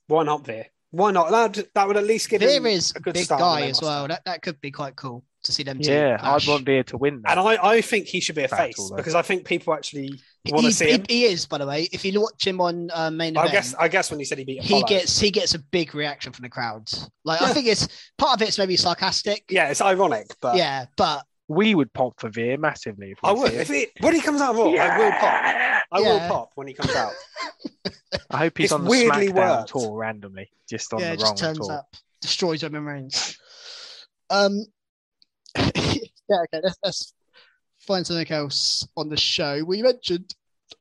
Why 0.08 0.24
not 0.24 0.46
Veer? 0.46 0.66
Why 0.92 1.12
not? 1.12 1.30
That, 1.32 1.68
that 1.74 1.88
would 1.88 1.98
at 1.98 2.04
least 2.06 2.30
give 2.30 2.42
Veer 2.42 2.58
him 2.58 2.66
is 2.66 2.92
a 2.96 3.00
good 3.00 3.14
big 3.14 3.26
start. 3.26 3.40
guy 3.40 3.68
as 3.68 3.82
well. 3.82 4.08
That, 4.08 4.24
that 4.26 4.42
could 4.42 4.60
be 4.62 4.72
quite 4.72 4.96
cool 4.96 5.24
to 5.46 5.52
see 5.54 5.64
them. 5.64 5.78
Yeah, 5.80 6.18
clash. 6.18 6.48
I'd 6.48 6.52
want 6.52 6.66
Veer 6.66 6.84
to 6.84 6.98
win 6.98 7.22
that. 7.24 7.38
And 7.38 7.40
I, 7.48 7.58
I 7.64 7.82
think 7.82 8.08
he 8.08 8.20
should 8.20 8.36
be 8.36 8.44
a 8.44 8.48
Battle, 8.50 8.66
face 8.66 8.90
though. 8.90 8.96
because 8.98 9.16
I 9.16 9.22
think 9.22 9.46
people 9.46 9.74
actually 9.74 10.10
want 10.50 10.62
to 10.64 10.68
He, 10.68 10.72
see 10.72 10.86
he, 10.86 10.92
him. 10.94 11.06
he 11.08 11.24
is, 11.26 11.46
by 11.46 11.58
the 11.58 11.66
way. 11.68 11.88
If 11.92 12.04
you 12.06 12.20
watch 12.22 12.46
him 12.46 12.62
on 12.62 12.90
uh, 12.94 13.10
main 13.12 13.38
I 13.38 13.42
event, 13.42 13.52
guess 13.54 13.76
I 13.80 13.88
guess 13.88 14.12
when 14.12 14.20
you 14.20 14.26
said 14.26 14.38
he 14.40 14.44
beat 14.44 14.62
he 14.64 14.84
gets 14.84 15.20
he 15.20 15.32
gets 15.32 15.54
a 15.56 15.60
big 15.60 15.96
reaction 15.96 16.32
from 16.34 16.44
the 16.44 16.50
crowd. 16.50 16.90
Like 17.24 17.42
I 17.42 17.54
think 17.54 17.68
it's 17.68 17.88
part 18.18 18.40
of 18.42 18.48
it's 18.48 18.58
maybe 18.58 18.76
sarcastic. 18.78 19.44
yeah, 19.50 19.70
it's 19.70 19.82
ironic, 19.82 20.28
but 20.42 20.56
yeah, 20.58 20.86
but 20.98 21.24
we 21.48 21.76
would 21.76 21.94
pop 21.94 22.20
for 22.20 22.30
Veer 22.30 22.58
massively. 22.58 23.12
If 23.12 23.20
we 23.24 23.30
I 23.30 23.32
would 23.34 23.54
if 23.54 23.70
him. 23.70 23.76
he 23.76 23.88
when 24.00 24.16
he 24.16 24.22
comes 24.22 24.42
out 24.42 24.52
of 24.52 24.58
Raw, 24.58 24.72
I 24.72 24.98
will 24.98 25.12
pop. 25.12 25.84
I 25.92 26.02
will 26.02 26.20
pop 26.28 26.52
when 26.56 26.68
he 26.68 26.74
comes 26.74 26.96
out. 26.96 27.14
I 28.32 28.38
hope 28.38 28.58
he's 28.58 28.66
It's 28.66 28.74
on 28.74 28.84
the 28.84 28.90
weirdly 28.90 29.28
SmackDown 29.28 29.58
worked. 29.60 29.70
tour 29.70 29.96
randomly, 29.98 30.50
just 30.68 30.92
on 30.94 31.00
yeah, 31.00 31.10
the 31.10 31.14
it 31.14 31.22
wrong 31.22 31.32
just 31.34 31.38
turns 31.44 31.60
tour. 31.60 31.72
up, 31.72 31.88
destroys 32.22 32.64
Roman 32.64 32.84
Reigns. 32.86 33.38
Um, 34.30 34.54
yeah, 34.58 34.64
okay, 36.30 36.62
let's, 36.64 36.78
let's 36.84 37.14
find 37.80 38.06
something 38.06 38.30
else 38.32 38.88
on 38.98 39.10
the 39.10 39.18
show. 39.18 39.64
We 39.64 39.82
mentioned, 39.82 40.34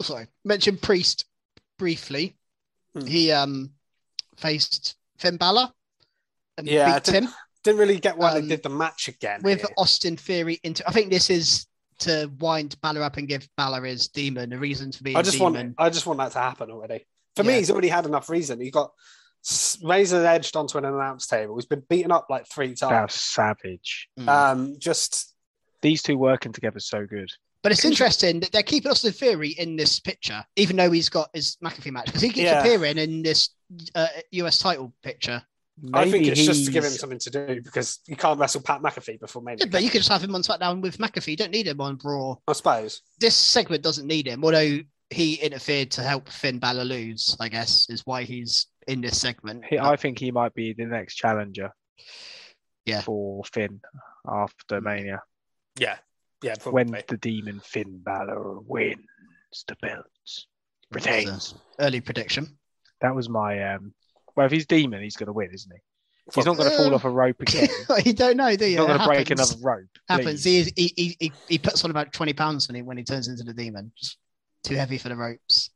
sorry, 0.03 0.27
mentioned 0.45 0.81
Priest 0.83 1.27
briefly. 1.79 2.37
Hmm. 2.97 3.07
He 3.07 3.33
um 3.33 3.71
faced 4.37 4.97
Finn 5.19 5.37
Balor 5.37 5.71
and 6.59 6.67
Yeah, 6.67 6.91
I 6.91 6.95
beat 6.95 7.05
didn't- 7.05 7.25
him 7.25 7.35
Didn't 7.65 7.81
really 7.81 7.99
get 8.01 8.17
why 8.19 8.31
Um, 8.33 8.43
they 8.43 8.49
did 8.57 8.63
the 8.63 8.69
match 8.69 9.09
again. 9.09 9.41
with 9.43 9.61
here. 9.61 9.69
Austin 9.79 10.17
Theory 10.17 10.61
into. 10.65 10.87
I 10.89 10.93
think 10.93 11.11
this 11.11 11.31
is 11.31 11.67
to 12.01 12.31
wind 12.39 12.77
Balor 12.83 13.03
up 13.03 13.17
and 13.17 13.27
give 13.29 13.49
Balor 13.57 13.85
his 13.85 14.09
demon 14.09 14.53
a 14.53 14.59
reason 14.59 14.91
to 14.91 15.03
be. 15.03 15.15
I 15.17 15.21
a 15.21 15.23
just 15.23 15.39
demon. 15.39 15.53
want 15.55 15.75
I 15.79 15.91
just 15.91 16.07
want 16.07 16.19
that 16.19 16.33
to 16.33 16.39
happen 16.41 16.71
already. 16.71 17.07
For 17.37 17.43
me, 17.45 17.55
he's 17.55 17.71
already 17.71 17.89
had 17.89 18.07
enough 18.07 18.29
reason. 18.29 18.61
He 18.61 18.71
got 18.71 18.93
s- 19.45 19.79
razor 19.83 20.25
edged 20.25 20.57
onto 20.57 20.79
an 20.79 20.85
announce 20.85 21.27
table. 21.27 21.57
He's 21.57 21.67
been 21.67 21.83
beaten 21.89 22.13
up 22.13 22.27
like 22.31 22.47
three 22.49 22.75
times. 22.75 23.13
was 23.13 23.15
savage. 23.15 24.09
Mm. 24.19 24.29
Um, 24.29 24.79
just 24.79 25.34
These 25.85 26.01
two 26.03 26.17
working 26.17 26.51
together 26.51 26.79
is 26.79 26.87
so 26.89 27.05
good. 27.05 27.29
But 27.63 27.71
it's 27.73 27.85
interesting 27.85 28.41
that 28.41 28.53
they're 28.53 28.63
keeping 28.63 28.91
Austin 28.91 29.13
Theory 29.13 29.51
in 29.51 29.77
this 29.77 30.01
picture, 30.01 30.43
even 30.57 30.77
though 30.77 30.91
he's 30.91 31.11
got 31.11 31.29
his 31.35 31.59
McAfee 31.63 31.93
match, 31.93 32.07
because 32.07 32.23
he 32.23 32.29
keeps 32.31 32.45
Yeah. 32.51 32.61
appearing 32.61 32.97
in 32.97 33.23
this 33.23 33.51
uh, 33.95 34.07
US 34.33 34.59
title 34.59 34.95
picture. 35.03 35.43
I 35.93 36.05
think 36.05 36.13
Maybe 36.13 36.29
it's 36.31 36.45
just 36.45 36.65
to 36.65 36.71
give 36.71 36.85
him 36.85 36.91
something 36.93 37.19
to 37.19 37.31
do 37.31 37.61
because 37.61 38.01
you 38.07 38.17
can't 38.17 38.39
wrestle 38.41 38.63
Pat 38.63 38.81
McAfee 38.81 39.21
before 39.21 39.43
Yeah, 39.43 39.57
Mania. 39.57 39.67
but 39.67 39.83
you 39.83 39.91
could 39.91 39.99
just 39.99 40.09
have 40.11 40.25
him 40.25 40.35
on 40.35 40.41
SmackDown 40.43 40.81
with 40.81 40.97
McAfee. 40.97 41.29
You 41.33 41.37
don't 41.37 41.51
need 41.51 41.67
him 41.67 41.81
on 41.83 41.99
Raw. 42.03 42.37
I 42.49 42.53
suppose. 42.55 43.03
This 43.21 43.37
segment 43.37 43.83
doesn't 43.83 44.07
need 44.07 44.27
him, 44.27 44.43
although 44.43 44.79
he 45.11 45.35
interfered 45.35 45.91
to 45.93 46.03
help 46.03 46.31
Finn 46.31 46.59
Balor 46.59 46.85
lose. 46.85 47.37
I 47.41 47.49
guess 47.51 47.91
is 47.91 48.07
why 48.07 48.23
he's 48.23 48.69
in 48.89 49.03
this 49.03 49.21
segment. 49.21 49.65
He, 49.69 49.79
I 49.79 49.97
think 49.97 50.19
he 50.19 50.31
might 50.31 50.55
be 50.55 50.73
the 50.73 50.87
next 50.87 51.17
challenger. 51.17 51.71
Yeah. 52.87 53.01
For 53.03 53.43
Finn 53.53 53.81
after 54.31 54.81
Mania, 54.81 55.23
Yeah, 55.79 55.97
yeah. 56.43 56.55
when 56.71 56.89
the 57.09 57.17
demon 57.17 57.61
Finn 57.61 57.99
Balor 58.05 58.61
wins 58.61 58.99
the 59.69 59.77
belts, 59.83 60.47
retains. 60.93 61.55
early 61.81 62.01
prediction. 62.01 62.59
That 63.01 63.15
was 63.15 63.29
my 63.29 63.75
um. 63.75 63.93
Well, 64.37 64.47
if 64.47 64.53
he's 64.53 64.67
demon, 64.67 65.03
he's 65.03 65.17
going 65.17 65.27
to 65.29 65.33
win, 65.33 65.51
isn't 65.53 65.71
he? 65.73 65.79
He's 66.35 66.47
not 66.47 66.57
going 66.57 66.71
to 66.71 66.75
Uh, 66.75 66.79
fall 66.79 66.95
off 66.95 67.05
a 67.05 67.11
rope 67.11 67.37
again. 67.41 67.69
you 68.05 68.13
don't 68.15 68.37
know, 68.37 68.55
do 68.57 68.65
He's 68.65 68.73
you? 68.75 68.79
not 68.79 68.87
going 68.87 68.99
to 69.01 69.07
break 69.07 69.31
another 69.31 69.57
rope. 69.63 69.87
Happens. 70.09 70.43
please. 70.43 70.73
He, 70.77 70.93
he 70.97 71.17
he 71.21 71.33
he 71.49 71.59
puts 71.59 71.85
on 71.85 71.91
about 71.91 72.13
twenty 72.13 72.33
pounds 72.33 72.67
when 72.69 72.77
he 72.77 72.83
when 72.83 72.97
he 72.97 73.05
turns 73.05 73.29
into 73.29 73.43
the 73.45 73.53
demon. 73.55 73.93
Just 73.99 74.17
too 74.63 74.75
heavy 74.77 74.97
for 74.99 75.09
the 75.11 75.17
ropes. 75.17 75.71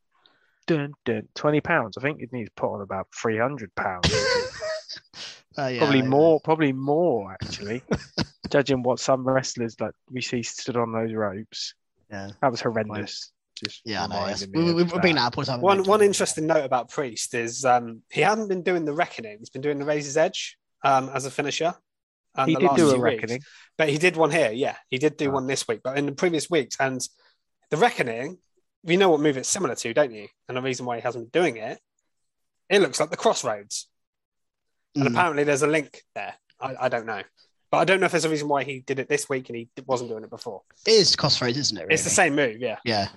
Dun, 0.66 0.92
dun, 1.04 1.28
Twenty 1.34 1.60
pounds. 1.60 1.96
I 1.98 2.02
think 2.02 2.20
it 2.22 2.32
needs 2.32 2.48
to 2.50 2.54
put 2.54 2.74
on 2.74 2.82
about 2.82 3.08
three 3.14 3.38
hundred 3.38 3.74
pounds. 3.74 4.08
Uh, 5.58 5.66
yeah, 5.68 5.78
probably 5.80 6.02
I- 6.02 6.06
more. 6.06 6.40
Probably 6.40 6.72
more 6.72 7.32
actually. 7.32 7.82
Judging 8.50 8.82
what 8.82 9.00
some 9.00 9.26
wrestlers 9.28 9.74
that 9.76 9.92
we 10.10 10.20
see 10.22 10.42
stood 10.42 10.76
on 10.76 10.92
those 10.92 11.12
ropes, 11.12 11.74
Yeah. 12.10 12.30
that 12.40 12.50
was 12.50 12.60
horrendous. 12.62 13.32
Just 13.62 13.82
Yeah, 13.84 14.04
I 14.04 14.06
know. 14.06 14.26
yes. 14.26 14.42
reminded 14.46 14.50
me 14.52 14.58
We, 14.58 14.72
we, 14.74 14.82
of 14.82 14.92
we've 14.92 15.02
been 15.02 15.16
that. 15.16 15.22
out 15.22 15.36
all 15.36 15.42
the 15.44 15.50
time. 15.50 15.60
One 15.60 15.82
one 15.84 16.00
interesting 16.02 16.46
note 16.46 16.64
about 16.64 16.90
Priest 16.90 17.34
is 17.34 17.64
um, 17.64 18.02
he 18.10 18.20
hadn't 18.20 18.48
been 18.48 18.62
doing 18.62 18.84
the 18.84 18.92
reckoning. 18.94 19.38
He's 19.40 19.50
been 19.50 19.62
doing 19.62 19.78
the 19.78 19.84
Razor's 19.84 20.16
Edge 20.16 20.56
um, 20.84 21.10
as 21.12 21.26
a 21.26 21.30
finisher. 21.30 21.74
um, 22.36 22.48
He 22.48 22.54
the 22.54 22.60
did 22.60 22.66
last 22.68 22.76
do 22.78 22.88
a 22.88 22.92
few 22.92 23.02
weeks. 23.02 23.14
reckoning. 23.16 23.42
but 23.76 23.88
he 23.88 23.98
did 23.98 24.16
one 24.16 24.30
here. 24.30 24.52
Yeah, 24.52 24.76
he 24.88 24.98
did 24.98 25.16
do 25.16 25.28
Oh. 25.30 25.32
one 25.34 25.46
this 25.48 25.66
week, 25.66 25.80
but 25.82 25.98
in 25.98 26.06
the 26.06 26.12
previous 26.12 26.48
weeks. 26.48 26.76
And 26.78 27.00
the 27.70 27.76
reckoning, 27.76 28.38
you 28.84 28.96
know 28.96 29.10
what 29.10 29.20
move 29.20 29.36
it's 29.36 29.48
similar 29.48 29.74
to, 29.74 29.92
don't 29.92 30.12
you? 30.14 30.28
And 30.46 30.56
the 30.56 30.62
reason 30.62 30.86
why 30.86 30.96
he 30.96 31.02
hasn't 31.02 31.32
been 31.32 31.42
doing 31.42 31.56
it, 31.56 31.78
it 32.70 32.80
looks 32.80 33.00
like 33.00 33.10
the 33.10 33.16
Crossroads. 33.16 33.88
And 34.94 35.04
Mm. 35.04 35.10
apparently 35.12 35.44
there's 35.44 35.62
a 35.62 35.66
link 35.66 36.02
there. 36.14 36.34
I, 36.60 36.74
I 36.80 36.88
don't 36.88 37.06
know, 37.06 37.22
but 37.70 37.78
I 37.78 37.84
don't 37.84 38.00
know 38.00 38.06
if 38.06 38.12
there's 38.12 38.24
a 38.24 38.28
reason 38.30 38.48
why 38.48 38.64
he 38.64 38.80
did 38.80 38.98
it 38.98 39.08
this 39.08 39.28
week 39.28 39.48
and 39.48 39.56
he 39.56 39.68
wasn't 39.86 40.10
doing 40.10 40.24
it 40.24 40.30
before. 40.30 40.62
It 40.86 40.92
is 40.92 41.14
crossroads, 41.16 41.56
isn't 41.58 41.76
it? 41.76 41.82
Really? 41.82 41.94
It's 41.94 42.04
the 42.04 42.10
same 42.10 42.34
move, 42.34 42.58
yeah. 42.58 42.78
Yeah. 42.84 43.08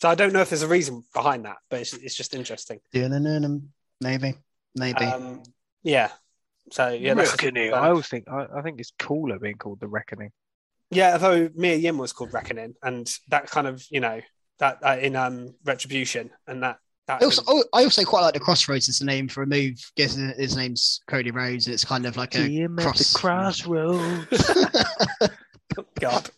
So 0.00 0.08
I 0.08 0.14
don't 0.14 0.32
know 0.32 0.40
if 0.40 0.50
there's 0.50 0.62
a 0.62 0.68
reason 0.68 1.04
behind 1.14 1.44
that, 1.44 1.58
but 1.70 1.80
it's, 1.80 1.92
it's 1.94 2.14
just 2.14 2.34
interesting. 2.34 2.80
Maybe. 4.00 4.34
Maybe. 4.74 5.04
Um, 5.04 5.42
yeah. 5.82 6.10
So 6.70 6.88
yeah, 6.88 7.14
that's 7.14 7.32
Reckoning. 7.32 7.72
I 7.72 7.88
always 7.88 8.08
think 8.08 8.28
I, 8.28 8.46
I 8.56 8.62
think 8.62 8.80
it's 8.80 8.92
cooler 8.98 9.38
being 9.38 9.56
called 9.56 9.80
the 9.80 9.88
Reckoning. 9.88 10.30
yeah. 10.90 11.12
Although 11.14 11.50
Mia 11.54 11.76
Yim 11.76 11.98
was 11.98 12.12
called 12.12 12.32
Reckoning, 12.32 12.74
and 12.82 13.08
that 13.28 13.50
kind 13.50 13.66
of 13.66 13.84
you 13.90 14.00
know 14.00 14.20
that 14.58 14.78
uh, 14.82 14.96
in 15.00 15.14
um 15.16 15.54
Retribution, 15.64 16.30
and 16.46 16.62
that 16.62 16.78
that 16.78 16.78
I 17.20 17.24
also, 17.24 17.42
oh, 17.46 17.64
I 17.72 17.84
also 17.84 18.04
quite 18.04 18.20
like 18.22 18.34
the 18.34 18.40
Crossroads 18.40 18.88
as 18.88 19.00
a 19.00 19.04
name 19.04 19.28
for 19.28 19.42
a 19.42 19.46
move. 19.46 19.74
Guess 19.96 20.14
his 20.14 20.56
name's 20.56 21.00
Cody 21.08 21.30
Rhodes, 21.30 21.66
and 21.66 21.74
it's 21.74 21.84
kind 21.84 22.06
of 22.06 22.16
like 22.16 22.34
a 22.34 22.44
See 22.46 22.56
him 22.56 22.78
at 22.78 22.84
the 22.84 22.90
cross. 22.90 23.12
crossroads. 23.12 24.26
God. 26.00 26.30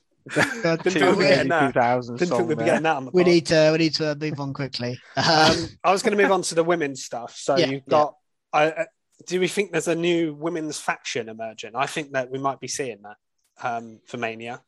God, 0.62 0.82
Didn't 0.82 0.84
we- 0.84 0.90
think 0.90 1.16
we'd 1.16 1.18
be 1.18 1.28
getting 1.28 1.48
that. 1.48 1.74
Didn't 2.18 2.46
we'd 2.46 2.58
be 2.58 2.64
getting 2.64 2.82
that 2.84 3.12
we 3.12 3.24
need 3.24 3.46
to 3.46 3.70
we 3.72 3.78
need 3.78 3.94
to 3.96 4.16
move 4.18 4.40
on 4.40 4.54
quickly. 4.54 4.98
Um, 5.16 5.24
Um, 5.26 5.68
I 5.84 5.92
was 5.92 6.02
going 6.02 6.16
to 6.16 6.22
move 6.22 6.32
on 6.32 6.42
to 6.42 6.54
the 6.54 6.64
women's 6.64 7.04
stuff. 7.04 7.36
So 7.36 7.56
Yeah, 7.56 7.66
you've 7.66 7.86
got. 7.86 8.14
I, 8.52 8.66
uh, 8.68 8.84
do 9.26 9.40
we 9.40 9.48
think 9.48 9.72
there's 9.72 9.88
a 9.88 9.94
new 9.94 10.34
women's 10.34 10.78
faction 10.78 11.28
emerging? 11.28 11.72
I 11.74 11.86
think 11.86 12.12
that 12.12 12.30
we 12.30 12.38
might 12.38 12.60
be 12.60 12.68
seeing 12.68 12.98
that 13.02 13.16
um, 13.62 14.00
for 14.06 14.16
Mania, 14.16 14.62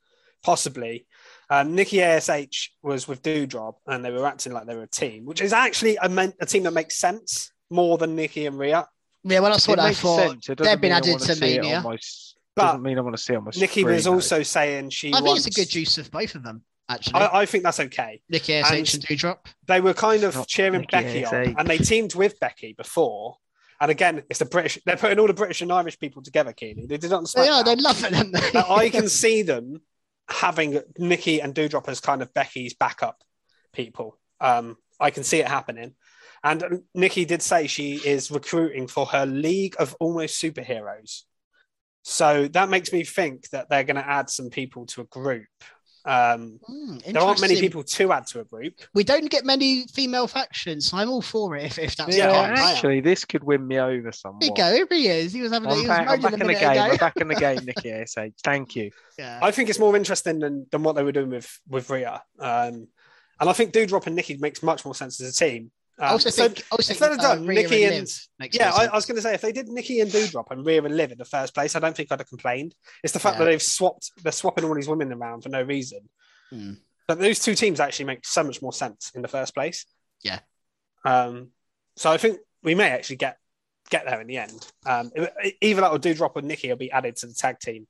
possibly. 0.44 1.06
Um, 1.48 1.74
Nikki 1.74 2.02
Ash 2.02 2.70
was 2.82 3.06
with 3.06 3.22
Doudrop, 3.22 3.74
and 3.86 4.04
they 4.04 4.10
were 4.10 4.26
acting 4.26 4.52
like 4.52 4.66
they 4.66 4.74
were 4.74 4.82
a 4.82 4.88
team, 4.88 5.24
which 5.24 5.40
is 5.40 5.52
actually 5.52 5.96
a, 5.96 6.08
men- 6.08 6.34
a 6.40 6.46
team 6.46 6.64
that 6.64 6.72
makes 6.72 6.96
sense 6.96 7.52
more 7.70 7.98
than 7.98 8.16
Nikki 8.16 8.46
and 8.46 8.58
Rhea. 8.58 8.88
yeah, 9.22 9.40
when 9.40 9.52
I 9.52 9.56
saw 9.58 9.72
It 9.72 9.76
that, 9.76 9.84
I 9.86 9.94
thought 9.94 10.30
sense. 10.30 10.48
It 10.48 10.58
they've 10.58 10.80
been 10.80 10.92
added 10.92 11.12
wanna 11.12 11.24
to 11.26 11.34
see 11.36 11.54
it 11.54 11.62
Mania. 11.62 11.80
my 11.82 11.98
But 12.56 12.62
doesn't 12.66 12.82
mean 12.82 12.98
I 12.98 13.00
want 13.02 13.16
to 13.16 13.22
see 13.22 13.34
it 13.34 13.36
on 13.36 13.44
my 13.44 13.50
Nikki 13.56 13.82
screen, 13.82 13.94
was 13.94 14.04
though. 14.04 14.14
also 14.14 14.42
saying 14.42 14.90
she. 14.90 15.12
I 15.14 15.20
think 15.20 15.36
it's 15.36 15.46
a 15.46 15.50
good 15.50 15.72
use 15.74 15.98
of 15.98 16.10
both 16.10 16.34
of 16.34 16.42
them. 16.42 16.62
Actually, 16.88 17.20
I, 17.20 17.40
I 17.42 17.46
think 17.46 17.64
that's 17.64 17.80
okay. 17.80 18.20
Nikki 18.28 18.54
Ash 18.54 18.70
and- 18.70 18.78
and 18.78 18.86
Doudrop. 18.88 19.38
they 19.66 19.80
were 19.80 19.94
kind 19.94 20.22
It's 20.24 20.36
of 20.36 20.46
cheering 20.46 20.80
Nikki 20.82 20.86
Becky 20.92 21.24
ASH. 21.24 21.32
on, 21.32 21.54
and 21.58 21.68
they 21.68 21.78
teamed 21.78 22.14
with 22.14 22.38
Becky 22.40 22.72
before. 22.72 23.36
And 23.80 23.90
again, 23.90 24.22
it's 24.30 24.38
the 24.38 24.46
British. 24.46 24.78
They're 24.86 24.96
putting 24.96 25.18
all 25.18 25.26
the 25.26 25.34
British 25.34 25.60
and 25.60 25.70
Irish 25.70 25.98
people 25.98 26.22
together, 26.22 26.52
Keely. 26.52 26.86
They 26.86 26.96
did 26.96 27.04
it 27.04 27.12
on 27.12 27.24
They 27.34 27.48
are. 27.48 27.62
SmackDown. 27.62 27.64
They 27.66 27.76
love 27.76 28.04
it. 28.04 28.10
Don't 28.12 28.32
they? 28.32 28.58
I 28.74 28.88
can 28.96 29.08
see 29.08 29.42
them 29.42 29.82
having 30.28 30.80
Nikki 30.98 31.40
and 31.40 31.54
Doudrop 31.54 31.88
as 31.88 32.00
kind 32.00 32.22
of 32.22 32.34
Becky's 32.34 32.74
backup 32.74 33.22
people. 33.72 34.18
Um, 34.40 34.76
I 35.00 35.10
can 35.10 35.24
see 35.24 35.38
it 35.38 35.48
happening. 35.48 35.94
And 36.42 36.82
Nikki 36.94 37.24
did 37.24 37.42
say 37.42 37.66
she 37.66 37.94
is 37.94 38.30
recruiting 38.30 38.86
for 38.86 39.06
her 39.06 39.26
League 39.26 39.76
of 39.78 39.96
Almost 40.00 40.40
Superheroes. 40.40 41.22
So 42.02 42.46
that 42.48 42.68
makes 42.68 42.92
me 42.92 43.02
think 43.02 43.48
that 43.50 43.68
they're 43.68 43.84
going 43.84 43.96
to 43.96 44.08
add 44.08 44.30
some 44.30 44.50
people 44.50 44.86
to 44.86 45.00
a 45.00 45.06
group. 45.06 45.46
Um, 46.06 46.60
Hmm, 46.66 46.98
there 47.12 47.20
aren't 47.20 47.40
many 47.40 47.58
people 47.60 47.82
to 47.82 48.12
add 48.12 48.26
to 48.28 48.40
a 48.40 48.44
group. 48.44 48.74
We 48.94 49.02
don't 49.02 49.28
get 49.30 49.44
many 49.44 49.86
female 49.88 50.28
factions, 50.28 50.86
so 50.88 50.96
I'm 50.98 51.10
all 51.10 51.20
for 51.20 51.56
it. 51.56 51.64
If, 51.64 51.78
if 51.80 51.96
that's 51.96 52.16
Yeah, 52.16 52.28
the 52.48 52.54
case. 52.54 52.64
actually, 52.64 53.00
this 53.00 53.24
could 53.24 53.42
win 53.42 53.66
me 53.66 53.78
over 53.80 54.12
somewhat. 54.12 54.40
There 54.40 54.50
you 54.50 54.54
go. 54.54 54.72
Here 54.72 54.86
he 54.88 55.08
is. 55.08 55.32
He 55.32 55.42
was 55.42 55.50
having. 55.52 55.68
a 55.68 55.72
I'm 55.72 55.76
he 55.78 55.82
was 55.82 55.88
back, 55.88 56.08
I'm 56.08 56.20
back 56.20 56.32
a 56.32 56.34
in 56.40 56.46
the 56.46 56.54
game. 56.54 56.70
ago. 56.70 56.80
I'm 56.80 56.96
back 56.96 57.16
in 57.16 57.28
the 57.28 57.34
game, 57.34 57.58
Nikki 57.64 57.90
ASH. 57.90 58.14
Thank 58.44 58.76
you. 58.76 58.90
Yeah. 59.18 59.40
I 59.42 59.50
think 59.50 59.68
it's 59.68 59.78
more 59.80 59.96
interesting 59.96 60.38
than, 60.38 60.66
than 60.70 60.82
what 60.84 60.94
they 60.94 61.02
were 61.02 61.12
doing 61.12 61.30
with 61.30 61.60
with 61.68 61.90
Rhea. 61.90 62.22
Um, 62.38 62.86
and 63.40 63.50
I 63.50 63.52
think 63.52 63.72
Doudrop 63.72 64.06
and 64.06 64.14
Nikki 64.16 64.36
makes 64.38 64.62
much 64.62 64.84
more 64.84 64.94
sense 64.94 65.20
as 65.20 65.28
a 65.30 65.32
team. 65.36 65.70
Um, 65.98 66.04
I 66.08 66.10
also 66.10 66.30
so- 66.30 66.48
think. 66.48 66.64
Also 66.70 66.92
if 66.92 66.98
they'd 66.98 67.10
have 67.10 67.18
uh, 67.18 67.34
done 67.34 67.46
Nikki 67.46 67.84
and 67.84 68.06
and- 68.40 68.54
yeah, 68.54 68.72
I. 68.74 68.86
I 68.86 68.94
was 68.94 69.06
going 69.06 69.16
to 69.16 69.22
say 69.22 69.34
if 69.34 69.40
they 69.40 69.52
did 69.52 69.68
Nikki 69.68 70.00
and 70.00 70.10
Doudrop 70.10 70.50
and 70.50 70.64
Rhea 70.64 70.82
and 70.82 70.96
Liv 70.96 71.12
in 71.12 71.18
the 71.18 71.24
first 71.24 71.54
place, 71.54 71.74
I 71.74 71.78
don't 71.80 71.96
think 71.96 72.12
I'd 72.12 72.20
have 72.20 72.28
complained. 72.28 72.74
It's 73.02 73.12
the 73.12 73.18
fact 73.18 73.36
Yeah. 73.36 73.44
that 73.44 73.50
they've 73.50 73.62
swapped, 73.62 74.12
they're 74.22 74.32
swapping 74.32 74.64
all 74.64 74.74
these 74.74 74.88
women 74.88 75.12
around 75.12 75.42
for 75.42 75.48
no 75.48 75.62
reason. 75.62 76.00
Hmm. 76.50 76.72
But 77.08 77.18
those 77.18 77.38
two 77.38 77.54
teams 77.54 77.80
actually 77.80 78.06
make 78.06 78.26
so 78.26 78.42
much 78.42 78.60
more 78.60 78.72
sense 78.72 79.12
in 79.14 79.22
the 79.22 79.28
first 79.28 79.54
place. 79.54 79.86
Yeah. 80.22 80.40
Um, 81.04 81.50
so 81.96 82.10
I 82.10 82.18
think 82.18 82.40
we 82.62 82.74
may 82.74 82.90
actually 82.90 83.16
get 83.16 83.38
get 83.88 84.04
there 84.04 84.20
in 84.20 84.26
the 84.26 84.38
end. 84.38 84.66
Um, 84.84 85.12
either 85.60 85.80
that 85.80 85.92
or 85.92 85.98
Doudrop 85.98 86.32
or 86.34 86.42
Nikki 86.42 86.68
will 86.68 86.76
be 86.76 86.90
added 86.90 87.16
to 87.16 87.26
the 87.26 87.34
tag 87.34 87.60
team. 87.60 87.86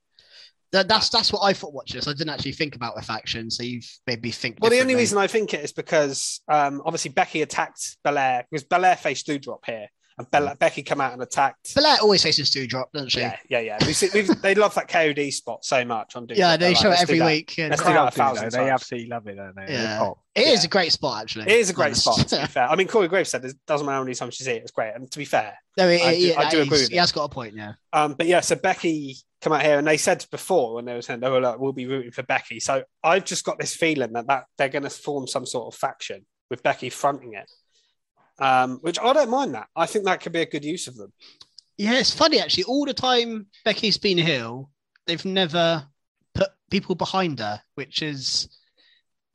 That, 0.73 0.89
that's 0.89 1.09
that's 1.09 1.33
what 1.33 1.41
I 1.41 1.53
thought 1.53 1.73
watching 1.73 1.97
this. 1.99 2.09
I 2.09 2.13
didn't 2.13 2.31
actually 2.31 2.53
think 2.53 2.75
about 2.75 2.99
a 2.99 3.03
faction, 3.03 3.51
so 3.51 3.63
you've 3.63 3.89
made 4.07 4.23
me 4.23 4.31
think. 4.31 4.59
Well, 4.61 4.71
the 4.71 4.81
only 4.81 4.97
reason 4.97 5.17
I 5.17 5.27
think 5.27 5.55
it 5.55 5.61
is 5.61 5.73
because 5.73 6.41
um, 6.49 6.83
obviously 6.85 7.11
Becky 7.13 7.43
attacked 7.43 7.99
Belair 8.03 8.45
because 8.51 8.65
Belair 8.65 8.97
faced 8.97 9.27
Doudrop 9.29 9.65
here, 9.65 9.87
and 10.19 10.31
Bela- 10.31 10.57
Becky 10.59 10.83
come 10.83 11.01
out 11.01 11.13
and 11.13 11.23
attacked. 11.23 11.75
Belair 11.75 11.99
always 12.01 12.23
faces 12.23 12.51
Doudrop, 12.51 12.87
doesn't 12.93 13.11
she? 13.11 13.21
Yeah, 13.21 13.37
yeah, 13.51 13.61
yeah. 13.61 13.79
We 13.87 13.93
see, 13.93 14.09
we've, 14.15 14.41
they 14.41 14.55
love 14.55 14.75
that 14.75 14.89
KOD 14.89 15.31
spot 15.33 15.65
so 15.65 15.85
much 15.85 16.17
on 16.17 16.27
Doudrop. 16.27 16.37
Yeah, 16.39 16.57
they 16.57 16.75
show 16.75 16.89
like, 16.89 16.99
it 17.01 17.03
every 17.03 17.21
week. 17.21 17.59
and- 17.59 17.71
Let's 17.71 17.83
do 17.83 17.89
that 17.93 17.95
a 17.95 17.95
crowd 17.95 18.11
do, 18.11 18.17
though. 18.17 18.25
thousand 18.43 18.51
They 18.53 18.59
times. 18.59 18.71
absolutely 18.71 19.09
love 19.11 19.27
it, 19.27 19.35
don't 19.37 19.55
they? 19.57 19.67
They're 19.67 19.83
Yeah. 19.83 19.99
pop. 19.99 20.19
It 20.35 20.47
is 20.49 20.63
Yeah. 20.63 20.67
a 20.67 20.71
great 20.71 20.93
spot, 20.93 21.23
actually. 21.23 21.43
It 21.45 21.59
is 21.59 21.71
a 21.71 21.73
great 21.73 21.87
Honest. 21.87 22.01
spot. 22.05 22.29
To 22.29 22.41
be 22.41 22.47
fair, 22.49 22.69
I 22.69 22.77
mean 22.77 22.87
Corey 22.89 23.09
Graves 23.09 23.31
said 23.31 23.45
it 23.45 23.55
doesn't 23.67 23.87
matter 23.87 23.97
how 23.97 24.05
many 24.05 24.15
times 24.15 24.39
you 24.41 24.45
see 24.45 24.53
it, 24.53 24.63
it's 24.63 24.71
great. 24.71 24.93
And 24.95 25.11
to 25.11 25.19
be 25.19 25.25
fair, 25.25 25.55
no, 25.77 25.89
it, 25.89 26.01
I 26.03 26.15
do- 26.15 26.21
yeah, 26.21 26.41
I 26.41 26.51
do 26.51 26.61
agree 26.63 26.77
is- 26.77 26.83
with 26.85 26.91
He 26.91 26.97
it. 26.97 27.01
has 27.01 27.13
got 27.13 27.25
a 27.25 27.29
point. 27.29 27.55
Yeah. 27.55 27.73
um, 27.93 28.15
but 28.15 28.27
yeah. 28.27 28.41
So 28.41 28.57
Becky 28.57 29.17
come 29.43 29.53
out 29.53 29.63
here, 29.63 29.79
and 29.79 29.87
they 29.87 29.97
said 29.99 30.25
before 30.31 30.75
when 30.75 30.87
they 30.87 30.95
were 30.95 31.03
saying, 31.03 31.23
"Oh, 31.23 31.39
look, 31.39 31.59
we'll 31.61 31.73
be 31.73 31.87
rooting 31.87 32.11
for 32.11 32.23
Becky." 32.23 32.59
So 32.61 32.85
I've 33.05 33.25
just 33.27 33.45
got 33.45 33.59
this 33.59 33.75
feeling 33.75 34.13
that, 34.15 34.27
that 34.29 34.45
they're 34.57 34.69
going 34.71 34.83
to 34.85 34.91
form 34.91 35.27
some 35.27 35.45
sort 35.47 35.73
of 35.73 35.79
faction 35.79 36.25
with 36.51 36.63
Becky 36.63 36.89
fronting 36.91 37.35
it, 37.35 37.51
um, 38.39 38.79
which 38.83 38.99
I 38.99 39.13
don't 39.13 39.31
mind. 39.31 39.55
That 39.55 39.69
I 39.75 39.87
think 39.87 40.05
that 40.05 40.21
could 40.21 40.33
be 40.33 40.41
a 40.41 40.47
good 40.47 40.65
use 40.65 40.87
of 40.87 40.97
them. 40.97 41.13
Yeah, 41.79 41.99
it's 41.99 42.15
funny 42.15 42.41
actually. 42.41 42.65
All 42.65 42.85
the 42.87 42.95
time 42.95 43.47
Becky's 43.65 43.99
been 43.99 44.19
heel, 44.19 44.71
they've 45.07 45.25
never 45.25 45.87
put 46.35 46.51
people 46.71 46.95
behind 46.95 47.39
her, 47.39 47.61
which 47.75 48.03
is 48.03 48.49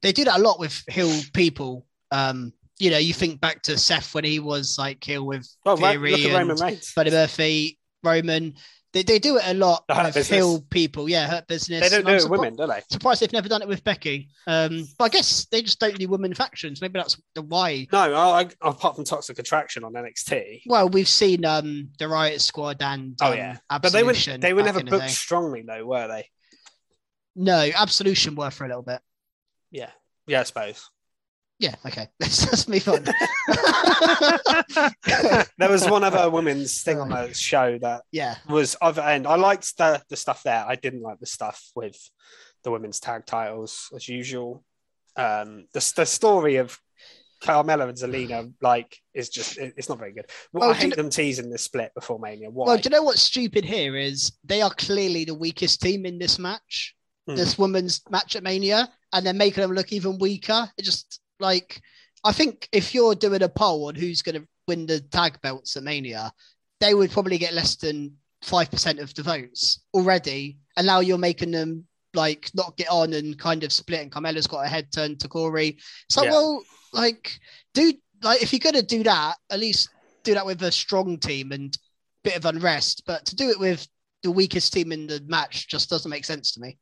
they 0.01 0.11
do 0.11 0.25
that 0.25 0.39
a 0.39 0.41
lot 0.41 0.59
with 0.59 0.83
heel 0.87 1.11
people. 1.33 1.85
Um, 2.11 2.53
you 2.79 2.89
know, 2.89 2.97
you 2.97 3.13
think 3.13 3.39
back 3.39 3.61
to 3.63 3.77
Seth 3.77 4.15
when 4.15 4.23
he 4.23 4.39
was 4.39 4.77
like 4.79 5.03
heel 5.03 5.25
with 5.25 5.47
Theory 5.65 6.25
and 6.25 6.33
Roman 6.33 6.57
Reigns. 6.57 6.93
Buddy 6.95 7.11
Murphy, 7.11 7.79
Roman. 8.03 8.55
They, 8.93 9.03
they 9.03 9.19
do 9.19 9.37
it 9.37 9.43
a 9.45 9.53
lot 9.53 9.87
The 9.87 9.93
Hurt 9.93 10.69
people. 10.69 11.07
Yeah, 11.07 11.25
hurt 11.27 11.47
business. 11.47 11.79
They 11.79 11.89
don't 11.89 11.99
And 11.99 12.07
do 12.07 12.11
I'm 12.11 12.19
it 12.19 12.29
with 12.29 12.39
surpri- 12.39 12.41
women, 12.41 12.55
do 12.57 12.67
they? 12.67 12.81
Surprised 12.89 13.21
they've 13.21 13.31
never 13.31 13.47
done 13.47 13.61
it 13.61 13.67
with 13.67 13.83
Becky. 13.83 14.29
Um, 14.47 14.85
but 14.97 15.05
I 15.05 15.09
guess 15.09 15.45
they 15.45 15.61
just 15.61 15.79
don't 15.79 15.97
do 15.97 16.07
women 16.09 16.33
factions. 16.33 16.81
Maybe 16.81 16.99
that's 16.99 17.19
the 17.33 17.41
why. 17.41 17.87
No, 17.93 18.13
I, 18.13 18.41
I, 18.41 18.49
apart 18.61 18.95
from 18.95 19.05
Toxic 19.05 19.39
Attraction 19.39 19.85
on 19.85 19.93
NXT. 19.93 20.63
Well, 20.65 20.89
we've 20.89 21.07
seen 21.07 21.45
um 21.45 21.89
the 21.99 22.07
Riot 22.09 22.41
Squad 22.41 22.81
and 22.81 23.17
Oh 23.21 23.31
um, 23.31 23.37
yeah, 23.37 23.57
but 23.69 23.93
they 23.93 24.03
were 24.03 24.13
they 24.13 24.53
were 24.53 24.63
never 24.63 24.83
booked 24.83 25.09
strongly 25.09 25.61
though, 25.61 25.85
were 25.85 26.07
they? 26.07 26.27
No, 27.35 27.69
Absolution 27.73 28.35
were 28.35 28.51
for 28.51 28.65
a 28.65 28.67
little 28.67 28.83
bit. 28.83 28.99
Yeah, 29.69 29.91
yeah, 30.27 30.41
I 30.41 30.43
suppose. 30.43 30.89
Yeah, 31.61 31.75
okay. 31.85 32.09
Let's 32.19 32.43
just 32.45 32.67
move 32.67 32.87
on. 32.89 33.03
there 35.57 35.69
was 35.69 35.87
one 35.87 36.03
other 36.03 36.29
women's 36.29 36.81
thing 36.81 36.99
on 36.99 37.09
the 37.09 37.33
show 37.33 37.77
that 37.79 38.01
yeah, 38.11 38.35
was 38.49 38.75
other 38.81 39.03
end. 39.03 39.27
I 39.27 39.35
liked 39.35 39.77
the 39.77 40.01
the 40.09 40.15
stuff 40.15 40.41
there. 40.43 40.65
I 40.67 40.75
didn't 40.75 41.03
like 41.03 41.19
the 41.19 41.25
stuff 41.27 41.63
with 41.75 41.97
the 42.63 42.71
women's 42.71 42.99
tag 42.99 43.25
titles 43.27 43.89
as 43.95 44.09
usual. 44.09 44.63
Um, 45.15 45.65
the 45.73 45.93
the 45.95 46.05
story 46.05 46.55
of 46.55 46.79
Carmella 47.43 47.89
and 47.89 47.97
Zelina 47.97 48.51
like 48.61 48.97
is 49.13 49.29
just 49.29 49.57
it- 49.59 49.73
it's 49.77 49.89
not 49.89 49.99
very 49.99 50.13
good. 50.13 50.25
Well, 50.53 50.69
Oh, 50.69 50.71
I 50.71 50.75
hate 50.75 50.95
them 50.95 51.09
teasing 51.11 51.51
this 51.51 51.63
split 51.63 51.91
before 51.93 52.17
Mania. 52.19 52.49
Why? 52.49 52.65
Well, 52.65 52.77
do 52.77 52.83
you 52.85 52.89
know 52.89 53.03
what's 53.03 53.21
stupid 53.21 53.65
here 53.65 53.95
is 53.95 54.31
they 54.43 54.63
are 54.63 54.73
clearly 54.73 55.25
the 55.25 55.35
weakest 55.35 55.79
team 55.81 56.07
in 56.07 56.17
this 56.17 56.39
match, 56.39 56.95
Hmm. 57.27 57.35
this 57.35 57.59
women's 57.59 58.01
match 58.09 58.35
at 58.35 58.41
Mania, 58.43 58.89
and 59.13 59.23
they're 59.23 59.33
making 59.33 59.61
them 59.61 59.73
look 59.73 59.93
even 59.93 60.17
weaker. 60.17 60.71
It 60.77 60.83
just 60.83 61.19
like 61.41 61.81
I 62.23 62.31
think 62.31 62.69
if 62.71 62.93
you're 62.93 63.15
doing 63.15 63.41
a 63.43 63.49
poll 63.49 63.87
on 63.87 63.95
who's 63.95 64.21
going 64.21 64.41
to 64.41 64.47
win 64.67 64.85
the 64.85 64.99
tag 64.99 65.41
belts 65.41 65.75
at 65.75 65.83
Mania, 65.83 66.31
they 66.79 66.93
would 66.93 67.11
probably 67.11 67.37
get 67.37 67.53
less 67.53 67.75
than 67.75 68.15
five 68.43 68.71
percent 68.71 68.99
of 68.99 69.13
the 69.13 69.23
votes 69.23 69.81
already, 69.93 70.57
and 70.77 70.87
now 70.87 70.99
you're 70.99 71.17
making 71.17 71.51
them 71.51 71.85
like 72.13 72.51
not 72.53 72.77
get 72.77 72.89
on 72.89 73.13
and 73.13 73.37
kind 73.39 73.63
of 73.63 73.71
split. 73.71 74.01
And 74.01 74.11
Carmella's 74.11 74.47
got 74.47 74.65
a 74.65 74.69
head 74.69 74.91
turned 74.91 75.19
to 75.21 75.27
Corey. 75.27 75.77
So 76.09 76.23
Yeah. 76.23 76.31
well, 76.31 76.63
like, 76.93 77.39
do 77.73 77.93
like 78.21 78.41
if 78.41 78.53
you're 78.53 78.59
going 78.59 78.75
to 78.75 78.81
do 78.81 79.03
that, 79.03 79.35
at 79.49 79.59
least 79.59 79.89
do 80.23 80.33
that 80.33 80.45
with 80.45 80.61
a 80.63 80.71
strong 80.71 81.17
team 81.17 81.51
and 81.51 81.75
bit 82.23 82.35
of 82.35 82.45
unrest. 82.45 83.03
But 83.07 83.25
to 83.25 83.35
do 83.35 83.49
it 83.49 83.59
with 83.59 83.87
the 84.23 84.31
weakest 84.31 84.73
team 84.73 84.91
in 84.91 85.07
the 85.07 85.23
match 85.27 85.67
just 85.67 85.89
doesn't 85.89 86.11
make 86.11 86.25
sense 86.25 86.51
to 86.51 86.59
me. 86.59 86.77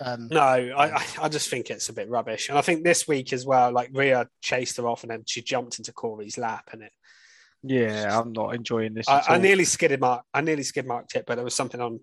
Um, 0.00 0.28
No, 0.30 0.40
I, 0.40 1.04
I- 1.20 1.28
just 1.28 1.48
think 1.50 1.70
it's 1.70 1.88
a 1.88 1.92
bit 1.92 2.08
rubbish. 2.08 2.48
And 2.48 2.56
I 2.58 2.62
think 2.62 2.84
this 2.84 3.06
week 3.06 3.32
as 3.32 3.44
well, 3.46 3.70
like 3.72 3.90
Rhea 3.92 4.28
chased 4.40 4.76
her 4.78 4.88
off 4.88 5.02
and 5.02 5.10
then 5.10 5.24
she 5.26 5.42
jumped 5.42 5.78
into 5.78 5.92
Corey's 5.92 6.38
lap 6.38 6.70
and 6.72 6.82
it 6.82 6.92
Yeah, 7.62 8.18
I'm 8.18 8.32
not 8.32 8.54
enjoying 8.54 8.94
this. 8.94 9.08
I, 9.08 9.22
I 9.28 9.38
nearly 9.38 9.64
skidded 9.64 10.00
mark 10.00 10.24
I 10.32 10.40
nearly 10.40 10.62
skid 10.62 10.86
marked 10.86 11.14
it, 11.16 11.24
but 11.26 11.34
there 11.36 11.44
was 11.44 11.54
something 11.54 11.80
on 11.80 12.00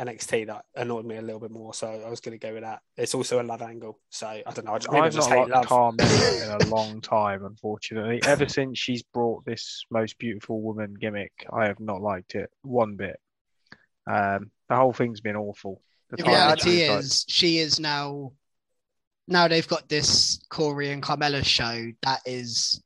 NXT 0.00 0.46
that 0.46 0.64
annoyed 0.76 1.04
me 1.04 1.16
a 1.16 1.22
little 1.22 1.40
bit 1.40 1.50
more. 1.50 1.74
So 1.74 1.88
I 1.88 2.08
was 2.08 2.20
going 2.20 2.38
to 2.38 2.46
go 2.46 2.54
with 2.54 2.62
that. 2.62 2.80
It's 2.96 3.14
also 3.14 3.40
a 3.40 3.42
love 3.42 3.62
angle. 3.62 3.98
So 4.10 4.28
I 4.28 4.42
don't 4.52 4.64
know. 4.64 4.74
I 4.74 4.78
just, 4.78 4.92
I've 4.94 5.12
just 5.12 5.30
not 5.30 5.48
liked. 5.48 5.68
Carmella 5.68 6.60
in 6.62 6.68
a 6.68 6.70
long 6.72 7.00
time, 7.00 7.44
unfortunately. 7.44 8.20
Ever 8.24 8.48
since 8.48 8.78
she's 8.78 9.02
brought 9.02 9.44
this 9.44 9.84
most 9.90 10.16
beautiful 10.18 10.60
woman 10.60 10.94
gimmick, 10.94 11.32
I 11.52 11.66
have 11.66 11.80
not 11.80 12.00
liked 12.00 12.36
it 12.36 12.48
one 12.62 12.94
bit. 12.96 13.18
Um, 14.08 14.50
the 14.68 14.76
whole 14.76 14.92
thing's 14.92 15.20
been 15.20 15.36
awful. 15.36 15.82
The 16.10 16.16
title 16.18 16.32
reality 16.32 16.80
is 16.82 17.04
is, 17.06 17.24
she 17.28 17.58
is 17.58 17.78
now. 17.80 18.32
Now 19.26 19.46
they've 19.46 19.68
got 19.68 19.88
this 19.88 20.40
Corey 20.48 20.90
and 20.90 21.02
Carmella 21.02 21.44
show. 21.44 21.86
That 22.02 22.20
is 22.24 22.82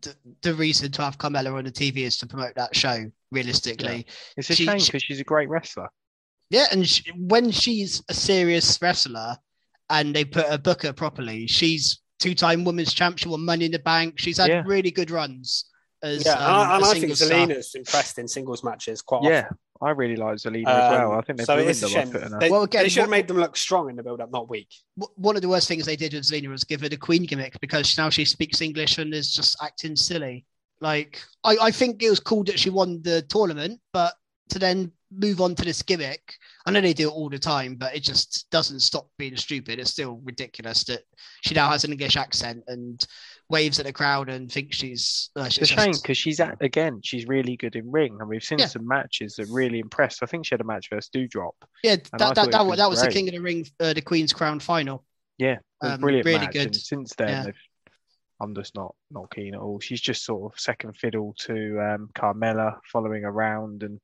the, 0.00 0.14
the 0.42 0.54
reason 0.54 0.92
to 0.92 1.02
have 1.02 1.18
Carmella 1.18 1.52
on 1.56 1.64
the 1.64 1.72
TV 1.72 1.98
is 1.98 2.16
to 2.18 2.26
promote 2.26 2.54
that 2.54 2.74
show. 2.76 3.04
Realistically, 3.32 4.06
it's 4.36 4.48
a 4.50 4.54
she- 4.54 4.64
shame 4.66 4.78
because 4.78 5.02
she's 5.02 5.20
a 5.20 5.24
great 5.24 5.48
wrestler. 5.48 5.88
yeah. 6.50 6.66
And 6.70 6.86
she, 6.88 7.10
when 7.16 7.50
she's 7.50 8.02
a 8.08 8.14
serious 8.14 8.80
wrestler, 8.80 9.36
and 9.90 10.14
they 10.14 10.24
put 10.24 10.46
her 10.46 10.58
booker 10.58 10.92
properly, 10.92 11.46
she's 11.46 12.00
two-time 12.20 12.62
women's 12.64 12.94
champ. 12.94 13.18
She 13.18 13.28
won 13.28 13.44
Money 13.44 13.64
in 13.66 13.72
the 13.72 13.78
Bank. 13.80 14.14
She's 14.18 14.38
had 14.38 14.48
Yeah. 14.50 14.62
really 14.64 14.90
good 14.92 15.10
runs. 15.10 15.64
As, 16.02 16.24
Yeah, 16.24 16.32
um, 16.34 16.38
and 16.40 16.46
I, 16.46 16.74
and 16.76 16.84
a 16.84 16.86
I 16.86 16.92
think 16.98 17.16
single. 17.16 17.54
Zelina's 17.56 17.74
impressed 17.74 18.18
in 18.18 18.28
singles 18.28 18.62
matches 18.62 19.02
quite 19.02 19.22
Yeah, 19.24 19.42
often. 19.44 19.56
I 19.82 19.90
really 19.90 20.16
like 20.16 20.36
Zelina 20.36 20.68
as 20.68 20.90
well. 20.90 21.12
Um, 21.12 21.18
I 21.18 21.22
think 21.22 21.38
they've 21.38 21.46
so 21.46 21.56
ruined 21.56 21.70
it's 21.70 21.82
a 21.82 21.86
her 21.86 21.92
shame. 21.92 22.10
putting. 22.10 22.38
They, 22.38 22.50
Well, 22.50 22.62
again, 22.62 22.84
they 22.84 22.88
should 22.88 23.00
have 23.00 23.10
made 23.10 23.26
them 23.26 23.38
look 23.38 23.56
strong 23.56 23.90
in 23.90 23.96
the 23.96 24.02
build-up, 24.02 24.30
not 24.30 24.48
weak. 24.48 24.68
one 25.16 25.34
of 25.36 25.42
the 25.42 25.48
worst 25.48 25.66
things 25.66 25.84
they 25.84 25.96
did 25.96 26.12
with 26.14 26.24
Zelina 26.24 26.48
was 26.48 26.64
give 26.64 26.80
her 26.82 26.88
the 26.88 26.96
Queen 26.96 27.24
gimmick 27.24 27.58
because 27.60 27.98
now 27.98 28.08
she 28.08 28.24
speaks 28.24 28.60
English 28.60 28.98
and 28.98 29.12
is 29.12 29.34
just 29.34 29.56
acting 29.62 29.96
silly. 29.96 30.46
Like, 30.80 31.20
I, 31.44 31.56
I 31.60 31.70
think 31.70 32.02
it 32.02 32.10
was 32.10 32.20
cool 32.20 32.44
that 32.44 32.58
she 32.58 32.70
won 32.70 33.02
the 33.02 33.22
tournament, 33.22 33.80
but 33.92 34.14
to 34.50 34.58
then 34.58 34.92
move 35.16 35.40
on 35.40 35.54
to 35.54 35.64
this 35.64 35.82
gimmick, 35.82 36.34
I 36.66 36.70
know 36.70 36.80
they 36.80 36.92
do 36.94 37.08
it 37.08 37.12
all 37.12 37.28
the 37.28 37.38
time, 37.38 37.76
but 37.76 37.94
it 37.94 38.00
just 38.00 38.48
doesn't 38.50 38.80
stop 38.80 39.08
being 39.18 39.36
stupid. 39.36 39.78
It's 39.78 39.90
still 39.90 40.20
ridiculous 40.24 40.84
that 40.84 41.02
she 41.42 41.54
now 41.54 41.68
has 41.70 41.84
an 41.84 41.92
English 41.92 42.16
accent 42.16 42.62
and 42.68 43.04
waves 43.48 43.78
at 43.78 43.86
the 43.86 43.92
crowd 43.92 44.28
and 44.28 44.50
thinks 44.50 44.76
she's. 44.76 45.30
Uh, 45.36 45.42
It's 45.44 45.58
a 45.58 45.66
she's 45.66 45.68
shame 45.68 45.92
because 45.92 46.16
she's 46.18 46.40
at, 46.40 46.56
again, 46.60 47.00
she's 47.02 47.26
really 47.26 47.56
good 47.56 47.76
in 47.76 47.90
ring, 47.90 48.16
and 48.20 48.28
we've 48.28 48.42
seen 48.44 48.58
Yeah. 48.58 48.66
some 48.66 48.86
matches 48.86 49.36
that 49.36 49.48
really 49.48 49.78
impressed. 49.80 50.22
I 50.22 50.26
think 50.26 50.46
she 50.46 50.54
had 50.54 50.60
a 50.60 50.64
match 50.64 50.88
versus 50.90 51.10
Doudrop. 51.14 51.52
Yeah, 51.82 51.96
I 52.12 52.18
that, 52.18 52.34
that, 52.34 52.50
that, 52.52 52.66
was 52.66 52.78
that 52.78 52.88
was 52.90 53.02
the. 53.02 53.08
King 53.10 53.28
of 53.28 53.34
the 53.34 53.40
Ring, 53.40 53.66
uh, 53.80 53.92
the 53.92 54.02
Queen's 54.02 54.32
Crown 54.32 54.60
final. 54.60 55.04
Yeah, 55.38 55.58
Um, 55.80 56.00
brilliant 56.00 56.26
really 56.26 56.38
match. 56.46 56.52
good. 56.52 56.66
And 56.66 56.76
since 56.76 57.14
then, 57.16 57.46
Yeah. 57.46 57.52
I'm 58.40 58.54
just 58.56 58.74
not 58.74 58.94
not 59.10 59.32
keen 59.32 59.54
at 59.54 59.60
all. 59.60 59.78
She's 59.78 60.00
just 60.00 60.24
sort 60.24 60.52
of 60.52 60.58
second 60.58 60.96
fiddle 60.96 61.32
to 61.40 61.80
um, 61.80 62.10
Carmella, 62.14 62.76
following 62.90 63.24
around 63.24 63.84
and, 63.84 64.00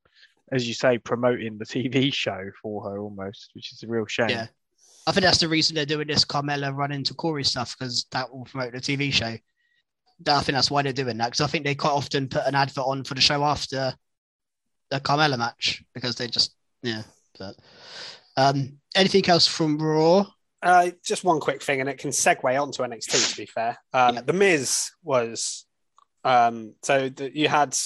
as 0.53 0.67
you 0.67 0.75
say, 0.75 0.99
promoting 0.99 1.59
the 1.59 1.65
TV 1.65 2.13
show 2.13 2.51
for 2.63 2.83
her 2.85 2.99
almost, 2.99 3.51
which 3.55 3.73
is 3.73 3.83
a 3.83 3.87
real 3.87 4.07
shame. 4.07 4.31
Yeah. 4.31 4.47
I 5.07 5.13
think 5.13 5.25
that's 5.25 5.39
the 5.39 5.49
reason 5.49 5.75
they're 5.75 5.87
doing 5.87 6.07
this 6.07 6.25
Carmella 6.25 6.75
run 6.75 6.93
into 6.93 7.15
Corey 7.15 7.45
stuff 7.45 7.77
because 7.79 8.07
that 8.13 8.31
will 8.31 8.45
promote 8.45 8.73
the 8.73 8.81
TV 8.81 9.13
show. 9.13 9.37
I 10.27 10.41
think 10.41 10.55
that's 10.55 10.71
why 10.71 10.83
they're 10.83 10.93
doing 10.93 11.17
that 11.19 11.27
because 11.27 11.41
I 11.41 11.47
think 11.47 11.65
they 11.65 11.75
quite 11.75 11.93
often 11.93 12.29
put 12.29 12.47
an 12.47 12.55
advert 12.55 12.85
on 12.85 13.05
for 13.05 13.15
the 13.15 13.21
show 13.21 13.45
after 13.45 13.95
the 14.91 15.01
Carmella 15.01 15.39
match 15.39 15.83
because 15.95 16.17
they 16.17 16.27
just 16.27 16.55
yeah. 16.83 17.03
But 17.39 17.57
um, 18.37 18.79
anything 18.97 19.27
else 19.29 19.47
from 19.47 19.79
Raw? 19.79 20.27
Uh, 20.61 20.91
just 21.05 21.23
one 21.25 21.39
quick 21.39 21.63
thing, 21.63 21.81
and 21.81 21.89
it 21.89 21.99
can 21.99 22.11
segue 22.11 22.61
onto 22.61 22.83
NXT. 22.83 23.31
To 23.31 23.37
be 23.37 23.47
fair, 23.47 23.79
um, 23.93 24.17
Yeah. 24.17 24.21
the 24.23 24.33
Miz 24.33 24.91
was 25.03 25.65
um, 26.25 26.75
so 26.83 27.09
the, 27.09 27.35
you 27.35 27.49
had 27.49 27.77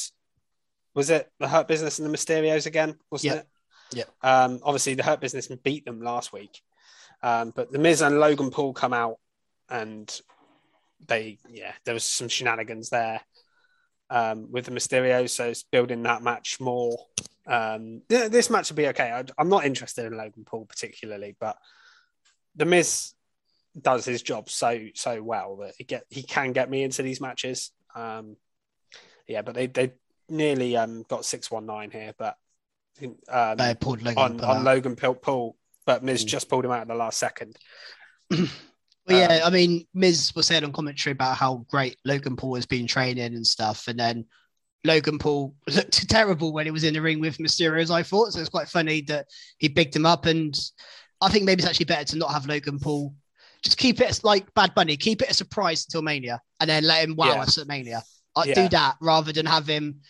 was 0.95 1.11
it 1.11 1.31
the 1.39 1.49
Hurt 1.49 1.69
Business 1.69 1.99
and 1.99 2.09
the 2.09 2.17
Mysterios 2.17 2.67
again, 2.67 2.97
wasn't 3.11 3.35
Yeah. 3.35 3.41
it? 3.41 3.47
Yeah. 3.95 4.45
Um, 4.45 4.61
obviously, 4.63 4.95
the 4.95 5.03
Hurt 5.03 5.21
Business 5.21 5.49
beat 5.49 5.85
them 5.85 6.01
last 6.01 6.33
week, 6.33 6.61
um, 7.23 7.53
but 7.55 7.71
the 7.71 7.79
Miz 7.79 8.01
and 8.01 8.19
Logan 8.21 8.51
Paul 8.51 8.73
come 8.73 8.93
out, 8.95 9.19
and 9.69 10.21
they 11.07 11.39
yeah, 11.51 11.73
there 11.85 11.95
was 11.95 12.05
some 12.05 12.29
shenanigans 12.29 12.89
there 12.91 13.21
um, 14.09 14.51
with 14.51 14.65
the 14.67 14.71
Mysterios, 14.71 15.31
so 15.31 15.49
it's 15.49 15.63
building 15.65 16.03
that 16.05 16.23
match 16.23 16.59
more. 16.61 16.97
Um, 17.47 18.03
th- 18.09 18.31
this 18.31 18.51
match 18.51 18.71
will 18.71 18.77
be 18.77 18.87
okay. 18.89 19.11
I, 19.11 19.25
I'm 19.37 19.49
not 19.49 19.65
interested 19.67 20.07
in 20.07 20.17
Logan 20.17 20.45
Paul 20.45 20.65
particularly, 20.65 21.37
but 21.39 21.57
the 22.55 22.65
Miz 22.65 23.13
does 23.81 24.05
his 24.05 24.23
job 24.23 24.49
so 24.51 24.87
so 24.95 25.23
well 25.23 25.57
that 25.57 25.75
he 25.79 25.85
get 25.85 26.05
he 26.09 26.23
can 26.23 26.53
get 26.53 26.71
me 26.71 26.83
into 26.83 27.03
these 27.03 27.21
matches. 27.21 27.73
Um, 27.95 28.37
yeah, 29.27 29.43
but 29.43 29.55
they 29.55 29.67
they 29.67 29.93
nearly 30.33 30.77
um, 30.77 31.05
got 31.09 31.25
six 31.25 31.51
one 31.51 31.67
nine 31.67 31.91
here, 31.91 32.13
but 32.19 32.37
um, 33.29 33.57
They 33.57 33.75
pulled 33.75 34.03
Logan 34.03 34.19
on 34.19 34.41
on. 34.41 34.65
Logan 34.65 34.97
Paul, 34.97 35.15
Paul 35.15 35.57
but 35.87 36.03
Miz 36.03 36.25
Mm. 36.25 36.29
just 36.29 36.49
pulled 36.49 36.65
him 36.65 36.71
out 36.71 36.83
at 36.83 36.89
the 36.89 36.95
last 36.95 37.19
second. 37.19 37.57
Well, 39.05 39.19
yeah, 39.19 39.39
Um, 39.39 39.47
I 39.47 39.51
mean, 39.51 39.85
Miz 39.95 40.33
was 40.37 40.47
saying 40.47 40.63
on 40.63 40.73
commentary 40.73 41.11
about 41.11 41.37
how 41.37 41.67
great 41.69 41.97
Logan 42.05 42.37
Paul 42.37 42.55
has 42.55 42.67
been 42.67 42.87
training 42.87 43.35
and 43.35 43.45
stuff, 43.45 43.89
and 43.89 43.99
then 43.99 44.27
Logan 44.85 45.19
Paul 45.19 45.57
looked 45.69 46.09
terrible 46.09 46.53
when 46.53 46.67
he 46.67 46.71
was 46.71 46.85
in 46.85 46.95
the 46.95 47.03
ring 47.03 47.19
with 47.19 47.39
Mysterio, 47.39 47.83
as 47.83 47.91
I 47.91 48.05
thought. 48.05 48.33
So 48.33 48.39
it's 48.39 48.49
quite 48.49 48.69
funny 48.69 49.01
that 49.09 49.27
he 49.59 49.67
bigged 49.67 49.97
him 49.97 50.07
up, 50.07 50.27
and 50.27 50.57
I 51.21 51.29
think 51.31 51.45
maybe 51.45 51.63
it's 51.63 51.69
actually 51.69 51.87
better 51.87 52.05
to 52.13 52.17
not 52.17 52.31
have 52.33 52.47
Logan 52.47 52.79
Paul. 52.79 53.13
Just 53.65 53.77
keep 53.77 54.01
it 54.01 54.21
like 54.23 54.55
Bad 54.55 54.73
Bunny, 54.73 54.97
keep 54.97 55.21
it 55.21 55.31
a 55.31 55.35
surprise 55.35 55.85
until 55.85 56.03
Mania, 56.03 56.41
and 56.61 56.71
then 56.71 56.85
let 56.85 57.03
him 57.03 57.17
wow 57.17 57.27
Yeah. 57.35 57.43
us 57.43 57.59
at 57.59 57.67
Mania. 57.67 58.05
I'd 58.37 58.51
Yeah. 58.51 58.55
do 58.55 58.69
that 58.69 58.99
rather 59.01 59.33
than 59.33 59.47
have 59.47 59.67
him 59.67 60.01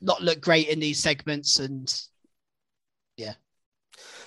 not 0.00 0.22
look 0.22 0.40
great 0.40 0.68
in 0.68 0.80
these 0.80 0.98
segments. 1.00 1.58
And 1.58 1.92
yeah, 3.16 3.34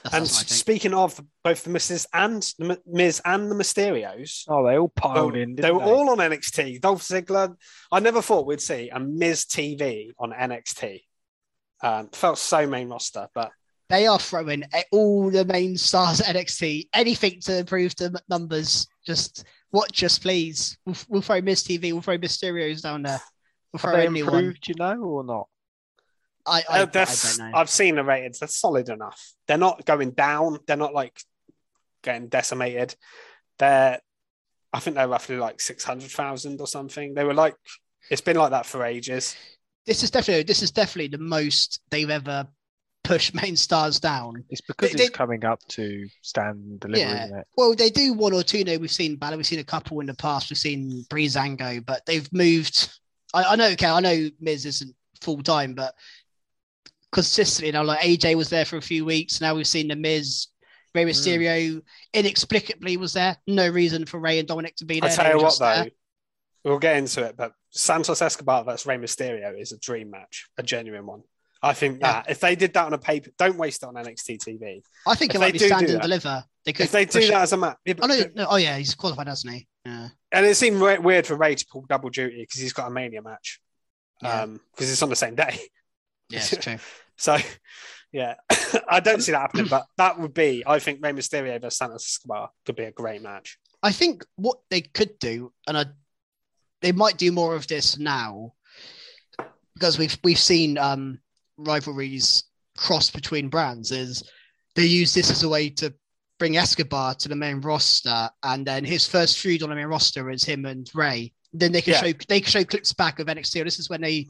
that's, 0.03 0.15
And 0.15 0.25
that's 0.25 0.33
what 0.35 0.45
I 0.45 0.47
think. 0.47 0.49
speaking 0.49 0.93
of 0.93 1.21
both 1.43 1.63
the 1.63 1.69
Mrs. 1.69 2.05
and 2.13 2.41
the 2.57 2.79
Miz 2.87 3.21
and 3.25 3.49
the 3.51 3.55
Mysterios, 3.55 4.43
Oh, 4.47 4.65
they 4.65 4.77
all 4.77 4.89
piled 4.89 5.33
Well, 5.33 5.41
in. 5.41 5.55
they 5.55 5.63
didn't 5.63 5.77
were 5.77 5.83
all 5.83 6.09
on 6.09 6.17
NXT. 6.17 6.81
Dolph 6.81 7.01
Ziggler. 7.03 7.55
I 7.91 7.99
never 7.99 8.21
thought 8.21 8.45
we'd 8.47 8.61
see 8.61 8.89
a 8.89 8.99
Miz 8.99 9.45
TV 9.45 10.11
on 10.19 10.31
NXT. 10.31 11.01
Um, 11.81 12.09
felt 12.09 12.37
so 12.37 12.67
main 12.67 12.89
roster, 12.89 13.27
but 13.33 13.51
they 13.87 14.05
are 14.05 14.19
throwing 14.19 14.63
a- 14.73 14.83
all 14.91 15.31
the 15.31 15.45
main 15.45 15.77
stars 15.77 16.19
at 16.19 16.35
NXT. 16.35 16.89
Anything 16.93 17.39
to 17.41 17.59
improve 17.59 17.95
the 17.95 18.21
numbers. 18.29 18.85
Just 19.05 19.45
watch 19.71 20.03
us, 20.03 20.19
please. 20.19 20.77
We'll, 20.85 20.95
we'll 21.07 21.21
throw 21.21 21.41
Miz 21.41 21.63
TV. 21.63 21.91
We'll 21.93 22.01
throw 22.01 22.17
Mysterios 22.17 22.81
down 22.81 23.03
there. 23.03 23.21
We'll 23.71 23.79
Have 23.79 23.81
throw 23.81 23.97
they 23.97 24.07
anyone. 24.07 24.33
improved, 24.35 24.67
you 24.67 24.75
know, 24.77 24.99
or 25.01 25.23
not? 25.23 25.47
I, 26.45 26.51
I, 26.51 26.57
uh, 26.59 26.63
I 26.69 26.77
they're 26.85 27.05
don't 27.05 27.09
s- 27.09 27.37
know. 27.39 27.51
I've 27.53 27.69
seen 27.69 27.95
the 27.95 28.03
ratings. 28.03 28.39
They're 28.39 28.47
solid 28.47 28.89
enough. 28.89 29.33
They're 29.47 29.57
not 29.57 29.85
going 29.85 30.11
down. 30.11 30.59
They're 30.67 30.77
not 30.77 30.93
like 30.93 31.19
getting 32.03 32.27
decimated. 32.27 32.95
They're, 33.57 33.99
I 34.73 34.79
think 34.79 34.95
they're 34.95 35.07
roughly 35.07 35.37
like 35.37 35.59
six 35.61 35.83
hundred 35.83 36.11
thousand 36.11 36.61
or 36.61 36.67
something. 36.67 37.13
They 37.13 37.23
were 37.23 37.33
like, 37.33 37.55
it's 38.09 38.21
been 38.21 38.37
like 38.37 38.51
that 38.51 38.65
for 38.65 38.85
ages. 38.85 39.35
This 39.85 40.03
is 40.03 40.11
definitely 40.11 40.43
this 40.43 40.61
is 40.61 40.71
definitely 40.71 41.07
the 41.17 41.23
most 41.23 41.81
they've 41.89 42.09
ever 42.09 42.47
pushed 43.03 43.33
main 43.41 43.55
stars 43.55 43.99
down. 43.99 44.43
It's 44.49 44.61
because 44.61 44.91
They- 44.91 44.95
it's 45.03 45.09
they- 45.11 45.13
coming 45.17 45.43
up 45.45 45.59
to 45.69 46.07
stand 46.21 46.55
and 46.57 46.79
deliver, 46.79 46.99
Yeah. 46.99 47.25
isn't 47.25 47.37
it? 47.39 47.47
Well, 47.57 47.75
they 47.75 47.89
do 47.89 48.13
one 48.13 48.33
or 48.33 48.43
two. 48.43 48.59
You 48.59 48.65
know, 48.65 48.77
we've 48.77 48.91
seen 48.91 49.15
Balor, 49.15 49.37
we've 49.37 49.45
seen 49.47 49.59
a 49.59 49.63
couple 49.63 49.99
in 49.99 50.05
the 50.07 50.13
past. 50.15 50.49
We've 50.49 50.57
seen 50.57 51.05
Breezango, 51.09 51.85
but 51.85 52.05
they've 52.05 52.31
moved. 52.31 52.89
I, 53.33 53.43
I 53.43 53.55
know, 53.55 53.67
okay, 53.69 53.87
I 53.87 53.99
know 53.99 54.29
Miz 54.39 54.65
isn't 54.65 54.95
full 55.21 55.41
time, 55.43 55.73
but 55.73 55.93
consistently, 57.11 57.67
you 57.67 57.73
know, 57.73 57.83
like 57.83 57.99
AJ 58.01 58.35
was 58.35 58.49
there 58.49 58.65
for 58.65 58.77
a 58.77 58.81
few 58.81 59.05
weeks. 59.05 59.41
Now 59.41 59.55
we've 59.55 59.67
seen 59.67 59.87
the 59.87 59.95
Miz, 59.95 60.47
Rey 60.95 61.03
Hmm. 61.03 61.09
Mysterio 61.09 61.81
inexplicably 62.13 62.97
was 62.97 63.13
there. 63.13 63.37
No 63.47 63.67
reason 63.69 64.05
for 64.05 64.19
Rey 64.19 64.39
and 64.39 64.47
Dominic 64.47 64.75
to 64.77 64.85
be 64.85 64.99
there. 64.99 65.09
I 65.09 65.13
tell 65.13 65.31
you 65.31 65.37
what, 65.37 65.43
just 65.43 65.59
there. 65.59 65.83
though, 65.85 65.89
we'll 66.71 66.79
get 66.79 66.97
into 66.97 67.23
it, 67.23 67.35
but 67.37 67.53
Santos 67.71 68.21
Escobar 68.21 68.63
versus 68.63 68.85
Rey 68.85 68.97
Mysterio 68.97 69.59
is 69.59 69.71
a 69.71 69.77
dream 69.79 70.09
match, 70.11 70.47
a 70.57 70.63
genuine 70.63 71.05
one. 71.05 71.21
I 71.61 71.73
think 71.73 71.99
Yeah. 71.99 72.13
that 72.13 72.29
if 72.31 72.39
they 72.39 72.55
did 72.55 72.73
that 72.73 72.85
on 72.85 72.93
a 72.93 72.97
paper, 72.97 73.31
don't 73.37 73.57
waste 73.57 73.83
it 73.83 73.87
on 73.87 73.95
NXT 73.95 74.37
TV. 74.37 74.81
I 75.05 75.15
think 75.15 75.31
if 75.31 75.35
it 75.35 75.39
might 75.39 75.45
they 75.47 75.51
be 75.53 75.57
do 75.59 75.67
stand 75.67 75.89
and 75.89 76.01
deliver. 76.01 76.43
They 76.65 76.73
could 76.73 76.85
If 76.85 76.91
they 76.91 77.05
do 77.05 77.19
it. 77.19 77.27
that 77.31 77.41
as 77.41 77.53
a 77.53 77.57
match, 77.57 77.77
Oh, 78.01 78.07
no, 78.07 78.23
no, 78.35 78.47
oh 78.51 78.55
yeah, 78.55 78.77
he's 78.77 78.95
qualified, 78.95 79.27
hasn't 79.27 79.53
he? 79.53 79.67
Yeah. 79.85 80.09
and 80.31 80.45
it 80.45 80.55
seemed 80.55 80.79
we- 80.81 80.99
weird 80.99 81.25
for 81.27 81.35
Rey 81.35 81.55
to 81.55 81.65
pull 81.69 81.81
double 81.89 82.09
duty 82.09 82.41
because 82.41 82.61
he's 82.61 82.73
got 82.73 82.87
a 82.87 82.89
Mania 82.91 83.21
match, 83.21 83.59
Yeah. 84.21 84.41
um, 84.43 84.61
because 84.71 84.91
it's 84.91 85.01
on 85.01 85.09
the 85.09 85.15
same 85.15 85.35
day. 85.35 85.59
Yeah, 86.29 86.39
it's 86.39 86.57
true. 86.57 86.77
So, 87.21 87.37
yeah, 88.13 88.35
I 88.89 89.01
don't 89.01 89.21
see 89.21 89.33
that 89.33 89.41
happening, 89.41 89.67
but 89.69 89.85
that 89.97 90.17
would 90.17 90.33
be, 90.33 90.63
I 90.65 90.79
think, 90.79 91.03
Rey 91.03 91.11
Mysterio 91.11 91.59
versus 91.59 91.77
Santos 91.77 92.05
Escobar 92.05 92.49
could 92.65 92.77
be 92.77 92.85
a 92.85 92.91
great 92.93 93.21
match. 93.21 93.57
I 93.83 93.91
think 93.91 94.25
what 94.37 94.59
they 94.69 94.79
could 94.79 95.19
do, 95.19 95.51
and 95.67 95.77
I, 95.77 95.85
they 96.81 96.93
might 96.93 97.17
do 97.17 97.33
more 97.33 97.55
of 97.55 97.67
this 97.67 97.99
now, 97.99 98.53
because 99.73 99.99
we've 99.99 100.17
we've 100.23 100.39
seen 100.39 100.77
um, 100.77 101.19
rivalries 101.57 102.45
cross 102.77 103.09
between 103.09 103.49
brands. 103.49 103.91
Is 103.91 104.23
they 104.75 104.85
use 104.85 105.13
this 105.13 105.29
as 105.29 105.43
a 105.43 105.49
way 105.49 105.69
to 105.71 105.93
bring 106.39 106.55
Escobar 106.55 107.15
to 107.15 107.27
the 107.27 107.35
main 107.35 107.59
roster, 107.59 108.29
and 108.43 108.65
then 108.65 108.85
his 108.85 109.05
first 109.05 109.39
feud 109.39 109.61
on 109.61 109.67
the 109.69 109.75
main 109.75 109.87
roster 109.87 110.29
is 110.29 110.45
him 110.45 110.65
and 110.65 110.89
Rey. 110.95 111.33
Then 111.51 111.73
they 111.73 111.81
can 111.81 111.93
Yeah. 111.93 112.01
show 112.01 112.13
they 112.29 112.39
can 112.39 112.49
show 112.49 112.63
clips 112.63 112.93
back 112.93 113.19
of 113.19 113.27
NXT. 113.27 113.61
This 113.65 113.79
is 113.79 113.89
when 113.89 113.99
they 113.99 114.25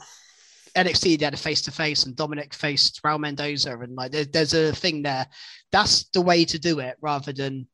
NXT 0.83 1.19
they 1.19 1.25
had 1.25 1.33
a 1.33 1.37
face 1.37 1.61
to 1.63 1.71
face, 1.71 2.05
and 2.05 2.15
Dominic 2.15 2.53
faced 2.53 3.01
Raul 3.03 3.19
Mendoza, 3.19 3.77
and 3.77 3.95
like 3.95 4.11
there, 4.11 4.25
there's 4.25 4.53
a 4.53 4.73
thing 4.73 5.03
there. 5.03 5.27
That's 5.71 6.05
the 6.09 6.21
way 6.21 6.45
to 6.45 6.59
do 6.59 6.79
it, 6.79 6.97
rather 7.01 7.33
than 7.33 7.67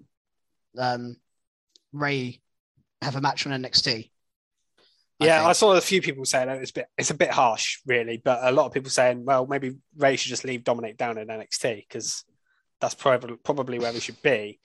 um, 0.78 1.18
Rey 1.94 2.42
have 3.02 3.16
a 3.16 3.22
match 3.22 3.46
on 3.46 3.62
NXT. 3.62 4.10
I 5.22 5.26
yeah, 5.26 5.46
I, 5.46 5.54
saw 5.54 5.74
a 5.74 5.82
few 5.82 6.02
people 6.02 6.26
saying 6.26 6.48
that 6.48 6.62
it's 6.62 6.72
a 6.72 6.74
bit 6.74 6.88
it's 6.98 7.12
a 7.12 7.16
bit 7.16 7.32
harsh, 7.32 7.80
really, 7.86 8.22
but 8.24 8.40
a 8.42 8.52
lot 8.52 8.66
of 8.66 8.74
people 8.74 8.90
saying, 8.90 9.24
well, 9.24 9.48
maybe 9.48 9.78
Rey 9.98 10.18
should 10.18 10.30
just 10.30 10.44
leave 10.44 10.66
Dominic 10.66 10.98
down 10.98 11.18
in 11.18 11.28
NXT 11.28 11.88
because 11.88 12.26
that's 12.82 12.96
probably 12.96 13.38
probably 13.38 13.80
where 13.80 13.94
he 13.94 14.02
should 14.02 14.22
be, 14.22 14.60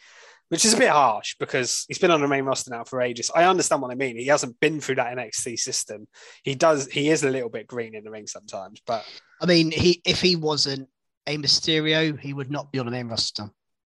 which 0.51 0.65
is 0.65 0.75
a 0.75 0.77
bit 0.77 0.91
harsh 0.91 1.37
because 1.39 1.85
he's 1.89 1.99
been 1.99 2.11
on 2.11 2.21
the 2.21 2.29
main 2.29 2.45
roster 2.45 2.73
now 2.73 2.83
for 2.83 3.01
ages. 3.01 3.31
I 3.35 3.45
understand 3.45 3.83
what 3.83 3.93
I 3.93 3.95
mean. 3.95 4.17
He 4.17 4.27
hasn't 4.27 4.59
been 4.59 4.81
through 4.81 4.97
that 4.97 5.17
NXT 5.17 5.59
system. 5.59 6.09
He 6.43 6.57
does. 6.57 6.89
He 6.89 7.09
is 7.09 7.23
a 7.23 7.31
little 7.31 7.49
bit 7.49 7.69
green 7.69 7.95
in 7.95 8.05
the 8.05 8.11
ring 8.11 8.27
sometimes, 8.27 8.83
but 8.85 9.07
I 9.41 9.47
mean, 9.47 9.71
he 9.71 10.03
if 10.05 10.21
he 10.21 10.37
wasn't 10.37 10.89
a 11.27 11.39
Mysterio, 11.39 12.19
he 12.19 12.33
would 12.33 12.51
not 12.51 12.73
be 12.73 12.81
on 12.81 12.87
the 12.87 12.93
main 12.93 13.09
roster. 13.09 13.49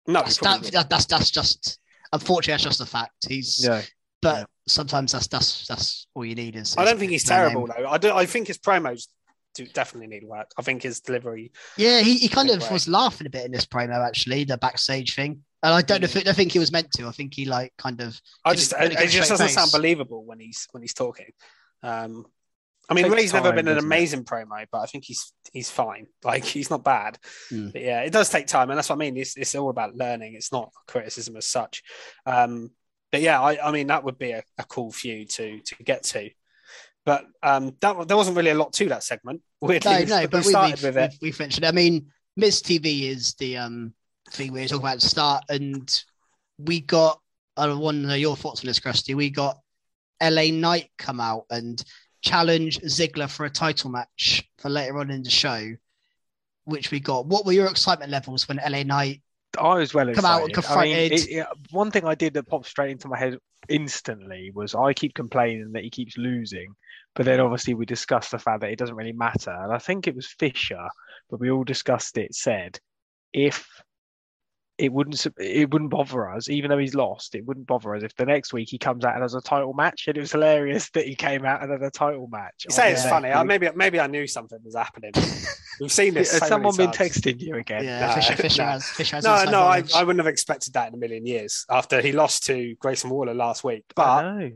no, 0.07 0.20
he 0.20 0.24
That's, 0.24 0.38
that, 0.38 0.62
that, 0.72 0.90
that's 0.90 1.07
that's 1.07 1.30
just 1.30 1.78
unfortunately 2.12 2.54
that's 2.54 2.64
just 2.64 2.80
a 2.80 2.86
fact. 2.86 3.28
He's 3.28 3.62
Yeah. 3.62 3.82
but 4.22 4.38
yeah. 4.38 4.44
sometimes 4.66 5.12
that's 5.12 5.26
that's 5.26 5.66
that's 5.66 6.07
all 6.14 6.24
you 6.24 6.34
need 6.34 6.57
is. 6.57 6.74
I 6.78 6.86
don't 6.86 6.98
think 6.98 7.12
he's 7.12 7.28
no 7.28 7.36
name. 7.36 7.50
terrible 7.50 7.66
though. 7.66 7.86
I 7.86 7.98
do. 7.98 8.12
I 8.12 8.24
think 8.24 8.48
his 8.48 8.59
promos 8.59 9.09
do 9.57 9.66
definitely 9.66 10.09
need 10.09 10.24
work. 10.24 10.50
I 10.59 10.62
think 10.62 10.82
his 10.82 11.00
delivery. 11.00 11.52
Yeah, 11.76 12.00
he, 12.00 12.18
he 12.18 12.28
kind 12.28 12.50
of 12.50 12.62
way. 12.62 12.68
was 12.70 12.88
laughing 12.88 13.26
a 13.26 13.30
bit 13.30 13.44
in 13.44 13.52
this 13.52 13.66
promo 13.66 14.07
actually, 14.07 14.44
the 14.44 14.59
backstage 14.59 15.14
thing. 15.14 15.42
And 15.66 15.74
I 15.74 15.82
don't 15.82 16.00
know 16.00 16.04
if 16.04 16.28
I 16.28 16.32
think 16.32 16.52
he 16.52 16.60
was 16.60 16.70
meant 16.70 16.92
to. 16.92 17.08
I 17.08 17.10
think 17.10 17.34
he 17.34 17.44
like 17.44 17.72
kind 17.76 18.00
of 18.00 18.20
I 18.44 18.54
just 18.54 18.72
it, 18.72 18.78
did 18.78 18.90
he 18.90 18.96
get 18.98 19.04
it 19.06 19.10
just 19.10 19.30
doesn't 19.30 19.48
sound 19.48 19.72
face? 19.72 19.76
believable 19.76 20.24
when 20.24 20.38
he's 20.38 20.68
when 20.70 20.80
he's 20.80 20.94
talking. 20.94 21.32
Um, 21.82 22.24
I 22.88 22.94
mean, 22.94 23.10
Rey's 23.10 23.32
never 23.32 23.50
been 23.50 23.66
an 23.66 23.74
doesn't 23.74 23.78
it? 23.78 23.84
amazing 23.84 24.24
promo, 24.24 24.64
but 24.70 24.78
I 24.78 24.86
think 24.86 25.02
he's 25.04 25.32
he's 25.52 25.68
fine. 25.68 26.06
Like 26.22 26.44
he's 26.44 26.70
not 26.70 26.84
bad. 26.84 27.18
Hmm. 27.50 27.70
But 27.70 27.82
yeah, 27.82 28.02
it 28.02 28.12
does 28.12 28.30
take 28.30 28.46
time, 28.46 28.70
and 28.70 28.78
that's 28.78 28.88
what 28.88 28.94
I 28.94 28.98
mean. 29.00 29.16
It's, 29.16 29.36
it's 29.36 29.56
all 29.56 29.70
about 29.70 29.96
learning. 29.96 30.34
It's 30.34 30.52
not 30.52 30.70
criticism 30.86 31.36
as 31.36 31.46
such. 31.46 31.82
Um, 32.26 32.70
but 33.10 33.20
yeah, 33.22 33.42
I, 33.42 33.68
I 33.68 33.72
mean 33.72 33.88
that 33.88 34.04
would 34.04 34.18
be 34.18 34.30
a, 34.30 34.44
a 34.58 34.64
cool 34.64 34.92
feud 34.92 35.30
to 35.30 35.58
to 35.62 35.82
get 35.82 36.04
to. 36.04 36.30
But 37.04 37.24
um, 37.42 37.74
that 37.80 38.06
there 38.06 38.16
wasn't 38.16 38.36
really 38.36 38.50
a 38.50 38.54
lot 38.54 38.72
to 38.74 38.88
that 38.90 39.02
segment. 39.02 39.42
Weirdly, 39.60 39.90
no, 39.90 39.98
we- 39.98 40.04
no, 40.06 40.20
we 40.20 40.26
but 40.28 40.44
we, 40.44 40.50
started 40.50 40.76
we've, 40.76 40.82
with 40.84 40.96
it. 40.96 41.14
we've 41.20 41.40
mentioned. 41.40 41.66
I 41.66 41.72
mean, 41.72 42.12
Miz 42.36 42.62
TV 42.62 43.10
is 43.10 43.34
the 43.34 43.56
um 43.56 43.94
thing 44.31 44.53
we 44.53 44.61
were 44.62 44.68
talking 44.68 44.83
about 44.83 44.95
at 44.95 45.01
the 45.01 45.09
start, 45.09 45.45
and 45.49 46.03
we 46.59 46.81
got. 46.81 47.20
I 47.57 47.72
want 47.72 48.03
to 48.03 48.07
know 48.09 48.14
your 48.14 48.37
thoughts 48.37 48.61
on 48.61 48.66
this, 48.66 48.81
Krusty. 48.81 49.14
We 49.14 49.31
got 49.31 49.59
LA 50.22 50.51
Knight 50.51 50.91
come 50.99 51.20
out 51.20 51.45
and 51.51 51.83
challenge 52.20 52.79
Ziggler 52.81 53.31
for 53.31 53.47
a 53.47 53.51
title 53.51 53.91
match 53.91 54.47
for 54.59 54.68
later 54.68 54.99
on 54.99 55.11
in 55.11 55.22
the 55.22 55.31
show, 55.31 55.70
which 56.64 56.91
we 56.91 57.01
got. 57.01 57.27
What 57.27 57.47
were 57.47 57.53
your 57.53 57.68
excitement 57.68 58.11
levels 58.11 58.47
when 58.49 58.59
LA 58.59 58.83
Knight? 58.83 59.22
I 59.59 59.77
was 59.79 59.95
well 59.95 60.12
Come 60.14 60.27
out 60.27 60.43
and 60.43 60.51
excited. 60.51 60.79
I 60.79 60.83
mean, 60.85 61.09
confronted- 61.09 61.12
it- 61.12 61.37
it- 61.39 61.47
one 61.70 61.91
thing 61.91 62.05
I 62.05 62.14
did 62.14 62.35
that 62.35 62.43
popped 62.47 62.66
straight 62.66 62.91
into 62.91 63.09
my 63.09 63.18
head 63.18 63.39
instantly 63.70 64.51
was 64.55 64.74
I 64.74 64.93
keep 64.93 65.14
complaining 65.14 65.72
that 65.72 65.83
he 65.83 65.89
keeps 65.89 66.18
losing, 66.18 66.74
but 67.14 67.24
then 67.24 67.41
obviously 67.41 67.72
we 67.72 67.87
discussed 67.87 68.33
the 68.33 68.39
fact 68.39 68.61
that 68.61 68.70
it 68.70 68.79
doesn't 68.79 68.95
really 68.97 69.12
matter. 69.12 69.51
And 69.51 69.72
I 69.72 69.79
think 69.79 70.07
it 70.07 70.14
was 70.14 70.27
Fisher, 70.27 70.87
but 71.31 71.41
we 71.41 71.51
all 71.51 71.64
discussed 71.64 72.18
it. 72.18 72.35
Said 72.35 72.79
if 73.33 73.66
it 74.79 74.93
wouldn't 74.93 75.27
it 75.39 75.70
wouldn't 75.72 75.91
bother 75.91 76.29
us, 76.29 76.49
even 76.51 76.70
though 76.70 76.77
he's 76.79 76.95
lost, 76.95 77.35
it 77.35 77.47
wouldn't 77.47 77.66
bother 77.66 77.95
us 77.95 78.03
if 78.03 78.14
the 78.16 78.27
next 78.27 78.53
week 78.53 78.68
he 78.68 78.77
comes 78.79 79.05
out 79.05 79.14
and 79.14 79.22
has 79.22 79.35
a 79.35 79.41
title 79.41 79.72
match. 79.72 80.07
And 80.07 80.16
it 80.16 80.20
was 80.20 80.33
hilarious 80.33 80.91
that 80.95 81.07
he 81.07 81.14
came 81.14 81.45
out 81.47 81.62
and 81.62 81.72
had 81.72 81.83
a 81.83 81.91
title 81.91 82.29
match. 82.31 82.66
You 82.68 82.74
say 82.74 82.93
it's 82.93 83.05
funny. 83.09 83.31
I, 83.31 83.41
week. 83.41 83.49
maybe 83.49 83.68
maybe 83.74 84.01
I 84.01 84.07
knew 84.07 84.27
something 84.27 84.59
was 84.62 84.77
happening. 84.77 85.12
We've 85.81 85.91
seen 85.93 86.14
this. 86.14 86.31
Has 86.33 86.41
so 86.43 86.47
someone 86.47 86.74
many 86.77 86.89
been 86.89 86.95
times. 86.97 87.12
texting 87.18 87.41
you 87.41 87.55
again? 87.57 87.85
Yeah, 87.85 88.07
no, 88.09 88.14
Fisher, 88.14 88.37
Fisher 88.43 88.62
no. 88.62 88.68
has. 88.68 88.85
Fisher 88.91 89.16
has 89.16 89.24
No, 89.24 89.45
no, 89.45 89.61
I. 89.62 89.83
I 89.95 90.03
wouldn't 90.05 90.18
have 90.24 90.31
expected 90.31 90.74
that 90.74 90.89
in 90.89 90.95
a 90.95 90.99
million 90.99 91.24
years 91.24 91.64
after 91.70 92.01
he 92.03 92.12
lost 92.12 92.45
to 92.47 92.74
Grayson 92.79 93.09
Waller 93.11 93.35
last 93.35 93.64
week. 93.64 93.85
But 93.95 94.51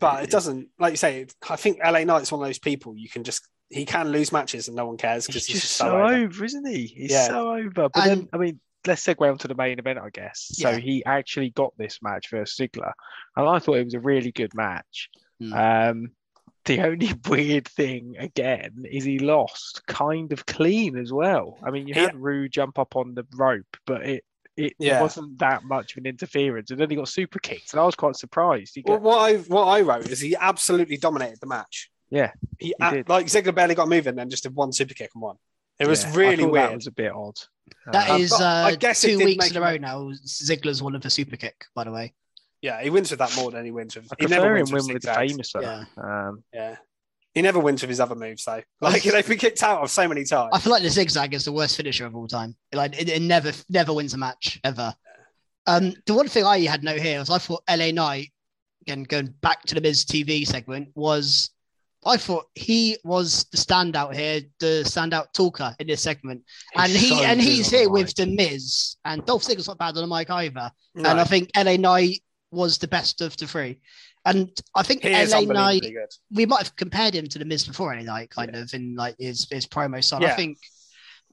but 0.00 0.24
it 0.24 0.30
doesn't, 0.30 0.68
like 0.80 0.92
you 0.92 0.96
say, 0.96 1.26
I 1.48 1.54
think 1.56 1.78
LA 1.84 2.02
Knight's 2.02 2.32
one 2.32 2.40
of 2.42 2.48
those 2.48 2.58
people 2.58 2.96
you 2.96 3.08
can 3.08 3.22
just 3.22 3.48
he 3.70 3.84
can 3.86 4.08
lose 4.10 4.32
matches 4.32 4.66
and 4.68 4.76
no 4.76 4.86
one 4.86 4.96
cares 4.96 5.26
because 5.26 5.46
just 5.46 5.62
he's 5.62 5.70
so, 5.70 5.84
so 5.86 5.96
over. 6.02 6.14
over. 6.14 6.44
isn't 6.44 6.66
he? 6.68 6.86
He's 6.86 7.12
Yeah. 7.12 7.28
so 7.28 7.54
over. 7.54 7.70
But 7.70 7.92
And- 7.96 8.22
then, 8.22 8.28
I 8.32 8.36
mean, 8.36 8.60
let's 8.86 9.04
segue 9.04 9.30
on 9.30 9.38
to 9.38 9.48
the 9.48 9.54
main 9.54 9.78
event, 9.78 9.98
I 9.98 10.10
guess. 10.10 10.50
So 10.52 10.76
he 10.76 11.04
actually 11.04 11.50
got 11.50 11.72
this 11.78 12.00
match 12.02 12.30
versus 12.30 12.56
Ziggler, 12.56 12.92
and 13.36 13.48
I 13.48 13.58
thought 13.58 13.78
it 13.78 13.84
was 13.84 13.94
a 13.94 14.00
really 14.00 14.32
good 14.32 14.54
match. 14.54 15.08
Hmm. 15.40 15.52
Um, 15.52 16.10
the 16.64 16.80
only 16.80 17.10
weird 17.28 17.66
thing 17.68 18.16
again 18.18 18.84
is 18.90 19.04
he 19.04 19.18
lost 19.18 19.86
kind 19.86 20.32
of 20.32 20.46
clean 20.46 20.96
as 20.96 21.12
well. 21.12 21.58
I 21.64 21.70
mean, 21.70 21.86
you 21.88 21.94
had 21.94 22.16
Rue 22.16 22.48
jump 22.48 22.78
up 22.78 22.96
on 22.96 23.14
the 23.14 23.26
rope, 23.34 23.76
but 23.86 24.06
it 24.06 24.24
it 24.56 24.74
Yeah. 24.78 25.00
wasn't 25.02 25.38
that 25.40 25.64
much 25.64 25.92
of 25.92 25.98
an 25.98 26.06
interference, 26.06 26.70
and 26.70 26.78
then 26.78 26.88
he 26.88 26.96
got 26.96 27.08
super 27.08 27.40
kicked, 27.40 27.72
and 27.72 27.80
I 27.80 27.84
was 27.84 27.96
quite 27.96 28.16
surprised. 28.16 28.74
He 28.76 28.82
Well, 28.86 29.00
what 29.00 29.18
I 29.18 29.36
what 29.38 29.64
I 29.64 29.80
wrote 29.80 30.08
is 30.08 30.20
he 30.20 30.36
absolutely 30.36 30.96
dominated 30.96 31.40
the 31.40 31.46
match. 31.48 31.90
Yeah, 32.10 32.30
he, 32.60 32.66
he 32.78 33.02
like 33.08 33.26
Ziggler 33.26 33.54
barely 33.54 33.74
got 33.74 33.88
moving, 33.88 34.14
then 34.14 34.30
just 34.30 34.44
did 34.44 34.54
one 34.54 34.72
super 34.72 34.94
kick 34.94 35.10
and 35.14 35.22
won. 35.22 35.36
It 35.78 35.88
was 35.88 36.04
yeah, 36.04 36.14
really 36.14 36.42
thought 36.44 36.52
weird. 36.52 36.70
That 36.70 36.74
was 36.76 36.86
a 36.86 36.92
bit 36.92 37.12
odd. 37.12 37.34
That 37.92 38.10
Um, 38.10 38.20
is 38.20 38.30
but 38.30 38.42
I 38.42 38.72
uh, 38.72 38.76
guess 38.76 39.02
two 39.02 39.18
weeks 39.18 39.44
make 39.44 39.50
in 39.50 39.56
a 39.56 39.60
row 39.60 39.76
now. 39.76 40.10
Ziggler's 40.26 40.82
one 40.82 40.94
of 40.94 41.02
the 41.02 41.10
super 41.10 41.36
kick, 41.36 41.64
by 41.74 41.84
the 41.84 41.92
way. 41.92 42.14
Yeah, 42.62 42.80
he 42.82 42.90
wins 42.90 43.10
with 43.10 43.18
that 43.18 43.34
more 43.36 43.50
than 43.50 43.64
he 43.64 43.70
wins 43.70 43.94
with. 43.94 44.10
I 44.12 44.16
He 44.18 44.26
never 44.26 44.42
prefer 44.42 44.56
him 44.56 44.70
wins 44.70 44.72
win 44.72 44.86
with 44.86 44.94
with 44.94 45.02
the 45.02 45.14
famous 45.14 45.52
though. 45.52 45.60
Yeah. 45.60 45.84
Um, 45.96 46.44
Yeah, 46.52 46.76
he 47.34 47.42
never 47.42 47.58
wins 47.58 47.82
with 47.82 47.90
his 47.90 48.00
other 48.00 48.14
moves 48.14 48.44
though. 48.44 48.62
Like 48.80 49.02
they've 49.02 49.26
been 49.26 49.38
kicked 49.38 49.62
out 49.62 49.82
of 49.82 49.90
so 49.90 50.06
many 50.08 50.24
times. 50.24 50.50
I 50.52 50.58
feel 50.60 50.72
like 50.72 50.82
the 50.82 50.90
zigzag 50.90 51.34
is 51.34 51.44
the 51.44 51.52
worst 51.52 51.76
finisher 51.76 52.06
of 52.06 52.14
all 52.16 52.28
time. 52.28 52.56
Like 52.72 52.98
it, 52.98 53.08
it 53.08 53.20
never 53.22 53.52
never 53.68 53.92
wins 53.92 54.14
a 54.14 54.18
match 54.18 54.60
ever. 54.64 54.94
Um, 55.66 55.94
the 56.06 56.14
one 56.14 56.28
thing 56.28 56.44
I 56.44 56.60
had 56.60 56.84
note 56.84 57.00
here 57.00 57.18
was 57.18 57.30
I 57.30 57.38
thought 57.38 57.62
LA 57.68 57.90
Knight, 57.90 58.32
again 58.82 59.02
going 59.02 59.34
back 59.40 59.62
to 59.64 59.74
the 59.74 59.80
Miz 59.80 60.04
TV 60.04 60.46
segment, 60.46 60.88
was 60.94 61.50
I 62.06 62.16
thought 62.16 62.46
he 62.54 62.98
was 63.04 63.44
the 63.50 63.56
standout 63.56 64.14
here, 64.14 64.42
the 64.60 64.82
standout 64.84 65.32
talker 65.32 65.74
in 65.78 65.86
this 65.86 66.02
segment, 66.02 66.42
and 66.76 66.90
he's 66.90 67.00
he 67.00 67.08
so 67.08 67.24
and 67.24 67.40
he's 67.40 67.66
on 67.66 67.72
the 67.72 67.78
here 67.78 67.90
with 67.90 68.14
the 68.14 68.26
Miz, 68.26 68.96
and 69.04 69.24
Dolph 69.24 69.44
Ziggler's 69.44 69.68
not 69.68 69.78
bad 69.78 69.96
on 69.96 70.08
the 70.08 70.14
mic 70.14 70.30
either, 70.30 70.70
No, 70.94 71.10
and 71.10 71.20
I 71.20 71.24
think 71.24 71.50
LA 71.56 71.76
Knight 71.76 72.22
was 72.50 72.78
the 72.78 72.88
best 72.88 73.20
of 73.20 73.36
the 73.36 73.46
three, 73.46 73.80
and 74.24 74.50
I 74.74 74.82
think 74.82 75.02
he 75.02 75.10
LA 75.10 75.40
Knight 75.40 75.82
good. 75.82 76.10
we 76.30 76.46
might 76.46 76.62
have 76.62 76.76
compared 76.76 77.14
him 77.14 77.26
to 77.28 77.38
the 77.38 77.44
Miz 77.44 77.66
before 77.66 77.92
any 77.92 78.04
Knight 78.04 78.30
kind 78.30 78.54
of 78.54 78.72
in 78.74 78.94
like 78.94 79.16
his 79.18 79.48
his 79.50 79.66
promo 79.66 80.02
style. 80.02 80.24
I 80.24 80.32
think, 80.32 80.58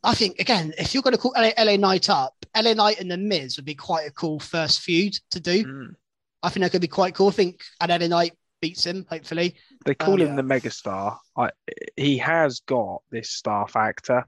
I 0.03 0.13
think 0.13 0.39
again, 0.39 0.73
if 0.77 0.93
you're 0.93 1.03
going 1.03 1.15
to 1.15 1.19
call 1.19 1.33
LA, 1.37 1.51
LA 1.61 1.75
Knight 1.75 2.09
up, 2.09 2.33
LA 2.55 2.73
Knight 2.73 2.99
and 2.99 3.11
the 3.11 3.17
Miz 3.17 3.57
would 3.57 3.65
be 3.65 3.75
quite 3.75 4.07
a 4.07 4.11
cool 4.11 4.39
first 4.39 4.81
feud 4.81 5.17
to 5.31 5.39
do. 5.39 5.65
mm. 5.65 5.95
I 6.43 6.49
think 6.49 6.63
that 6.63 6.71
could 6.71 6.81
be 6.81 6.87
quite 6.87 7.13
cool. 7.13 7.27
I 7.27 7.31
think 7.31 7.61
and 7.81 7.91
LA 7.91 8.07
Knight 8.07 8.33
beats 8.61 8.85
him 8.85 9.05
hopefully. 9.09 9.55
They 9.85 9.95
call 9.95 10.15
Um, 10.21 10.21
him 10.21 10.35
the 10.35 10.43
megastar. 10.43 11.17
I, 11.35 11.49
he 11.97 12.17
has 12.19 12.59
got 12.61 13.01
this 13.09 13.29
star 13.31 13.67
factor. 13.67 14.25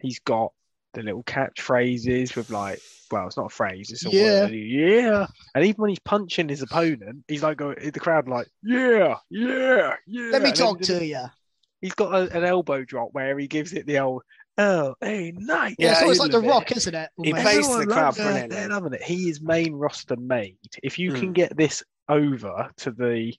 He's 0.00 0.18
got 0.20 0.52
the 0.94 1.02
little 1.02 1.22
catchphrases 1.24 2.36
with 2.36 2.50
like, 2.50 2.80
well, 3.10 3.26
it's 3.26 3.36
not 3.36 3.46
a 3.46 3.54
phrase, 3.54 3.90
it's 3.90 4.04
a 4.06 4.10
Yeah. 4.10 4.22
word. 4.44 4.52
Yeah. 4.52 5.26
And 5.54 5.64
even 5.64 5.80
when 5.82 5.90
he's 5.90 5.98
punching 6.00 6.48
his 6.48 6.62
opponent, 6.62 7.24
he's 7.28 7.42
like, 7.42 7.58
going, 7.58 7.76
the 7.92 8.00
crowd 8.00 8.28
like, 8.28 8.48
yeah, 8.62 9.16
yeah, 9.30 9.94
yeah. 10.06 10.30
Let 10.30 10.42
me 10.42 10.48
And 10.48 10.56
then 10.56 10.66
talk 10.66 10.80
to 10.82 11.04
you. 11.04 11.24
He's 11.80 11.92
got 11.94 12.14
a, 12.14 12.36
an 12.36 12.44
elbow 12.44 12.84
drop 12.84 13.10
where 13.12 13.38
he 13.38 13.46
gives 13.46 13.72
it 13.74 13.86
the 13.86 13.98
old, 14.00 14.22
oh, 14.58 14.94
hey, 15.00 15.32
night. 15.36 15.76
Yeah, 15.78 15.92
it's 15.92 16.00
Yeah, 16.00 16.02
always 16.04 16.18
he- 16.18 16.22
like 16.22 16.32
the 16.32 16.40
Rock, 16.40 16.72
isn't 16.72 16.94
it? 16.94 17.10
he 17.22 17.32
plays 17.32 17.76
the 17.76 17.86
crowd 17.86 18.18
loves 18.18 18.18
it. 18.18 18.50
They're 18.50 18.68
loving 18.68 18.94
it. 18.94 19.02
He 19.02 19.28
is 19.28 19.40
main 19.40 19.74
roster 19.74 20.16
made. 20.16 20.56
If 20.82 20.98
you 20.98 21.12
can 21.12 21.28
Hmm. 21.28 21.32
get 21.32 21.56
this 21.56 21.82
over 22.08 22.70
to 22.78 22.90
the 22.90 23.34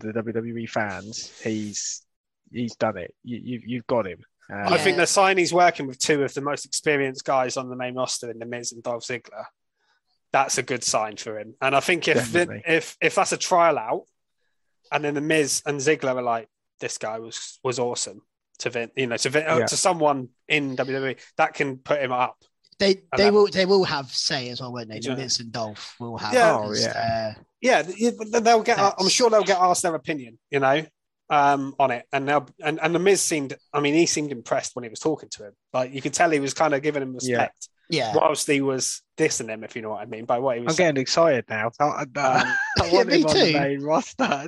to 0.00 0.06
the 0.12 0.12
WWE 0.22 0.68
fans, 0.68 1.32
he's 1.42 2.02
he's 2.50 2.74
done 2.76 2.96
it. 2.98 3.14
You, 3.24 3.40
you've 3.42 3.64
you've 3.66 3.86
got 3.86 4.06
him. 4.06 4.18
Um, 4.50 4.72
I 4.72 4.78
think 4.78 4.96
the 4.96 5.06
sign 5.06 5.38
he's 5.38 5.54
working 5.54 5.86
with 5.86 5.98
two 5.98 6.22
of 6.24 6.34
the 6.34 6.40
most 6.40 6.64
experienced 6.66 7.24
guys 7.24 7.56
on 7.56 7.68
the 7.70 7.76
main 7.76 7.94
roster 7.94 8.30
in 8.30 8.38
the 8.38 8.44
Miz 8.46 8.72
and 8.72 8.82
Dolph 8.82 9.04
Ziggler. 9.04 9.44
That's 10.32 10.58
a 10.58 10.62
good 10.62 10.82
sign 10.84 11.16
for 11.16 11.38
him. 11.38 11.54
And 11.60 11.74
I 11.76 11.80
think 11.80 12.08
if 12.08 12.16
Definitely. 12.16 12.62
if 12.66 12.96
if 13.00 13.14
that's 13.14 13.32
a 13.32 13.36
trial 13.36 13.78
out, 13.78 14.02
and 14.90 15.04
then 15.04 15.14
the 15.14 15.20
Miz 15.20 15.62
and 15.66 15.78
Ziggler 15.78 16.16
are 16.16 16.22
like, 16.22 16.48
this 16.80 16.98
guy 16.98 17.18
was 17.18 17.58
was 17.62 17.78
awesome 17.78 18.22
to 18.58 18.70
Vin, 18.70 18.90
you 18.96 19.06
know, 19.06 19.16
to 19.16 19.28
Vin, 19.30 19.46
uh, 19.48 19.58
Yeah. 19.58 19.66
to 19.66 19.76
someone 19.76 20.28
in 20.48 20.76
WWE, 20.76 21.18
that 21.36 21.54
can 21.54 21.78
put 21.78 22.00
him 22.02 22.12
up. 22.12 22.36
They 22.78 23.02
they 23.16 23.30
will 23.30 23.46
they 23.46 23.66
will 23.66 23.84
have 23.84 24.10
say 24.10 24.48
as 24.48 24.60
well, 24.60 24.72
won't 24.72 24.88
they? 24.88 24.98
The 25.00 25.10
Yeah. 25.10 25.14
Miz 25.16 25.40
and 25.40 25.52
Dolph 25.52 25.94
will 26.00 26.18
have. 26.18 26.34
Yeah. 26.34 26.56
Oh, 26.58 26.72
yeah. 26.74 27.34
uh, 27.36 27.42
Yeah, 27.62 27.82
th- 27.82 27.96
th- 28.18 28.42
they'll 28.42 28.62
get. 28.62 28.78
I'm 28.78 29.08
sure 29.08 29.30
they'll 29.30 29.42
get 29.44 29.58
asked 29.58 29.82
their 29.84 29.94
opinion. 29.94 30.38
You 30.50 30.60
know, 30.60 30.84
um, 31.30 31.74
on 31.78 31.90
it, 31.92 32.04
and 32.12 32.28
they'll 32.28 32.46
and 32.62 32.78
and 32.82 32.94
the 32.94 32.98
Miz 32.98 33.22
seemed. 33.22 33.54
I 33.72 33.80
mean, 33.80 33.94
he 33.94 34.04
seemed 34.04 34.32
impressed 34.32 34.74
when 34.76 34.82
he 34.82 34.90
was 34.90 34.98
talking 34.98 35.30
to 35.30 35.46
him. 35.46 35.52
Like 35.72 35.94
you 35.94 36.02
could 36.02 36.12
tell 36.12 36.30
he 36.30 36.40
was 36.40 36.52
kind 36.52 36.74
of 36.74 36.82
giving 36.82 37.02
him 37.02 37.14
respect. 37.14 37.68
Yeah. 37.90 38.14
whilst 38.14 38.46
he 38.46 38.62
was 38.62 39.02
dissing 39.18 39.48
him, 39.50 39.64
if 39.64 39.76
you 39.76 39.82
know 39.82 39.90
what 39.90 40.00
I 40.00 40.06
mean, 40.06 40.24
by 40.24 40.38
what 40.38 40.56
he 40.56 40.60
was. 40.62 40.68
I'm 40.68 40.70
was. 40.70 40.76
getting 40.78 41.00
excited 41.02 41.44
now. 41.50 41.70
I, 41.78 42.06
I, 42.16 42.56
I 42.80 42.86
Yeah, 42.90 43.04
me 43.04 43.22
on 43.22 43.34
the 43.34 43.52
too. 43.52 43.52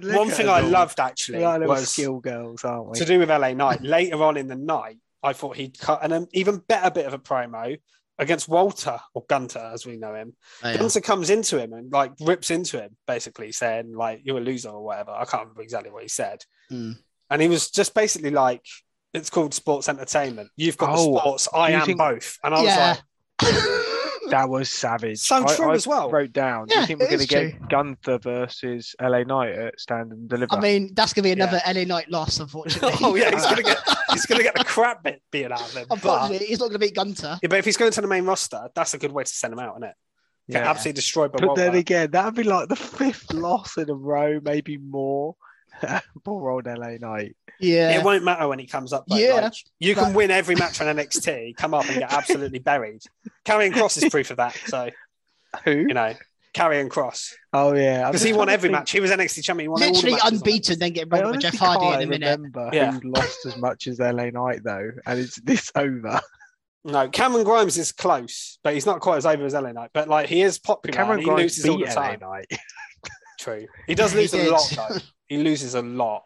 One 0.17 0.29
thing 0.31 0.49
I 0.49 0.63
all. 0.63 0.69
loved 0.69 0.99
actually 0.99 1.39
We 1.39 1.45
are 1.45 1.59
little 1.59 1.75
was 1.75 1.91
skill 1.91 2.21
girls, 2.21 2.65
aren't 2.65 2.91
we? 2.91 2.99
to 3.01 3.05
do 3.05 3.19
with 3.19 3.29
LA 3.29 3.53
Knight. 3.53 3.83
Later 3.83 4.23
on 4.23 4.39
in 4.39 4.47
the 4.47 4.57
night, 4.57 4.97
I 5.23 5.35
thought 5.35 5.57
he'd 5.57 5.79
cut 5.79 6.11
an 6.11 6.27
even 6.33 6.57
better 6.57 6.91
bit 6.91 7.05
of 7.05 7.13
a 7.13 7.19
promo 7.19 7.79
against 8.19 8.49
Walter 8.49 8.99
or 9.15 9.25
Gunther, 9.29 9.71
as 9.75 9.85
we 9.87 9.97
know 9.97 10.15
him. 10.15 10.35
Oh, 10.63 10.71
yeah. 10.71 10.77
Gunther 10.79 11.01
comes 11.01 11.31
into 11.31 11.59
him 11.61 11.73
and 11.73 11.91
like 11.93 12.13
rips 12.21 12.51
into 12.51 12.81
him, 12.81 12.97
basically 13.07 13.51
saying 13.53 13.93
like 13.95 14.21
"you're 14.25 14.39
a 14.39 14.41
loser" 14.41 14.71
or 14.71 14.85
whatever. 14.85 15.11
I 15.11 15.25
can't 15.25 15.43
remember 15.45 15.63
exactly 15.63 15.91
what 15.91 16.03
he 16.03 16.09
said, 16.09 16.45
Mm. 16.71 16.95
and 17.31 17.43
he 17.43 17.49
was 17.49 17.71
just 17.71 17.95
basically 17.95 18.31
like, 18.31 18.65
"It's 19.13 19.31
called 19.31 19.53
sports 19.55 19.89
entertainment. 19.89 20.51
You've 20.57 20.77
got 20.77 20.91
Oh, 20.91 21.13
the 21.15 21.19
sports. 21.21 21.49
I 21.53 21.71
am 21.73 21.87
think- 21.87 21.99
both." 21.99 22.39
And 22.45 22.55
I 22.55 22.63
was 22.63 22.77
like, 22.77 22.99
That 24.35 24.49
was 24.49 24.69
savage. 24.71 25.19
So 25.21 25.45
I- 25.45 25.55
true 25.55 25.71
I 25.71 25.75
as 25.75 25.87
well. 25.87 26.11
Wrote 26.11 26.33
down. 26.33 26.67
do 26.67 26.75
Yeah, 26.75 26.81
you 26.81 26.87
think 26.89 26.99
we're 27.01 27.07
going 27.07 27.21
to 27.21 27.27
get 27.27 27.51
true. 27.53 27.67
Gunther 27.71 28.19
versus 28.19 28.95
LA 29.01 29.23
Knight 29.23 29.53
at 29.55 29.79
Stand 29.79 30.11
and 30.13 30.29
Deliver? 30.29 30.57
I 30.57 30.61
mean, 30.61 30.91
that's 30.95 31.13
gonna 31.13 31.23
be 31.23 31.31
another 31.31 31.61
LA 31.67 31.85
Knight 31.85 32.11
loss, 32.11 32.41
unfortunately. 32.41 32.99
"Oh 33.03 33.15
yeah, 33.15 33.31
he's 33.31 33.45
gonna 33.47 33.63
get 33.63 33.79
he's 34.11 34.27
gonna 34.27 34.43
get 34.43 34.55
the 34.57 34.65
crap 34.65 35.05
bit 35.05 35.23
being 35.31 35.53
out 35.53 35.61
of 35.61 35.73
him." 35.75 35.87
But, 35.89 35.95
Unfortunately, 35.97 36.47
he's 36.47 36.59
not 36.59 36.67
gonna 36.69 36.79
beat 36.81 36.95
Gunther. 36.97 37.39
yeah, 37.43 37.49
but 37.49 37.59
if 37.61 37.65
he's 37.65 37.77
going 37.77 37.93
to 37.93 38.01
the 38.01 38.09
main 38.09 38.25
roster, 38.25 38.69
that's 38.75 38.95
a 38.95 38.99
good 38.99 39.13
way 39.13 39.23
to 39.23 39.31
send 39.31 39.53
him 39.53 39.61
out, 39.61 39.75
isn't 39.77 39.85
it? 39.91 39.95
Get 40.51 40.63
Yeah. 40.65 40.71
absolutely 40.71 40.97
destroyed 40.97 41.33
by 41.33 41.47
But 41.47 41.55
then 41.55 41.75
again, 41.77 42.11
that'd 42.11 42.35
be 42.35 42.43
like 42.43 42.69
the 42.69 42.77
fifth 42.77 43.33
loss 43.33 43.77
in 43.79 43.89
a 43.89 43.95
row, 43.95 44.41
maybe 44.43 44.77
more. 44.79 45.37
Poor 46.25 46.51
old 46.51 46.67
LA 46.67 46.97
Knight. 47.01 47.37
Yeah. 47.61 47.99
It 47.99 48.05
won't 48.05 48.25
matter 48.25 48.49
when 48.49 48.59
he 48.59 48.67
comes 48.67 48.93
up. 48.93 49.05
Though. 49.07 49.17
Yeah, 49.17 49.35
Like, 49.35 49.53
you 49.79 49.95
can 49.95 50.05
but- 50.13 50.15
win 50.15 50.31
every 50.31 50.55
match 50.55 50.81
on 50.81 50.95
NXT, 50.97 51.57
come 51.57 51.75
up 51.75 51.87
and 51.89 51.99
get 51.99 52.13
absolutely 52.13 52.59
buried. 52.59 53.03
Karrion 53.45 53.73
Kross 53.73 54.03
is 54.03 54.09
proof 54.11 54.31
of 54.31 54.39
that. 54.39 54.57
So 54.67 54.91
Who? 55.65 55.71
you 55.73 55.95
know, 55.95 56.15
Karrion 56.55 56.89
Kross 56.89 57.33
Oh 57.53 57.75
yeah, 57.75 58.07
because 58.09 58.23
he 58.23 58.33
won 58.33 58.49
every 58.49 58.69
think- 58.69 58.79
match. 58.79 58.91
He 58.91 59.01
was 59.01 59.11
NXT 59.11 59.43
champion. 59.45 59.65
He 59.65 59.69
won 59.69 59.83
all 59.83 59.89
the 59.89 59.95
Literally 59.95 60.19
unbeaten, 60.25 60.79
then 60.79 60.93
get 60.93 61.09
I 61.11 61.17
run 61.17 61.27
with 61.27 61.35
honestly 61.37 61.51
Jeff 61.51 61.59
Hardy 61.61 62.03
in 62.03 62.03
a 62.03 62.07
minute. 62.11 62.37
remember 62.41 62.71
Yeah. 62.73 62.93
who 62.93 63.01
lost 63.11 63.47
as 63.47 63.57
much 63.57 63.87
as 63.87 63.99
LA 64.01 64.31
Knight 64.31 64.61
though, 64.65 64.91
and 65.07 65.19
it's 65.21 65.41
this 65.41 65.71
over. 65.77 66.21
No, 66.87 67.09
Cameron 67.09 67.45
Grimes 67.45 67.79
is 67.79 67.93
close, 67.93 68.59
but 68.63 68.75
he's 68.75 68.85
not 68.85 69.01
quite 69.01 69.17
as 69.17 69.25
over 69.27 69.45
as 69.47 69.55
LA 69.55 69.73
Knight. 69.73 69.91
But 69.95 70.07
like 70.09 70.29
he 70.29 70.43
is 70.43 70.59
popular. 70.59 70.95
Cameron 70.95 71.19
and 71.19 71.21
he 71.21 71.25
Grimes 71.25 71.43
loses 71.43 71.67
all 71.67 71.79
the 71.79 71.85
beat 71.87 71.95
LA 71.97 72.03
time. 72.03 72.19
Knight. 72.21 72.47
True. 73.45 73.67
He 73.87 73.95
does 73.95 74.13
He 74.15 74.21
lose 74.21 74.33
a 74.35 74.39
did. 74.39 74.51
lot 74.51 74.73
though. 74.75 74.99
He 75.29 75.37
loses 75.39 75.75
a 75.75 75.83
lot. 75.83 76.25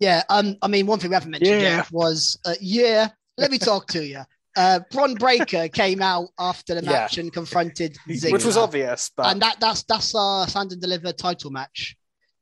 Yeah, 0.00 0.22
um, 0.28 0.56
I 0.62 0.68
mean, 0.68 0.86
one 0.86 0.98
thing 1.00 1.10
we 1.10 1.14
haven't 1.14 1.30
mentioned 1.32 1.60
Yeah. 1.60 1.76
yet 1.78 1.90
was, 1.90 2.38
uh, 2.44 2.54
yeah, 2.60 3.08
let 3.36 3.50
me 3.50 3.58
talk 3.58 3.88
to 3.88 4.06
you. 4.06 4.20
Uh, 4.56 4.80
Bron 4.90 5.14
Breakker 5.14 5.68
came 5.68 6.00
out 6.02 6.28
after 6.38 6.74
the 6.74 6.82
Yeah. 6.82 6.90
match 6.90 7.18
and 7.18 7.32
confronted 7.32 7.96
Ziggler, 8.08 8.32
Which 8.32 8.44
was 8.44 8.56
obvious, 8.56 9.10
but 9.16 9.26
and 9.26 9.42
that 9.42 9.60
that's 9.60 9.82
that's 9.84 10.14
our 10.14 10.48
Stand 10.48 10.72
and 10.72 10.80
Deliver 10.80 11.12
title 11.12 11.50
match. 11.50 11.96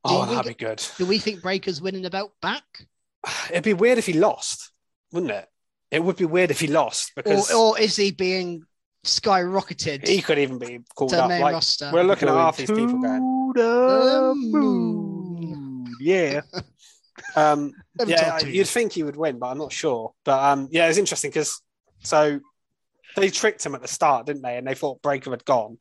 oh, 0.05 0.25
do 0.25 0.31
we 0.31 0.37
that'd 0.37 0.57
be 0.57 0.65
good. 0.65 0.85
Do 0.99 1.07
we 1.07 1.19
think 1.19 1.43
Breakker's 1.43 1.81
winning 1.83 2.03
the 2.03 2.11
belt 2.11 2.33
back, 2.41 2.65
It'd 3.51 3.65
be 3.65 3.75
weird 3.75 3.99
if 3.99 4.07
he 4.07 4.13
lost, 4.13 4.71
wouldn't 5.13 5.33
it? 5.33 5.49
It 5.91 6.03
would 6.05 6.17
be 6.17 6.25
weird 6.27 6.51
if 6.51 6.61
he 6.61 6.67
lost 6.69 7.11
or 7.17 7.23
because 7.23 7.51
or 7.53 7.79
is 7.79 7.97
he 7.97 8.11
being 8.13 8.63
skyrocketed 9.07 10.07
he 10.07 10.21
could 10.23 10.39
even 10.39 10.59
be 10.59 10.81
called 10.95 11.11
to 11.11 11.17
the 11.17 11.23
up. 11.25 11.29
main 11.29 11.41
Like, 11.43 11.55
roster? 11.55 11.91
we're 11.93 12.03
looking 12.03 12.29
at 12.29 12.35
half 12.35 12.57
these 12.57 12.71
people 12.71 12.99
going, 12.99 13.53
the 13.55 14.33
moon. 14.37 15.87
Yeah, 16.01 16.43
um, 17.37 17.73
yeah, 18.07 18.31
talk 18.31 18.41
to 18.41 18.47
you. 18.49 18.55
you'd 18.55 18.69
think 18.69 18.93
he 18.93 19.03
would 19.03 19.17
win, 19.17 19.39
but 19.39 19.47
I'm 19.49 19.59
not 19.59 19.73
sure. 19.73 20.13
But 20.25 20.43
um, 20.43 20.69
yeah, 20.71 20.89
it's 20.89 20.99
interesting 20.99 21.31
because 21.31 21.61
so 22.01 22.41
they 23.17 23.31
tricked 23.31 23.65
him 23.65 23.75
at 23.75 23.83
the 23.83 23.89
start, 23.89 24.27
didn't 24.27 24.43
they? 24.43 24.57
And 24.59 24.67
they 24.67 24.75
thought 24.75 25.01
Breakker 25.03 25.31
had 25.31 25.45
gone. 25.45 25.79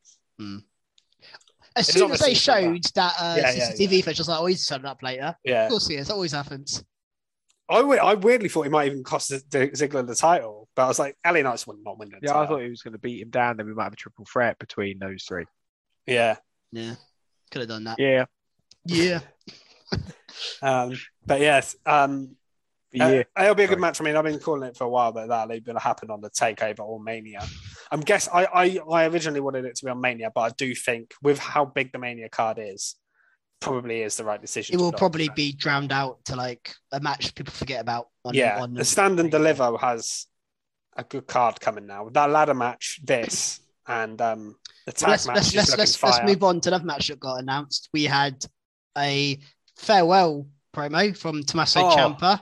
As 1.78 1.90
It's 1.90 1.98
soon 1.98 2.10
as 2.12 2.20
they 2.20 2.26
obviously 2.32 2.54
from 2.54 2.74
showed 2.76 2.84
that 2.96 3.14
uh, 3.20 3.36
Yeah, 3.38 3.52
yeah, 3.52 3.72
CCTV 3.74 4.04
footage, 4.04 4.20
I 4.20 4.22
was 4.22 4.30
like, 4.30 4.40
oh, 4.40 4.46
he's 4.46 4.66
turning 4.66 4.86
up 4.86 5.04
later. 5.04 5.36
Yeah, 5.44 5.64
Of 5.66 5.72
course 5.72 5.88
he 5.88 5.96
is. 5.96 6.08
That 6.08 6.14
always 6.14 6.32
happens. 6.32 6.84
I, 7.70 7.80
I 7.80 8.14
weirdly 8.14 8.48
thought 8.48 8.64
he 8.64 8.70
might 8.70 8.86
even 8.88 9.04
cost 9.04 9.30
Z- 9.30 9.42
Ziggler 9.52 10.08
the 10.08 10.16
title, 10.16 10.65
but 10.76 10.84
I 10.84 10.88
was 10.88 11.00
like, 11.00 11.18
LA 11.26 11.42
Knight's 11.42 11.66
would 11.68 11.84
not 11.84 11.98
win 11.98 12.10
the 12.10 12.20
yeah. 12.22 12.38
I 12.38 12.46
thought 12.48 12.62
he 12.62 12.70
was 12.70 12.82
going 12.82 12.94
to 12.94 13.00
beat 13.00 13.22
him 13.22 13.30
down. 13.30 13.58
Then 13.58 13.66
we 13.66 13.74
might 13.74 13.86
have 13.86 13.94
a 13.94 13.98
triple 13.98 14.26
threat 14.26 14.60
between 14.60 15.00
those 15.00 15.24
three. 15.24 15.46
yeah, 16.06 16.36
Yeah, 16.72 16.96
could 17.52 17.62
have 17.62 17.70
done 17.70 17.86
that. 17.86 18.00
Yeah, 18.00 18.26
Yeah. 18.86 19.20
um, 20.62 20.98
but 21.26 21.40
yes, 21.40 21.76
um, 21.86 22.36
but 22.92 23.02
Uh, 23.02 23.24
yeah. 23.38 23.44
it'll 23.44 23.56
be 23.56 23.64
a 23.64 23.68
good 23.68 23.74
Sorry. 23.74 23.82
match. 23.82 24.02
I 24.02 24.04
mean, 24.04 24.16
I've 24.16 24.24
been 24.24 24.40
calling 24.40 24.70
it 24.70 24.78
for 24.78 24.86
a 24.86 24.90
while, 24.90 25.12
but 25.12 25.28
that'll 25.28 25.60
going 25.60 25.76
to 25.76 25.84
happen 25.84 26.10
on 26.10 26.22
the 26.22 26.30
Takeover 26.30 26.80
or 26.80 27.00
Mania. 27.00 27.46
I'm 27.92 28.02
guess 28.02 28.28
I, 28.34 28.46
I 28.46 28.80
I 28.92 29.06
originally 29.08 29.42
wanted 29.42 29.66
it 29.66 29.76
to 29.76 29.86
be 29.86 29.92
on 29.92 30.02
Mania, 30.02 30.32
but 30.34 30.42
I 30.42 30.50
do 30.50 30.74
think 30.74 31.14
with 31.22 31.40
how 31.40 31.66
big 31.66 31.92
the 31.92 32.00
Mania 32.00 32.30
card 32.30 32.58
is, 32.60 32.96
probably 33.60 34.02
is 34.02 34.18
the 34.18 34.24
right 34.24 34.42
decision. 34.42 34.76
It 34.76 34.82
will 34.82 34.92
probably 34.92 35.30
be 35.30 35.52
drowned 35.52 35.92
out 35.92 36.24
to 36.26 36.36
like 36.36 36.74
a 36.92 37.00
match 37.00 37.36
people 37.36 37.54
forget 37.54 37.82
about. 37.82 38.08
On, 38.24 38.34
yeah. 38.34 38.62
on 38.62 38.74
the 38.74 38.86
Stand 38.86 39.20
and 39.20 39.30
Deliver 39.30 39.78
has 39.78 40.26
a 40.96 41.04
good 41.04 41.28
card 41.28 41.60
coming 41.60 41.88
now. 41.88 42.10
That 42.10 42.30
ladder 42.30 42.54
match, 42.54 43.00
this, 43.04 43.60
and 43.88 44.20
um 44.22 44.56
the 44.86 44.92
tag 44.92 45.10
let's 45.10 45.28
match. 45.28 45.36
let's 45.36 45.56
let's 45.56 45.78
let's, 45.78 46.04
let's 46.04 46.24
move 46.24 46.44
on 46.44 46.62
to 46.62 46.70
another 46.70 46.86
match 46.86 47.08
that 47.08 47.20
got 47.20 47.40
announced. 47.40 47.90
We 47.94 48.04
had 48.06 48.46
a 48.98 49.40
farewell 49.78 50.48
promo 50.76 51.16
from 51.18 51.44
Tommaso 51.44 51.82
Oh. 51.82 51.96
Ciampa. 51.96 52.42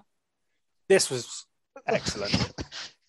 This 0.88 1.10
was 1.10 1.46
excellent. 1.88 2.53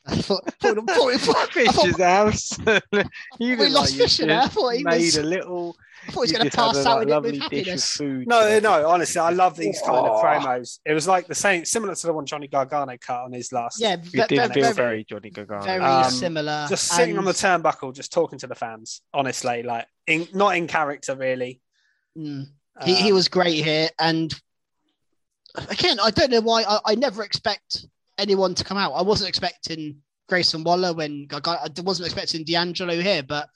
I 0.07 0.17
thought, 0.17 0.45
thought, 0.61 0.77
thought, 0.77 1.21
thought, 1.21 1.37
I 1.37 1.47
Fish's 1.47 1.97
thought, 1.97 2.01
house. 2.01 2.59
we 3.41 3.57
look 3.57 3.71
lost 3.71 3.75
like 3.75 3.93
you 3.93 3.99
Fisher 4.01 4.27
there. 4.27 4.41
I 4.41 4.49
thought 4.49 4.69
he 4.75 4.85
made 4.85 4.97
was, 5.01 5.17
a 5.17 5.23
little. 5.23 5.77
I 6.07 6.11
thought 6.13 6.15
he 6.15 6.21
was 6.21 6.33
going 6.33 6.45
to 6.45 6.51
just 6.51 6.57
had 6.57 6.67
pass 6.75 6.85
a, 6.85 6.89
out 6.91 6.99
like, 6.99 7.09
in 7.09 7.13
it 7.15 7.23
with 7.33 7.41
happiness. 7.41 7.97
food. 7.97 8.27
No, 8.29 8.59
no, 8.61 8.87
honestly, 8.87 9.19
I 9.19 9.31
love 9.31 9.57
these 9.57 9.81
kind 9.81 9.97
of 10.07 10.19
Oh. 10.19 10.23
promos. 10.23 10.79
It 10.85 10.93
was 10.93 11.09
like 11.09 11.27
the 11.27 11.35
same, 11.35 11.65
similar 11.65 11.95
to 11.95 12.07
the 12.07 12.13
one 12.13 12.27
Johnny 12.27 12.49
Gargano 12.49 12.95
cut 13.01 13.21
on 13.21 13.33
his 13.33 13.51
last. 13.51 13.81
Yeah, 13.81 13.95
It 13.95 14.03
did 14.29 14.29
ve- 14.29 14.37
feel 14.37 14.49
very, 14.49 14.73
very 14.75 15.05
Johnny 15.05 15.31
Gargano. 15.31 15.65
very 15.65 15.81
Um, 15.83 16.11
similar. 16.11 16.67
just 16.69 16.89
sitting 16.89 17.17
on 17.17 17.25
the 17.25 17.33
turnbuckle, 17.33 17.95
just 17.95 18.13
talking 18.13 18.39
to 18.41 18.47
the 18.47 18.55
fans. 18.55 19.01
Honestly, 19.15 19.63
like 19.63 19.87
in, 20.07 20.29
not 20.35 20.55
in 20.57 20.67
character, 20.67 21.17
really. 21.17 21.63
Mm. 22.19 22.49
he, 22.85 22.95
he 22.95 23.09
Um, 23.11 23.15
was 23.15 23.29
great 23.29 23.65
here, 23.65 23.89
and 23.99 24.35
again, 25.71 25.99
I 26.03 26.11
don't 26.11 26.31
know 26.31 26.41
why. 26.43 26.65
I, 26.65 26.81
I 26.85 26.95
never 26.97 27.23
expect 27.25 27.87
anyone 28.19 28.55
to 28.55 28.65
come 28.65 28.77
out. 28.77 28.93
I 28.93 29.03
wasn't 29.03 29.29
expecting 29.29 29.97
Grayson 30.29 30.65
Waller 30.65 30.93
when 30.95 31.27
I, 31.33 31.41
got, 31.41 31.79
I 31.79 31.83
wasn't 31.83 32.07
expecting 32.07 32.45
D'Angelo 32.45 33.01
here, 33.01 33.23
but 33.23 33.49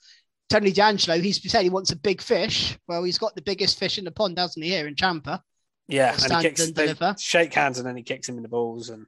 Tony 0.49 0.71
D'Angelo, 0.71 1.19
he's 1.19 1.41
said 1.51 1.63
he 1.63 1.69
wants 1.69 1.91
a 1.91 1.95
big 1.95 2.21
fish. 2.21 2.77
Well, 2.87 3.03
he's 3.03 3.17
got 3.19 3.35
the 3.35 3.41
biggest 3.41 3.77
fish 3.79 3.97
in 3.97 4.05
the 4.05 4.11
pond, 4.11 4.37
hasn't 4.37 4.63
he? 4.63 4.71
Here 4.71 4.87
in 4.87 4.95
Ciampa. 4.95 5.41
Yeah, 5.87 6.11
and 6.11 6.21
stand 6.21 6.43
he 6.43 6.49
kicks, 6.49 6.65
and 6.65 6.75
deliver. 6.75 7.15
shake 7.19 7.53
hands, 7.53 7.79
and 7.79 7.87
then 7.87 7.97
he 7.97 8.03
kicks 8.03 8.29
him 8.29 8.37
in 8.37 8.43
the 8.43 8.49
balls. 8.49 8.89
And 8.89 9.07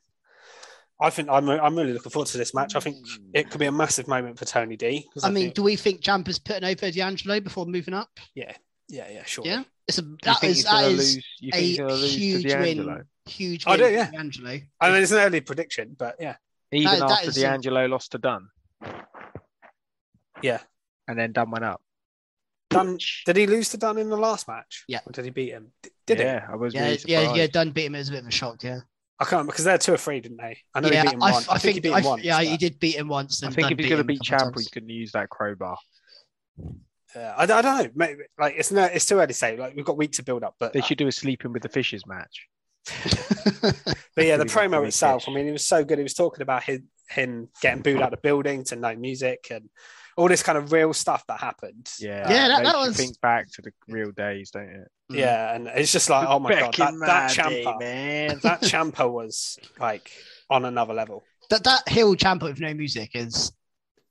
I 1.00 1.10
think 1.12 1.30
I'm, 1.30 1.48
I'm 1.50 1.76
really 1.78 1.94
looking 1.94 2.12
forward 2.12 2.28
to 2.30 2.38
this 2.38 2.54
match. 2.54 2.76
I 2.76 2.80
think 2.80 2.98
it 3.34 3.50
could 3.52 3.60
be 3.60 3.66
a 3.68 3.72
massive 3.72 4.08
moment 4.08 4.40
for 4.40 4.46
Tony 4.46 4.78
D. 4.78 5.08
'cause 5.14 5.24
I 5.24 5.30
mean, 5.30 5.46
think- 5.46 5.56
do 5.56 5.64
we 5.64 5.76
think 5.76 6.02
Ciampa's 6.02 6.40
putting 6.40 6.64
over 6.64 6.90
D'Angelo 6.92 7.40
before 7.40 7.66
moving 7.66 7.94
up? 7.94 8.10
yeah, 8.36 8.54
yeah, 8.88 9.10
yeah, 9.12 9.24
sure. 9.26 9.46
Yeah, 9.46 9.64
it's 9.88 9.98
a 10.00 10.02
Do 10.04 10.10
you 10.10 10.18
that 10.24 10.40
think 10.40 10.52
is 10.52 10.58
he's 10.58 10.66
that 10.66 10.72
gonna 10.72 10.88
is 10.88 11.16
lose? 11.16 11.26
You 11.40 11.52
think 11.52 11.64
he's 11.64 11.80
a 11.80 11.82
gonna 11.82 11.98
huge 12.08 12.44
D'Angelo? 12.44 12.96
win. 12.96 13.06
Huge 13.28 13.66
I 13.68 13.72
win 13.72 13.80
do, 13.80 13.86
for 13.86 13.92
yeah. 13.92 14.12
D'Angelo. 14.12 14.60
I 14.80 14.92
mean, 14.92 15.04
it's 15.04 15.12
an 15.12 15.20
early 15.20 15.42
prediction, 15.42 15.96
but 15.98 16.16
yeah, 16.20 16.36
Even 16.72 16.92
That- 16.92 17.00
that 17.08 17.12
after 17.12 17.30
is 17.30 17.38
a- 17.38 17.42
D'Angelo 17.42 17.86
lost 17.88 18.12
to 18.14 18.18
Dunne, 18.18 18.48
yeah. 20.42 20.60
and 21.08 21.18
then 21.20 21.32
Dunne 21.32 21.52
went 21.52 21.66
up. 21.66 21.82
Dunne, 22.70 22.98
did 23.26 23.36
he 23.36 23.48
lose 23.48 23.70
to 23.70 23.78
Dunne 23.78 23.98
in 23.98 24.10
the 24.10 24.18
last 24.18 24.48
match? 24.48 24.86
Yeah. 24.88 25.00
Or 25.06 25.12
did 25.12 25.26
he 25.26 25.32
beat 25.32 25.50
him? 25.50 25.74
D- 25.84 25.90
Did 26.08 26.18
he? 26.20 26.24
yeah, 26.24 26.48
I 26.50 26.56
was 26.56 26.74
Yeah, 26.74 26.86
really 26.86 27.00
yeah, 27.06 27.34
yeah. 27.36 27.48
Dunne 27.48 27.72
beat 27.72 27.86
him. 27.86 27.96
It 27.96 28.00
was 28.00 28.08
a 28.10 28.12
bit 28.14 28.22
of 28.22 28.28
a 28.28 28.32
shock. 28.32 28.64
Yeah. 28.64 28.80
I 29.20 29.26
can't 29.26 29.46
because 29.46 29.66
they're 29.66 29.78
two 29.78 29.94
or 29.94 29.98
three, 29.98 30.22
didn't 30.22 30.38
they? 30.38 30.58
I 30.74 30.80
know 30.80 30.90
yeah, 30.90 31.02
he 31.02 31.08
beat 31.10 31.14
him 31.16 31.24
I, 31.24 31.32
once. 31.32 31.50
I, 31.50 31.54
I, 31.54 31.58
think, 31.58 31.74
he 31.76 31.80
beat 31.82 31.92
I- 31.94 32.00
him 32.00 32.06
once. 32.06 32.24
Yeah, 32.24 32.38
but- 32.38 32.48
he 32.48 32.58
did 32.58 32.80
beat 32.80 32.96
him 32.96 33.08
once. 33.10 33.44
I 33.44 33.48
think 33.48 33.62
Dunne 33.68 33.72
if 33.74 33.80
he's 33.80 33.88
going 33.90 33.98
to 33.98 34.02
him 34.02 34.06
a 34.06 34.08
beat 34.08 34.22
couple 34.26 34.38
Ciampa, 34.48 34.52
times. 34.54 34.62
he's 34.62 34.70
going 34.70 34.88
to 34.88 34.94
use 34.94 35.12
that 35.12 35.30
crowbar. 35.30 35.78
Yeah, 37.16 37.34
I, 37.38 37.44
I 37.44 37.46
don't 37.46 37.66
know. 37.66 37.90
Maybe, 37.94 38.22
like 38.40 38.56
it's 38.58 38.72
no, 38.72 38.86
it's 38.86 39.06
too 39.06 39.16
early 39.18 39.28
to 39.28 39.34
say. 39.34 39.58
Like 39.58 39.76
we've 39.76 39.84
got 39.84 39.98
weeks 39.98 40.16
to 40.18 40.24
build 40.24 40.44
up, 40.44 40.56
but 40.60 40.72
They 40.72 40.80
should 40.80 40.98
do 40.98 41.08
a 41.08 41.12
sleeping 41.12 41.52
with 41.52 41.62
the 41.64 41.68
fishes 41.70 42.08
match. 42.08 42.48
But 44.16 44.26
yeah, 44.26 44.38
the 44.38 44.46
promo 44.46 44.86
itself, 44.86 45.24
pitch. 45.26 45.30
I 45.32 45.36
mean, 45.36 45.46
he 45.46 45.52
was 45.52 45.66
so 45.66 45.84
good. 45.86 45.98
He 45.98 46.04
was 46.04 46.14
talking 46.14 46.42
about 46.42 46.64
his, 46.64 46.82
him 47.10 47.50
getting 47.62 47.82
booed 47.82 47.98
out 48.02 48.06
of 48.06 48.12
the 48.12 48.18
building 48.18 48.64
to 48.66 48.76
no 48.76 48.96
music 48.96 49.48
and 49.52 49.70
all 50.18 50.28
this 50.28 50.44
kind 50.44 50.58
of 50.58 50.72
real 50.72 50.94
stuff 50.94 51.24
that 51.28 51.40
happened. 51.40 51.90
Yeah, 52.00 52.24
uh, 52.28 52.30
Yeah, 52.32 52.48
that- 52.50 52.58
makes 52.64 52.72
that 52.74 52.80
you 52.82 52.88
was- 52.88 52.98
think 52.98 53.22
back 53.22 53.50
to 53.54 53.62
the 53.62 53.72
real 53.88 54.12
days, 54.16 54.52
don't 54.52 54.68
it? 54.70 54.88
Mm. 55.12 55.16
Yeah, 55.18 55.56
and 55.56 55.68
it's 55.68 55.92
just 55.92 56.10
like, 56.10 56.28
oh 56.28 56.40
my 56.40 56.50
god, 56.52 56.74
that, 56.78 56.94
that 57.06 57.32
Ciampa, 57.32 57.80
man. 57.80 58.40
that 58.44 58.62
Ciampa 58.62 59.10
was 59.12 59.58
like 59.80 60.12
on 60.50 60.66
another 60.66 60.94
level. 60.94 61.24
that 61.50 61.64
that 61.64 61.88
heel 61.90 62.16
Ciampa 62.16 62.44
with 62.44 62.60
no 62.60 62.74
music 62.74 63.12
is 63.14 63.52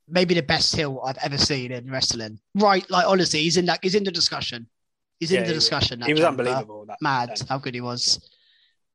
maybe 0.09 0.35
the 0.35 0.43
best 0.43 0.75
heel 0.75 1.01
I've 1.05 1.19
ever 1.23 1.39
seen 1.39 1.73
in 1.73 1.91
wrestling. 1.91 2.39
Right, 2.55 2.89
like 2.91 3.07
honestly, 3.07 3.41
he's 3.41 3.57
in 3.59 3.67
that. 3.67 3.79
He's 3.83 3.95
in 3.95 4.05
the 4.05 4.11
discussion. 4.11 4.67
He's 5.21 5.31
Yeah, 5.33 5.39
in 5.41 5.45
the 5.45 5.51
he 5.51 5.55
discussion. 5.55 6.01
that 6.01 6.07
He 6.07 6.13
was 6.15 6.23
Ciampa. 6.23 6.29
unbelievable. 6.29 6.85
That 6.87 6.99
Mad 7.03 7.31
then. 7.37 7.47
how 7.49 7.59
good 7.59 7.75
he 7.75 7.81
was. 7.83 8.31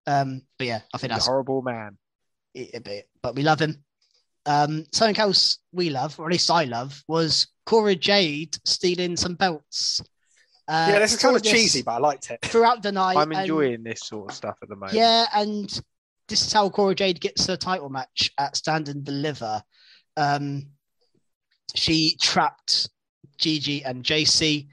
Um, 0.08 0.42
but 0.58 0.68
yeah, 0.68 0.82
I 0.94 0.98
think 0.98 1.12
He's 1.12 1.18
a 1.18 1.20
that's 1.20 1.28
horrible 1.28 1.62
man. 1.62 1.98
a 2.56 2.80
bit. 2.80 3.10
But 3.22 3.36
we 3.36 3.44
love 3.44 3.62
him. 3.62 3.84
Um, 4.46 4.86
something 4.92 5.18
else 5.20 5.60
we 5.72 5.90
love, 5.90 6.20
or 6.20 6.28
at 6.28 6.32
least 6.32 6.52
I 6.52 6.66
love, 6.66 7.04
was 7.08 7.48
Cora 7.66 7.96
Jade 7.96 8.56
stealing 8.66 9.18
some 9.18 9.34
belts. 9.36 10.02
Uh, 10.68 10.88
yeah, 10.92 11.00
this 11.00 11.14
is 11.14 11.22
kind 11.22 11.36
of 11.36 11.44
cheesy, 11.44 11.82
but 11.82 11.94
I 11.94 11.98
liked 11.98 12.30
it. 12.32 12.40
throughout 12.44 12.82
the 12.84 12.92
night. 12.92 13.18
I'm 13.18 13.32
and- 13.32 13.42
enjoying 13.42 13.84
this 13.84 14.02
sort 14.02 14.30
of 14.32 14.36
stuff 14.36 14.56
at 14.62 14.70
the 14.70 14.76
moment. 14.76 14.94
Yeah, 14.94 15.26
and 15.34 15.68
this 16.28 16.46
is 16.46 16.54
how 16.54 16.70
Cora 16.70 16.96
Jade 16.96 17.20
gets 17.20 17.46
her 17.48 17.58
title 17.58 17.90
match 17.90 18.32
at 18.40 18.56
Stand 18.56 18.90
and 18.90 19.04
Deliver. 19.04 19.62
Um, 20.18 20.68
she 21.76 22.16
trapped 22.22 22.90
Gigi 23.38 23.84
and 23.84 24.04
JC, 24.04 24.68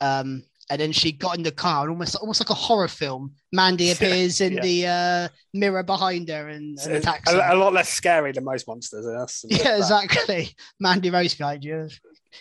um, 0.00 0.44
and 0.70 0.80
then 0.80 0.92
she 0.92 1.12
got 1.12 1.36
in 1.36 1.42
the 1.42 1.50
car 1.52 1.82
and 1.82 1.90
almost 1.90 2.16
almost 2.16 2.40
like 2.40 2.50
a 2.50 2.54
horror 2.54 2.88
film. 2.88 3.34
Mandy 3.52 3.90
appears 3.92 4.40
in 4.40 4.54
Yeah. 4.54 4.62
the 4.62 4.86
uh, 4.86 5.28
mirror 5.54 5.82
behind 5.82 6.28
her 6.28 6.48
and, 6.48 6.78
and 6.80 6.92
attacks 6.94 7.30
her. 7.32 7.38
a, 7.38 7.54
a 7.54 7.56
lot 7.56 7.72
less 7.72 7.88
scary 7.88 8.32
than 8.32 8.44
most 8.44 8.66
monsters. 8.68 9.04
That's- 9.06 9.44
Yeah, 9.48 9.76
exactly. 9.78 10.54
Mandy 10.80 11.10
Rose 11.10 11.34
behind 11.34 11.64
you. 11.64 11.88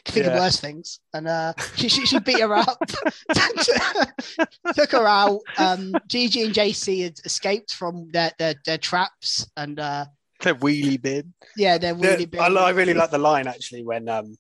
Think 0.06 0.28
of 0.28 0.34
Yeah. 0.34 0.40
worse 0.40 0.60
things. 0.60 1.00
And 1.14 1.28
uh, 1.30 1.54
she, 1.76 1.88
she, 1.88 2.06
she 2.06 2.20
beat 2.20 2.42
her 2.42 2.54
up, 2.54 2.78
took 4.76 4.92
her 4.92 5.08
out. 5.08 5.40
Um, 5.58 5.96
Gigi 6.08 6.44
and 6.44 6.54
JC 6.54 7.04
had 7.04 7.20
escaped 7.26 7.74
from 7.74 8.10
their, 8.12 8.32
their, 8.38 8.56
their 8.66 8.78
traps. 8.78 9.50
And 9.56 9.80
uh, 9.80 10.06
The 10.42 10.54
wheelie 10.56 11.02
bin. 11.02 11.34
yeah, 11.56 11.78
they're 11.78 11.96
really 11.96 12.26
The- 12.26 12.32
big. 12.32 12.40
I, 12.42 12.48
I 12.48 12.70
really 12.72 12.94
like 12.94 13.12
the 13.12 13.18
line 13.18 13.48
actually 13.48 13.84
when 13.84 14.10
um 14.10 14.36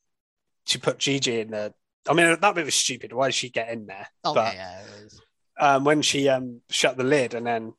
she 0.65 0.77
put 0.79 0.99
Gigi 0.99 1.39
in 1.39 1.51
the. 1.51 1.73
I 2.09 2.13
mean 2.13 2.37
that 2.39 2.55
bit 2.55 2.65
was 2.65 2.75
stupid. 2.75 3.13
Why 3.13 3.27
did 3.27 3.35
she 3.35 3.49
get 3.49 3.69
in 3.69 3.85
there? 3.87 4.07
Oh, 4.23 4.33
but 4.33 4.53
yeah, 4.53 4.79
it 4.79 5.13
um, 5.59 5.83
when 5.83 6.01
she 6.01 6.29
um 6.29 6.61
shut 6.69 6.97
the 6.97 7.03
lid 7.03 7.33
and 7.33 7.45
then 7.45 7.73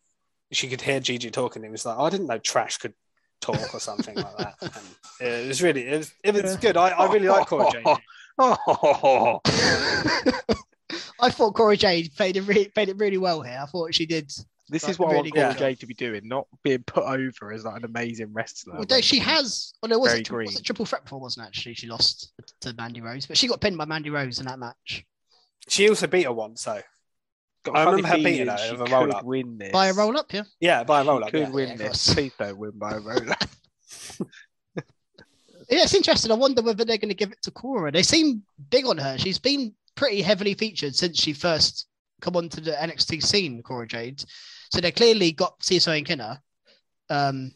she 0.53 0.69
could 0.69 0.81
hear 0.81 1.01
Gigi 1.01 1.31
talking, 1.31 1.65
it 1.65 1.71
was 1.71 1.85
like, 1.85 1.97
oh, 1.99 2.05
I 2.05 2.11
didn't 2.11 2.27
know 2.27 2.39
trash 2.39 2.79
could 2.79 2.95
talk 3.41 3.75
or 3.75 3.81
something 3.81 4.17
like 4.17 4.37
that. 4.39 4.55
And 5.21 5.29
it 5.31 5.49
was 5.49 5.61
really, 5.61 5.85
it 5.85 5.99
was, 5.99 6.13
it 6.23 6.33
was 6.33 6.57
good. 6.59 6.77
I, 6.77 6.91
I 6.91 7.13
really 7.13 7.27
like 7.27 7.49
Cora 7.49 7.69
Jade. 7.73 7.83
Oh, 8.39 9.41
I 11.21 11.31
thought 11.31 11.57
Cora 11.57 11.77
Jade 11.77 12.15
played 12.17 12.37
it, 12.37 12.43
re- 12.43 12.69
played 12.69 12.89
it 12.89 12.99
really 12.99 13.19
well 13.19 13.43
here. 13.43 13.59
I 13.61 13.67
thought 13.67 13.93
she 13.93 14.07
did. 14.07 14.31
This 14.69 14.85
Like, 14.85 14.91
is 14.91 14.99
what 14.99 15.13
really 15.13 15.33
I 15.37 15.45
want 15.45 15.57
Cora. 15.59 15.71
Jade 15.71 15.81
to 15.81 15.87
be 15.87 15.95
doing, 15.95 16.27
not 16.29 16.47
being 16.63 16.83
put 16.83 17.05
over 17.05 17.53
as 17.53 17.65
like 17.65 17.77
an 17.77 17.85
amazing 17.85 18.33
wrestler. 18.33 18.75
Well, 18.75 18.85
though 18.89 19.01
she 19.01 19.19
has. 19.19 19.73
Oh, 19.75 19.79
well, 19.83 19.89
there 19.91 19.99
was 19.99 20.13
Very 20.13 20.45
a, 20.45 20.47
was 20.47 20.61
a 20.61 20.63
triple 20.63 20.87
threat 20.87 21.05
before, 21.05 21.21
wasn't 21.21 21.45
it, 21.47 21.49
actually? 21.49 21.75
She 21.75 21.87
lost 21.87 22.33
to 22.61 22.75
Mandy 22.75 23.01
Rose, 23.01 23.27
but 23.27 23.37
she 23.37 23.49
got 23.49 23.61
pinned 23.61 23.79
by 23.79 23.85
Mandy 23.85 24.11
Rose 24.11 24.39
in 24.39 24.47
that 24.47 24.59
match. 24.59 25.05
She 25.69 25.89
also 25.89 26.07
beat 26.07 26.25
her 26.25 26.33
once, 26.33 26.63
so 26.63 26.81
got 27.65 27.77
I 27.77 27.83
a 27.83 27.85
funny 27.85 27.97
remember 27.97 28.09
her 28.09 28.25
beating 28.25 28.47
her 28.49 28.59
she 28.59 28.73
with 28.73 28.89
a 28.89 28.93
roll-up. 28.95 29.25
Win 29.25 29.59
this 29.59 29.73
By 29.73 29.89
a 29.89 29.93
roll 29.93 30.17
up, 30.17 30.33
yeah. 30.33 30.45
yeah, 30.61 30.85
by 30.85 31.03
a 31.03 31.05
roll 31.05 31.25
up. 31.25 31.31
could 31.31 31.41
Yeah. 31.41 31.51
win 31.51 31.69
yeah, 31.71 31.77
this. 31.77 31.89
course. 32.07 32.15
Please 32.15 32.33
don't 32.39 32.59
win 32.59 32.73
by 32.79 32.93
a 32.93 33.01
roll 33.01 33.31
up. 33.31 33.45
Yeah, 35.71 35.83
it's 35.83 35.95
interesting. 35.95 36.31
I 36.31 36.35
wonder 36.35 36.63
whether 36.63 36.83
they're 36.85 36.97
going 36.97 37.11
to 37.11 37.15
give 37.15 37.31
it 37.31 37.43
to 37.43 37.51
Cora. 37.51 37.93
They 37.93 38.03
seem 38.03 38.43
big 38.71 38.87
on 38.87 38.97
her. 38.97 39.19
She's 39.19 39.39
been 39.39 39.75
pretty 39.97 40.23
heavily 40.23 40.55
featured 40.55 40.97
since 40.97 41.21
she 41.21 41.35
first 41.35 41.87
come 42.23 42.37
onto 42.37 42.63
the 42.63 42.73
NXT 42.73 43.23
scene, 43.23 43.63
Cora 43.63 43.87
Jade. 43.87 44.25
So 44.73 44.81
they 44.81 44.91
clearly 44.93 45.33
got 45.33 45.59
CSO 45.61 45.97
and 45.97 46.07
Kinner. 46.07 46.39
Um, 47.11 47.53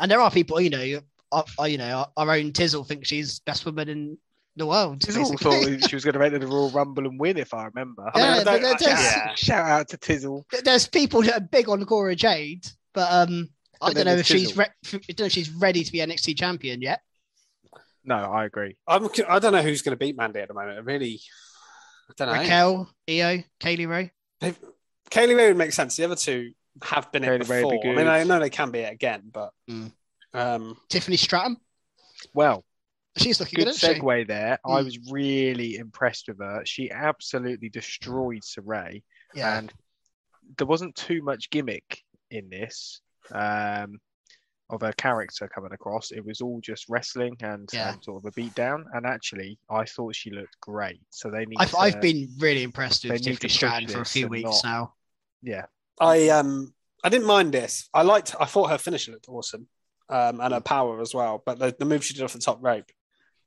and 0.00 0.10
there 0.10 0.20
are 0.20 0.30
people, 0.30 0.60
you 0.60 0.70
know, 0.70 1.00
our, 1.30 1.44
our- 1.58 1.68
you 1.68 1.78
know, 1.78 2.06
our, 2.16 2.28
our 2.28 2.34
own 2.36 2.52
Tizzle 2.52 2.86
thinks 2.86 3.08
she's 3.08 3.40
best 3.40 3.64
woman 3.64 3.88
in 3.88 4.18
the 4.56 4.66
world. 4.66 5.00
Tizzle 5.00 5.30
basically. 5.30 5.76
thought 5.78 5.88
she 5.90 5.96
was 5.96 6.04
going 6.04 6.14
to 6.18 6.24
enter 6.24 6.38
the 6.38 6.46
Royal 6.46 6.70
Rumble 6.70 7.06
and 7.06 7.18
win, 7.18 7.38
if 7.38 7.54
I 7.54 7.64
remember. 7.64 8.10
I 8.14 8.18
mean, 8.18 8.26
Yeah, 8.26 8.32
I 8.40 8.44
don't- 8.44 8.64
I- 8.64 8.76
there's- 8.78 8.82
yeah. 9.16 9.34
Shout 9.34 9.66
out 9.68 9.88
to 9.88 9.98
Tizzle. 9.98 10.44
There's 10.64 10.86
people 10.86 11.22
that 11.22 11.34
are 11.34 11.40
big 11.40 11.68
on 11.68 11.84
Cora 11.86 12.14
Jade, 12.14 12.66
but 12.92 13.10
um, 13.10 13.48
I 13.80 13.86
And 13.88 13.94
don't 13.96 14.04
know 14.04 14.14
there's 14.16 14.20
if 14.30 14.36
she's 14.38 14.56
re- 14.56 14.66
I 14.92 14.98
don't 15.08 15.20
know 15.20 15.26
if 15.26 15.32
she's 15.32 15.50
ready 15.50 15.82
to 15.84 15.90
be 15.92 15.98
NXT 15.98 16.36
champion 16.38 16.82
yet. 16.82 17.00
No, 18.04 18.16
I 18.16 18.44
agree. 18.46 18.76
I'm, 18.86 19.08
I 19.28 19.38
don't 19.38 19.52
know 19.52 19.62
who's 19.62 19.80
going 19.82 19.92
to 19.92 19.98
beat 19.98 20.16
Mandy 20.16 20.40
at 20.40 20.48
the 20.48 20.54
moment. 20.54 20.76
I 20.76 20.80
really, 20.80 21.20
I 22.10 22.12
don't 22.16 22.28
know. 22.28 22.34
Raquel, 22.34 22.90
Io, 23.08 23.42
Kay 23.60 23.76
Lee 23.76 23.86
Ray. 23.86 24.12
They've, 24.40 24.58
Kay 25.12 25.26
Lee 25.26 25.34
Ray 25.34 25.48
would 25.48 25.56
make 25.58 25.72
sense. 25.72 25.94
The 25.96 26.04
other 26.04 26.16
two 26.16 26.52
have 26.82 27.12
been 27.12 27.22
it 27.22 27.26
Kay 27.26 27.38
Lee 27.38 27.46
Ray 27.58 27.64
would 27.64 27.70
before. 27.70 27.82
be 27.82 27.90
I 27.90 27.94
mean. 27.96 28.08
I 28.08 28.24
know 28.24 28.40
they 28.40 28.50
can 28.50 28.70
be 28.70 28.80
it 28.80 28.92
again, 28.92 29.22
but 29.30 29.52
Mm. 29.70 29.92
um, 30.34 30.76
Tiffany 30.88 31.16
Stratton. 31.16 31.58
Well, 32.34 32.64
She's 33.18 33.38
looking 33.40 33.56
good 33.58 33.64
good, 33.66 33.74
isn't 33.74 33.94
she? 33.96 34.00
segue 34.00 34.26
there. 34.26 34.58
I 34.64 34.80
Mm. 34.80 34.84
was 34.86 34.98
really 35.10 35.76
impressed 35.76 36.28
with 36.28 36.38
her. 36.38 36.62
She 36.64 36.90
absolutely 36.90 37.68
destroyed 37.68 38.40
Sarray. 38.42 39.02
Yeah. 39.34 39.58
and 39.58 39.72
there 40.58 40.66
wasn't 40.66 40.94
too 40.96 41.22
much 41.22 41.48
gimmick 41.50 42.02
in 42.30 42.48
this 42.50 43.00
um, 43.32 43.98
of 44.70 44.80
her 44.80 44.92
character 44.92 45.46
coming 45.48 45.72
across. 45.72 46.10
It 46.10 46.24
was 46.24 46.40
all 46.40 46.60
just 46.62 46.86
wrestling 46.88 47.36
and, 47.40 47.68
Yeah. 47.72 47.92
and 47.92 48.02
sort 48.04 48.24
of 48.24 48.26
a 48.26 48.32
beatdown. 48.40 48.84
And 48.94 49.06
actually, 49.06 49.58
I 49.70 49.84
thought 49.84 50.14
she 50.16 50.30
looked 50.30 50.58
great. 50.60 51.00
So 51.10 51.30
they 51.30 51.44
need. 51.44 51.56
I've, 51.58 51.70
to, 51.72 51.78
I've 51.78 52.00
been 52.00 52.28
really 52.38 52.62
impressed 52.62 53.04
with 53.04 53.12
Tiffany 53.22 53.36
push 53.36 53.54
Stratton 53.54 53.88
for 53.88 54.00
a 54.00 54.04
few 54.06 54.28
weeks 54.28 54.62
not- 54.62 54.64
now. 54.64 54.94
Yeah. 55.42 55.66
I 56.00 56.28
um, 56.30 56.72
I 57.04 57.08
didn't 57.08 57.26
mind 57.26 57.52
this. 57.52 57.88
I 57.92 58.02
liked. 58.02 58.34
I 58.40 58.44
thought 58.46 58.70
her 58.70 58.78
finisher 58.78 59.12
looked 59.12 59.28
awesome, 59.28 59.66
um, 60.08 60.40
and 60.40 60.54
her 60.54 60.60
power 60.60 61.00
as 61.00 61.14
well. 61.14 61.42
But 61.44 61.58
the, 61.58 61.74
the 61.78 61.84
move 61.84 62.04
she 62.04 62.14
did 62.14 62.22
off 62.22 62.32
the 62.32 62.38
top 62.38 62.58
rope 62.62 62.90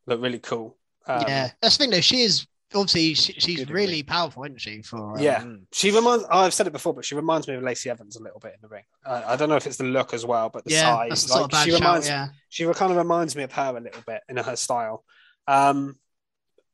looked 0.08 0.22
really 0.22 0.40
cool. 0.40 0.78
Um, 1.08 1.24
yeah, 1.28 1.52
that's 1.62 1.78
the 1.78 1.84
thing 1.84 1.92
though. 1.92 2.02
She 2.02 2.22
is 2.22 2.46
obviously 2.74 3.14
she, 3.14 3.34
she's 3.34 3.70
really 3.70 3.94
ring. 3.98 4.06
powerful, 4.06 4.44
isn't 4.44 4.60
she? 4.62 4.82
For 4.82 5.16
um, 5.18 5.20
Yeah. 5.20 5.42
Mm. 5.42 5.62
She 5.72 5.92
reminds. 5.92 6.26
I've 6.32 6.54
said 6.54 6.68
it 6.68 6.74
before, 6.74 6.94
but 6.94 7.06
she 7.06 7.16
reminds 7.16 7.48
me 7.48 7.56
of 7.56 7.64
Lacey 7.64 7.90
Evans 7.90 8.16
a 8.16 8.24
little 8.24 8.40
bit 8.40 8.54
in 8.54 8.60
the 8.62 8.68
ring. 8.68 8.84
Uh, 9.06 9.24
I 9.26 9.36
don't 9.36 9.50
know 9.50 9.56
if 9.56 9.68
it's 9.68 9.78
the 9.78 9.84
look 9.86 10.14
as 10.14 10.26
well, 10.26 10.50
but 10.50 10.66
the 10.66 10.72
yeah, 10.72 10.96
size. 10.96 11.10
that's 11.10 11.30
not 11.30 11.38
a 11.38 11.42
Like, 11.44 11.52
bad 11.52 11.64
she 11.66 11.72
shout. 11.72 11.80
reminds. 11.82 12.08
Yeah, 12.08 12.28
She 12.50 12.66
kind 12.74 12.92
of 12.92 12.98
reminds 12.98 13.36
me 13.36 13.44
of 13.44 13.52
her 13.54 13.76
a 13.78 13.80
little 13.80 14.04
bit 14.06 14.22
in 14.30 14.38
her 14.38 14.56
style. 14.56 15.04
Um, 15.48 15.96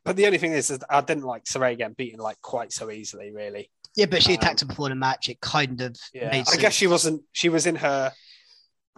but 0.03 0.15
the 0.15 0.25
only 0.25 0.37
thing 0.39 0.53
is, 0.53 0.71
is 0.71 0.79
I 0.89 1.01
didn't 1.01 1.23
like 1.25 1.43
Sarray 1.45 1.77
getting 1.77 1.93
beaten 1.93 2.19
like 2.19 2.41
quite 2.41 2.71
so 2.73 2.89
easily, 2.89 3.31
really. 3.31 3.69
Yeah, 3.95 4.05
but 4.05 4.23
she 4.23 4.33
Um, 4.33 4.39
attacked 4.39 4.59
her 4.61 4.65
before 4.65 4.89
the 4.89 4.95
match. 4.95 5.29
It 5.29 5.39
kind 5.41 5.81
of 5.81 5.95
Yeah, 6.13 6.31
made 6.31 6.45
I 6.51 6.55
guess 6.57 6.73
she 6.73 6.87
wasn't. 6.87 7.23
She 7.33 7.49
was 7.49 7.65
in 7.65 7.75
her. 7.77 8.11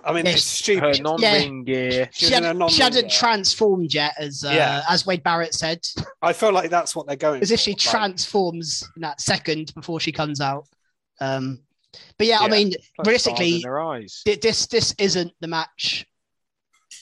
I 0.06 0.12
mean, 0.12 0.26
Yes, 0.26 0.36
it's 0.36 0.44
stupid. 0.46 0.98
Her 0.98 1.04
non-ring 1.04 1.64
gear. 1.64 2.10
She 2.12 2.26
She, 2.26 2.34
had, 2.34 2.44
non-ring 2.44 2.68
she 2.70 2.82
hadn't 2.82 3.02
gear. 3.08 3.10
transformed 3.10 3.94
yet, 3.94 4.14
as 4.20 4.44
uh, 4.44 4.52
Yeah. 4.52 4.84
as 4.90 5.06
Wade 5.06 5.24
Barrett 5.24 5.54
said, 5.54 5.80
I 6.22 6.34
feel 6.34 6.52
like 6.52 6.70
that's 6.70 6.94
what 6.94 7.08
they're 7.08 7.16
going. 7.16 7.42
as 7.42 7.52
if 7.52 7.60
she 7.62 7.72
like- 7.72 7.80
transforms 7.80 8.84
in 8.98 9.02
that 9.04 9.22
second 9.22 9.74
before 9.76 10.02
she 10.02 10.12
comes 10.12 10.42
out. 10.42 10.68
Um, 11.22 11.62
but 12.18 12.28
yeah, 12.28 12.40
I 12.40 12.50
mean, 12.50 12.72
like 12.72 12.80
stars 12.82 13.06
realistically, 13.08 13.62
her 13.62 13.80
eyes. 13.80 14.22
this 14.26 14.66
this 14.68 14.94
isn't 14.98 15.32
the 15.40 15.48
match. 15.48 16.06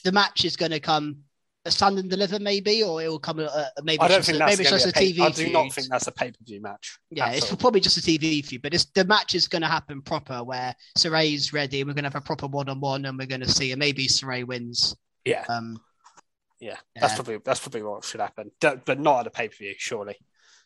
The 0.04 0.12
match 0.12 0.44
is 0.44 0.56
going 0.56 0.70
to 0.72 0.80
come 0.80 1.24
a 1.64 1.70
stand 1.70 1.98
and 1.98 2.10
deliver, 2.10 2.38
maybe, 2.40 2.82
or 2.82 3.00
it 3.02 3.08
will 3.08 3.18
come. 3.18 3.38
Uh, 3.38 3.64
maybe 3.84 4.00
I 4.00 4.08
don't 4.08 4.24
think 4.24 4.36
a, 4.36 4.38
that's 4.40 4.50
maybe 4.52 4.62
it's 4.62 4.70
just 4.70 4.86
a 4.88 4.92
pay- 4.92 5.12
TV. 5.12 5.20
I 5.20 5.30
do 5.30 5.48
not 5.50 5.72
think 5.72 5.88
that's 5.88 6.06
a 6.08 6.12
pay 6.12 6.30
per 6.30 6.38
view 6.44 6.60
match. 6.60 6.98
Yeah, 7.10 7.30
it's 7.30 7.50
all. 7.50 7.56
probably 7.56 7.80
just 7.80 7.96
a 7.98 8.00
TV 8.00 8.44
feud, 8.44 8.62
but 8.62 8.74
it's, 8.74 8.86
the 8.86 9.04
match 9.04 9.34
is 9.34 9.46
going 9.48 9.62
to 9.62 9.68
happen 9.68 10.02
proper 10.02 10.42
where 10.42 10.74
Sarray's 10.98 11.52
ready. 11.52 11.80
and 11.80 11.88
We're 11.88 11.94
going 11.94 12.04
to 12.04 12.10
have 12.10 12.16
a 12.16 12.20
proper 12.24 12.46
one 12.48 12.68
on 12.68 12.80
one, 12.80 13.04
and 13.04 13.16
we're 13.16 13.26
going 13.26 13.42
to 13.42 13.48
see, 13.50 13.70
and 13.72 13.78
maybe 13.78 14.06
Sarray 14.08 14.44
wins. 14.46 14.96
yeah, 15.24 15.44
Um, 15.48 15.80
yeah. 16.60 16.76
That's 16.96 17.12
yeah. 17.12 17.14
probably 17.16 17.38
that's 17.44 17.60
probably 17.60 17.82
what 17.82 18.04
should 18.04 18.20
happen, 18.20 18.50
but 18.60 18.98
not 18.98 19.20
at 19.20 19.26
a 19.28 19.30
pay 19.30 19.48
per 19.48 19.54
view, 19.54 19.74
surely. 19.78 20.16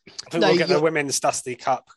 I 0.08 0.30
think 0.30 0.40
No, 0.40 0.48
we'll 0.48 0.56
get 0.58 0.68
the 0.68 0.74
you're- 0.74 0.82
women's 0.82 1.20
Dusty 1.20 1.56
Cup 1.56 1.88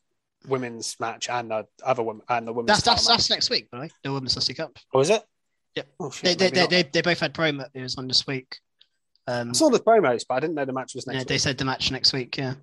women's 0.48 0.98
match 1.02 1.28
and 1.30 1.52
the 1.52 1.66
other 1.84 2.02
women 2.02 2.22
and 2.30 2.48
the 2.48 2.54
women's. 2.54 2.68
that's 2.68 2.82
that's 2.84 3.04
title 3.04 3.16
that's 3.18 3.30
next 3.30 3.50
week, 3.50 3.68
right? 3.74 3.92
The 4.04 4.12
Women's 4.14 4.36
Dusty 4.36 4.54
Cup. 4.54 4.70
match. 4.74 4.86
Oh, 4.94 5.00
is 5.02 5.10
it? 5.10 5.22
Yep. 5.76 5.88
Oh, 6.00 6.10
shit, 6.10 6.24
They 6.40 6.50
they, 6.50 6.50
they, 6.50 6.68
they 6.68 6.90
they 6.92 7.02
both 7.02 7.20
had 7.20 7.34
promo. 7.34 7.66
It 7.74 7.82
was 7.82 7.98
on 7.98 8.08
this 8.08 8.26
week. 8.26 8.58
Um, 9.30 9.50
I 9.50 9.54
saw 9.54 9.70
the 9.70 9.80
promos, 9.80 10.26
but 10.28 10.36
I 10.36 10.40
didn't 10.40 10.56
know 10.56 10.66
the 10.66 10.74
match 10.74 10.96
was 10.96 11.06
next 11.08 11.18
yeah, 11.18 11.24
they 11.28 11.38
said 11.38 11.58
the 11.58 11.66
match 11.66 11.92
next 11.92 12.14
week. 12.14 12.38
Yeah, 12.38 12.56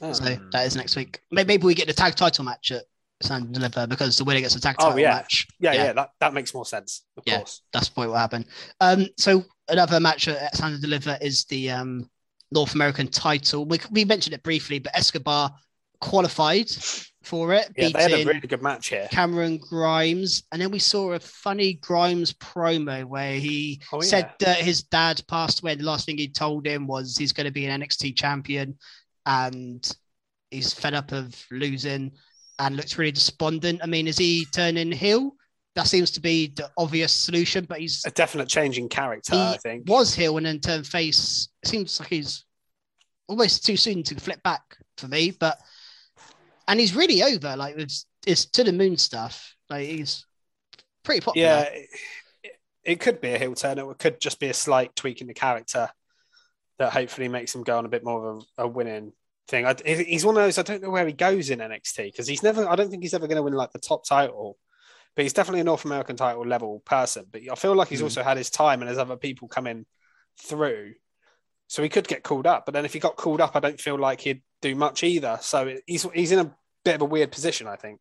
Oh. 0.00 0.12
so 0.12 0.24
that 0.52 0.66
is 0.66 0.76
next 0.76 0.96
week. 0.96 1.20
Maybe, 1.30 1.46
maybe 1.48 1.64
we 1.66 1.74
get 1.74 1.86
the 1.86 1.92
tag 1.92 2.14
title 2.16 2.44
match 2.44 2.70
at 2.72 2.84
and 3.30 3.54
Deliver 3.54 3.86
because 3.86 4.18
the 4.18 4.24
winner 4.24 4.40
gets 4.40 4.54
a 4.56 4.60
tag 4.60 4.76
Oh, 4.80 4.86
title 4.86 4.98
yeah. 4.98 5.14
match. 5.14 5.46
yeah, 5.58 5.72
yeah. 5.72 5.84
yeah, 5.84 5.92
that, 5.94 6.10
that 6.20 6.34
makes 6.34 6.52
more 6.52 6.66
sense. 6.66 7.04
Of 7.16 7.22
Yeah. 7.26 7.38
course. 7.38 7.62
that's 7.72 7.88
probably 7.88 8.10
what 8.10 8.18
happened. 8.18 8.46
Um, 8.80 9.06
so 9.16 9.44
another 9.68 9.98
match 10.00 10.28
at 10.28 10.60
and 10.60 10.80
Deliver 10.82 11.16
is 11.22 11.44
the 11.46 11.70
um, 11.70 12.10
North 12.50 12.74
American 12.74 13.06
title. 13.08 13.64
We, 13.64 13.78
we 13.90 14.04
mentioned 14.04 14.34
it 14.34 14.42
briefly, 14.42 14.78
but 14.78 14.94
Escobar 14.94 15.54
qualified 16.04 16.68
for 17.22 17.54
it, 17.54 17.70
Yeah, 17.76 17.88
they 17.88 18.02
had 18.02 18.12
a 18.12 18.24
really 18.26 18.40
good 18.46 18.62
match 18.62 18.88
here. 18.88 19.08
Cameron 19.10 19.56
Grimes, 19.58 20.42
and 20.52 20.60
then 20.60 20.70
we 20.70 20.78
saw 20.78 21.12
a 21.12 21.18
funny 21.20 21.74
Grimes 21.74 22.34
promo 22.34 23.04
where 23.06 23.32
he 23.36 23.80
Oh, 23.90 24.02
yeah. 24.02 24.08
said 24.08 24.30
that 24.40 24.58
his 24.58 24.82
dad 24.82 25.22
passed 25.26 25.62
away. 25.62 25.74
The 25.74 25.84
last 25.84 26.04
thing 26.04 26.18
he 26.18 26.28
told 26.28 26.66
him 26.66 26.86
was 26.86 27.16
he's 27.16 27.32
going 27.32 27.46
to 27.46 27.50
be 27.52 27.64
an 27.64 27.80
NXT 27.80 28.14
champion, 28.16 28.76
and 29.24 29.90
he's 30.50 30.74
fed 30.74 30.92
up 30.92 31.12
of 31.12 31.34
losing 31.50 32.12
and 32.58 32.76
looks 32.76 32.98
really 32.98 33.12
despondent. 33.12 33.80
I 33.82 33.86
mean, 33.86 34.06
is 34.06 34.18
he 34.18 34.44
turning 34.52 34.92
heel? 34.92 35.34
That 35.76 35.86
seems 35.88 36.10
to 36.12 36.20
be 36.20 36.52
the 36.54 36.70
obvious 36.76 37.12
solution, 37.12 37.64
but 37.66 37.80
he's 37.80 38.04
A 38.04 38.10
definite 38.10 38.48
change 38.48 38.78
in 38.78 38.88
character, 38.90 39.34
I 39.34 39.56
think. 39.62 39.88
was 39.88 40.14
heel 40.14 40.36
and 40.36 40.44
then 40.44 40.60
turned 40.60 40.86
face. 40.86 41.48
It 41.62 41.68
seems 41.70 41.98
like 41.98 42.10
he's 42.10 42.44
almost 43.28 43.64
too 43.64 43.78
soon 43.78 44.02
to 44.04 44.14
flip 44.16 44.42
back 44.42 44.60
for 44.98 45.08
me, 45.08 45.30
but 45.32 45.58
and 46.68 46.80
he's 46.80 46.94
really 46.94 47.22
over. 47.22 47.56
Like 47.56 47.76
it's, 47.76 48.06
it's 48.26 48.46
to 48.46 48.64
the 48.64 48.72
moon 48.72 48.96
stuff. 48.96 49.54
Like 49.70 49.86
he's 49.86 50.26
pretty 51.02 51.20
popular. 51.20 51.46
Yeah, 51.46 51.68
it 52.84 53.00
could 53.00 53.20
be 53.20 53.32
a 53.32 53.38
heel 53.38 53.54
turn. 53.54 53.78
It 53.78 53.98
could 53.98 54.20
just 54.20 54.40
be 54.40 54.48
a 54.48 54.54
slight 54.54 54.94
tweak 54.94 55.20
in 55.20 55.26
the 55.26 55.34
character 55.34 55.88
that 56.78 56.92
hopefully 56.92 57.28
makes 57.28 57.54
him 57.54 57.62
go 57.62 57.78
on 57.78 57.84
a 57.84 57.88
bit 57.88 58.04
more 58.04 58.30
of 58.30 58.44
a, 58.58 58.64
a 58.64 58.68
winning 58.68 59.12
thing. 59.48 59.66
I, 59.66 59.74
he's 59.84 60.24
one 60.24 60.36
of 60.36 60.42
those. 60.42 60.58
I 60.58 60.62
don't 60.62 60.82
know 60.82 60.90
where 60.90 61.06
he 61.06 61.12
goes 61.12 61.50
in 61.50 61.60
NXT 61.60 62.06
because 62.06 62.26
he's 62.26 62.42
never. 62.42 62.68
I 62.68 62.76
don't 62.76 62.90
think 62.90 63.02
he's 63.02 63.14
ever 63.14 63.26
going 63.26 63.36
to 63.36 63.42
win 63.42 63.54
like 63.54 63.72
the 63.72 63.78
top 63.78 64.04
title, 64.06 64.58
but 65.14 65.22
he's 65.22 65.32
definitely 65.32 65.60
a 65.60 65.64
North 65.64 65.84
American 65.84 66.16
title 66.16 66.46
level 66.46 66.80
person. 66.80 67.26
But 67.30 67.42
I 67.50 67.54
feel 67.54 67.74
like 67.74 67.88
he's 67.88 68.00
mm. 68.00 68.04
also 68.04 68.22
had 68.22 68.36
his 68.36 68.50
time 68.50 68.80
and 68.80 68.88
there's 68.88 68.98
other 68.98 69.16
people 69.16 69.48
coming 69.48 69.86
through, 70.42 70.94
so 71.66 71.82
he 71.82 71.88
could 71.88 72.08
get 72.08 72.22
called 72.22 72.46
up. 72.46 72.66
But 72.66 72.74
then 72.74 72.84
if 72.84 72.92
he 72.92 72.98
got 72.98 73.16
called 73.16 73.40
up, 73.40 73.56
I 73.56 73.60
don't 73.60 73.80
feel 73.80 73.98
like 73.98 74.20
he'd 74.20 74.42
do 74.62 74.74
much 74.74 75.02
either. 75.02 75.38
So 75.40 75.76
he's 75.86 76.06
he's 76.14 76.32
in 76.32 76.38
a 76.40 76.54
bit 76.84 76.96
of 76.96 77.02
a 77.02 77.06
weird 77.06 77.32
position, 77.32 77.66
I 77.66 77.76
think. 77.76 78.00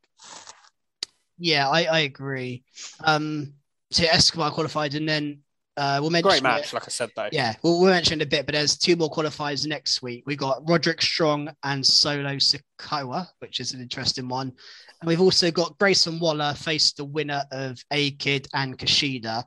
Yeah, 1.37 1.67
I, 1.67 1.83
I 1.85 1.99
agree. 1.99 2.63
Um, 3.03 3.53
so 3.91 4.03
Escobar 4.03 4.51
qualified, 4.51 4.95
and 4.95 5.07
then 5.07 5.39
uh, 5.75 5.97
we'll 5.99 6.11
mention 6.11 6.29
great 6.29 6.43
match, 6.43 6.67
it. 6.67 6.73
like 6.73 6.83
I 6.85 6.89
said 6.89 7.09
though. 7.15 7.29
Yeah, 7.31 7.55
we'll, 7.63 7.79
we'll 7.79 7.91
mention 7.91 8.21
a 8.21 8.25
bit, 8.25 8.45
but 8.45 8.53
there's 8.53 8.77
two 8.77 8.95
more 8.95 9.09
qualifiers 9.09 9.65
next 9.65 10.01
week. 10.01 10.23
We've 10.25 10.37
got 10.37 10.67
Roderick 10.67 11.01
Strong 11.01 11.49
and 11.63 11.85
Solo 11.85 12.35
Sikoa, 12.35 13.27
which 13.39 13.59
is 13.59 13.73
an 13.73 13.81
interesting 13.81 14.27
one. 14.27 14.53
And 15.01 15.07
we've 15.07 15.21
also 15.21 15.51
got 15.51 15.77
Grayson 15.79 16.19
Waller 16.19 16.53
face 16.53 16.93
the 16.93 17.05
winner 17.05 17.43
of 17.51 17.77
A 17.91 18.11
Kid 18.11 18.47
and 18.53 18.77
Kushida, 18.77 19.43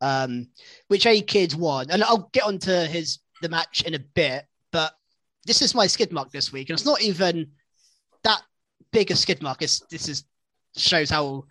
um, 0.00 0.48
which 0.88 1.06
A 1.06 1.20
Kid 1.20 1.54
won. 1.54 1.90
And 1.90 2.04
I'll 2.04 2.30
get 2.32 2.44
onto 2.44 2.72
his 2.72 3.18
the 3.44 3.48
match 3.50 3.82
in 3.82 3.94
a 3.94 3.98
bit, 3.98 4.46
but 4.72 4.96
this 5.46 5.60
is 5.60 5.74
my 5.74 5.86
skid 5.86 6.10
mark 6.12 6.32
this 6.32 6.50
week, 6.50 6.70
and 6.70 6.78
it's 6.78 6.86
not 6.86 7.02
even 7.02 7.50
that 8.22 8.42
big 8.90 9.10
a 9.10 9.16
skid 9.16 9.42
mark. 9.42 9.60
It's, 9.60 9.80
this 9.90 10.08
is 10.08 10.24
shows 10.76 11.10
how 11.10 11.44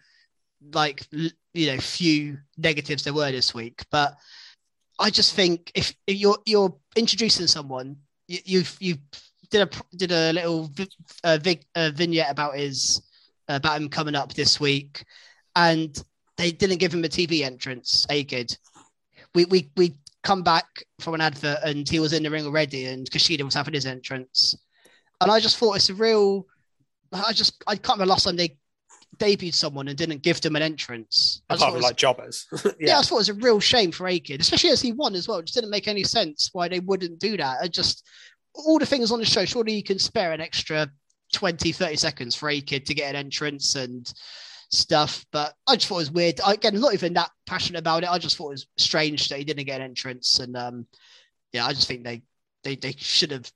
like 0.74 1.06
you 1.12 1.68
know 1.68 1.78
few 1.78 2.40
negatives 2.58 3.04
there 3.04 3.14
were 3.14 3.32
this 3.32 3.54
week. 3.54 3.84
But 3.92 4.18
I 5.00 5.12
just 5.12 5.36
think 5.36 5.72
if, 5.76 5.94
if 6.08 6.18
you're 6.18 6.40
you're 6.46 6.76
introducing 6.96 7.46
someone, 7.46 7.98
you, 8.28 8.40
you've 8.44 8.76
you 8.80 8.98
did 9.52 9.62
a 9.62 9.96
did 9.96 10.12
a 10.12 10.34
little 10.34 10.72
uh, 11.24 11.38
vig, 11.40 11.64
uh, 11.76 11.92
vignette 11.94 12.32
about 12.32 12.58
his 12.58 13.04
about 13.48 13.80
him 13.80 13.88
coming 13.88 14.16
up 14.16 14.34
this 14.34 14.60
week, 14.60 15.06
and 15.56 16.04
they 16.38 16.52
didn't 16.52 16.80
give 16.80 16.94
him 16.94 17.06
a 17.06 17.10
TV 17.10 17.42
entrance. 17.42 18.08
A 18.10 18.24
good, 18.24 18.58
we 19.36 19.46
we 19.46 19.70
we 19.78 19.94
come 20.24 20.42
back 20.42 20.66
from 21.00 21.14
an 21.14 21.22
advert 21.22 21.60
and 21.64 21.88
he 21.88 22.00
was 22.00 22.14
in 22.14 22.24
the 22.24 22.32
ring 22.32 22.46
already, 22.46 22.86
and 22.86 23.10
Kushida 23.10 23.44
was 23.44 23.54
having 23.54 23.74
his 23.74 23.86
entrance, 23.86 24.56
and 25.22 25.32
I 25.32 25.40
just 25.40 25.58
thought 25.58 25.76
it's 25.76 25.90
a 25.90 25.94
real. 25.94 26.48
I 27.12 27.32
just 27.34 27.64
I 27.68 27.76
can't 27.76 28.00
remember 28.00 28.10
last 28.10 28.24
time 28.24 28.36
they 28.36 28.58
debuted 29.18 29.54
someone 29.54 29.88
and 29.88 29.98
didn't 29.98 30.24
give 30.24 30.42
them 30.42 30.56
an 30.56 30.62
entrance. 30.62 31.44
I 31.50 31.56
Apart 31.56 31.74
from 31.74 31.82
like 31.82 31.96
jobbers. 31.96 32.48
yeah. 32.66 32.72
yeah, 32.80 33.00
I 33.00 33.04
thought 33.04 33.16
it 33.16 33.20
was 33.20 33.30
a 33.30 33.36
real 33.36 33.60
shame 33.60 33.92
for 33.92 34.08
A-Kid, 34.08 34.42
especially 34.42 34.72
as 34.72 34.82
he 34.82 34.92
won 34.92 35.14
as 35.14 35.28
well. 35.28 35.38
It 35.38 35.46
just 35.46 35.56
didn't 35.56 35.70
make 35.70 35.88
any 35.88 36.04
sense 36.04 36.50
why 36.54 36.68
they 36.68 36.80
wouldn't 36.80 37.20
do 37.20 37.38
that. 37.38 37.58
I 37.62 37.68
just 37.68 38.04
all 38.56 38.80
the 38.80 38.86
things 38.86 39.12
on 39.12 39.20
the 39.20 39.26
show, 39.26 39.46
surely 39.46 39.74
you 39.74 39.84
can 39.84 40.00
spare 40.00 40.32
an 40.32 40.42
extra 40.42 40.90
20, 41.34 41.72
30 41.72 41.96
seconds 41.96 42.36
for 42.36 42.50
A-Kid 42.50 42.86
to 42.86 42.94
get 42.94 43.10
an 43.10 43.16
entrance 43.16 43.76
and 43.76 44.12
stuff. 44.74 45.26
But 45.32 45.54
I 45.68 45.76
just 45.76 45.88
thought 45.88 45.96
it 45.96 46.00
was 46.00 46.12
weird. 46.12 46.42
I, 46.42 46.54
again, 46.54 46.80
not 46.80 46.94
even 46.94 47.14
that 47.14 47.30
passionate 47.46 47.80
about 47.80 48.04
it. 48.04 48.10
I 48.10 48.18
just 48.18 48.38
thought 48.38 48.50
it 48.50 48.52
was 48.52 48.68
strange 48.78 49.30
that 49.30 49.40
he 49.40 49.46
didn't 49.46 49.66
get 49.66 49.80
an 49.80 49.88
entrance. 49.88 50.40
And 50.40 50.58
um, 50.58 50.88
yeah, 51.52 51.66
I 51.66 51.74
just 51.74 51.88
think 51.88 52.04
they 52.04 52.24
they 52.64 52.76
they 52.76 52.94
should 52.98 53.32
have 53.32 53.50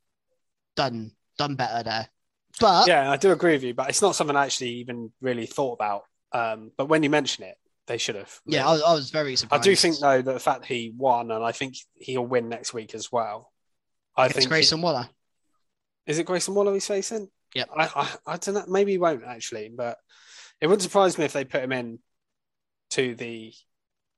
done 0.75 1.11
done 1.37 1.55
better 1.55 1.83
there. 1.83 2.07
But 2.59 2.87
yeah, 2.87 3.11
I 3.11 3.17
do 3.17 3.31
agree 3.31 3.53
with 3.53 3.63
you. 3.63 3.73
But 3.73 3.89
it's 3.89 4.01
not 4.01 4.15
something 4.15 4.35
I 4.35 4.45
actually 4.45 4.71
even 4.75 5.11
really 5.21 5.45
thought 5.45 5.73
about. 5.73 6.03
Um, 6.31 6.71
but 6.77 6.87
when 6.87 7.03
you 7.03 7.09
mention 7.09 7.43
it, 7.45 7.55
they 7.87 7.97
should 7.97 8.15
have. 8.15 8.39
Yeah, 8.45 8.67
I, 8.67 8.75
I, 8.75 8.93
was 8.93 9.11
very 9.11 9.35
surprised. 9.35 9.61
I 9.61 9.63
do 9.63 9.75
think 9.75 9.99
though 9.99 10.21
that 10.21 10.33
the 10.33 10.39
fact 10.39 10.61
that 10.61 10.67
he 10.67 10.93
won, 10.95 11.31
and 11.31 11.43
I 11.43 11.51
think 11.51 11.75
he'll 11.95 12.25
win 12.25 12.49
next 12.49 12.73
week 12.73 12.93
as 12.93 13.11
well. 13.11 13.51
I 14.15 14.25
it's 14.25 14.35
think 14.35 14.49
Grayson 14.49 14.79
he, 14.79 14.83
Waller. 14.83 15.09
Is 16.05 16.19
it 16.19 16.25
Grayson 16.25 16.53
Waller 16.53 16.73
he's 16.73 16.87
facing? 16.87 17.29
Yeah. 17.55 17.65
I, 17.75 17.89
I, 17.95 18.33
I 18.33 18.37
don't 18.37 18.55
know. 18.55 18.65
Maybe 18.67 18.91
he 18.91 18.97
won't 18.97 19.23
actually, 19.25 19.71
but 19.75 19.97
it 20.61 20.67
wouldn't 20.67 20.81
surprise 20.81 21.17
me 21.17 21.25
if 21.25 21.33
they 21.33 21.45
put 21.45 21.63
him 21.63 21.71
in 21.71 21.99
to 22.91 23.15
the 23.15 23.53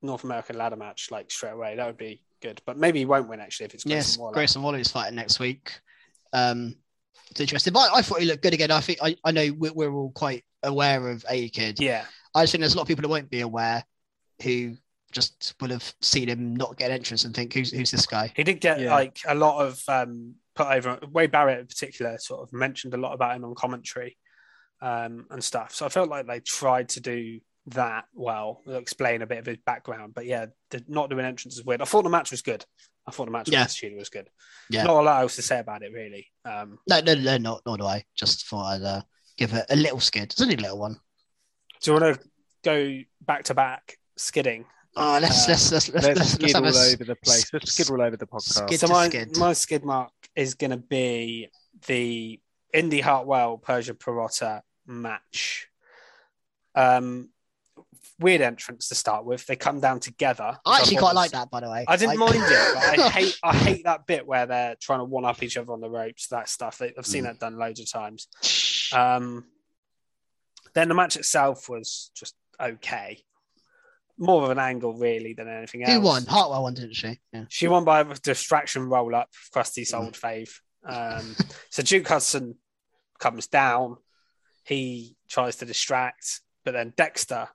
North 0.01 0.23
American 0.23 0.57
ladder 0.57 0.75
match 0.75 1.09
like 1.11 1.31
straight 1.31 1.53
away. 1.53 1.75
That 1.75 1.87
would 1.87 1.97
be 1.97 2.21
good. 2.41 2.61
But 2.65 2.77
maybe 2.77 2.99
he 2.99 3.05
won't 3.05 3.29
win 3.29 3.39
actually 3.39 3.65
if 3.67 3.73
it's 3.73 3.83
Grayson 3.83 3.97
yes, 3.97 4.17
Waller. 4.17 4.33
Grayson 4.33 4.61
Waller 4.61 4.77
is 4.77 4.91
fighting 4.91 5.15
next 5.15 5.39
week. 5.39 5.71
Um, 6.33 6.75
it's 7.31 7.41
interesting. 7.41 7.73
But 7.73 7.91
I, 7.93 8.01
thought 8.01 8.19
he 8.19 8.25
looked 8.25 8.43
good 8.43 8.53
again. 8.53 8.71
I 8.71 8.79
think 8.79 8.99
I, 9.01 9.15
I 9.23 9.31
know 9.31 9.51
we're, 9.57 9.73
we're 9.73 9.93
all 9.93 10.11
quite 10.11 10.43
aware 10.63 11.09
of 11.09 11.25
A 11.29 11.49
Kid. 11.49 11.79
Yeah. 11.79 12.05
I 12.33 12.43
just 12.43 12.51
think 12.51 12.61
there's 12.61 12.73
a 12.73 12.77
lot 12.77 12.83
of 12.83 12.87
people 12.87 13.03
who 13.03 13.09
won't 13.09 13.29
be 13.29 13.41
aware 13.41 13.83
who 14.41 14.75
just 15.11 15.55
would 15.59 15.71
have 15.71 15.93
seen 16.01 16.29
him 16.29 16.55
not 16.55 16.77
get 16.77 16.91
entrance 16.91 17.25
and 17.25 17.35
think, 17.35 17.53
who's 17.53 17.71
who's 17.71 17.91
this 17.91 18.05
guy? 18.05 18.31
He 18.35 18.43
did 18.43 18.61
get 18.61 18.79
yeah. 18.79 18.91
like 18.91 19.19
a 19.27 19.35
lot 19.35 19.65
of 19.65 19.81
um, 19.87 20.35
put 20.55 20.67
over. 20.67 20.99
Wade 21.11 21.31
Barrett 21.31 21.59
in 21.59 21.67
particular 21.67 22.17
sort 22.19 22.41
of 22.41 22.53
mentioned 22.53 22.93
a 22.93 22.97
lot 22.97 23.13
about 23.13 23.35
him 23.35 23.43
on 23.43 23.55
commentary 23.55 24.17
um, 24.81 25.25
and 25.29 25.43
stuff. 25.43 25.73
So 25.73 25.85
I 25.85 25.89
felt 25.89 26.09
like 26.09 26.27
they 26.27 26.39
tried 26.39 26.89
to 26.89 27.01
do 27.01 27.39
that 27.67 28.05
well, 28.13 28.61
explain 28.67 29.21
a 29.21 29.27
bit 29.27 29.39
of 29.39 29.45
his 29.45 29.57
background. 29.65 30.13
But 30.13 30.25
yeah, 30.25 30.47
the, 30.71 30.83
not 30.87 31.09
doing 31.09 31.25
entrance 31.25 31.57
is 31.57 31.65
weird. 31.65 31.81
I 31.81 31.85
thought 31.85 32.03
the 32.03 32.09
match 32.09 32.31
was 32.31 32.41
good. 32.41 32.65
I 33.07 33.11
thought 33.11 33.25
the 33.25 33.31
match 33.31 33.49
yeah. 33.49 33.63
with 33.63 33.71
Studio 33.71 33.97
was 33.97 34.09
good. 34.09 34.29
Yeah. 34.69 34.83
Not 34.83 34.99
a 34.99 35.01
lot 35.01 35.21
else 35.21 35.35
to 35.37 35.41
say 35.41 35.59
about 35.59 35.83
it, 35.83 35.91
really. 35.93 36.27
Um, 36.45 36.79
no, 36.87 36.99
no, 37.01 37.15
no, 37.15 37.37
no, 37.37 37.59
nor 37.65 37.77
do 37.77 37.85
I. 37.85 38.03
Just 38.15 38.47
thought 38.47 38.65
I'd 38.65 38.83
uh, 38.83 39.01
give 39.37 39.53
it 39.53 39.65
a 39.69 39.75
little 39.75 39.99
skid. 39.99 40.31
It's 40.31 40.41
only 40.41 40.55
a 40.55 40.59
little 40.59 40.79
one. 40.79 40.97
Do 41.81 41.91
you 41.91 41.99
want 41.99 42.15
to 42.15 42.29
go 42.63 42.99
back 43.25 43.45
to 43.45 43.53
back 43.53 43.97
skidding? 44.17 44.65
Oh, 44.95 45.19
let's 45.21 45.47
uh, 45.47 45.51
let's 45.51 45.71
let's 45.71 45.89
let's, 45.89 46.07
let's, 46.07 46.19
let's 46.19 46.31
skid 46.33 46.55
all 46.55 46.65
over 46.65 47.03
the 47.03 47.15
place. 47.23 47.53
Let's 47.53 47.71
skid 47.71 47.89
all 47.89 48.01
over 48.01 48.17
the 48.17 48.27
podcast. 48.27 48.67
Skid 48.67 48.79
so 48.79 48.87
my 48.87 49.07
skid. 49.07 49.37
my 49.37 49.53
skid 49.53 49.85
mark 49.85 50.11
is 50.35 50.55
going 50.55 50.71
to 50.71 50.77
be 50.77 51.49
the 51.87 52.39
Indi 52.73 52.99
Hartwell 52.99 53.57
Persia 53.57 53.93
Pirotta 53.93 54.61
match. 54.89 55.67
Um, 56.75 57.29
weird 58.19 58.41
entrance 58.41 58.89
to 58.89 58.95
start 58.95 59.25
with. 59.25 59.45
They 59.45 59.55
come 59.55 59.79
down 59.79 59.99
together. 59.99 60.57
I 60.65 60.79
actually 60.79 60.97
quite 60.97 61.15
like 61.15 61.31
that, 61.31 61.49
by 61.49 61.61
the 61.61 61.69
way. 61.69 61.85
I 61.87 61.95
didn't 61.95 62.15
I... 62.15 62.17
mind 62.17 62.35
it, 62.35 62.73
but 62.73 62.99
I 62.99 63.09
hate 63.13 63.39
I 63.43 63.55
hate 63.55 63.83
that 63.85 64.05
bit 64.05 64.27
where 64.27 64.45
they're 64.45 64.75
trying 64.79 64.99
to 64.99 65.05
one 65.05 65.25
up 65.25 65.41
each 65.41 65.57
other 65.57 65.71
on 65.71 65.81
the 65.81 65.89
ropes. 65.89 66.27
That 66.27 66.49
stuff. 66.49 66.81
I've 66.81 67.05
seen 67.05 67.23
mm. 67.23 67.27
that 67.27 67.39
done 67.39 67.57
loads 67.57 67.79
of 67.79 67.89
times. 67.89 68.27
Um, 68.93 69.45
then 70.73 70.89
the 70.89 70.95
match 70.95 71.15
itself 71.15 71.69
was 71.69 72.11
just 72.15 72.35
okay. 72.59 73.23
More 74.17 74.43
of 74.43 74.49
an 74.49 74.59
angle, 74.59 74.93
really, 74.95 75.33
than 75.33 75.47
anything 75.47 75.83
else. 75.83 75.93
Who 75.93 76.01
won? 76.01 76.25
Hartwell 76.25 76.63
won, 76.63 76.73
didn't 76.73 76.95
she? 76.95 77.19
Yeah. 77.31 77.45
She 77.47 77.69
won 77.69 77.85
by 77.85 78.01
a 78.01 78.15
distraction 78.15 78.83
roll 78.89 79.15
up, 79.15 79.29
Krusty's 79.53 79.93
mm. 79.93 79.99
old 79.99 80.13
fave. 80.13 80.51
Um, 80.85 81.35
so 81.69 81.83
Duke 81.83 82.07
Hudson 82.07 82.55
comes 83.17 83.47
down. 83.47 83.95
He 84.69 85.15
tries 85.27 85.55
to 85.57 85.65
distract, 85.65 86.41
but 86.63 86.73
then 86.73 86.93
Dexter 86.95 87.49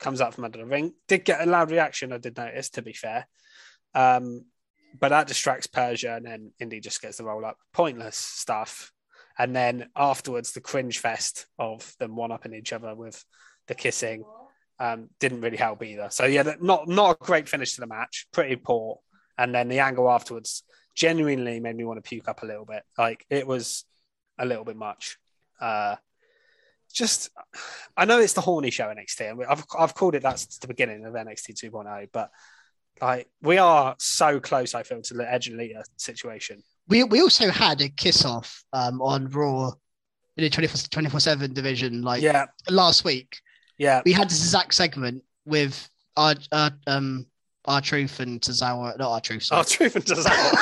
comes 0.00 0.20
out 0.20 0.34
from 0.34 0.44
under 0.44 0.58
the 0.58 0.66
ring. 0.66 0.94
Did 1.06 1.24
get 1.24 1.40
a 1.40 1.48
loud 1.48 1.70
reaction, 1.70 2.12
I 2.12 2.18
did 2.18 2.36
notice, 2.36 2.70
to 2.70 2.82
be 2.82 2.92
fair. 2.92 3.28
Um, 3.94 4.46
but 4.98 5.10
that 5.10 5.28
distracts 5.28 5.68
Persia, 5.68 6.16
and 6.16 6.26
then 6.26 6.50
Indi 6.58 6.80
just 6.80 7.00
gets 7.00 7.18
the 7.18 7.24
roll 7.24 7.44
up. 7.44 7.56
Pointless 7.72 8.16
stuff. 8.16 8.90
And 9.38 9.54
then 9.54 9.90
afterwards, 9.94 10.52
the 10.52 10.60
cringe 10.60 10.98
fest 10.98 11.46
of 11.56 11.94
them 12.00 12.16
one 12.16 12.32
upping 12.32 12.52
each 12.52 12.72
other 12.72 12.96
with 12.96 13.24
the 13.68 13.76
kissing 13.76 14.24
um, 14.80 15.10
didn't 15.20 15.42
really 15.42 15.56
help 15.56 15.84
either. 15.84 16.08
So 16.10 16.24
yeah, 16.24 16.54
not 16.60 16.88
not 16.88 17.16
a 17.20 17.24
great 17.24 17.48
finish 17.48 17.74
to 17.74 17.80
the 17.80 17.86
match. 17.86 18.26
Pretty 18.32 18.56
poor. 18.56 18.98
And 19.38 19.54
then 19.54 19.68
the 19.68 19.78
angle 19.78 20.10
afterwards 20.10 20.64
genuinely 20.96 21.60
made 21.60 21.76
me 21.76 21.84
want 21.84 22.02
to 22.02 22.08
puke 22.08 22.28
up 22.28 22.42
a 22.42 22.46
little 22.46 22.64
bit. 22.64 22.82
Like 22.98 23.24
it 23.30 23.46
was 23.46 23.84
a 24.36 24.46
little 24.46 24.64
bit 24.64 24.76
much. 24.76 25.18
Uh, 25.60 25.96
just 26.96 27.30
I 27.96 28.06
know 28.06 28.18
it's 28.18 28.32
the 28.32 28.40
horny 28.40 28.70
show 28.70 28.86
NXT, 28.86 29.30
and 29.30 29.44
I've 29.44 29.64
I've 29.78 29.94
called 29.94 30.14
it 30.14 30.22
that 30.22 30.38
since 30.38 30.58
the 30.58 30.66
beginning 30.66 31.04
of 31.04 31.12
NXT 31.12 31.62
2.0, 31.62 32.08
but 32.12 32.30
like 33.00 33.28
we 33.42 33.58
are 33.58 33.94
so 33.98 34.40
close, 34.40 34.74
I 34.74 34.82
feel, 34.82 35.02
to 35.02 35.14
the 35.14 35.30
Edge 35.30 35.48
and 35.48 35.58
Lita 35.58 35.84
situation. 35.96 36.62
We 36.88 37.04
we 37.04 37.20
also 37.20 37.50
had 37.50 37.80
a 37.82 37.90
kiss 37.90 38.24
off 38.24 38.64
um, 38.72 39.02
on 39.02 39.28
Raw 39.28 39.72
in 40.36 40.44
the 40.44 40.50
24 40.50 41.20
7 41.20 41.52
division 41.52 42.02
like 42.02 42.22
yeah. 42.22 42.46
last 42.70 43.04
week. 43.04 43.40
Yeah. 43.78 44.02
We 44.04 44.12
had 44.12 44.28
this 44.30 44.38
exact 44.38 44.74
segment 44.74 45.22
with 45.44 45.88
our, 46.16 46.34
our 46.52 46.70
um 46.86 47.26
R-Truth 47.66 48.20
and 48.20 48.40
Tozawa, 48.40 48.96
not 48.96 49.10
our 49.10 49.20
truth, 49.20 49.48
our 49.50 49.64
truth 49.64 49.96
and 49.96 50.04
Tozawa. 50.04 50.52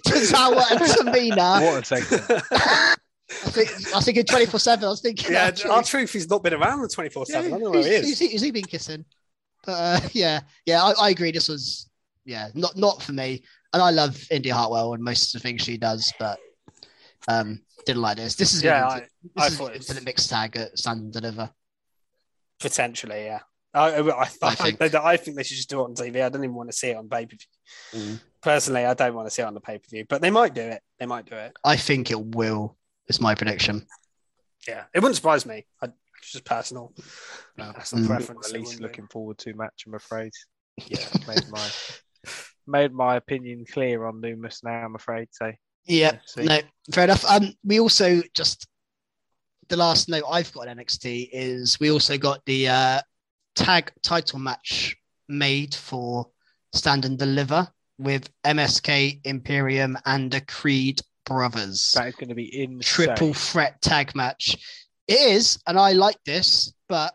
Tozawa 0.06 0.70
and 0.70 0.80
Tamina. 0.80 1.62
What 1.62 1.82
a 1.82 2.00
segment. 2.00 2.98
I 3.44 3.50
think 3.50 3.70
I 3.94 4.00
think 4.00 4.18
in 4.18 4.26
twenty 4.26 4.46
four 4.46 4.60
seven. 4.60 4.84
I 4.84 4.88
was 4.88 5.00
thinking. 5.00 5.32
Yeah, 5.32 5.52
our 5.70 5.82
truth, 5.82 6.12
He's 6.12 6.28
not 6.28 6.42
been 6.42 6.54
around 6.54 6.82
the 6.82 6.88
twenty 6.88 7.10
four 7.10 7.26
seven. 7.26 7.46
I 7.46 7.58
don't 7.58 7.62
know 7.62 7.70
where 7.70 7.82
he 7.82 7.88
is. 7.88 8.20
Is 8.20 8.40
he, 8.40 8.46
he 8.46 8.50
been 8.50 8.64
kissing? 8.64 9.04
But 9.64 9.72
uh, 9.72 10.00
yeah, 10.12 10.40
yeah, 10.66 10.82
I, 10.82 10.92
I, 11.06 11.10
agree. 11.10 11.32
This 11.32 11.48
was 11.48 11.88
yeah, 12.24 12.48
not 12.54 12.76
not 12.76 13.02
for 13.02 13.12
me. 13.12 13.42
And 13.72 13.82
I 13.82 13.90
love 13.90 14.22
Indi 14.30 14.50
Hartwell 14.50 14.92
and 14.92 15.02
most 15.02 15.34
of 15.34 15.40
the 15.40 15.48
things 15.48 15.62
she 15.62 15.78
does, 15.78 16.12
but 16.18 16.38
um, 17.26 17.62
didn't 17.86 18.02
like 18.02 18.18
this. 18.18 18.34
This 18.34 18.52
is 18.52 18.62
yeah, 18.62 18.86
I, 18.86 19.00
this 19.00 19.08
I 19.38 19.46
is 19.46 19.56
thought 19.56 19.74
it's 19.74 19.90
a 19.96 20.00
mixed 20.02 20.28
tag 20.28 20.56
at 20.56 20.78
Stand 20.78 21.00
and 21.00 21.12
Deliver. 21.12 21.50
Potentially, 22.60 23.24
yeah. 23.24 23.40
I, 23.74 23.94
I, 23.94 24.00
I, 24.00 24.20
I 24.42 24.54
think 24.54 24.78
think. 24.78 24.92
they, 24.92 24.98
I 24.98 25.16
think 25.16 25.36
they 25.36 25.42
should 25.42 25.56
just 25.56 25.70
do 25.70 25.80
it 25.80 25.84
on 25.84 25.94
TV. 25.94 26.22
I 26.22 26.28
don't 26.28 26.44
even 26.44 26.54
want 26.54 26.70
to 26.70 26.76
see 26.76 26.90
it 26.90 26.96
on 26.96 27.08
pay 27.08 27.26
per 27.26 27.36
view. 27.36 28.00
Mm. 28.00 28.20
Personally, 28.42 28.84
I 28.84 28.94
don't 28.94 29.14
want 29.14 29.26
to 29.26 29.34
see 29.34 29.42
it 29.42 29.46
on 29.46 29.54
the 29.54 29.60
pay 29.60 29.78
per 29.78 29.88
view, 29.88 30.04
but 30.08 30.20
they 30.20 30.30
might 30.30 30.54
do 30.54 30.60
it. 30.60 30.82
They 30.98 31.06
might 31.06 31.24
do 31.24 31.36
it. 31.36 31.56
I 31.64 31.76
think 31.76 32.10
it 32.10 32.20
will. 32.20 32.76
Is 33.08 33.20
my 33.20 33.34
prediction. 33.34 33.86
Yeah, 34.66 34.84
it 34.94 35.00
wouldn't 35.00 35.16
surprise 35.16 35.44
me. 35.44 35.66
I, 35.82 35.86
it's 36.18 36.32
just 36.32 36.44
personal, 36.44 36.92
No. 37.56 37.72
personal 37.72 38.04
Mm. 38.04 38.08
preference. 38.08 38.46
At 38.46 38.52
least 38.60 38.80
looking 38.80 39.08
forward 39.08 39.38
to 39.38 39.54
match, 39.54 39.84
I'm 39.86 39.94
afraid. 39.94 40.32
Yeah. 40.86 41.04
made 41.26 41.48
my 41.50 41.68
made 42.66 42.92
my 42.92 43.16
opinion 43.16 43.64
clear 43.70 44.06
on 44.06 44.22
Lumis 44.22 44.62
now, 44.62 44.84
I'm 44.84 44.94
afraid. 44.94 45.28
So 45.32 45.52
Yeah, 45.84 46.12
Let's 46.12 46.36
no, 46.36 46.60
fair 46.92 47.04
enough. 47.04 47.24
Um, 47.24 47.52
we 47.64 47.80
also 47.80 48.22
just 48.34 48.66
the 49.68 49.76
last 49.76 50.08
note 50.08 50.24
I've 50.30 50.52
got 50.52 50.68
on 50.68 50.76
NXT 50.78 51.30
is 51.32 51.78
we 51.80 51.90
also 51.90 52.16
got 52.18 52.44
the 52.46 52.68
uh, 52.68 53.00
tag 53.56 53.90
title 54.02 54.38
match 54.38 54.96
made 55.28 55.74
for 55.74 56.30
Stand 56.72 57.04
and 57.04 57.18
Deliver 57.18 57.68
with 57.98 58.30
MSK 58.44 59.20
Imperium 59.24 59.98
and 60.06 60.30
the 60.30 60.40
Creed 60.42 61.00
brothers. 61.24 61.92
that 61.92 62.08
is 62.08 62.14
going 62.14 62.28
to 62.28 62.34
be 62.34 62.62
in 62.62 62.80
Triple 62.80 63.34
threat 63.34 63.80
tag 63.82 64.14
match. 64.14 64.56
It 65.08 65.18
is, 65.20 65.58
and 65.66 65.78
I 65.78 65.92
like 65.92 66.16
this, 66.24 66.72
but 66.88 67.14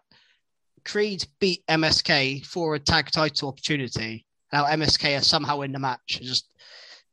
Creed 0.86 1.26
beat 1.40 1.64
MSK 1.68 2.46
for 2.46 2.76
a 2.76 2.80
tag 2.80 3.12
title 3.12 3.50
opportunity. 3.50 4.26
Now 4.54 4.66
MSK 4.66 5.18
are 5.20 5.22
somehow 5.24 5.62
in 5.62 5.72
the 5.72 5.80
match. 5.80 6.18
It's 6.22 6.28
just 6.28 6.50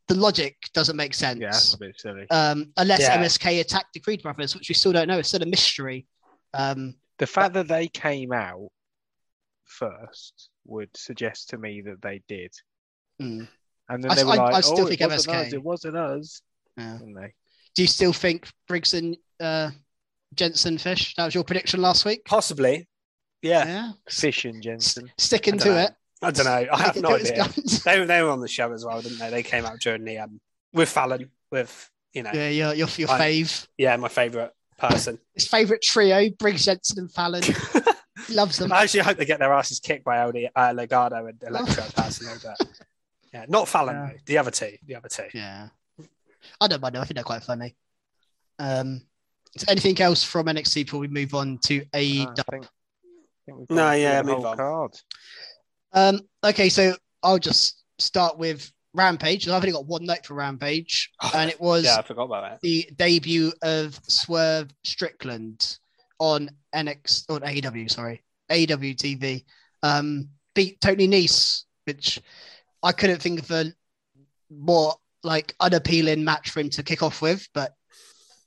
the 0.08 0.14
logic 0.14 0.56
doesn't 0.74 0.96
make 0.96 1.14
sense 1.14 1.40
Yeah, 1.40 1.50
that's 1.50 1.74
a 1.74 1.78
bit 1.78 1.98
silly. 1.98 2.26
um, 2.30 2.72
unless 2.76 3.00
Yeah. 3.00 3.16
MSK 3.18 3.60
attacked 3.60 3.92
the 3.94 4.00
Creed 4.00 4.22
brothers, 4.22 4.54
which 4.54 4.68
we 4.68 4.74
still 4.74 4.92
don't 4.92 5.08
know. 5.08 5.18
It's 5.18 5.28
still 5.28 5.42
a 5.42 5.46
mystery. 5.46 6.06
Um, 6.52 6.94
The 7.18 7.26
fact 7.26 7.54
that 7.54 7.68
they 7.68 7.88
came 7.88 8.32
out 8.32 8.68
first 9.64 10.50
would 10.66 10.90
suggest 10.96 11.50
to 11.50 11.58
me 11.58 11.80
that 11.82 12.02
they 12.02 12.22
did. 12.28 12.52
mm. 13.20 13.48
And 13.88 14.02
then 14.02 14.10
I- 14.10 14.14
they 14.14 14.24
were 14.24 14.32
I- 14.32 14.36
like, 14.36 14.54
I 14.54 14.60
still 14.60 14.80
oh, 14.80 14.86
think 14.88 15.00
it 15.00 15.08
wasn't 15.10 15.36
MSK. 15.36 15.46
us, 15.48 15.52
it 15.52 15.62
wasn't 15.62 15.96
us. 15.96 16.42
Yeah. 16.76 16.98
They? 17.00 17.34
Do 17.74 17.82
you 17.82 17.88
still 17.88 18.12
think 18.12 18.48
Briggs 18.68 18.94
and 18.94 19.16
uh, 19.40 19.70
Jensen 20.34 20.78
Fish? 20.78 21.14
That 21.16 21.24
was 21.26 21.34
your 21.34 21.44
prediction 21.44 21.80
last 21.80 22.04
week. 22.04 22.24
Possibly. 22.24 22.88
Yeah. 23.42 23.92
Fish 24.08 24.44
and 24.44 24.62
Jensen. 24.62 25.10
Sticking 25.18 25.58
to 25.58 25.68
know. 25.68 25.76
it. 25.78 25.90
I 26.22 26.30
don't 26.30 26.46
know. 26.46 26.66
I 26.72 26.78
have 26.82 26.96
no 26.96 27.14
idea. 27.16 27.46
They, 27.84 28.04
they 28.04 28.22
were 28.22 28.30
on 28.30 28.40
the 28.40 28.48
show 28.48 28.72
as 28.72 28.84
well, 28.84 29.02
didn't 29.02 29.18
they? 29.18 29.30
They 29.30 29.42
came 29.42 29.66
out 29.66 29.80
during 29.80 30.04
the 30.04 30.18
um 30.18 30.40
with 30.72 30.88
Fallon, 30.88 31.30
with 31.50 31.90
you 32.14 32.22
know, 32.22 32.30
yeah, 32.32 32.48
yeah, 32.48 32.72
your 32.72 32.86
your, 32.86 32.88
your 32.96 33.10
I- 33.10 33.20
fave. 33.20 33.66
Yeah, 33.76 33.96
my 33.96 34.08
favourite 34.08 34.50
person. 34.78 35.18
His 35.34 35.46
favourite 35.46 35.82
trio: 35.82 36.30
Briggs, 36.30 36.64
Jensen, 36.64 36.98
and 37.00 37.12
Fallon. 37.12 37.42
Loves 38.30 38.56
them. 38.56 38.72
I 38.72 38.84
actually 38.84 39.00
hope 39.00 39.18
they 39.18 39.26
get 39.26 39.38
their 39.38 39.52
asses 39.52 39.80
kicked 39.80 40.04
by 40.04 40.24
LD, 40.24 40.48
uh, 40.56 40.70
Legado 40.70 41.28
and 41.28 41.42
Electro 41.42 41.84
personally, 41.96 42.38
but 42.42 42.66
yeah, 43.34 43.44
not 43.48 43.68
Fallon 43.68 43.94
Yeah. 43.96 44.06
though. 44.06 44.18
The 44.24 44.38
other 44.38 44.50
two, 44.50 44.72
the 44.86 44.94
other 44.94 45.08
two. 45.10 45.26
Yeah, 45.34 45.68
I 46.60 46.68
don't 46.68 46.80
mind 46.80 46.94
them. 46.94 47.02
I 47.02 47.04
think 47.04 47.16
they're 47.16 47.24
quite 47.24 47.42
funny. 47.42 47.74
Um, 48.58 49.02
is 49.54 49.62
there 49.62 49.72
anything 49.72 50.00
else 50.00 50.22
from 50.24 50.46
NXT 50.46 50.84
before 50.84 51.00
we 51.00 51.08
move 51.08 51.34
on 51.34 51.58
to 51.64 51.78
No, 51.78 51.84
I 51.92 51.98
AEW? 51.98 52.34
think, 52.50 52.64
I 52.64 52.66
think 53.46 53.70
No, 53.70 53.90
yeah, 53.92 54.22
move 54.22 54.44
on. 54.44 54.56
card. 54.56 54.92
Um, 55.92 56.20
okay, 56.44 56.68
so 56.68 56.94
I'll 57.22 57.38
just 57.38 57.82
start 57.98 58.36
with 58.38 58.70
Rampage. 58.94 59.48
I've 59.48 59.54
only 59.62 59.72
got 59.72 59.86
one 59.86 60.04
note 60.04 60.24
for 60.26 60.34
Rampage, 60.34 61.10
and 61.34 61.50
it 61.50 61.60
was 61.60 61.84
Yeah, 61.84 61.98
I 61.98 62.02
forgot 62.02 62.24
about 62.24 62.42
that. 62.50 62.60
the 62.62 62.88
debut 62.96 63.52
of 63.62 63.98
Swerve 64.08 64.70
Strickland 64.84 65.78
on 66.18 66.50
NX 66.74 67.24
on 67.28 67.40
AEW, 67.42 67.90
sorry, 67.90 68.22
AEW 68.50 68.96
TV. 68.96 69.44
Um, 69.82 70.28
beat 70.54 70.80
Tony 70.80 71.06
Nese, 71.08 71.64
which 71.84 72.20
I 72.82 72.92
couldn't 72.92 73.20
think 73.20 73.40
of 73.40 73.50
a 73.50 73.72
more 74.50 74.94
like 75.24 75.54
unappealing 75.60 76.22
match 76.24 76.50
for 76.50 76.60
him 76.60 76.70
to 76.70 76.82
kick 76.82 77.02
off 77.02 77.20
with, 77.22 77.48
but 77.54 77.72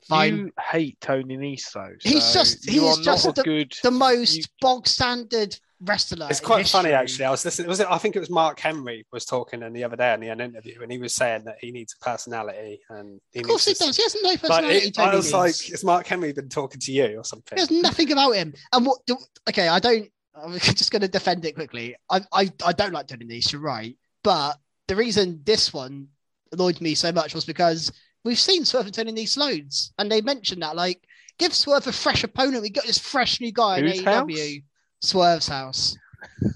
fine. 0.08 0.38
You 0.38 0.52
hate 0.72 1.00
Tony 1.02 1.38
Nese 1.38 1.72
though. 1.74 1.94
He's 2.02 2.34
just- 2.34 2.66
you 2.66 2.82
he 2.82 2.88
are 2.88 2.92
is 2.92 3.00
just 3.00 3.36
the- 3.36 3.44
good. 3.44 3.74
the 3.84 3.92
most 3.92 4.36
you- 4.38 4.44
bog 4.62 4.88
standard 4.88 5.58
wrestler. 5.82 6.28
It's 6.30 6.40
quite 6.40 6.68
funny 6.68 6.90
history. 6.90 6.94
actually. 6.96 7.26
I 7.26 7.32
was 7.32 7.46
listening. 7.46 7.68
Was 7.68 7.80
it? 7.80 7.88
I 7.90 7.98
think 7.98 8.16
it 8.16 8.20
was 8.20 8.30
Mark 8.30 8.60
Henry 8.60 9.06
was 9.12 9.26
talking 9.26 9.62
in 9.62 9.74
the 9.74 9.84
other 9.84 9.96
day 9.96 10.14
in 10.14 10.20
the 10.22 10.28
interview, 10.32 10.82
and 10.82 10.92
he 10.92 10.98
was 10.98 11.14
saying 11.14 11.44
that 11.46 11.58
he 11.62 11.72
needs 11.72 11.94
a 12.00 12.04
personality, 12.04 12.80
and 12.90 13.20
he 13.32 13.40
Of 13.42 13.48
course 13.48 13.66
he 13.66 13.72
needs 13.72 13.80
to- 13.80 13.86
does. 13.86 13.98
He 13.98 14.04
has 14.04 14.16
no 14.24 14.30
Like, 14.30 14.42
personality. 14.42 14.88
it- 14.88 15.00
I 15.00 15.14
was 15.16 15.30
Nese. 15.30 15.34
like, 15.34 15.56
"Has 15.72 15.84
Mark 15.84 16.08
Henry 16.08 16.32
been 16.34 16.50
talking 16.50 16.80
to 16.80 16.92
you 16.92 17.20
or 17.20 17.24
something?" 17.24 17.56
There's 17.58 17.70
nothing 17.72 18.12
about 18.12 18.32
him. 18.32 18.54
And 18.74 18.86
what? 18.86 19.06
Do, 19.06 19.18
okay, 19.50 19.68
I 19.68 19.80
don't. 19.80 20.10
I'm 20.36 20.58
just 20.60 20.92
going 20.92 21.02
to 21.02 21.08
defend 21.08 21.44
it 21.46 21.54
quickly. 21.56 21.96
I, 22.12 22.22
I 22.32 22.52
I 22.66 22.72
don't 22.72 22.94
like 22.94 23.08
Tony 23.08 23.26
Nese. 23.26 23.52
You're 23.52 23.62
right, 23.62 23.96
but 24.24 24.58
the 24.88 24.96
reason 24.96 25.42
this 25.44 25.74
one 25.74 26.08
annoyed 26.52 26.82
me 26.82 26.96
so 26.96 27.12
much 27.12 27.34
was 27.34 27.46
because 27.46 27.92
we've 28.24 28.40
seen 28.40 28.66
Swerve 28.66 28.86
and 28.86 28.94
Tony 28.96 29.12
Nese 29.14 29.38
loads, 29.38 29.94
and 29.98 30.12
they 30.12 30.22
mentioned 30.22 30.62
that 30.62 30.76
like 30.76 31.02
give 31.40 31.54
Swerve 31.54 31.88
a 31.88 31.92
fresh 31.92 32.24
opponent. 32.24 32.62
We 32.64 32.70
got 32.70 32.86
this 32.86 32.98
fresh 33.00 33.40
new 33.42 33.52
guy 33.52 33.82
Whose 33.82 34.00
in 34.00 34.06
AEW, 34.06 34.64
Swerve's 35.02 35.48
house. 35.48 35.98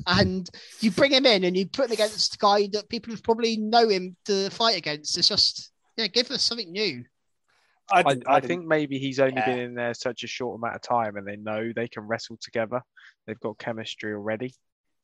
And 0.07 0.49
you 0.79 0.89
bring 0.89 1.11
him 1.11 1.25
in 1.27 1.43
and 1.43 1.55
you 1.55 1.67
put 1.67 1.85
him 1.85 1.91
against 1.91 2.35
a 2.35 2.37
guy 2.39 2.67
that 2.73 2.89
people 2.89 3.15
probably 3.23 3.57
know 3.57 3.87
him 3.87 4.15
to 4.25 4.49
fight 4.49 4.75
against. 4.75 5.17
It's 5.17 5.27
just, 5.27 5.71
yeah, 5.97 6.07
give 6.07 6.31
us 6.31 6.41
something 6.41 6.71
new. 6.71 7.03
I, 7.91 8.01
I, 8.01 8.17
I 8.27 8.39
think 8.39 8.65
maybe 8.65 8.97
he's 8.97 9.19
only 9.19 9.35
Yeah. 9.35 9.45
been 9.45 9.59
in 9.59 9.73
there 9.75 9.93
such 9.93 10.23
a 10.23 10.27
short 10.27 10.57
amount 10.59 10.75
of 10.75 10.81
time, 10.81 11.15
and 11.17 11.27
they 11.27 11.35
know 11.35 11.71
they 11.75 11.87
can 11.87 12.03
wrestle 12.03 12.37
together. 12.41 12.81
They've 13.27 13.39
got 13.39 13.59
chemistry 13.59 14.13
already. 14.13 14.55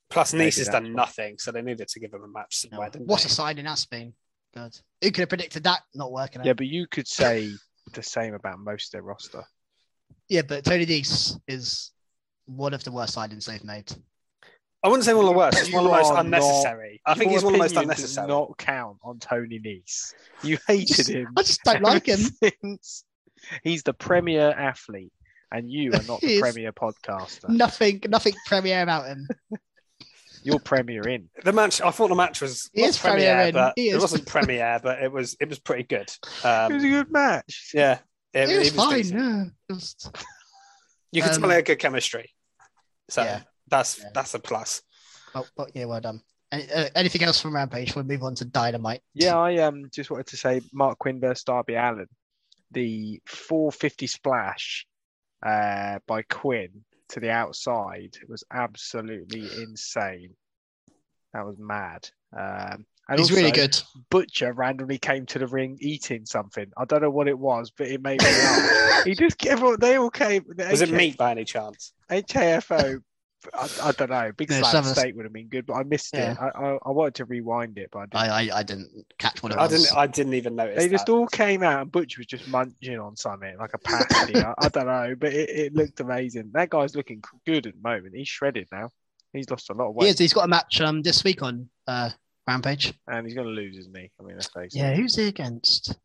Plus, 0.10 0.34
maybe 0.34 0.50
Nese 0.52 0.58
has 0.60 0.70
done 0.70 0.94
nothing, 0.94 1.38
so 1.38 1.52
they 1.52 1.62
needed 1.62 1.88
to 1.90 2.00
give 2.00 2.14
him 2.14 2.24
a 2.24 2.28
match 2.28 2.56
somewhere. 2.58 2.90
Didn't 2.90 3.08
What 3.08 3.22
they? 3.22 3.26
a 3.28 3.30
signing 3.30 3.66
that's 3.66 3.86
been. 3.86 4.14
Good. 4.58 4.78
Who 5.02 5.12
could 5.12 5.22
have 5.22 5.30
predicted 5.30 5.64
that 5.64 5.82
not 5.94 6.12
working 6.12 6.42
out? 6.42 6.46
Yeah, 6.48 6.54
but 6.54 6.68
you 6.68 6.88
could 6.88 7.08
say 7.08 7.52
the 7.94 8.04
same 8.04 8.34
about 8.34 8.60
most 8.60 8.88
of 8.88 8.92
their 8.94 9.04
roster. 9.04 9.44
Yeah, 10.30 10.42
but 10.42 10.66
Tony 10.66 10.86
Nese 10.86 11.40
is 11.48 11.92
one 12.46 12.74
of 12.74 12.84
the 12.84 12.92
worst 12.92 13.16
signings 13.16 13.46
they've 13.46 13.64
made. 13.64 13.92
I 14.84 14.90
wouldn't 14.90 15.06
say 15.06 15.14
one 15.14 15.26
of 15.26 15.32
the 15.32 15.38
worst. 15.38 15.60
It's 15.60 15.72
one 15.72 15.86
of 15.86 15.92
the 15.92 15.98
most 15.98 16.08
are 16.12 16.14
not- 16.16 16.26
unnecessary. 16.26 17.02
I 17.06 17.14
think 17.14 17.32
Your 17.32 17.40
he's 17.40 17.44
one 17.44 17.54
of 17.54 17.58
the 17.58 17.64
most 17.64 17.72
opinion 17.72 17.90
does 17.90 18.00
unnecessary. 18.00 18.28
Not 18.28 18.58
count 18.58 18.98
on 19.04 19.20
Tony 19.20 19.60
Nese. 19.60 20.14
You 20.44 20.58
hated 20.68 21.08
him. 21.08 21.34
I 21.36 21.44
just 21.44 21.64
don't 21.64 21.82
like 21.82 22.06
him. 22.06 22.20
since. 22.62 23.04
He's 23.64 23.84
the 23.84 23.94
premier 23.94 24.50
athlete, 24.50 25.14
and 25.52 25.70
you 25.72 25.92
are 25.94 26.04
not 26.08 26.22
the 26.22 26.40
premier 26.40 26.72
podcaster. 26.74 27.50
Nothing, 27.50 28.02
nothing 28.08 28.34
premier 28.46 28.82
about 28.82 29.08
him. 29.08 29.28
You're 30.48 30.60
premier 30.60 31.08
in. 31.08 31.30
The 31.44 31.52
match, 31.52 31.82
I 31.82 31.92
thought 31.92 32.08
the 32.08 32.16
match 32.16 32.42
was 32.42 32.70
He 32.74 32.84
is 32.84 32.98
Premier 32.98 33.18
premiere, 33.36 33.48
in. 33.50 33.54
but 33.54 33.74
He 33.76 33.90
it 33.90 33.96
is. 33.96 34.02
wasn't 34.02 34.26
premiere, 34.26 34.80
but 34.82 35.02
it 35.04 35.12
was 35.12 35.36
it 35.42 35.50
was 35.50 35.60
pretty 35.60 35.84
good. 35.84 36.10
it 36.10 36.34
was 36.34 36.44
a 36.46 36.66
Um, 36.76 36.80
good 36.82 37.12
match. 37.12 37.72
yeah, 37.74 38.00
it, 38.34 38.50
It 38.50 38.58
was 38.60 38.68
it 38.70 38.74
fine. 38.74 38.96
decent. 38.98 39.20
Yeah. 39.70 39.76
Just, 39.76 40.16
You 41.12 41.22
could 41.22 41.32
Um, 41.34 41.40
tell 41.42 41.50
they 41.50 41.56
had 41.56 41.66
good 41.66 41.80
chemistry. 41.80 42.34
So 43.10 43.24
Yeah. 43.24 43.42
that's 43.68 44.00
Yeah. 44.00 44.10
that's 44.14 44.34
a 44.34 44.40
plus. 44.40 44.82
oh, 45.36 45.46
but 45.56 45.76
yeah, 45.76 45.86
well 45.86 46.00
done. 46.02 46.22
Any, 46.52 46.72
uh, 46.72 46.90
anything 46.96 47.24
else 47.24 47.42
from 47.42 47.54
Rampage? 47.56 47.94
We'll 47.94 48.06
move 48.06 48.24
on 48.24 48.36
to 48.36 48.46
Dynamite. 48.46 49.02
Yeah, 49.14 49.38
I 49.38 49.58
um 49.58 49.90
just 49.94 50.10
wanted 50.10 50.28
to 50.28 50.38
say 50.38 50.62
Marq 50.74 50.98
Quen 50.98 51.20
versus 51.20 51.44
Darby 51.44 51.76
Allin, 51.76 52.08
the 52.72 53.22
450 53.26 54.08
splash 54.08 54.88
uh, 55.46 56.00
by 56.08 56.22
Quen 56.24 56.86
to 57.10 57.20
the 57.20 57.30
outside 57.30 58.18
it 58.22 58.30
was 58.30 58.44
absolutely 58.52 59.48
insane. 59.62 60.32
That 61.34 61.46
was 61.46 61.58
mad. 61.60 62.10
Um, 62.38 62.86
and 63.10 63.20
He's 63.20 63.32
really 63.32 63.52
good. 63.52 63.80
Butcher 64.10 64.52
randomly 64.52 64.98
came 64.98 65.26
to 65.28 65.40
the 65.40 65.48
ring 65.48 65.78
eating 65.80 66.26
something. 66.26 66.72
I 66.76 66.86
don't 66.86 67.02
know 67.02 67.10
what 67.10 67.28
it 67.30 67.40
was, 67.40 67.72
but 67.72 67.88
it 67.88 68.02
made 68.02 68.22
me 68.22 68.28
laugh. 68.28 69.04
he 69.06 69.16
just 69.16 69.46
everyone, 69.46 69.78
they 69.80 69.98
all 69.98 70.10
came. 70.10 70.44
the 70.48 70.68
Was 70.70 70.82
it 70.82 70.92
meat 70.92 71.18
by 71.18 71.32
any 71.32 71.46
chance? 71.46 71.94
HAFO. 72.10 73.02
I, 73.54 73.70
I 73.84 73.92
don't 73.92 74.10
know. 74.10 74.32
Big 74.36 74.50
No, 74.50 74.58
slab 74.60 74.72
some 74.72 74.80
of 74.86 74.92
us- 74.92 75.00
steak 75.00 75.16
would 75.16 75.26
have 75.26 75.34
been 75.34 75.48
good, 75.48 75.66
but 75.66 75.74
I 75.76 75.84
missed 75.84 76.14
Yeah. 76.16 76.32
it. 76.32 76.38
I, 76.40 76.48
I, 76.48 76.78
I 76.86 76.90
wanted 76.92 77.16
to 77.16 77.26
rewind 77.26 77.78
it, 77.78 77.90
but 77.92 78.00
I 78.00 78.06
didn't. 78.06 78.16
I, 78.16 78.28
I, 78.56 78.58
I 78.60 78.64
didn't 78.64 79.06
catch 79.20 79.44
what 79.44 79.52
it 79.52 79.58
I 79.58 79.68
didn't. 79.68 79.96
I 79.96 80.08
didn't 80.08 80.34
even 80.34 80.56
notice. 80.56 80.76
They 80.78 80.90
just 80.90 81.08
all 81.10 81.28
came 81.28 81.64
out 81.64 81.82
and 81.82 81.92
Butch 81.92 82.18
was 82.18 82.28
just 82.28 82.48
munching 82.48 83.00
on 83.00 83.16
something 83.16 83.56
like 83.58 83.72
a 83.74 83.78
pasty. 83.78 84.38
I, 84.38 84.54
I 84.58 84.70
don't 84.70 84.88
know, 84.88 85.16
but 85.18 85.34
it, 85.34 85.50
it 85.50 85.74
looked 85.76 86.00
amazing. 86.00 86.50
That 86.54 86.70
guy's 86.70 86.96
looking 86.96 87.24
good 87.46 87.68
at 87.68 87.74
the 87.74 87.82
moment. 87.82 88.16
He's 88.16 88.28
shredded 88.28 88.68
now. 88.72 88.90
He's 89.34 89.50
lost 89.50 89.70
a 89.70 89.74
lot 89.74 89.90
of 89.90 89.96
He 89.96 90.00
weight 90.06 90.10
is, 90.10 90.20
he's 90.20 90.34
got 90.34 90.46
a 90.46 90.48
match 90.48 90.82
um 90.82 91.02
this 91.04 91.24
week 91.24 91.44
on 91.44 91.70
uh 91.88 92.10
Rampage. 92.48 92.94
and 93.08 93.26
he's 93.28 93.36
going 93.36 93.48
to 93.48 93.54
lose 93.54 93.76
his 93.76 93.88
knee. 93.90 94.10
I 94.20 94.24
mean, 94.24 94.36
let's 94.36 94.48
face 94.50 94.74
it. 94.74 94.80
Yeah, 94.80 94.96
who's 94.96 95.16
he 95.16 95.28
against? 95.28 95.96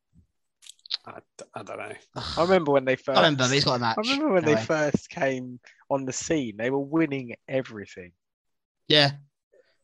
I, 1.04 1.18
I 1.54 1.62
don't 1.62 1.78
know. 1.78 1.92
I 2.36 2.42
remember 2.42 2.72
when 2.72 2.84
they 2.84 2.96
first. 2.96 3.18
I 3.18 3.22
remember, 3.22 3.48
he's 3.48 3.64
got 3.64 3.76
a 3.76 3.78
match. 3.78 3.98
I 3.98 4.00
remember 4.02 4.34
when 4.34 4.44
they 4.44 4.56
first 4.56 5.10
came 5.10 5.60
on 5.90 6.04
the 6.04 6.12
scene. 6.12 6.56
They 6.56 6.70
were 6.70 6.78
winning 6.78 7.34
everything. 7.48 8.12
Yeah, 8.88 9.12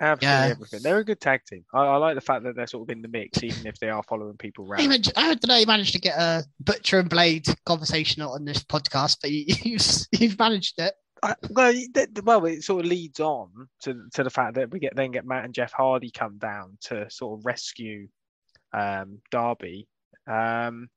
Absolutely 0.01 0.47
Yeah. 0.47 0.51
everything. 0.51 0.83
They're 0.83 0.99
a 0.99 1.05
good 1.05 1.21
tag 1.21 1.45
team. 1.45 1.65
I, 1.75 1.81
I 1.81 1.97
like 1.97 2.15
the 2.15 2.21
fact 2.21 2.45
that 2.45 2.55
they're 2.55 2.67
sort 2.69 2.89
of 2.89 2.93
in 2.93 3.03
the 3.03 3.09
mix, 3.09 3.43
even 3.43 3.67
if 3.67 3.79
they 3.81 3.91
are 3.91 4.03
following 4.05 4.37
people 4.37 4.67
around. 4.67 4.81
I 4.81 5.35
don't 5.35 5.47
know. 5.49 5.57
He 5.57 5.67
managed 5.67 5.93
to 5.93 6.01
get 6.01 6.17
a 6.17 6.45
Butcher 6.61 7.01
and 7.01 7.11
Blade 7.11 7.47
conversation 7.67 8.23
on 8.23 8.45
this 8.45 8.63
podcast, 8.63 9.19
but 9.21 9.31
you, 9.33 9.45
you've, 9.65 9.87
you've 10.13 10.39
managed 10.39 10.79
it. 10.79 10.95
I, 11.21 11.35
well, 11.51 11.75
well, 12.23 12.45
it 12.45 12.63
sort 12.63 12.85
of 12.85 12.91
leads 12.91 13.19
on 13.19 13.51
to, 13.83 14.05
to 14.15 14.23
the 14.23 14.31
fact 14.31 14.55
that 14.55 14.71
we 14.71 14.79
get 14.79 14.95
then 14.95 15.11
get 15.11 15.27
Matt 15.27 15.45
and 15.45 15.55
Jeff 15.55 15.73
Hardy 15.73 16.13
come 16.13 16.39
down 16.39 16.79
to 16.83 17.11
sort 17.11 17.41
of 17.41 17.45
rescue 17.45 18.07
um, 18.73 19.19
Darby, 19.33 19.89
um, 20.29 20.89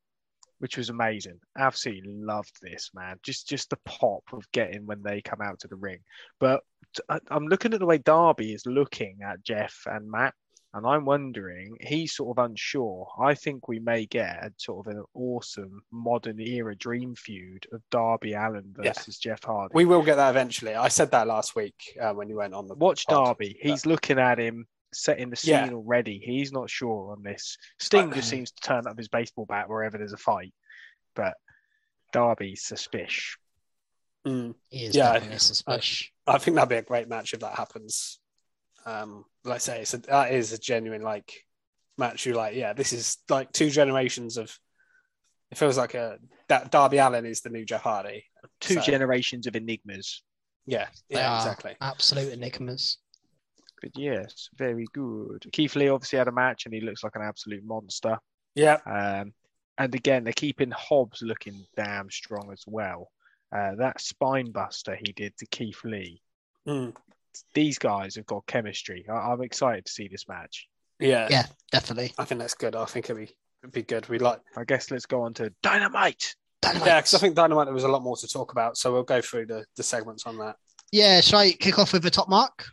which 0.61 0.77
was 0.77 0.89
amazing. 0.89 1.39
Absolutely 1.57 2.13
loved 2.13 2.55
this 2.61 2.91
man. 2.93 3.17
Just 3.23 3.49
just 3.49 3.69
the 3.71 3.79
pop 3.85 4.23
of 4.31 4.49
getting 4.51 4.85
when 4.85 5.01
they 5.03 5.21
come 5.21 5.41
out 5.41 5.59
to 5.59 5.67
the 5.67 5.75
ring. 5.75 5.99
But 6.39 6.61
I, 7.09 7.19
I'm 7.29 7.47
looking 7.47 7.73
at 7.73 7.79
the 7.79 7.85
way 7.85 7.97
Darby 7.97 8.53
is 8.53 8.65
looking 8.65 9.17
at 9.25 9.43
Jeff 9.43 9.75
and 9.87 10.09
Matt, 10.09 10.33
and 10.73 10.85
I'm 10.85 11.03
wondering 11.05 11.75
he's 11.81 12.13
sort 12.15 12.37
of 12.37 12.45
unsure. 12.45 13.07
I 13.19 13.33
think 13.33 13.67
we 13.67 13.79
may 13.79 14.05
get 14.05 14.45
a 14.45 14.51
sort 14.57 14.85
of 14.87 14.93
an 14.95 15.03
awesome 15.15 15.81
modern 15.91 16.39
era 16.39 16.75
dream 16.75 17.15
feud 17.15 17.65
of 17.73 17.81
Darby 17.89 18.33
Allin 18.33 18.73
Yeah. 18.83 18.93
versus 18.93 19.17
Jeff 19.17 19.43
Hardy. 19.43 19.71
We 19.73 19.85
will 19.85 20.03
get 20.03 20.15
that 20.17 20.29
eventually. 20.29 20.75
I 20.75 20.89
said 20.89 21.11
that 21.11 21.27
last 21.27 21.55
week 21.55 21.75
uh, 21.99 22.13
when 22.13 22.29
you 22.29 22.37
went 22.37 22.53
on 22.53 22.67
the 22.67 22.75
Watch 22.75 23.05
pod, 23.07 23.25
Darby. 23.25 23.57
but- 23.61 23.69
He's 23.71 23.85
looking 23.87 24.19
at 24.19 24.37
him, 24.39 24.67
setting 24.93 25.29
the 25.29 25.35
scene 25.35 25.53
Yeah. 25.53 25.69
already. 25.71 26.19
He's 26.19 26.51
not 26.51 26.69
sure 26.69 27.11
on 27.13 27.23
this. 27.23 27.57
Sting 27.79 28.11
just 28.13 28.29
seems 28.29 28.51
to 28.51 28.61
turn 28.61 28.87
up 28.87 28.97
his 28.97 29.07
baseball 29.07 29.45
bat 29.45 29.69
wherever 29.69 29.97
there's 29.97 30.13
a 30.13 30.17
fight, 30.17 30.53
but 31.15 31.35
Darby's 32.11 32.63
suspicious. 32.63 33.37
Mm. 34.27 34.55
He 34.69 34.85
is 34.85 34.95
Yeah, 34.95 35.13
definitely 35.13 35.39
suspicious. 35.39 36.09
I 36.27 36.37
think 36.37 36.55
that'd 36.55 36.69
be 36.69 36.75
a 36.75 36.81
great 36.81 37.07
match 37.09 37.33
if 37.33 37.39
that 37.39 37.55
happens. 37.55 38.19
Um, 38.85 39.25
like 39.43 39.55
I 39.55 39.59
say, 39.59 39.81
it's 39.81 39.93
a, 39.93 39.97
that 39.99 40.33
is 40.33 40.53
a 40.53 40.57
genuine 40.57 41.01
like 41.01 41.45
match. 41.97 42.25
You 42.25 42.33
like, 42.33 42.55
yeah, 42.55 42.73
this 42.73 42.93
is 42.93 43.17
like 43.29 43.51
two 43.51 43.69
generations 43.69 44.37
of. 44.37 44.55
It 45.51 45.57
feels 45.57 45.77
like 45.77 45.95
a 45.95 46.17
that 46.47 46.71
Darby 46.71 46.97
Allin 46.99 47.25
is 47.25 47.41
the 47.41 47.49
new 47.49 47.65
Jeff 47.65 47.81
Hardy. 47.81 48.25
Two 48.59 48.75
So- 48.75 48.81
generations 48.81 49.47
of 49.47 49.55
enigmas. 49.55 50.23
Yeah, 50.67 50.87
They 51.09 51.17
yeah, 51.17 51.33
are 51.33 51.37
exactly. 51.39 51.75
Absolute 51.81 52.31
enigmas. 52.33 52.97
But 53.81 53.91
yes, 53.97 54.49
very 54.55 54.85
good. 54.93 55.45
Keith 55.51 55.75
Lee 55.75 55.89
obviously 55.89 56.19
had 56.19 56.27
a 56.27 56.31
match 56.31 56.65
and 56.65 56.73
he 56.73 56.81
looks 56.81 57.03
like 57.03 57.15
an 57.15 57.21
absolute 57.23 57.63
monster. 57.65 58.17
Yeah, 58.55 58.77
Um, 58.85 59.33
and 59.77 59.95
again, 59.95 60.23
they're 60.23 60.33
keeping 60.33 60.71
Hobbs 60.71 61.21
looking 61.21 61.65
damn 61.75 62.09
strong 62.11 62.51
as 62.51 62.63
well. 62.67 63.09
Uh, 63.55 63.75
that 63.75 63.99
spine 63.99 64.51
buster 64.51 64.95
he 65.03 65.11
did 65.13 65.35
to 65.37 65.45
Keith 65.47 65.79
Lee. 65.83 66.21
Mm. 66.67 66.93
These 67.53 67.79
guys 67.79 68.15
have 68.15 68.25
got 68.25 68.45
chemistry. 68.45 69.05
I- 69.09 69.31
I'm 69.31 69.41
excited 69.41 69.85
to 69.85 69.91
see 69.91 70.07
this 70.07 70.27
match. 70.27 70.67
yeah, 70.99 71.27
Yeah, 71.31 71.45
definitely. 71.71 72.13
I 72.17 72.25
think 72.25 72.39
that's 72.39 72.53
good. 72.53 72.75
I 72.75 72.85
think 72.85 73.09
it'd 73.09 73.17
be 73.27 73.33
it'd 73.63 73.73
be 73.73 73.83
good. 73.83 74.07
We 74.09 74.19
like 74.19 74.39
I 74.55 74.63
guess 74.65 74.91
let's 74.91 75.05
go 75.05 75.23
on 75.23 75.33
to 75.35 75.51
Dynamite. 75.63 76.35
Dynamite. 76.61 76.87
yeah, 76.87 76.99
because 76.99 77.13
I 77.15 77.17
think 77.19 77.35
Dynamite 77.35 77.65
there 77.65 77.73
was 77.73 77.85
a 77.85 77.87
lot 77.87 78.03
more 78.03 78.17
to 78.17 78.27
talk 78.27 78.51
about. 78.51 78.77
So 78.77 78.91
we'll 78.93 79.03
go 79.03 79.21
through 79.21 79.47
the 79.47 79.65
the 79.77 79.83
segments 79.83 80.27
on 80.27 80.37
that. 80.39 80.57
Yeah, 80.91 81.21
shall 81.21 81.39
I 81.39 81.53
kick 81.53 81.79
off 81.79 81.93
with 81.93 82.03
the 82.03 82.11
top 82.11 82.27
mark? 82.29 82.65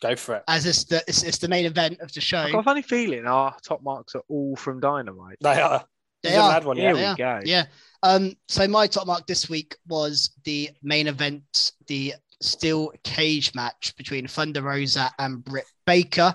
Go 0.00 0.16
for 0.16 0.36
it. 0.36 0.44
As 0.48 0.64
it's 0.66 0.84
the 0.84 1.02
it's, 1.06 1.22
it's 1.22 1.38
the 1.38 1.48
main 1.48 1.66
event 1.66 2.00
of 2.00 2.12
the 2.12 2.20
show. 2.20 2.38
I've 2.38 2.52
got 2.52 2.60
a 2.60 2.62
funny 2.62 2.82
feeling 2.82 3.26
our 3.26 3.54
top 3.62 3.82
marks 3.82 4.14
are 4.14 4.22
all 4.28 4.56
from 4.56 4.80
Dynamite. 4.80 5.36
They 5.40 5.60
are. 5.60 5.84
They 6.22 6.30
You 6.30 6.36
haven't 6.36 6.50
are. 6.50 6.52
had 6.52 6.64
one 6.64 6.76
Here. 6.76 6.94
They 6.94 7.00
we 7.00 7.06
are. 7.06 7.16
go. 7.16 7.40
Yeah. 7.44 7.64
Um, 8.02 8.34
so 8.48 8.66
my 8.66 8.86
top 8.86 9.06
mark 9.06 9.26
this 9.26 9.48
week 9.50 9.76
was 9.88 10.30
the 10.44 10.70
main 10.82 11.06
event, 11.06 11.72
the 11.86 12.14
steel 12.40 12.92
cage 13.04 13.54
match 13.54 13.94
between 13.96 14.26
Thunder 14.26 14.62
Rosa 14.62 15.10
and 15.18 15.44
Britt 15.44 15.66
Baker. 15.86 16.34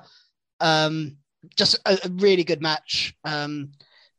Um, 0.60 1.18
just 1.56 1.76
a, 1.86 2.00
a 2.04 2.10
really 2.10 2.44
good 2.44 2.62
match. 2.62 3.16
Um, 3.24 3.72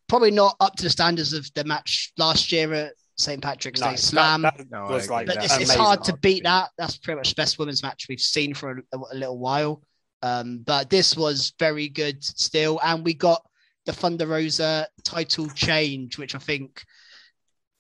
probably 0.09 0.31
not 0.33 0.57
up 0.61 0.75
to 0.77 0.83
the 0.83 0.91
standards 0.91 1.33
of 1.33 1.49
the 1.55 1.65
match 1.65 2.13
last 2.19 2.51
year 2.53 2.73
at 2.73 2.93
St. 3.19 3.43
Patrick's 3.43 3.81
No, 3.81 3.91
Day 3.91 3.97
Slam. 3.97 4.43
that 4.43 4.71
No, 4.71 4.85
was 4.85 5.09
like 5.09 5.27
but 5.27 5.37
that's 5.37 5.55
it's, 5.55 5.71
it's 5.71 5.75
hard 5.75 6.05
to 6.05 6.13
beat 6.15 6.21
beat. 6.37 6.43
that. 6.45 6.71
That's 6.77 6.99
pretty 6.99 7.17
much 7.19 7.31
the 7.31 7.41
best 7.41 7.59
women's 7.59 7.83
match 7.83 8.07
we've 8.09 8.21
seen 8.21 8.55
for 8.55 8.83
a, 8.93 8.99
a 9.13 9.15
little 9.17 9.39
while. 9.39 9.83
Um, 10.23 10.59
but 10.67 10.91
this 10.91 11.17
was 11.17 11.53
very 11.59 11.89
good 11.89 12.23
still, 12.25 12.81
and 12.83 13.05
we 13.05 13.15
got 13.15 13.43
the 13.85 13.93
Thunder 13.93 14.27
Rosa 14.27 14.89
title 15.05 15.49
change, 15.51 16.19
which 16.19 16.35
I 16.35 16.39
think 16.39 16.83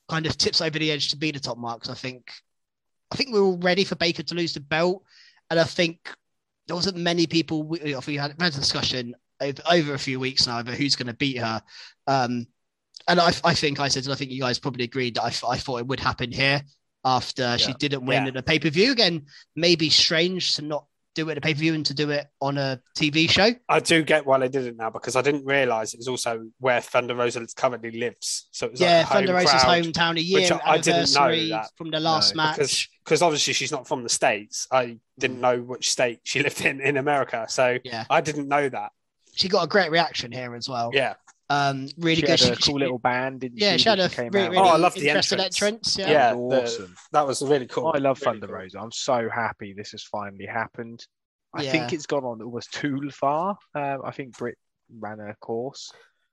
kind 0.08 0.24
of 0.26 0.38
tips 0.38 0.60
over 0.60 0.78
the 0.78 0.90
edge 0.92 1.08
to 1.10 1.16
be 1.16 1.30
the 1.32 1.40
top 1.40 1.58
marks. 1.58 1.88
I 1.90 1.94
think, 1.94 2.30
I 3.10 3.16
think 3.16 3.32
we 3.32 3.40
were 3.40 3.46
all 3.46 3.58
ready 3.58 3.84
for 3.84 3.96
Baker 3.96 4.22
to 4.22 4.34
lose 4.34 4.54
the 4.54 4.60
belt, 4.60 5.02
and 5.50 5.58
I 5.58 5.64
think 5.64 6.10
there 6.66 6.76
wasn't 6.76 6.96
many 6.98 7.26
people. 7.26 7.62
We, 7.62 7.80
we 7.80 7.92
had, 7.92 8.06
we 8.06 8.16
had 8.16 8.34
a 8.40 8.50
discussion 8.50 9.14
over, 9.40 9.62
over 9.70 9.94
a 9.94 9.98
few 9.98 10.20
weeks 10.20 10.46
now 10.46 10.60
over 10.60 10.72
who's 10.72 10.96
going 10.96 11.08
to 11.08 11.14
beat 11.14 11.38
her. 11.38 11.62
Um, 12.06 12.46
and 13.08 13.20
I, 13.20 13.32
I 13.44 13.54
think 13.54 13.80
I 13.80 13.88
said, 13.88 14.04
and 14.04 14.12
I 14.12 14.16
think 14.16 14.30
you 14.30 14.40
guys 14.40 14.58
probably 14.58 14.84
agreed 14.84 15.14
that 15.16 15.22
I, 15.22 15.48
I 15.48 15.58
thought 15.58 15.78
it 15.78 15.86
would 15.86 16.00
happen 16.00 16.32
here 16.32 16.62
after 17.04 17.56
she 17.58 17.72
didn't 17.74 18.04
win 18.04 18.24
Yeah. 18.24 18.28
at 18.30 18.36
a 18.36 18.42
pay 18.42 18.58
per 18.58 18.70
view. 18.70 18.92
Again, 18.92 19.26
maybe 19.54 19.90
strange 19.90 20.56
to 20.56 20.62
not 20.62 20.86
do 21.14 21.28
it 21.28 21.32
at 21.32 21.38
a 21.38 21.40
pay 21.40 21.54
per 21.54 21.60
view 21.60 21.72
and 21.72 21.86
to 21.86 21.94
do 21.94 22.10
it 22.10 22.26
on 22.42 22.58
a 22.58 22.80
TV 22.98 23.30
show. 23.30 23.48
I 23.68 23.80
do 23.80 24.02
get 24.02 24.26
why 24.26 24.38
they 24.38 24.48
did 24.48 24.66
it 24.66 24.76
now 24.76 24.90
because 24.90 25.16
I 25.16 25.22
didn't 25.22 25.44
realize 25.46 25.94
it 25.94 25.98
was 25.98 26.08
also 26.08 26.46
where 26.58 26.80
Thunder 26.80 27.14
Rosa 27.14 27.46
currently 27.56 27.92
lives. 27.92 28.48
So 28.50 28.66
it 28.66 28.72
was 28.72 28.80
yeah, 28.80 28.98
like 28.98 29.06
home 29.06 29.16
Thunder 29.18 29.34
Rosa's 29.34 29.62
crowd. 29.62 29.84
hometown, 29.84 30.16
a 30.18 30.22
year 30.22 30.40
which 30.40 30.52
I- 30.52 30.60
I 30.64 30.78
didn't 30.78 31.14
know 31.14 31.20
anniversary 31.22 31.48
that. 31.50 31.70
from 31.76 31.90
the 31.90 32.00
last 32.00 32.34
No, 32.34 32.42
match. 32.42 32.56
because 32.56 32.88
because 33.04 33.22
obviously 33.22 33.52
she's 33.54 33.70
not 33.72 33.86
from 33.86 34.02
the 34.02 34.08
states. 34.08 34.66
I 34.72 34.98
didn't 35.18 35.40
know 35.40 35.58
which 35.62 35.90
state 35.90 36.18
she 36.24 36.42
lived 36.42 36.60
in 36.62 36.80
in 36.80 36.96
America, 36.96 37.46
so 37.48 37.78
Yeah, 37.84 38.04
I 38.10 38.20
didn't 38.20 38.48
know 38.48 38.68
that. 38.68 38.90
she 39.32 39.48
got 39.48 39.62
a 39.62 39.68
great 39.68 39.90
reaction 39.92 40.32
here 40.32 40.54
as 40.56 40.68
well. 40.68 40.90
Yeah, 40.92 41.14
Um, 41.48 41.89
really 41.98 42.16
She 42.16 42.23
good. 42.23 42.31
had 42.31 42.40
a 42.40 42.56
She- 42.56 42.62
cool 42.62 42.74
she- 42.74 42.85
little 42.85 42.98
band, 42.98 43.40
didn't 43.40 43.59
yeah, 43.59 43.73
she? 43.73 43.78
she 43.85 43.89
had 43.89 43.98
that 44.01 44.12
a 44.12 44.16
came 44.16 44.31
really, 44.32 44.48
really 44.48 44.59
Oh, 44.68 44.73
I 44.73 44.77
love 44.77 44.94
the 44.94 45.09
interesting 45.09 45.39
entrance. 45.40 45.62
entrance. 45.62 45.98
Yeah. 45.98 46.10
Yeah, 46.10 46.31
That 46.32 46.36
the- 46.51 46.62
awesome. 46.62 46.97
that 47.12 47.27
was 47.27 47.43
really 47.43 47.66
cool. 47.66 47.93
I 47.94 47.98
love 47.98 48.20
Really 48.20 48.32
Thunder 48.40 48.47
cool. 48.48 48.56
Rosa. 48.56 48.78
I'm 48.81 48.93
so 48.93 49.28
happy 49.32 49.73
this 49.73 49.93
has 49.93 50.02
finally 50.02 50.47
happened. 50.47 51.06
I 51.55 51.62
Yeah. 51.62 51.73
think 51.73 51.93
it's 51.93 52.06
gone 52.06 52.24
on 52.24 52.43
almost 52.43 52.73
too 52.73 53.10
far. 53.10 53.56
Um, 53.74 54.02
I 54.05 54.10
think 54.10 54.36
Britt 54.36 54.59
ran 54.98 55.18
her 55.18 55.36
course. 55.40 55.90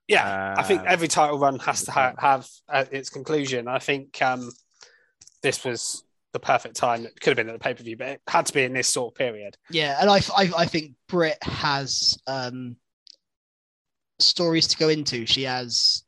Yeah, 0.08 0.54
I 0.58 0.62
think 0.64 0.80
Um, 0.82 0.86
every 0.88 1.08
title 1.08 1.38
run 1.38 1.58
has 1.60 1.84
to 1.84 1.90
ha- 1.92 2.14
have 2.18 2.46
uh, 2.68 2.84
its 2.90 3.08
conclusion. 3.08 3.68
I 3.68 3.78
think 3.78 4.20
um, 4.20 4.50
this 5.42 5.64
was 5.64 6.02
the 6.32 6.40
perfect 6.40 6.74
time. 6.76 7.06
It 7.06 7.18
could 7.20 7.30
have 7.30 7.36
been 7.36 7.48
at 7.48 7.52
the 7.52 7.58
pay 7.62 7.72
per 7.72 7.82
view, 7.82 7.96
but 7.96 8.08
it 8.08 8.20
had 8.28 8.46
to 8.46 8.52
be 8.52 8.64
in 8.64 8.72
this 8.74 8.88
sort 8.88 9.12
of 9.12 9.16
period. 9.16 9.56
Yeah, 9.70 9.96
and 10.00 10.10
I, 10.10 10.16
I, 10.36 10.50
I 10.58 10.66
think 10.66 10.92
Britt 11.08 11.38
has 11.42 12.18
um, 12.26 12.76
stories 14.18 14.66
to 14.68 14.76
go 14.76 14.88
into. 14.88 15.26
She 15.26 15.42
has 15.42 16.04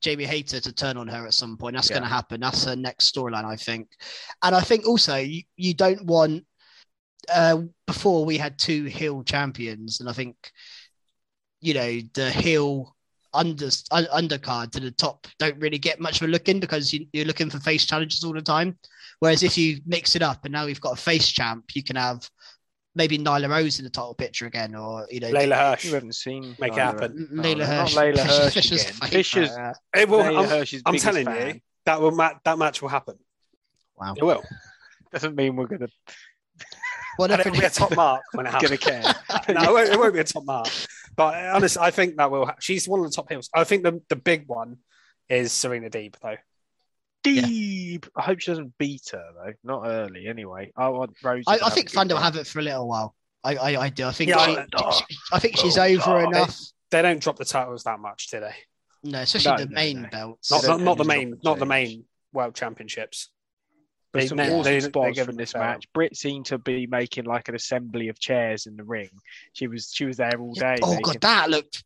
Jamie 0.00 0.24
Hayter 0.24 0.60
to 0.60 0.72
turn 0.72 0.96
on 0.96 1.08
her 1.08 1.26
at 1.26 1.34
some 1.34 1.56
point. 1.56 1.76
That's 1.76 1.88
Yeah. 1.90 1.94
going 1.98 2.08
to 2.08 2.14
happen. 2.14 2.40
That's 2.40 2.64
her 2.64 2.76
next 2.76 3.14
storyline, 3.14 3.44
I 3.44 3.56
think. 3.56 3.88
And 4.42 4.54
I 4.54 4.60
think 4.60 4.86
also 4.86 5.16
you, 5.16 5.42
you 5.56 5.74
don't 5.74 6.04
want. 6.04 6.44
Uh, 7.32 7.62
before 7.86 8.24
we 8.24 8.36
had 8.36 8.58
two 8.58 8.84
heel 8.86 9.22
champions, 9.22 10.00
and 10.00 10.08
I 10.08 10.12
think 10.12 10.34
you 11.60 11.72
know 11.72 12.00
the 12.14 12.32
heel 12.32 12.96
under 13.32 13.66
un- 13.92 14.08
undercard 14.12 14.72
to 14.72 14.80
the 14.80 14.90
top 14.90 15.28
don't 15.38 15.58
really 15.60 15.78
get 15.78 16.00
much 16.00 16.20
of 16.20 16.28
a 16.28 16.30
look 16.30 16.48
in 16.48 16.58
because 16.58 16.92
you, 16.92 17.06
you're 17.12 17.24
looking 17.24 17.48
for 17.48 17.60
face 17.60 17.86
challenges 17.86 18.24
all 18.24 18.32
the 18.32 18.42
time. 18.42 18.76
Whereas 19.20 19.44
if 19.44 19.56
you 19.56 19.80
mix 19.86 20.16
it 20.16 20.22
up 20.22 20.44
and 20.44 20.52
now 20.52 20.66
we've 20.66 20.80
got 20.80 20.98
a 20.98 21.00
face 21.00 21.28
champ, 21.30 21.64
you 21.76 21.84
can 21.84 21.94
have 21.94 22.28
maybe 22.94 23.18
Nyla 23.18 23.48
Rose 23.48 23.78
in 23.78 23.84
the 23.84 23.90
title 23.90 24.14
picture 24.14 24.46
again, 24.46 24.74
or 24.74 25.06
you 25.10 25.20
know, 25.20 25.30
Leyla 25.32 25.56
Hirsch. 25.56 25.84
You 25.84 25.94
haven't 25.94 26.14
seen 26.14 26.56
Make 26.60 26.72
it 26.72 26.76
Nyla- 26.76 26.78
happen. 26.78 27.28
Leyla 27.32 27.64
Hirsch. 27.66 27.94
Not 27.94 28.04
Leyla 28.04 28.18
Hirsch 28.26 28.54
Fisher's 28.54 28.82
again. 28.96 29.08
Fisher's, 29.10 29.50
It 29.96 30.08
will. 30.08 30.18
Leyla 30.20 30.42
I'm, 30.42 30.48
Hirsch's 30.48 30.82
I'm 30.86 30.96
telling 30.96 31.26
fan. 31.26 31.48
you 31.56 31.60
that 31.86 32.00
will 32.00 32.10
ma- 32.12 32.34
that 32.44 32.58
match 32.58 32.80
will 32.82 32.88
happen. 32.88 33.16
Wow. 33.96 34.14
It 34.16 34.22
will. 34.24 34.42
Doesn't 35.12 35.34
mean 35.36 35.56
we're 35.56 35.66
gonna 35.66 35.88
What 37.16 37.30
And 37.30 37.40
it'll 37.40 37.52
be 37.52 37.58
a 37.66 37.70
top 37.70 37.94
mark 37.94 38.22
when 38.32 38.46
it 38.46 38.50
happens. 38.52 38.78
care. 38.78 39.02
no, 39.50 39.62
it 39.62 39.72
won't, 39.72 39.88
it 39.90 39.98
won't 39.98 40.14
be 40.14 40.20
a 40.20 40.24
top 40.24 40.44
mark. 40.44 40.68
But 41.14 41.34
uh, 41.34 41.52
honestly, 41.54 41.82
I 41.82 41.90
think 41.90 42.16
that 42.16 42.30
will. 42.30 42.46
Ha- 42.46 42.54
she's 42.58 42.88
one 42.88 43.00
of 43.00 43.06
the 43.06 43.12
top 43.14 43.28
heels. 43.30 43.50
I 43.54 43.64
think 43.64 43.82
the 43.82 44.00
the 44.08 44.16
big 44.16 44.44
one 44.48 44.78
is 45.28 45.52
Serena 45.52 45.90
Deeb, 45.90 46.14
though. 46.22 46.36
Deep. 47.22 48.06
I 48.16 48.22
hope 48.22 48.40
she 48.40 48.50
doesn't 48.50 48.76
beat 48.78 49.10
her 49.12 49.24
though. 49.34 49.52
Not 49.64 49.86
early, 49.86 50.26
anyway. 50.26 50.72
I 50.76 50.88
want 50.88 51.16
Rose. 51.22 51.44
I, 51.46 51.58
I 51.64 51.70
think 51.70 51.88
a 51.88 51.92
Thunder 51.92 52.14
will 52.14 52.22
have 52.22 52.36
it 52.36 52.46
for 52.46 52.58
a 52.58 52.62
little 52.62 52.88
while. 52.88 53.14
I, 53.44 53.56
I, 53.56 53.80
I 53.82 53.88
do. 53.90 54.06
I 54.06 54.12
think 54.12 54.30
Yeah, 54.30 54.44
she, 54.46 54.56
I- 54.76 54.90
she- 54.90 55.16
I 55.32 55.38
think 55.38 55.56
she's 55.56 55.78
Oh, 55.78 55.82
over 55.84 55.98
God. 56.22 56.28
enough. 56.34 56.60
They 56.90 57.02
don't 57.02 57.20
drop 57.22 57.36
the 57.36 57.44
titles 57.44 57.84
that 57.84 57.98
much, 58.00 58.28
do 58.28 58.40
they? 58.40 58.54
No, 59.04 59.20
especially 59.20 59.50
No, 59.52 59.56
the 59.58 59.66
no, 59.66 59.74
main 59.74 60.02
no. 60.02 60.08
belts. 60.10 60.50
Not 60.50 60.62
not, 60.64 60.84
don't 60.84 60.98
the 60.98 61.04
main, 61.04 61.30
drop 61.30 61.42
not 61.44 61.58
the 61.58 61.66
main 61.66 62.04
world 62.32 62.54
championships. 62.54 63.30
There's 64.12 64.24
They- 64.24 64.28
some 64.28 64.36
they- 64.38 64.44
awesome 64.52 64.62
they- 64.64 64.78
they 64.78 64.80
spots 64.88 65.14
give 65.16 65.26
from 65.26 65.36
this 65.36 65.52
the 65.54 65.58
match. 65.58 65.92
Britt 65.92 66.16
seemed 66.16 66.46
to 66.46 66.58
be 66.58 66.86
making 66.86 67.24
like 67.24 67.48
an 67.48 67.54
assembly 67.54 68.08
of 68.08 68.18
chairs 68.20 68.66
in 68.66 68.76
the 68.76 68.84
ring. 68.84 69.08
She 69.54 69.66
was 69.68 69.90
she 69.92 70.04
was 70.04 70.18
there 70.18 70.38
all 70.38 70.52
day. 70.54 70.76
oh 70.82 70.90
making- 70.90 71.02
god, 71.02 71.20
that 71.22 71.50
looked 71.50 71.82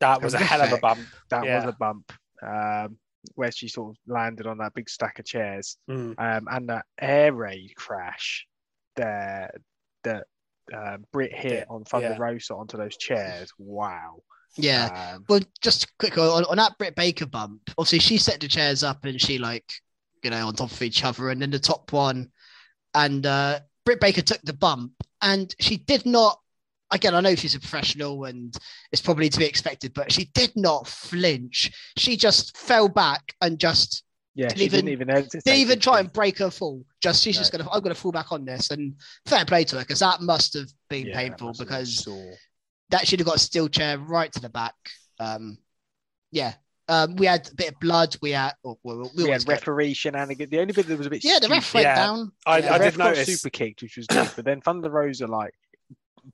That 0.00 0.20
was 0.22 0.34
a 0.34 0.38
hell 0.38 0.60
of 0.60 0.72
a 0.72 0.76
bump. 0.78 1.00
that 1.30 1.44
yeah. 1.44 1.64
was 1.64 1.74
a 1.74 1.76
bump. 1.78 2.12
Um, 2.42 2.98
where 3.34 3.52
she 3.52 3.68
sort 3.68 3.90
of 3.90 3.96
landed 4.12 4.46
on 4.46 4.58
that 4.58 4.74
big 4.74 4.88
stack 4.90 5.18
of 5.18 5.24
chairs, 5.24 5.76
Mm. 5.88 6.14
um, 6.18 6.48
and 6.50 6.68
that 6.68 6.86
air 7.00 7.32
raid 7.32 7.72
crash 7.76 8.46
that 8.96 9.54
that 10.04 10.26
um, 10.74 11.04
Britt 11.12 11.32
hit 11.34 11.52
Yeah, 11.52 11.64
on 11.68 11.84
Thunder 11.84 12.10
yeah. 12.10 12.16
Rosa 12.18 12.54
onto 12.54 12.76
those 12.76 12.96
chairs. 12.96 13.50
Wow. 13.58 14.22
yeah. 14.56 15.12
Um, 15.14 15.24
Well, 15.28 15.40
just 15.60 15.86
quick 15.98 16.18
on, 16.18 16.44
on 16.44 16.56
that 16.56 16.76
Britt 16.78 16.94
Baker 16.96 17.26
bump. 17.26 17.62
Obviously, 17.78 17.98
she 18.00 18.18
set 18.18 18.40
the 18.40 18.48
chairs 18.48 18.82
up 18.82 19.04
and 19.04 19.20
she 19.20 19.38
like, 19.38 19.70
you 20.22 20.30
know, 20.30 20.46
on 20.46 20.54
top 20.54 20.70
of 20.70 20.82
each 20.82 21.04
other, 21.04 21.30
and 21.30 21.40
then 21.42 21.50
the 21.50 21.58
top 21.58 21.92
one 21.92 22.30
and 22.94 23.24
uh, 23.26 23.60
Britt 23.84 24.00
Baker 24.00 24.22
took 24.22 24.42
the 24.42 24.52
bump, 24.52 24.92
and 25.22 25.54
she 25.60 25.76
did 25.78 26.04
not. 26.06 26.38
Again, 26.92 27.14
I 27.14 27.20
know 27.20 27.34
she's 27.34 27.54
a 27.54 27.60
professional 27.60 28.24
and 28.24 28.54
it's 28.92 29.00
probably 29.02 29.28
to 29.28 29.38
be 29.38 29.46
expected, 29.46 29.94
but 29.94 30.12
she 30.12 30.26
did 30.34 30.52
not 30.56 30.86
flinch. 30.86 31.72
She 31.96 32.16
just 32.16 32.56
fell 32.56 32.88
back 32.88 33.34
and 33.40 33.58
just 33.58 34.04
Yeah, 34.34 34.48
Didn't 34.48 34.58
she 34.58 34.64
even- 34.64 34.78
didn't 34.86 34.92
even 34.92 35.08
hesitate. 35.08 35.44
didn't 35.44 35.60
even 35.60 35.78
try 35.80 36.00
and 36.00 36.10
break 36.12 36.38
her 36.38 36.50
fall. 36.50 36.84
Just 37.02 37.22
she's 37.22 37.36
just 37.36 37.52
gonna, 37.52 37.68
I'm 37.70 37.82
gonna 37.82 37.94
fall 37.94 38.12
back 38.12 38.32
on 38.32 38.46
this, 38.46 38.70
and 38.70 38.94
fair 39.26 39.44
play 39.44 39.64
to 39.64 39.76
her 39.76 39.82
because 39.82 39.98
that 39.98 40.22
must 40.22 40.54
have 40.54 40.70
been 40.88 41.06
Yeah, 41.08 41.16
painful 41.16 41.48
have 41.48 41.56
been 41.58 41.66
because 41.66 42.08
that 42.88 43.06
should 43.06 43.18
have 43.20 43.26
got 43.26 43.36
a 43.36 43.40
steel 43.40 43.68
chair 43.68 43.98
right 43.98 44.32
to 44.32 44.40
the 44.40 44.48
back. 44.48 44.74
Um, 45.18 45.58
yeah, 46.30 46.54
um, 46.88 47.16
we 47.16 47.26
had 47.26 47.46
a 47.50 47.54
bit 47.54 47.72
of 47.74 47.80
blood. 47.80 48.16
We 48.22 48.30
had, 48.30 48.52
oh, 48.64 48.78
well, 48.82 49.10
we, 49.14 49.24
We 49.24 49.30
had 49.30 49.44
get- 49.44 49.48
referee 49.52 49.92
shenanigans. 49.94 50.50
The 50.50 50.60
only 50.60 50.72
bit 50.72 50.86
that 50.86 50.96
was 50.96 51.06
a 51.06 51.10
bit 51.10 51.22
yeah, 51.24 51.38
the 51.38 51.48
ref 51.50 51.74
went 51.74 51.84
Yeah. 51.84 51.94
down. 51.96 52.32
I- 52.46 52.58
yeah. 52.58 52.74
I 52.74 52.78
the 52.78 52.84
did 52.90 52.98
notice- 52.98 53.26
super 53.40 53.50
kicked, 53.50 53.82
which 53.82 53.98
was 53.98 54.06
good, 54.06 54.30
but 54.34 54.46
then 54.46 54.62
Thunder 54.62 54.88
Rosa 54.90 55.26
like 55.26 55.52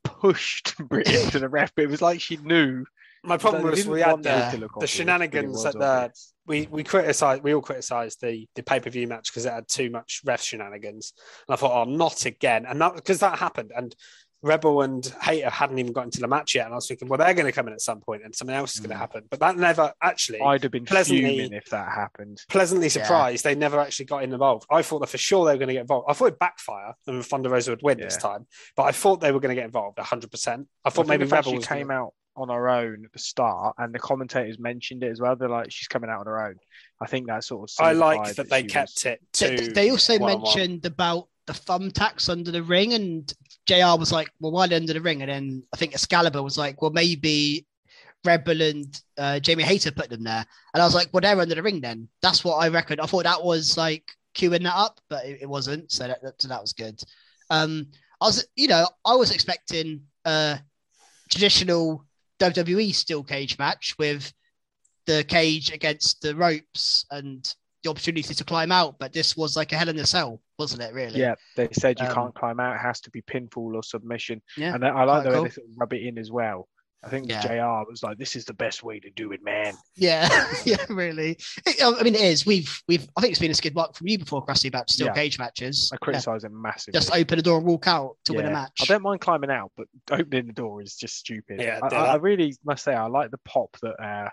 pushed 0.02 0.76
Britain 0.88 1.30
to 1.30 1.38
the 1.38 1.48
ref, 1.48 1.72
but 1.74 1.84
it 1.84 1.90
was 1.90 2.02
like 2.02 2.20
she 2.20 2.36
knew. 2.36 2.84
My 3.24 3.36
problem 3.36 3.64
was 3.64 3.86
we 3.86 4.00
had 4.00 4.18
the, 4.18 4.22
the 4.22 4.30
obvious, 4.30 4.66
but 4.74 4.84
it 4.84 4.88
shenanigans 4.88 5.64
at 5.64 5.74
the 5.74 6.12
we 6.46 6.68
we 6.70 6.84
criticized 6.84 7.42
we 7.42 7.54
all 7.54 7.60
criticized 7.60 8.20
the 8.20 8.46
the 8.54 8.62
pay 8.62 8.80
per 8.80 8.90
view 8.90 9.06
match 9.06 9.30
because 9.30 9.44
it 9.44 9.52
had 9.52 9.68
too 9.68 9.90
much 9.90 10.22
ref 10.24 10.42
shenanigans, 10.42 11.12
and 11.46 11.54
I 11.54 11.56
thought, 11.56 11.86
oh, 11.86 11.90
not 11.90 12.26
again, 12.26 12.64
and 12.66 12.80
that 12.80 12.94
because 12.94 13.20
that 13.20 13.38
happened, 13.38 13.72
and 13.76 13.94
Rebel 14.42 14.82
and 14.82 15.04
Hayter 15.22 15.50
hadn't 15.50 15.78
even 15.78 15.92
got 15.92 16.04
into 16.04 16.20
the 16.20 16.28
match 16.28 16.54
yet, 16.54 16.66
and 16.66 16.72
I 16.74 16.76
was 16.76 16.86
thinking, 16.86 17.08
well, 17.08 17.18
they're 17.18 17.34
going 17.34 17.46
to 17.46 17.52
come 17.52 17.66
in 17.66 17.72
at 17.74 17.80
some 17.80 18.00
point, 18.00 18.22
and 18.24 18.34
something 18.34 18.54
else 18.54 18.74
is 18.74 18.80
going 18.80 18.90
to 18.90 18.96
Mm. 18.96 19.00
happen, 19.00 19.24
but 19.30 19.40
that 19.40 19.56
never 19.56 19.92
actually. 20.02 20.40
I'd 20.40 20.62
have 20.62 20.70
been 20.72 20.84
Pleasantly- 20.84 21.50
if 21.52 21.64
that 21.70 21.88
happened. 21.92 22.40
Pleasantly 22.48 22.86
Yeah. 22.86 22.92
surprised 22.92 23.44
they 23.44 23.54
never 23.54 23.80
actually 23.80 24.06
got 24.06 24.22
involved. 24.22 24.66
I 24.70 24.82
thought 24.82 25.00
that 25.00 25.08
for 25.08 25.18
sure 25.18 25.44
they 25.46 25.52
were 25.54 25.58
going 25.58 25.68
to 25.68 25.74
get 25.74 25.80
involved. 25.80 26.06
I 26.08 26.12
thought 26.12 26.26
it'd 26.26 26.38
backfire 26.38 26.94
and 27.06 27.24
Thunder 27.26 27.48
Rosa 27.50 27.72
would 27.72 27.82
win 27.82 27.98
this 27.98 28.16
time, 28.16 28.46
but 28.76 28.84
I 28.84 28.92
thought 28.92 29.20
they 29.20 29.32
were 29.32 29.40
going 29.40 29.54
to 29.54 29.60
get 29.60 29.64
involved 29.64 29.98
100%. 29.98 30.66
I 30.84 30.90
thought 30.90 31.06
I 31.06 31.08
maybe 31.08 31.24
the 31.24 31.34
Rebel 31.34 31.54
was 31.56 31.66
came 31.66 31.88
gonna... 31.88 32.00
out 32.00 32.14
on 32.36 32.48
her 32.50 32.68
own 32.68 33.04
at 33.06 33.12
the 33.12 33.18
start, 33.18 33.74
and 33.78 33.92
the 33.92 33.98
commentators 33.98 34.60
mentioned 34.60 35.02
it 35.02 35.10
as 35.10 35.20
well. 35.20 35.34
They're 35.34 35.48
like, 35.48 35.72
she's 35.72 35.88
coming 35.88 36.08
out 36.08 36.20
on 36.20 36.26
her 36.26 36.40
own. 36.46 36.54
I 37.00 37.06
think 37.08 37.26
that 37.26 37.42
sort 37.42 37.68
of. 37.68 37.84
I 37.84 37.92
like 37.92 38.14
solidified 38.28 38.36
that 38.36 38.50
they 38.50 38.62
kept 38.62 38.92
was- 38.94 39.04
it 39.06 39.20
They, 39.40 39.56
to. 39.56 39.72
they 39.72 39.90
also 39.90 40.18
mentioned 40.20 40.86
about 40.86 41.28
the 41.46 41.52
thumbtacks 41.54 42.28
under 42.28 42.50
the 42.52 42.62
ring, 42.62 42.92
and 42.94 43.32
JR 43.68 43.98
was 43.98 44.12
like, 44.12 44.30
"Well, 44.40 44.52
why 44.52 44.64
under 44.64 44.92
the 44.92 45.00
ring?" 45.00 45.22
And 45.22 45.30
then 45.30 45.62
I 45.72 45.76
think 45.76 45.92
Excalibur 45.92 46.42
was 46.42 46.56
like, 46.56 46.80
"Well, 46.80 46.90
maybe 46.90 47.66
Rebel 48.24 48.62
and 48.62 49.02
uh, 49.18 49.40
Jamie 49.40 49.62
Hayter 49.62 49.92
put 49.92 50.10
them 50.10 50.24
there." 50.24 50.46
And 50.74 50.82
I 50.82 50.86
was 50.86 50.94
like, 50.94 51.08
"Well, 51.12 51.20
they're 51.20 51.38
under 51.38 51.54
the 51.54 51.62
ring 51.62 51.80
then." 51.80 52.08
That's 52.22 52.44
what 52.44 52.56
I 52.56 52.68
reckon. 52.68 53.00
I 53.00 53.06
thought 53.06 53.24
that 53.24 53.44
was 53.44 53.76
like 53.76 54.04
queuing 54.34 54.62
that 54.64 54.76
up, 54.76 55.00
but 55.10 55.26
it, 55.26 55.42
it 55.42 55.48
wasn't. 55.48 55.92
So 55.92 56.08
that, 56.08 56.22
that 56.22 56.40
so 56.40 56.48
that 56.48 56.62
was 56.62 56.72
good. 56.72 57.00
Um, 57.50 57.88
I 58.20 58.26
was, 58.26 58.46
you 58.56 58.68
know, 58.68 58.86
I 59.04 59.14
was 59.14 59.30
expecting 59.30 60.02
a 60.24 60.58
traditional 61.30 62.04
WWE 62.40 62.94
steel 62.94 63.22
cage 63.22 63.58
match 63.58 63.94
with 63.98 64.32
the 65.06 65.24
cage 65.24 65.72
against 65.72 66.20
the 66.22 66.34
ropes 66.34 67.04
and 67.10 67.54
the 67.82 67.90
opportunity 67.90 68.34
to 68.34 68.44
climb 68.44 68.72
out, 68.72 68.98
but 68.98 69.12
this 69.12 69.36
was 69.36 69.56
like 69.56 69.72
a 69.72 69.76
hell 69.76 69.88
in 69.88 69.98
a 69.98 70.06
cell, 70.06 70.40
wasn't 70.58 70.82
it? 70.82 70.92
Really? 70.92 71.18
Yeah, 71.20 71.34
they 71.56 71.68
said 71.72 71.98
you 72.00 72.06
Um, 72.06 72.14
can't 72.14 72.34
climb 72.34 72.60
out. 72.60 72.74
It 72.76 72.80
has 72.80 73.00
to 73.02 73.10
be 73.10 73.22
pinfall 73.22 73.74
or 73.74 73.82
submission. 73.82 74.42
Yeah. 74.56 74.74
And 74.74 74.84
I 74.84 75.04
like 75.04 75.22
quite 75.22 75.22
the 75.22 75.28
way 75.30 75.34
cool. 75.36 75.44
they 75.44 75.50
sort 75.50 75.66
of 75.68 75.72
rub 75.78 75.92
it 75.92 76.02
in 76.02 76.18
as 76.18 76.30
well. 76.30 76.68
I 77.00 77.08
think 77.10 77.28
Yeah. 77.30 77.40
JR 77.42 77.88
was 77.88 78.02
like, 78.02 78.18
"This 78.18 78.34
is 78.34 78.44
the 78.44 78.54
best 78.54 78.82
way 78.82 78.98
to 78.98 79.08
do 79.10 79.30
it, 79.30 79.40
man." 79.44 79.74
Yeah, 79.94 80.28
yeah, 80.64 80.84
really. 80.88 81.38
I 81.80 82.02
mean, 82.02 82.16
it 82.16 82.20
is. 82.20 82.44
We've, 82.44 82.82
we've. 82.88 83.08
I 83.16 83.20
think 83.20 83.30
it's 83.30 83.38
been 83.40 83.52
a 83.52 83.54
skid 83.54 83.72
mark 83.72 83.94
from 83.94 84.08
you 84.08 84.18
before, 84.18 84.44
Krusty, 84.44 84.66
about 84.66 84.90
steel 84.90 85.06
Yeah. 85.06 85.14
cage 85.14 85.38
matches. 85.38 85.90
I 85.92 85.94
Yeah. 85.94 85.98
criticise 86.04 86.42
him 86.42 86.60
massively. 86.60 86.98
Just 86.98 87.12
open 87.14 87.36
the 87.36 87.42
door 87.42 87.58
and 87.58 87.66
walk 87.68 87.86
out 87.86 88.16
to 88.24 88.32
win 88.32 88.46
a 88.46 88.50
match. 88.50 88.72
I 88.82 88.86
don't 88.86 89.02
mind 89.04 89.20
climbing 89.20 89.48
out, 89.50 89.70
but 89.76 89.86
opening 90.10 90.48
the 90.48 90.52
door 90.52 90.82
is 90.82 90.96
just 90.96 91.16
stupid. 91.16 91.60
Yeah, 91.60 91.78
I, 91.80 91.94
I. 91.94 92.04
I 92.06 92.14
really 92.16 92.56
must 92.64 92.82
say 92.82 92.94
I 92.94 93.06
like 93.06 93.30
the 93.30 93.38
pop 93.44 93.76
that 93.82 93.94
uh, 94.04 94.28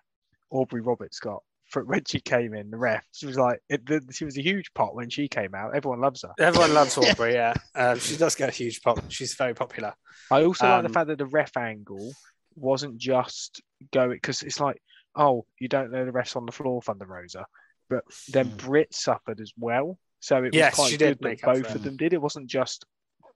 Aubrey 0.49 0.81
Roberts 0.81 1.19
got 1.19 1.43
for 1.69 1.83
when 1.83 2.03
she 2.05 2.19
came 2.19 2.53
in. 2.53 2.69
The 2.71 2.77
ref, 2.77 3.03
she 3.11 3.25
was 3.25 3.37
like, 3.37 3.59
it, 3.69 3.85
the, 3.85 4.01
she 4.11 4.25
was 4.25 4.37
a 4.37 4.41
huge 4.41 4.73
pop 4.73 4.93
when 4.93 5.09
she 5.09 5.27
came 5.27 5.53
out. 5.55 5.75
Everyone 5.75 5.99
loves 6.01 6.21
her. 6.23 6.31
Everyone 6.39 6.73
loves 6.73 6.97
Aubrey, 6.97 7.33
yeah. 7.33 7.53
Um, 7.75 7.99
she 7.99 8.17
does 8.17 8.35
get 8.35 8.49
a 8.49 8.51
huge 8.51 8.81
pop. 8.81 8.99
She's 9.09 9.33
very 9.35 9.53
popular. 9.53 9.93
I 10.31 10.43
also 10.43 10.67
like 10.67 10.81
the 10.83 10.87
Um, 10.89 10.93
fact 10.93 11.07
that 11.07 11.17
the 11.17 11.25
ref 11.25 11.55
angle 11.57 12.13
wasn't 12.55 12.97
just 12.97 13.61
going 13.91 14.11
because 14.11 14.41
it's 14.43 14.59
like, 14.59 14.81
oh, 15.15 15.45
you 15.59 15.67
don't 15.67 15.91
know 15.91 16.05
the 16.05 16.11
refs 16.11 16.35
on 16.35 16.45
the 16.45 16.51
floor, 16.51 16.81
Thunder 16.81 17.05
Rosa, 17.05 17.45
but 17.89 18.03
then 18.29 18.47
Hmm. 18.49 18.55
Britt 18.57 18.93
suffered 18.93 19.39
as 19.39 19.51
well. 19.57 19.97
So 20.19 20.37
it 20.37 20.45
was 20.45 20.53
Yes, 20.55 20.75
quite 20.75 20.89
she 20.91 20.97
good 20.97 21.05
did 21.09 21.17
that 21.19 21.23
make 21.23 21.43
up 21.47 21.55
for 21.55 21.61
both 21.63 21.71
it. 21.71 21.75
of 21.75 21.83
them 21.83 21.97
did. 21.97 22.13
It 22.13 22.21
wasn't 22.21 22.47
just 22.47 22.85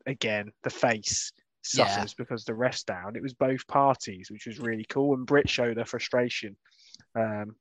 again 0.05 0.51
the 0.63 0.69
face 0.69 1.31
Yeah. 1.73 1.85
suffers 1.85 2.13
because 2.15 2.45
the 2.45 2.53
refs 2.53 2.83
down. 2.85 3.15
It 3.15 3.21
was 3.21 3.33
both 3.33 3.67
parties, 3.67 4.31
which 4.31 4.47
was 4.47 4.59
really 4.59 4.85
cool. 4.89 5.13
And 5.13 5.25
Britt 5.25 5.49
showed 5.49 5.77
her 5.77 5.85
frustration, 5.85 6.55
um, 7.15 7.55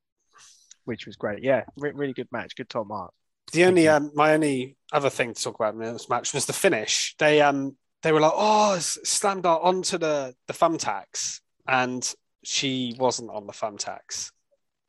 which 0.89 1.07
was 1.07 1.17
great. 1.17 1.45
Yeah, 1.45 1.65
re- 1.77 1.93
really 1.93 2.15
good 2.15 2.29
match. 2.33 2.57
Good 2.57 2.71
Tom 2.71 2.89
mark. 2.89 3.13
The 3.53 3.65
only 3.65 3.89
um, 3.89 4.11
my 4.15 4.33
only 4.33 4.77
other 4.93 5.11
thing 5.11 5.35
to 5.35 5.43
talk 5.43 5.55
about 5.55 5.75
in 5.75 5.81
this 5.81 6.09
match 6.09 6.33
was 6.33 6.47
the 6.47 6.53
finish. 6.53 7.15
They 7.19 7.41
um 7.41 7.77
they 8.03 8.13
were 8.13 8.21
like, 8.21 8.33
oh, 8.35 8.79
slammed 8.79 9.45
her 9.45 9.51
onto 9.51 9.99
the 9.99 10.35
the 10.47 10.53
thumbtacks, 10.53 11.41
and 11.67 12.03
she 12.43 12.95
wasn't 12.99 13.31
on 13.31 13.47
the 13.47 13.53
thumbtacks. 13.53 14.33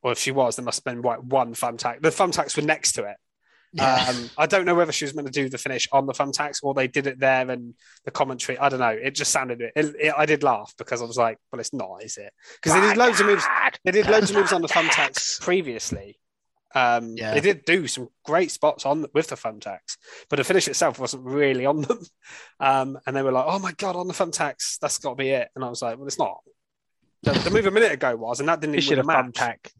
Or 0.01 0.13
if 0.13 0.19
she 0.19 0.31
was, 0.31 0.55
there 0.55 0.63
must 0.63 0.80
have 0.85 0.93
been 0.95 1.01
like 1.01 1.19
one 1.19 1.53
thumbtack. 1.53 2.01
The 2.01 2.09
thumbtacks 2.09 2.55
were 2.55 2.63
next 2.63 2.93
to 2.93 3.03
it. 3.03 3.17
Yeah. 3.71 4.05
Um, 4.09 4.29
I 4.37 4.47
don't 4.47 4.65
know 4.65 4.73
whether 4.73 4.91
she 4.91 5.05
was 5.05 5.13
meant 5.13 5.27
to 5.27 5.31
do 5.31 5.47
the 5.47 5.57
finish 5.59 5.87
on 5.91 6.07
the 6.07 6.13
thumbtacks 6.13 6.59
or 6.63 6.73
they 6.73 6.87
did 6.87 7.05
it 7.05 7.19
there 7.19 7.49
and 7.49 7.75
the 8.03 8.11
commentary. 8.11 8.57
I 8.57 8.67
don't 8.69 8.79
know. 8.79 8.89
It 8.89 9.13
just 9.13 9.31
sounded. 9.31 9.61
It, 9.61 9.71
it, 9.75 10.13
I 10.17 10.25
did 10.25 10.41
laugh 10.41 10.73
because 10.77 11.01
I 11.01 11.05
was 11.05 11.17
like, 11.17 11.37
"Well, 11.51 11.59
it's 11.59 11.73
not, 11.73 12.03
is 12.03 12.17
it?" 12.17 12.33
Because 12.55 12.79
they 12.79 12.87
did 12.87 12.97
loads 12.97 13.19
of 13.19 13.27
moves. 13.27 13.45
They 13.85 13.91
did 13.91 14.07
loads 14.07 14.31
of 14.31 14.35
moves 14.37 14.53
on 14.53 14.61
the 14.63 14.67
thumbtacks 14.67 15.39
previously. 15.41 16.19
Um, 16.73 17.15
Yeah. 17.15 17.33
They 17.33 17.41
did 17.41 17.65
do 17.65 17.87
some 17.87 18.09
great 18.25 18.51
spots 18.51 18.85
on 18.85 19.05
with 19.13 19.27
the 19.27 19.35
thumbtacks, 19.35 19.97
but 20.29 20.37
the 20.37 20.43
finish 20.43 20.67
itself 20.67 20.99
wasn't 20.99 21.25
really 21.25 21.65
on 21.65 21.81
them. 21.81 21.99
Um, 22.59 22.99
and 23.05 23.15
they 23.15 23.21
were 23.21 23.31
like, 23.31 23.45
"Oh 23.47 23.59
my 23.59 23.73
god, 23.73 23.95
on 23.95 24.07
the 24.07 24.13
thumbtacks, 24.13 24.79
that's 24.79 24.97
got 24.97 25.11
to 25.11 25.15
be 25.15 25.29
it." 25.29 25.49
And 25.55 25.63
I 25.63 25.69
was 25.69 25.81
like, 25.81 25.97
"Well, 25.97 26.07
it's 26.07 26.19
not." 26.19 26.39
The, 27.21 27.31
the 27.33 27.49
move 27.51 27.65
a 27.65 27.71
minute 27.71 27.91
ago 27.91 28.15
was, 28.15 28.39
and 28.39 28.47
that 28.49 28.61
didn't 28.61 28.75
even 28.75 28.81
should 28.81 28.99
a 28.99 29.03
match. 29.03 29.25
thumbtack 29.33 29.71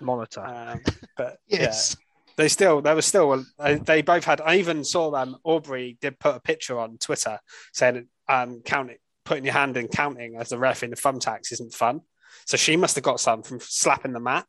monitor. 0.00 0.44
Um, 0.44 0.80
but 1.16 1.38
yes. 1.48 1.96
Yeah, 2.36 2.42
they 2.44 2.48
still 2.48 2.80
there 2.82 2.94
was 2.94 3.06
still 3.06 3.44
they 3.58 4.02
both 4.02 4.24
had. 4.24 4.40
I 4.40 4.56
even 4.56 4.84
saw 4.84 5.10
them. 5.10 5.36
Aubrey 5.44 5.98
did 6.00 6.18
put 6.18 6.34
a 6.36 6.40
picture 6.40 6.78
on 6.78 6.98
Twitter 6.98 7.38
saying, 7.72 8.08
um, 8.28 8.62
"Counting, 8.64 8.98
putting 9.24 9.44
your 9.44 9.54
hand 9.54 9.76
in 9.76 9.88
counting 9.88 10.36
as 10.36 10.52
a 10.52 10.58
ref 10.58 10.82
in 10.82 10.90
the 10.90 10.96
thumbtacks 10.96 11.52
isn't 11.52 11.74
fun." 11.74 12.00
So 12.46 12.56
she 12.56 12.76
must 12.76 12.94
have 12.96 13.04
got 13.04 13.20
some 13.20 13.42
from 13.42 13.60
slapping 13.60 14.12
the 14.12 14.20
mat. 14.20 14.46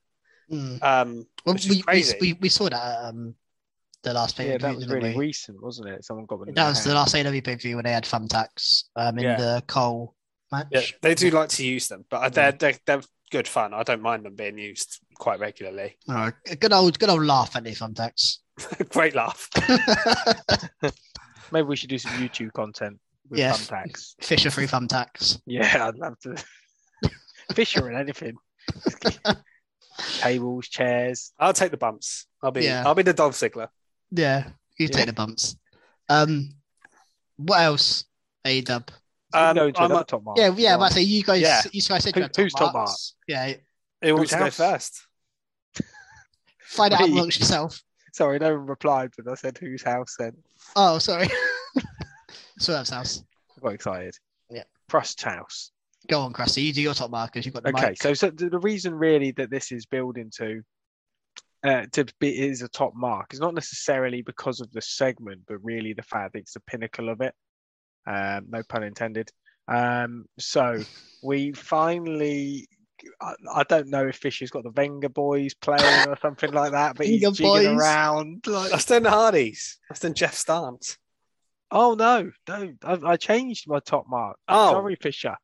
Mm. 0.52 0.82
Um, 0.84 1.26
Well, 1.46 1.56
which 1.56 1.66
is 1.66 1.70
we, 1.70 1.76
we, 1.78 1.82
crazy. 1.84 2.18
we, 2.20 2.34
we 2.34 2.50
saw 2.50 2.66
that 2.66 2.74
at, 2.74 3.06
um, 3.10 3.36
the 4.04 4.14
last 4.14 4.36
pay 4.38 4.50
yeah, 4.50 4.58
that 4.58 4.76
was 4.76 4.88
really 4.90 5.16
recent, 5.18 5.62
wasn't 5.62 5.90
it? 5.90 6.04
Someone 6.04 6.26
got 6.26 6.40
one 6.40 6.48
That 6.50 6.56
their 6.56 6.66
was 6.70 6.84
the 6.84 6.94
last 6.94 7.16
AW 7.16 7.32
pay 7.32 7.42
per 7.42 7.56
view 7.56 7.76
when 7.78 7.86
they 7.86 7.92
had 7.94 8.04
thumbtacks 8.04 8.84
um, 8.96 9.18
in 9.18 9.24
Yeah. 9.24 9.38
the 9.38 9.64
Cole 9.68 10.16
match. 10.52 10.68
yeah, 10.72 10.82
they 11.02 11.16
do 11.16 11.30
like 11.32 11.50
to 11.50 11.66
use 11.66 11.88
them, 11.88 12.04
but 12.10 12.34
they're, 12.34 12.52
they're 12.52 12.76
they're 12.86 13.02
good 13.34 13.48
fun. 13.48 13.74
I 13.74 13.82
don't 13.82 14.02
mind 14.02 14.24
them 14.24 14.36
being 14.36 14.60
used 14.60 15.00
quite 15.16 15.40
regularly. 15.40 15.98
Oh, 16.08 16.32
a 16.48 16.56
good 16.56 16.72
old, 16.72 17.00
good 17.00 17.10
old 17.10 17.24
laugh 17.26 17.56
at 17.56 17.64
the 17.64 17.72
thumbtacks. 17.72 18.38
Great 18.90 19.16
laugh. 19.16 19.50
Maybe 21.52 21.66
we 21.68 21.76
should 21.76 21.90
do 21.90 21.98
some 21.98 22.12
YouTube 22.14 22.54
content 22.54 23.00
with 23.28 23.40
Yeah. 23.40 23.54
thumbtacks. 23.54 24.14
Fisher 24.22 24.52
free 24.52 24.68
thumbtacks. 24.68 25.42
Yeah, 25.48 25.88
I'd 25.88 25.96
love 25.98 26.20
to. 26.20 26.36
Fisher 27.56 27.88
and 27.88 27.98
anything. 27.98 28.36
Tables, 30.20 30.68
chairs. 30.70 31.34
I'll 31.40 31.54
take 31.54 31.72
the 31.72 31.78
bumps. 31.78 32.28
I'll 32.44 32.52
be 32.52 32.64
Yeah. 32.64 32.84
I'll 32.86 32.96
be 32.96 33.04
the 33.04 33.14
dog 33.14 33.34
sigler. 33.34 33.70
Yeah, 34.12 34.50
you 34.78 34.88
Yeah. 34.88 34.96
take 34.96 35.06
the 35.08 35.14
bumps. 35.14 35.56
Um, 36.10 36.52
what 37.38 37.62
else? 37.62 38.06
A 38.46 38.62
dub. 38.62 38.92
So 39.34 39.40
we 39.40 39.46
Um, 39.48 39.56
go 39.56 39.66
into 39.68 39.80
I'm 39.80 39.86
another 39.88 40.02
a- 40.02 40.06
top 40.06 40.24
mark. 40.24 40.38
Yeah, 40.38 40.54
yeah. 40.56 40.74
Go 40.74 40.78
But 40.78 40.84
I 40.84 40.86
on. 40.86 40.92
say 40.92 41.02
you 41.02 41.24
guys, 41.24 41.42
Yeah. 41.42 41.62
you 41.72 41.82
guys 41.82 42.04
said 42.04 42.14
Who- 42.14 42.20
you 42.22 42.24
had 42.24 42.36
who's 42.36 42.54
top 42.54 42.74
marks. 42.74 43.16
Yeah, 43.28 43.54
Who 44.04 44.16
wants 44.16 44.32
to 44.32 44.38
go 44.38 44.50
first? 44.52 45.08
find 46.62 46.94
out 46.94 47.02
amongst 47.04 47.40
yourself. 47.40 47.82
Sorry, 48.14 48.38
no 48.40 48.56
one 48.56 48.68
replied, 48.68 49.12
but 49.18 49.32
I 49.32 49.36
said 49.36 49.58
whose 49.58 49.82
house 49.82 50.16
then. 50.20 50.34
Oh, 50.76 51.00
sorry. 51.00 51.28
Swerve's 52.60 52.92
house. 52.92 53.24
I 53.58 53.62
got 53.62 53.74
excited. 53.74 54.16
Yeah. 54.52 54.64
Frost's 54.90 55.24
house. 55.24 55.72
Go 56.08 56.20
on, 56.22 56.34
Krusty. 56.34 56.64
You 56.64 56.74
do 56.74 56.82
your 56.82 56.94
top 56.94 57.10
markers. 57.10 57.46
You've 57.46 57.56
got 57.56 57.64
the 57.64 57.70
Okay, 57.70 57.90
mic. 57.90 58.02
so, 58.02 58.14
so 58.14 58.30
the, 58.30 58.50
the 58.50 58.60
reason 58.60 58.94
really 58.94 59.32
that 59.32 59.50
this 59.50 59.72
is 59.72 59.86
building 59.86 60.30
to 60.38 60.62
uh, 61.64 61.86
to 61.94 62.06
be 62.20 62.30
is 62.48 62.62
a 62.62 62.68
top 62.68 62.94
mark 62.94 63.34
is 63.34 63.40
not 63.40 63.54
necessarily 63.56 64.22
because 64.22 64.60
of 64.60 64.70
the 64.74 64.82
segment, 64.82 65.42
but 65.48 65.64
really 65.64 65.94
the 65.94 66.02
fact 66.04 66.34
that 66.34 66.40
it's 66.40 66.54
the 66.54 66.60
pinnacle 66.60 67.08
of 67.10 67.22
it. 67.22 67.34
Um, 68.06 68.46
no 68.50 68.64
pun 68.68 68.84
intended. 68.84 69.30
Um, 69.68 70.26
so 70.40 70.80
we 71.24 71.52
finally. 71.54 72.68
I, 73.20 73.34
I 73.54 73.64
don't 73.64 73.90
know 73.90 74.08
if 74.08 74.16
Fisher's 74.16 74.50
got 74.50 74.64
the 74.64 74.70
Venga 74.70 75.10
boys 75.10 75.54
playing 75.54 76.08
or 76.08 76.18
something 76.22 76.52
like 76.54 76.72
that, 76.72 76.96
but 76.96 77.06
he's 77.06 77.22
Venga 77.22 77.36
jigging 77.36 77.52
boys. 77.74 77.82
around. 77.82 78.48
Like, 78.48 78.72
That's 78.72 78.86
done 78.86 79.04
Hardy's. 79.04 79.78
That's 79.90 80.00
done 80.02 80.14
Jeff 80.14 80.34
Stance. 80.36 80.98
Oh 81.70 81.96
no, 81.96 82.32
no, 82.48 82.74
I, 82.84 83.00
I 83.04 83.18
changed 83.18 83.68
my 83.68 83.80
top 83.80 84.06
mark. 84.08 84.38
Oh. 84.48 84.72
Sorry, 84.74 84.96
Fisher. 84.96 85.36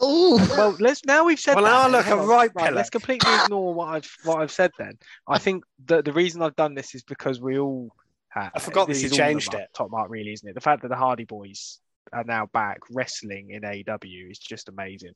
Oh, 0.00 0.36
Well, 0.56 0.76
let's 0.78 1.04
now 1.06 1.24
we've 1.24 1.40
said 1.40 1.56
Well, 1.56 1.64
that. 1.64 1.70
now 1.70 1.82
then, 1.84 1.92
look, 1.92 2.04
hang 2.04 2.18
a 2.18 2.22
on. 2.22 2.28
right 2.28 2.72
Let's 2.72 2.90
completely 2.90 3.34
ignore 3.42 3.74
what 3.74 3.88
I've 3.88 4.16
what 4.24 4.40
I've 4.40 4.52
said. 4.52 4.70
Then 4.78 4.92
I 5.26 5.38
think 5.38 5.64
the 5.84 6.02
the 6.02 6.12
reason 6.12 6.40
I've 6.42 6.54
done 6.56 6.74
this 6.74 6.94
is 6.94 7.02
because 7.02 7.40
we 7.40 7.58
all. 7.58 7.90
Have, 8.28 8.52
I 8.54 8.58
forgot 8.60 8.86
that 8.86 8.92
this 8.92 9.02
you 9.02 9.06
is 9.06 9.12
all 9.14 9.18
of 9.20 9.26
changed 9.26 9.54
it. 9.54 9.66
Top 9.74 9.90
mark, 9.90 10.08
really, 10.10 10.32
isn't 10.34 10.48
it? 10.48 10.54
The 10.54 10.60
fact 10.60 10.82
that 10.82 10.88
the 10.88 10.96
Hardy 10.96 11.24
Boyz 11.24 11.78
are 12.12 12.24
now 12.24 12.46
back 12.46 12.80
wrestling 12.90 13.50
in 13.50 13.62
AEW 13.62 14.30
is 14.30 14.38
just 14.38 14.68
amazing. 14.68 15.14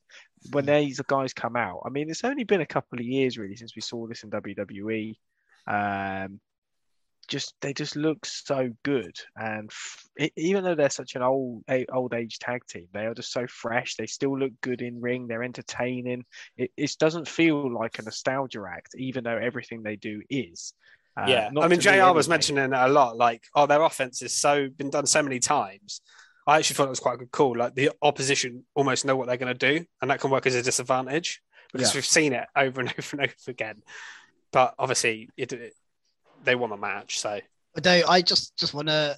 When 0.51 0.65
these 0.65 0.99
guys 1.01 1.33
come 1.33 1.55
out, 1.55 1.81
I 1.85 1.89
mean, 1.89 2.09
it's 2.09 2.23
only 2.23 2.43
been 2.43 2.61
a 2.61 2.65
couple 2.65 2.99
of 2.99 3.05
years 3.05 3.37
really 3.37 3.55
since 3.55 3.75
we 3.75 3.81
saw 3.81 4.07
this 4.07 4.23
in 4.23 4.31
WWE. 4.31 5.15
Um, 5.67 6.39
just 7.27 7.53
they 7.61 7.73
just 7.73 7.95
look 7.95 8.25
so 8.25 8.69
good, 8.83 9.15
and 9.35 9.69
f- 9.71 10.31
even 10.35 10.63
though 10.63 10.75
they're 10.75 10.89
such 10.89 11.15
an 11.15 11.21
old 11.21 11.63
a- 11.69 11.85
old 11.85 12.13
age 12.13 12.37
tag 12.39 12.65
team, 12.67 12.87
they 12.93 13.05
are 13.05 13.13
just 13.13 13.31
so 13.31 13.47
fresh. 13.47 13.95
They 13.95 14.07
still 14.07 14.37
look 14.37 14.51
good 14.61 14.81
in 14.81 15.01
ring. 15.01 15.27
They're 15.27 15.43
entertaining. 15.43 16.25
It, 16.57 16.71
it 16.75 16.95
doesn't 16.99 17.27
feel 17.27 17.73
like 17.73 17.99
a 17.99 18.03
nostalgia 18.03 18.63
act, 18.69 18.95
even 18.97 19.23
though 19.23 19.37
everything 19.37 19.83
they 19.83 19.95
do 19.95 20.21
is. 20.29 20.73
Uh, 21.15 21.25
yeah, 21.27 21.47
I 21.47 21.67
mean, 21.67 21.69
me 21.69 21.77
Jr. 21.77 22.11
was 22.13 22.27
mentioning 22.27 22.73
a 22.73 22.87
lot. 22.87 23.17
Like, 23.17 23.43
oh, 23.55 23.67
their 23.67 23.81
offense 23.83 24.21
is 24.21 24.35
so 24.35 24.67
been 24.69 24.89
done 24.89 25.05
so 25.05 25.21
many 25.21 25.39
times. 25.39 26.01
I 26.45 26.57
actually 26.57 26.75
thought 26.75 26.87
it 26.87 26.89
was 26.89 26.99
quite 26.99 27.15
a 27.15 27.17
good 27.17 27.31
call. 27.31 27.57
Like 27.57 27.75
the 27.75 27.91
opposition 28.01 28.65
almost 28.75 29.05
know 29.05 29.15
what 29.15 29.27
they're 29.27 29.37
going 29.37 29.55
to 29.57 29.79
do, 29.79 29.85
and 30.01 30.11
that 30.11 30.19
can 30.19 30.29
work 30.31 30.45
as 30.45 30.55
a 30.55 30.61
disadvantage 30.63 31.41
because 31.71 31.93
Yeah. 31.93 31.97
we've 31.97 32.05
seen 32.05 32.33
it 32.33 32.45
over 32.55 32.81
and 32.81 32.89
over 32.97 33.07
and 33.17 33.21
over 33.21 33.33
again. 33.47 33.81
But 34.51 34.75
obviously, 34.77 35.29
it, 35.37 35.53
it- 35.53 35.73
they 36.43 36.55
won 36.55 36.69
the 36.71 36.77
match, 36.77 37.19
so 37.19 37.39
although 37.75 38.01
I 38.07 38.21
just 38.21 38.57
just 38.57 38.73
want 38.73 38.89
to 38.89 39.17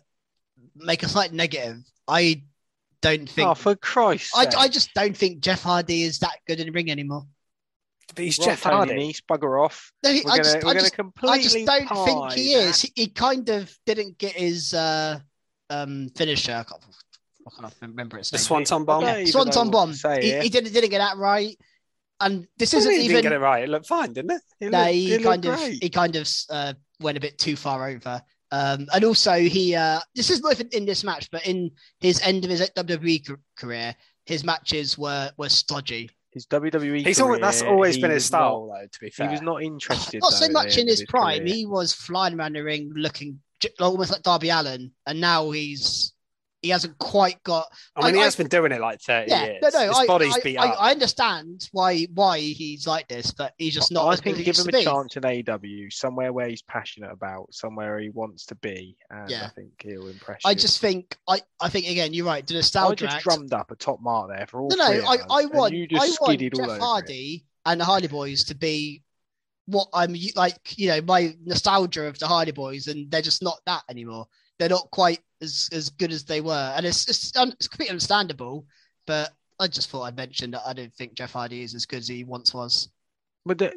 make 0.76 1.02
a 1.02 1.10
slight 1.10 1.34
negative. 1.34 1.78
I 2.08 2.44
don't 3.02 3.28
think. 3.28 3.48
Oh, 3.48 3.56
for 3.56 3.76
Christ's 3.76 4.32
I, 4.38 4.44
sake. 4.44 4.54
I 4.58 4.68
just 4.68 4.94
don't 4.94 5.18
think 5.18 5.40
Jeff 5.40 5.64
Hardy 5.64 6.04
is 6.04 6.20
that 6.20 6.38
good 6.48 6.60
in 6.60 6.68
the 6.68 6.72
ring 6.72 6.92
anymore. 6.92 7.26
but 8.16 8.24
he's 8.24 8.38
Right, 8.38 8.46
Jeff 8.50 8.62
Tony 8.62 8.76
Hardy. 8.76 8.94
Nese, 8.94 9.22
bugger 9.28 9.64
off. 9.66 9.92
No, 10.04 10.12
he- 10.12 10.22
We're 10.24 10.34
I 10.34 10.38
gonna, 10.38 10.44
just, 10.44 10.56
I 10.66 10.74
just, 10.74 10.96
I 11.26 11.38
just 11.42 11.66
don't 11.66 11.88
think 12.06 12.34
he 12.34 12.54
pie 12.54 12.60
is. 12.60 12.82
He, 12.84 12.92
he 12.96 13.08
kind 13.08 13.50
of 13.50 13.76
didn't 13.88 14.20
get 14.20 14.34
his 14.34 14.74
uh, 14.76 15.20
um, 15.72 16.10
finisher. 16.16 16.52
I 16.54 16.64
can't, 16.64 16.84
I 17.48 17.62
can't 17.62 17.74
remember 17.82 18.18
its 18.18 18.30
The 18.32 18.38
name. 18.38 18.44
Swanton 18.44 18.86
Bomb. 18.86 19.02
don't 19.02 19.20
Yeah. 19.26 19.32
Swanton 19.32 19.70
bomb. 19.72 19.94
say 19.94 20.22
He, 20.22 20.28
here. 20.32 20.42
he 20.44 20.50
didn't 20.50 20.74
didn't 20.74 20.90
get 20.90 20.98
that 21.00 21.18
right, 21.18 21.56
and 22.20 22.48
this 22.58 22.74
What 22.74 22.80
isn't 22.80 22.92
he 22.92 22.98
even. 23.02 23.10
didn't 23.10 23.24
get 23.24 23.32
it 23.34 23.40
right. 23.40 23.64
It 23.64 23.70
looked 23.70 23.88
fine, 23.88 24.14
didn't 24.14 24.32
it? 24.32 24.42
He 24.60 24.70
No, 24.70 24.80
looked- 24.80 24.92
he, 24.94 25.10
looked 25.18 25.24
kind 25.26 25.46
of 25.46 25.56
great. 25.58 25.84
he 25.84 25.90
kind 25.90 26.16
of 26.16 26.30
uh, 26.50 26.74
went 27.00 27.18
a 27.18 27.22
bit 27.22 27.38
too 27.38 27.56
far 27.56 27.88
over. 27.90 28.22
Um, 28.52 28.88
and 28.94 29.04
also 29.04 29.34
he 29.34 29.76
uh, 29.76 30.00
this 30.16 30.30
is 30.30 30.42
not 30.42 30.60
in 30.74 30.86
this 30.86 31.04
match, 31.04 31.30
but 31.32 31.46
in 31.48 31.72
his 32.00 32.22
end 32.22 32.44
of 32.46 32.50
his 32.52 32.62
WWE 32.76 33.38
career, 33.58 33.96
his 34.26 34.44
matches 34.44 34.98
were 34.98 35.32
were 35.38 35.50
stodgy. 35.50 36.10
his 36.32 36.46
WWE. 36.48 37.06
He's 37.06 37.20
always, 37.20 37.42
that's 37.42 37.62
always 37.64 37.98
been 37.98 38.12
his 38.12 38.26
style, 38.26 38.68
not- 38.70 38.80
though. 38.82 38.88
To 38.92 39.00
be 39.02 39.10
fair, 39.10 39.28
he 39.28 39.32
was 39.32 39.42
not 39.42 39.62
interested. 39.64 40.22
Not 40.22 40.32
so 40.34 40.40
though, 40.40 40.46
at 40.46 40.52
much 40.54 40.76
the 40.76 40.82
in 40.82 40.88
end 40.88 40.90
of 40.90 41.00
his 41.00 41.06
prime. 41.08 41.40
career. 41.44 41.54
He 41.56 41.66
was 41.66 41.94
flying 41.94 42.40
around 42.40 42.54
the 42.54 42.64
ring 42.64 42.92
looking 42.96 43.40
almost 43.80 44.12
like 44.12 44.22
Darby 44.22 44.50
Allin, 44.50 44.92
and 45.08 45.20
now 45.20 45.50
he's 45.52 46.14
he 46.62 46.70
hasn't 46.70 46.98
quite 46.98 47.42
got. 47.44 47.68
I 47.96 48.06
mean, 48.08 48.14
I- 48.16 48.18
he 48.18 48.22
I- 48.22 48.26
has 48.26 48.36
been 48.36 48.48
doing 48.48 48.72
it 48.72 48.82
like 48.82 49.00
thirty 49.02 49.30
Yeah, 49.30 49.46
years. 49.46 49.60
no, 49.62 49.70
no. 49.70 49.88
His 49.90 49.98
I, 50.00 50.06
body's 50.08 50.36
I, 50.36 50.40
beat 50.42 50.58
I, 50.58 50.68
up. 50.70 50.82
I 50.82 50.92
understand 50.92 51.70
why 51.72 52.08
why 52.14 52.40
he's 52.40 52.88
like 52.88 53.08
this, 53.08 53.32
but 53.32 53.54
he's 53.58 53.74
just 53.74 53.92
not. 53.92 54.08
I 54.08 54.16
think 54.16 54.38
give 54.44 54.58
him 54.58 54.68
a 54.70 54.72
be. 54.72 54.84
chance 54.84 55.16
in 55.16 55.24
AEW, 55.24 55.92
somewhere 55.94 56.34
where 56.34 56.48
he's 56.48 56.64
passionate 56.64 57.12
about, 57.12 57.54
somewhere 57.54 58.00
he 58.00 58.10
wants 58.10 58.46
to 58.48 58.56
be, 58.56 58.98
and 59.12 59.30
Yeah. 59.30 59.46
I 59.46 59.50
think 59.50 59.70
he'll 59.84 60.08
impress 60.08 60.42
I 60.46 60.52
you. 60.52 60.56
just 60.56 60.80
think 60.80 61.18
I, 61.28 61.40
I 61.62 61.70
think 61.70 61.88
again 61.88 62.14
you're 62.14 62.26
right. 62.26 62.46
The 62.46 62.56
I 62.56 62.94
just 62.96 63.16
act- 63.16 63.24
drummed 63.24 63.54
up 63.54 63.70
a 63.72 63.76
top 63.76 64.02
mark 64.02 64.30
there 64.36 64.48
for 64.48 64.62
all 64.62 64.70
No, 64.70 64.76
no, 64.78 64.84
I, 65.08 65.18
I 65.30 65.46
want, 65.46 65.74
you 65.74 65.84
I 65.92 66.08
just 66.08 66.20
want 66.22 66.32
skidded 66.32 66.54
Jeff 66.56 66.66
over 66.66 66.76
it. 66.78 66.82
Hardy 66.82 67.46
and 67.66 67.80
the 67.80 67.86
Hardy 67.86 68.08
Boyz 68.08 68.48
to 68.48 68.56
be 68.56 69.02
what 69.68 69.88
I'm 69.94 70.16
like, 70.36 70.78
you 70.78 70.88
know, 70.90 71.02
my 71.02 71.36
nostalgia 71.44 72.06
of 72.06 72.20
the 72.20 72.28
Hardy 72.28 72.52
Boyz, 72.52 72.88
and 72.88 73.10
they're 73.10 73.22
just 73.22 73.42
not 73.44 73.60
that 73.66 73.84
anymore. 73.90 74.28
They're 74.60 74.70
not 74.70 74.90
quite 74.92 75.20
as, 75.46 75.70
as 75.72 75.90
good 75.90 76.12
as 76.12 76.24
they 76.26 76.42
were, 76.42 76.74
and 76.76 76.86
it's 76.86 77.08
it's, 77.08 77.36
un, 77.38 77.52
it's 77.52 77.70
completely 77.70 77.92
understandable. 77.92 78.66
But 79.08 79.32
I 79.60 79.68
just 79.68 79.90
thought 79.90 80.04
I'd 80.04 80.18
mention 80.18 80.52
that 80.52 80.64
I 80.66 80.74
don't 80.74 80.94
think 80.94 81.14
Jeff 81.14 81.34
Hardy 81.34 81.62
is 81.62 81.76
as 81.76 81.86
good 81.86 82.00
as 82.00 82.08
he 82.08 82.24
once 82.26 82.54
was. 82.54 82.90
But 83.46 83.60
the, 83.60 83.72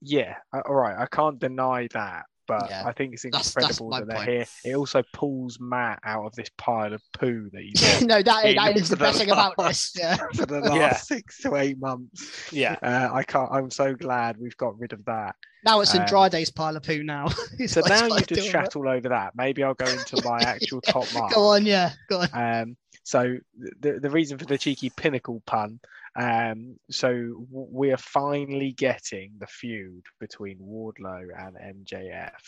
yeah, 0.00 0.36
uh, 0.52 0.62
all 0.68 0.74
right, 0.74 0.96
I 0.96 1.06
can't 1.06 1.38
deny 1.38 1.88
that, 1.92 2.26
but 2.46 2.68
Yeah, 2.70 2.82
I 2.86 2.92
think 2.92 3.14
it's 3.14 3.22
that's- 3.22 3.52
that's 3.54 3.80
incredible 3.80 3.90
my 3.90 4.00
that 4.00 4.06
they're 4.08 4.16
point. 4.16 4.28
here. 4.30 4.72
It 4.72 4.76
also 4.76 5.02
pulls 5.12 5.58
Matt 5.60 6.00
out 6.04 6.24
of 6.26 6.34
this 6.34 6.48
pile 6.56 6.92
of 6.92 7.02
poo 7.12 7.48
that 7.52 7.62
he's 7.62 8.02
no, 8.06 8.22
that 8.22 8.42
been 8.44 8.56
that 8.56 8.76
is 8.76 8.88
for 8.88 8.96
the 8.96 9.04
best 9.04 9.18
thing 9.18 9.30
about 9.30 9.58
last- 9.58 9.94
this. 9.94 10.02
Yeah. 10.02 10.16
for 10.34 10.46
the 10.46 10.60
last 10.60 10.74
Yeah. 10.76 10.96
six 10.96 11.38
to 11.42 11.54
eight 11.56 11.78
months. 11.78 12.52
yeah, 12.52 12.76
Uh, 12.82 13.08
I 13.12 13.22
can't. 13.22 13.50
I'm 13.52 13.70
so 13.70 13.94
glad 13.94 14.36
we've 14.38 14.56
got 14.56 14.78
rid 14.78 14.92
of 14.92 15.04
that. 15.06 15.34
Now 15.64 15.80
it's 15.80 15.94
Um, 15.94 16.02
Andrade's 16.02 16.50
pile 16.50 16.76
of 16.76 16.82
poo. 16.84 17.02
Now, 17.02 17.28
So 17.66 17.80
like 17.80 17.88
now 17.90 18.06
you've 18.06 18.26
to 18.28 18.34
just 18.36 18.46
do 18.46 18.50
shat 18.52 18.76
all 18.76 18.88
over 18.88 19.08
that. 19.08 19.32
Maybe 19.34 19.64
I'll 19.64 19.74
go 19.74 19.86
into 19.86 20.22
my 20.24 20.38
actual 20.40 20.80
top 20.80 21.12
mark. 21.14 21.32
Go 21.34 21.46
on, 21.48 21.66
yeah, 21.66 21.92
go 22.08 22.20
on. 22.20 22.28
Um, 22.32 22.76
so 23.02 23.36
the 23.80 23.98
the 24.00 24.10
reason 24.10 24.38
for 24.38 24.44
the 24.44 24.58
cheeky 24.58 24.90
pinnacle 24.90 25.42
pun. 25.46 25.80
Um, 26.18 26.76
so 26.90 27.46
we 27.50 27.92
are 27.92 27.98
finally 27.98 28.72
getting 28.72 29.32
the 29.38 29.46
feud 29.46 30.02
between 30.18 30.58
Wardlow 30.58 31.26
and 31.38 31.84
MJF. 31.86 32.40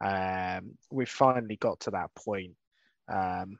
Um, 0.00 0.72
we've 0.90 1.08
finally 1.08 1.56
got 1.56 1.80
to 1.80 1.90
that 1.92 2.10
point. 2.16 2.52
Um, 3.08 3.58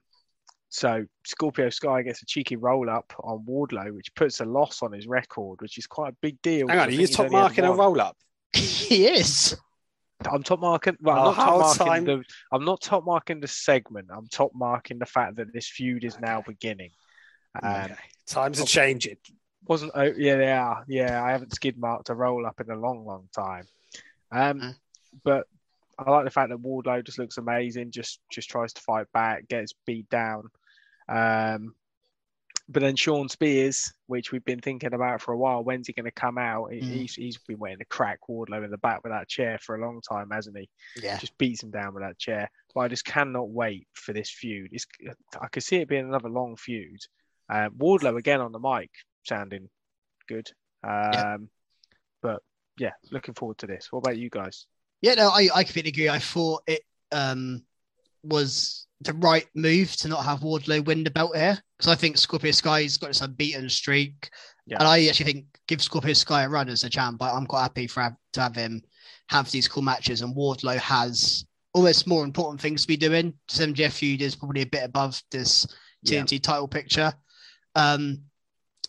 so 0.69 1.07
Scorpio 1.25 1.71
Sky 1.71 2.03
gets 2.03 2.23
a 2.23 2.27
cheeky 2.27 2.57
roll 2.57 2.91
up 2.91 3.13
on 3.23 3.45
Wardlow, 3.49 3.93
which 3.95 4.15
puts 4.17 4.41
a 4.41 4.45
loss 4.45 4.83
on 4.83 4.93
his 4.93 5.07
record, 5.07 5.61
which 5.63 5.79
is 5.79 5.87
quite 5.87 6.13
a 6.13 6.17
big 6.21 6.43
deal. 6.43 6.67
hang 6.69 6.81
on. 6.81 6.89
Are 6.89 6.91
you 6.91 6.99
he's 6.99 7.15
top 7.15 7.31
marking 7.31 7.65
a 7.65 7.73
roll 7.73 8.01
up? 8.01 8.17
he 8.53 9.07
is. 9.07 9.57
I'm 10.29 10.43
top 10.43 10.61
marking. 10.61 10.97
Well, 11.01 11.17
Oh, 11.17 11.21
I'm 11.21 11.27
not 11.27 11.35
how 11.37 11.45
top 11.45 11.59
marking 11.61 11.87
time- 11.87 12.05
the. 12.05 12.25
I'm 12.51 12.65
not 12.65 12.81
top 12.81 13.05
marking 13.05 13.41
the 13.41 13.47
segment. 13.49 14.09
I'm 14.13 14.27
top 14.27 14.51
marking 14.55 14.99
the 14.99 15.07
fact 15.07 15.37
that 15.37 15.53
this 15.53 15.69
feud 15.69 16.05
is 16.05 16.19
now 16.19 16.43
beginning. 16.45 16.91
Um, 17.63 17.85
Okay. 17.85 17.95
Times 18.27 18.61
are 18.61 18.65
changing. 18.65 19.17
wasn't. 19.69 19.93
Oh, 19.95 20.13
yeah, 20.17 20.37
they 20.37 20.51
are. 20.51 20.85
Yeah, 20.89 21.23
I 21.23 21.31
haven't 21.31 21.55
skid 21.55 21.79
marked 21.79 22.11
a 22.11 22.15
roll 22.15 22.45
up 22.47 22.61
in 22.61 22.71
a 22.71 22.77
long, 22.77 23.05
long 23.07 23.29
time. 23.35 23.67
Um, 24.33 24.61
Mm. 24.61 24.75
but 25.23 25.47
I 25.99 26.11
like 26.11 26.25
the 26.25 26.31
fact 26.31 26.51
that 26.51 26.59
Wardlow 26.59 27.05
just 27.05 27.19
looks 27.19 27.39
amazing. 27.39 27.91
Just, 27.93 28.21
just 28.31 28.49
tries 28.51 28.73
to 28.75 28.83
fight 28.83 29.07
back, 29.13 29.47
gets 29.49 29.73
beat 29.87 30.09
down. 30.11 30.49
Um, 31.09 31.75
but 32.69 32.81
then 32.81 32.97
Shawn 32.97 33.29
Spears, 33.29 33.93
which 34.09 34.33
we've 34.33 34.45
been 34.45 34.61
thinking 34.61 34.93
about 34.93 35.23
for 35.23 35.33
a 35.33 35.39
while, 35.39 35.63
when's 35.63 35.87
he 35.87 35.93
going 35.93 36.05
to 36.05 36.11
come 36.11 36.37
out? 36.37 36.71
Mm. 36.73 36.83
He's, 36.83 37.15
he's 37.15 37.39
been 37.39 37.59
waiting 37.59 37.79
to 37.79 37.85
crack 37.85 38.19
Wardlow 38.29 38.65
in 38.65 38.71
the 38.73 38.79
back 38.79 39.05
with 39.05 39.13
that 39.13 39.29
chair 39.29 39.57
for 39.63 39.77
a 39.77 39.81
long 39.81 40.01
time, 40.01 40.31
hasn't 40.31 40.59
he? 40.59 40.69
Yeah. 41.01 41.17
just 41.19 41.39
beats 41.39 41.63
him 41.63 41.71
down 41.71 41.95
with 41.95 42.03
that 42.03 42.19
chair. 42.19 42.51
But 42.75 42.81
I 42.81 42.89
just 42.89 43.05
cannot 43.05 43.51
wait 43.51 43.87
for 43.93 44.13
this 44.13 44.31
feud. 44.31 44.71
It's, 44.73 44.87
I 45.41 45.47
could 45.47 45.63
see 45.63 45.77
it 45.77 45.89
being 45.89 46.07
another 46.09 46.29
long 46.29 46.57
feud. 46.57 46.99
Uh, 47.49 47.69
Wardlow 47.77 48.19
again 48.19 48.41
on 48.41 48.53
the 48.53 48.59
mic, 48.59 48.91
sounding 49.25 49.69
good. 50.29 50.51
Um, 50.83 51.49
But 52.23 52.43
yeah, 52.79 52.93
looking 53.13 53.35
forward 53.35 53.59
to 53.59 53.67
this. 53.67 53.89
What 53.91 54.01
about 54.01 54.17
you 54.19 54.31
guys? 54.31 54.67
Yeah, 55.03 55.15
no, 55.15 55.29
I, 55.29 55.49
I 55.55 55.65
completely 55.65 55.91
agree. 55.91 56.09
I 56.09 56.19
thought 56.19 56.63
it 56.67 56.83
um 57.13 57.63
was 58.25 58.87
the 59.03 59.13
right 59.15 59.47
move 59.55 59.93
to 59.97 60.09
not 60.09 60.25
have 60.25 60.41
Wardlow 60.41 60.85
win 60.85 61.05
the 61.05 61.11
belt 61.11 61.37
here 61.37 61.59
because 61.79 61.93
I 61.93 61.95
think 61.95 62.17
Scorpio 62.17 62.51
Sky's 62.51 62.97
got 62.97 63.09
this 63.09 63.21
unbeaten 63.21 63.69
streak, 63.69 64.31
Yeah. 64.67 64.79
and 64.79 64.89
I 64.89 65.07
actually 65.07 65.27
think 65.33 65.45
give 65.69 65.83
Scorpio 65.83 66.15
Sky 66.15 66.43
a 66.45 66.49
run 66.49 66.69
as 66.69 66.83
a 66.83 66.91
champ. 66.91 67.19
But 67.19 67.35
I'm 67.35 67.47
quite 67.47 67.63
happy 67.63 67.87
for 67.87 68.17
to 68.33 68.41
have 68.41 68.57
him 68.57 68.83
have 69.29 69.51
these 69.51 69.69
cool 69.69 69.83
matches, 69.83 70.23
and 70.23 70.35
Wardlow 70.35 70.79
has 70.79 71.45
almost 71.75 72.07
more 72.07 72.25
important 72.25 72.61
things 72.61 72.83
to 72.83 72.89
be 72.89 72.97
doing. 72.97 73.35
This 73.49 73.59
MJF 73.61 73.93
feud 73.93 74.23
is 74.23 74.35
probably 74.35 74.63
a 74.63 74.67
bit 74.67 74.83
above 74.85 75.23
this 75.31 75.67
Yeah. 76.03 76.23
TNT 76.23 76.41
title 76.43 76.67
picture. 76.69 77.13
Um, 77.77 78.23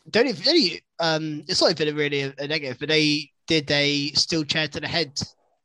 don't 0.09 0.27
even 0.27 0.43
really, 0.45 0.81
um, 0.99 1.43
it's 1.47 1.61
not 1.61 1.71
even 1.79 1.95
really 1.95 2.21
a, 2.21 2.33
a 2.39 2.47
negative, 2.47 2.77
but 2.79 2.89
they 2.89 3.29
did 3.47 3.69
a 3.69 4.11
still 4.13 4.43
chair 4.43 4.67
to 4.69 4.79
the 4.79 4.87
head 4.87 5.19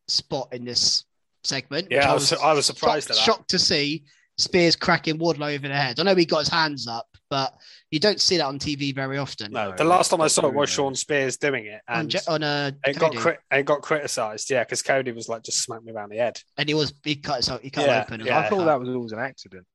spot 0.08 0.48
in 0.52 0.64
this 0.64 1.04
segment. 1.44 1.88
Yeah, 1.90 2.10
I 2.10 2.14
was, 2.14 2.32
I 2.32 2.52
was 2.52 2.66
surprised 2.66 3.08
shocked, 3.08 3.20
shocked 3.20 3.50
to 3.50 3.58
see 3.58 4.02
Spears 4.38 4.74
cracking 4.74 5.18
Wardlow 5.18 5.54
over 5.54 5.68
the 5.68 5.74
head. 5.74 6.00
I 6.00 6.02
know 6.02 6.14
he 6.16 6.24
got 6.26 6.40
his 6.40 6.48
hands 6.48 6.88
up, 6.88 7.06
but 7.30 7.54
you 7.92 8.00
don't 8.00 8.20
see 8.20 8.38
that 8.38 8.46
on 8.46 8.58
TV 8.58 8.92
very 8.94 9.18
often. 9.18 9.52
No, 9.52 9.70
No, 9.70 9.76
the 9.76 9.84
last 9.84 10.08
time 10.10 10.20
I 10.20 10.26
saw 10.26 10.48
it 10.48 10.54
was. 10.54 10.68
Shawn 10.70 10.96
Spears 10.96 11.36
doing 11.36 11.66
it, 11.66 11.80
on, 11.88 12.00
and 12.00 12.10
Je- 12.10 12.18
on 12.26 12.42
a 12.42 12.72
it 12.84 12.98
got 12.98 13.14
cri- 13.14 13.38
it 13.52 13.64
got 13.64 13.82
criticised. 13.82 14.50
Yeah, 14.50 14.64
because 14.64 14.82
Cody 14.82 15.12
was 15.12 15.28
like, 15.28 15.44
just 15.44 15.60
smack 15.62 15.84
me 15.84 15.92
around 15.92 16.10
the 16.10 16.16
head. 16.16 16.40
and 16.58 16.68
he 16.68 16.74
was 16.74 16.92
he 17.04 17.14
cut 17.16 17.36
his, 17.44 17.48
he 17.62 17.70
cut 17.70 17.86
Yeah, 17.86 18.02
open. 18.04 18.26
yeah. 18.26 18.40
I 18.40 18.48
thought 18.48 18.64
that 18.64 18.80
was 18.80 18.88
always 18.88 19.12
an 19.12 19.20
accident. 19.20 19.66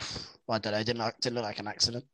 Well, 0.48 0.56
I 0.56 0.58
don't 0.58 0.72
know. 0.72 0.78
It 0.80 0.86
didn't 0.86 0.98
look, 1.04 1.14
didn't 1.20 1.36
look 1.36 1.44
like 1.44 1.60
an 1.60 1.68
accident. 1.68 2.04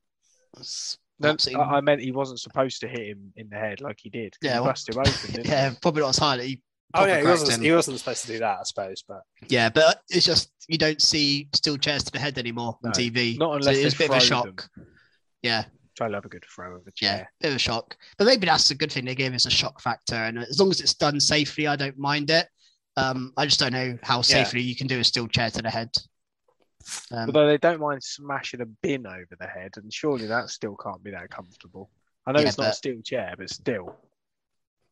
It's 0.56 0.98
No, 1.20 1.30
absolutely- 1.30 1.64
I, 1.64 1.76
I 1.76 1.80
meant 1.80 2.00
he 2.00 2.12
wasn't 2.12 2.40
supposed 2.40 2.80
to 2.80 2.88
hit 2.88 3.06
him 3.08 3.32
in 3.36 3.48
the 3.48 3.56
head 3.56 3.80
like 3.80 3.98
he 4.00 4.08
did. 4.10 4.34
Yeah, 4.42 4.54
he 4.54 4.60
well- 4.60 4.70
busted 4.70 4.94
him 4.94 5.00
open. 5.00 5.32
Didn't 5.32 5.46
yeah, 5.48 5.74
probably 5.82 6.02
not 6.02 6.10
as 6.10 6.18
hard. 6.18 6.40
He 6.40 6.62
Oh 6.94 7.04
yeah, 7.04 7.18
he 7.20 7.26
wasn't, 7.26 7.48
correcting. 7.50 7.64
he 7.66 7.72
wasn't 7.72 7.98
supposed 7.98 8.22
to 8.22 8.28
do 8.28 8.38
that, 8.38 8.60
I 8.60 8.62
suppose. 8.62 9.04
But 9.06 9.20
Yeah, 9.48 9.68
but 9.68 10.00
it's 10.08 10.24
just 10.24 10.50
you 10.68 10.78
don't 10.78 11.02
see 11.02 11.48
steel 11.54 11.76
chairs 11.76 12.02
to 12.04 12.12
the 12.12 12.18
head 12.18 12.38
anymore 12.38 12.78
on 12.82 12.92
TV. 12.92 13.36
not 13.38 13.50
so 13.50 13.68
unless 13.68 13.76
it 13.76 13.84
was 13.84 13.94
a 13.94 13.98
bit 13.98 14.10
of 14.10 14.16
a 14.16 14.20
throw 14.20 14.26
shock. 14.26 14.68
Yeah, 15.42 15.64
I 16.00 16.06
love 16.06 16.24
a 16.24 16.28
good 16.30 16.44
throw 16.46 16.76
of 16.76 16.86
a 16.86 16.90
yeah, 17.00 17.16
chair. 17.18 17.32
bit 17.42 17.48
of 17.50 17.56
a 17.56 17.58
shock. 17.58 17.94
But 18.16 18.24
maybe 18.26 18.46
that's 18.46 18.70
a 18.70 18.74
good 18.74 18.90
thing 18.90 19.04
they 19.04 19.14
gave 19.14 19.34
us 19.34 19.44
a 19.44 19.50
shock 19.50 19.82
factor, 19.82 20.14
and 20.14 20.38
as 20.38 20.58
long 20.58 20.70
as 20.70 20.80
it's 20.80 20.94
done 20.94 21.20
safely, 21.20 21.66
I 21.66 21.76
don't 21.76 21.98
mind 21.98 22.30
it. 22.30 22.48
Um, 22.96 23.34
I 23.36 23.44
just 23.44 23.60
don't 23.60 23.72
know 23.74 23.98
how 24.02 24.22
safely 24.22 24.62
you 24.62 24.74
can 24.74 24.86
do 24.86 24.98
a 24.98 25.04
steel 25.04 25.28
chair 25.28 25.50
to 25.50 25.60
the 25.62 25.68
head. 25.70 25.90
Um, 27.10 27.26
Although 27.28 27.46
they 27.46 27.58
don't 27.58 27.80
mind 27.80 28.02
smashing 28.02 28.60
a 28.60 28.66
bin 28.66 29.06
over 29.06 29.36
the 29.38 29.46
head, 29.46 29.72
and 29.76 29.92
surely 29.92 30.26
that 30.26 30.50
still 30.50 30.76
can't 30.76 31.02
be 31.02 31.10
that 31.10 31.30
comfortable. 31.30 31.90
I 32.26 32.32
know 32.32 32.40
Yeah, 32.40 32.48
it's 32.48 32.58
not 32.58 32.68
a 32.70 32.72
steel 32.74 33.00
chair, 33.02 33.34
but 33.36 33.50
still. 33.50 33.96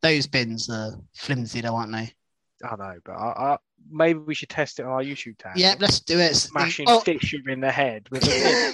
those 0.01 0.27
bins 0.27 0.69
are 0.69 0.93
flimsy, 1.15 1.61
though, 1.61 1.75
aren't 1.75 1.91
they? 1.91 2.13
I 2.67 2.75
know, 2.75 2.95
but 3.05 3.11
I, 3.13 3.53
I, 3.53 3.57
maybe 3.91 4.19
we 4.19 4.33
should 4.33 4.49
test 4.49 4.79
it 4.79 4.85
on 4.85 4.91
our 4.91 5.03
YouTube 5.03 5.37
tag. 5.37 5.57
Yeah, 5.57 5.75
let's 5.79 5.99
do 5.99 6.17
it. 6.19 6.35
Smashing 6.35 6.87
Oh, 6.89 6.99
Fisher 7.01 7.37
in 7.47 7.61
the 7.61 7.71
head 7.71 8.07
with 8.09 8.23
a 8.23 8.27
bin. 8.27 8.73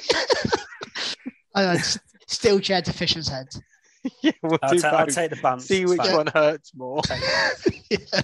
I 1.56 1.74
know, 1.76 1.82
steel 2.28 2.60
chair 2.60 2.82
to 2.82 2.94
Fisher's 2.94 3.28
head. 3.28 3.48
yeah, 4.22 4.32
we'll 4.42 4.58
I'll, 4.64 4.72
do 4.74 4.80
ta- 4.80 4.90
I'll 4.90 5.08
take 5.08 5.30
the 5.32 5.36
bumps. 5.38 5.66
See 5.66 5.86
which 5.86 5.98
fine. 6.00 6.16
one 6.16 6.28
hurts 6.28 6.74
more. 6.76 7.02
yeah. 7.90 8.22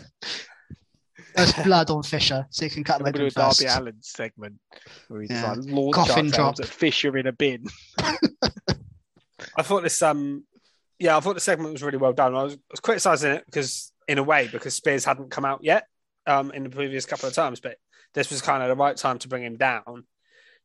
There's 1.45 1.53
blood 1.65 1.89
on 1.89 2.03
Fisher, 2.03 2.45
so 2.49 2.65
you 2.65 2.71
can 2.71 2.83
cut 2.83 2.99
him 3.01 3.07
I'm 3.07 3.13
going 3.13 3.29
to 3.29 3.39
open 3.39 3.47
do 3.47 3.49
first. 3.49 3.59
Darby 3.61 3.81
Allin 3.81 3.97
segment 4.01 4.55
where 5.07 5.21
he's 5.21 5.31
Yeah. 5.31 5.51
like 5.51 5.59
launch 5.65 5.95
Coffin 5.95 6.29
drop. 6.29 6.59
at 6.59 6.65
Fisher 6.67 7.17
in 7.17 7.27
a 7.27 7.31
bin. 7.31 7.65
I 9.57 9.61
thought 9.63 9.83
this 9.83 10.01
um 10.01 10.43
yeah, 10.99 11.15
I 11.15 11.19
thought 11.21 11.35
the 11.35 11.39
segment 11.39 11.71
was 11.71 11.81
really 11.83 11.97
well 11.97 12.11
done. 12.13 12.35
I 12.35 12.43
was, 12.43 12.53
I 12.55 12.57
was 12.71 12.79
criticizing 12.81 13.31
it 13.31 13.45
because 13.45 13.93
in 14.07 14.17
a 14.17 14.23
way 14.23 14.47
because 14.51 14.73
Spears 14.75 15.05
hadn't 15.05 15.31
come 15.31 15.45
out 15.45 15.63
yet 15.63 15.85
um 16.27 16.51
in 16.51 16.63
the 16.63 16.69
previous 16.69 17.05
couple 17.05 17.27
of 17.29 17.33
times, 17.33 17.59
but 17.59 17.77
this 18.13 18.29
was 18.29 18.41
kind 18.41 18.61
of 18.63 18.69
the 18.69 18.75
right 18.75 18.97
time 18.97 19.17
to 19.19 19.27
bring 19.27 19.43
him 19.43 19.57
down. 19.57 20.03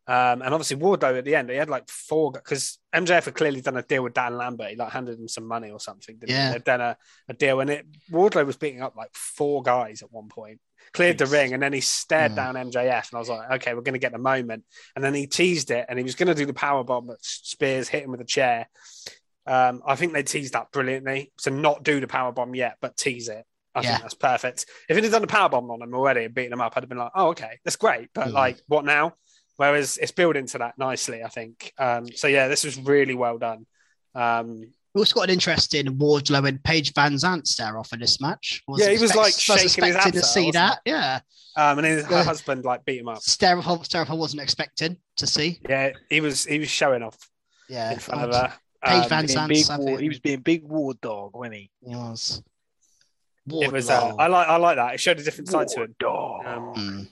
Um, 0.07 0.43
and 0.43 0.53
obviously 0.53 0.77
Wardlow 0.77 1.17
at 1.17 1.25
the 1.25 1.35
end, 1.35 1.49
he 1.49 1.57
had 1.57 1.71
like 1.71 1.89
four 1.89 2.31
because 2.31 2.79
MJF 2.95 3.25
had 3.25 3.35
clearly 3.35 3.63
done 3.63 3.77
a 3.79 3.83
deal 3.83 4.03
with 4.03 4.13
Dan 4.13 4.37
Lambert. 4.37 4.71
He 4.71 4.77
like 4.77 4.93
handed 4.93 5.19
him 5.19 5.29
some 5.29 5.47
money 5.47 5.71
or 5.71 5.81
something. 5.81 6.17
Didn't 6.19 6.31
Yeah. 6.35 6.49
he? 6.49 6.53
They'd 6.55 6.65
done 6.65 6.81
a, 6.83 6.97
a 7.29 7.33
deal, 7.35 7.61
and 7.61 7.71
it 7.71 7.87
Wardlow 8.11 8.45
was 8.45 8.57
beating 8.59 8.83
up 8.83 8.97
like 8.97 9.15
four 9.15 9.63
guys 9.63 10.03
at 10.03 10.13
one 10.13 10.29
point. 10.29 10.61
Cleared 10.93 11.17
the 11.17 11.27
ring, 11.27 11.55
and 11.55 11.63
then 11.63 11.73
he 11.73 11.81
stared 11.81 12.33
Mm. 12.33 12.37
down 12.37 12.55
MJF, 12.57 13.11
and 13.11 13.17
I 13.17 13.19
was 13.19 13.31
like, 13.31 13.51
okay, 13.53 13.73
we're 13.75 13.81
going 13.81 13.95
to 13.95 13.99
get 13.99 14.13
the 14.13 14.19
moment. 14.19 14.65
And 14.95 15.03
then 15.03 15.15
he 15.15 15.27
teased 15.27 15.71
it, 15.71 15.87
and 15.89 15.99
he 15.99 16.03
was 16.05 16.15
going 16.15 16.29
to 16.29 16.35
do 16.35 16.45
the 16.45 16.53
power 16.53 16.85
bomb, 16.85 17.07
but 17.07 17.17
Spears 17.23 17.89
hit 17.89 18.05
him 18.05 18.11
with 18.11 18.21
a 18.21 18.25
chair. 18.27 18.69
Um, 19.47 19.83
I 19.87 19.97
think 19.97 20.13
they 20.13 20.23
teased 20.23 20.53
that 20.53 20.71
brilliantly. 20.73 21.33
So 21.39 21.51
not 21.51 21.83
do 21.83 22.01
the 22.01 22.07
power 22.07 22.33
bomb 22.33 22.55
yet, 22.55 22.77
but 22.81 22.97
tease 22.97 23.29
it. 23.29 23.45
I 23.75 23.81
Yeah. 23.81 23.91
think 23.93 24.03
that's 24.03 24.15
perfect. 24.15 24.67
If 24.89 24.97
it 24.97 25.03
had 25.05 25.11
done 25.13 25.23
the 25.23 25.27
power 25.27 25.49
bomb 25.49 25.71
on 25.71 25.83
him 25.83 25.95
already 25.95 26.25
and 26.25 26.35
beaten 26.35 26.53
him 26.53 26.61
up, 26.61 26.75
I'd 26.77 26.83
have 26.83 26.89
been 26.89 26.99
like, 26.99 27.11
oh, 27.15 27.29
okay, 27.31 27.59
that's 27.65 27.77
great. 27.77 28.11
But 28.15 28.29
Mm. 28.29 28.33
like, 28.35 28.61
what 28.69 28.85
now? 28.85 29.15
Whereas 29.57 29.99
it's 29.99 30.13
building 30.13 30.47
to 30.49 30.59
that 30.59 30.79
nicely, 30.79 31.23
I 31.23 31.29
think. 31.29 31.73
Um, 31.79 32.07
so 32.15 32.27
yeah, 32.27 32.49
this 32.49 32.65
was 32.65 32.77
really 32.79 33.15
well 33.15 33.39
done. 33.39 33.67
Um, 34.15 34.73
We 34.95 35.01
also 35.01 35.15
got 35.15 35.25
an 35.29 35.31
interesting 35.31 35.87
Wardlow 35.99 36.47
and 36.49 36.63
Paige 36.63 36.93
VanZant 36.95 37.47
stare 37.47 37.79
off 37.79 37.93
in 37.93 38.01
this 38.01 38.21
match. 38.21 38.63
Yeah, 38.69 38.87
he 38.91 38.93
was, 38.99 39.11
expect- 39.11 39.17
like, 39.17 39.25
was 39.35 39.41
shaking 39.41 39.63
his 39.85 39.95
expecting 39.95 40.13
to 40.13 40.19
abs 40.19 40.31
see 40.31 40.41
wasn't 40.47 40.55
that. 40.55 40.81
Yeah, 40.85 41.21
um, 41.57 41.79
and 41.79 41.87
his, 41.87 42.05
her 42.07 42.11
Yeah. 42.17 42.25
husband 42.25 42.65
like 42.65 42.85
beat 42.85 42.99
him 43.01 43.09
up. 43.09 43.19
stare 43.23 43.59
off, 43.59 43.85
stare 43.85 44.03
off. 44.03 44.11
I 44.11 44.15
wasn't 44.15 44.43
expecting 44.43 44.97
to 45.17 45.27
see. 45.27 45.61
Yeah, 45.69 45.91
he 46.11 46.21
was 46.21 46.45
he 46.45 46.59
was 46.59 46.69
showing 46.69 47.03
off 47.03 47.17
Yeah, 47.69 47.93
in 47.93 47.99
front 47.99 48.23
of 48.23 48.35
her. 48.35 48.53
Paige 48.85 49.03
Um, 49.05 49.09
Van 49.09 49.27
Being 49.27 49.29
Zandt, 49.37 49.49
big 49.49 49.71
I 49.71 49.77
war, 49.79 49.87
think. 49.87 50.01
he 50.01 50.09
was 50.09 50.21
being 50.21 50.41
big 50.41 50.63
war 50.65 50.95
dog, 51.01 51.31
wasn't 51.35 51.55
he? 51.57 51.71
He 51.87 51.95
was. 51.95 52.43
it 53.51 53.73
was. 53.73 53.89
Uh, 53.91 54.15
I 54.19 54.27
like 54.27 54.49
I 54.49 54.57
like 54.57 54.77
that. 54.77 54.95
It 54.95 55.01
showed 55.01 55.19
a 55.19 55.23
different 55.25 55.49
side 55.49 55.69
to 55.69 55.77
War 55.77 55.85
him. 55.87 55.97
dog. 55.99 56.47
Um, 56.47 56.75
Mm. 56.75 57.04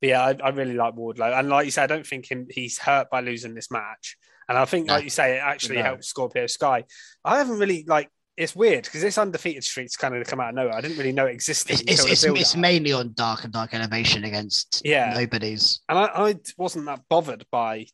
But 0.00 0.08
yeah, 0.10 0.22
I, 0.22 0.36
I 0.42 0.48
really 0.50 0.74
like 0.74 0.94
Wardlow, 0.94 1.38
and 1.38 1.48
like 1.48 1.64
you 1.64 1.70
said, 1.70 1.90
I 1.90 1.94
don't 1.94 2.06
think 2.06 2.30
him 2.30 2.46
he's 2.50 2.78
hurt 2.78 3.10
by 3.10 3.20
losing 3.20 3.54
this 3.54 3.70
match. 3.70 4.16
And 4.48 4.56
I 4.56 4.64
think, 4.64 4.86
No. 4.86 4.94
like 4.94 5.04
you 5.04 5.10
say, 5.10 5.36
it 5.36 5.42
actually 5.42 5.76
No. 5.76 5.82
helped 5.82 6.04
Scorpio 6.04 6.46
Sky. 6.46 6.84
I 7.24 7.38
haven't 7.38 7.58
really 7.58 7.84
like. 7.86 8.08
It's 8.36 8.54
weird 8.54 8.84
because 8.84 9.02
this 9.02 9.18
undefeated 9.18 9.64
streak's 9.64 9.96
kind 9.96 10.14
of 10.14 10.24
come 10.28 10.38
out 10.38 10.50
of 10.50 10.54
nowhere. 10.54 10.74
I 10.74 10.80
didn't 10.80 10.96
really 10.96 11.10
know 11.10 11.26
it 11.26 11.32
existed. 11.32 11.80
It's, 11.88 12.04
it's, 12.04 12.22
it's, 12.22 12.54
mainly 12.54 12.92
on 12.92 13.12
Dark 13.14 13.42
and 13.42 13.52
Dark 13.52 13.74
Elevation 13.74 14.22
against 14.22 14.80
Yeah. 14.84 15.12
nobody's. 15.12 15.80
and 15.88 15.98
I, 15.98 16.04
I 16.04 16.34
wasn't 16.56 16.86
that 16.86 17.00
bothered 17.10 17.44
by 17.50 17.86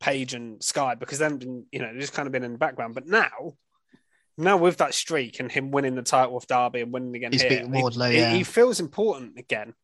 Page 0.00 0.34
and 0.34 0.62
Sky 0.62 0.94
because 0.94 1.18
then 1.18 1.38
been 1.38 1.64
you 1.72 1.80
know 1.80 1.90
they've 1.90 2.00
just 2.00 2.12
kind 2.12 2.26
of 2.26 2.32
been 2.32 2.44
in 2.44 2.52
the 2.52 2.58
background. 2.58 2.94
But 2.94 3.08
now, 3.08 3.54
now 4.38 4.56
with 4.56 4.76
that 4.76 4.94
streak 4.94 5.40
and 5.40 5.50
him 5.50 5.70
winning 5.70 5.96
the 5.96 6.02
title 6.02 6.36
of 6.36 6.46
Darby 6.46 6.82
and 6.82 6.92
winning 6.92 7.16
again 7.16 7.32
He's 7.32 7.42
here, 7.42 7.50
beating 7.50 7.72
Wardlow, 7.72 8.12
he, 8.12 8.18
yeah. 8.18 8.32
he 8.32 8.44
feels 8.44 8.80
important 8.80 9.38
again, 9.38 9.74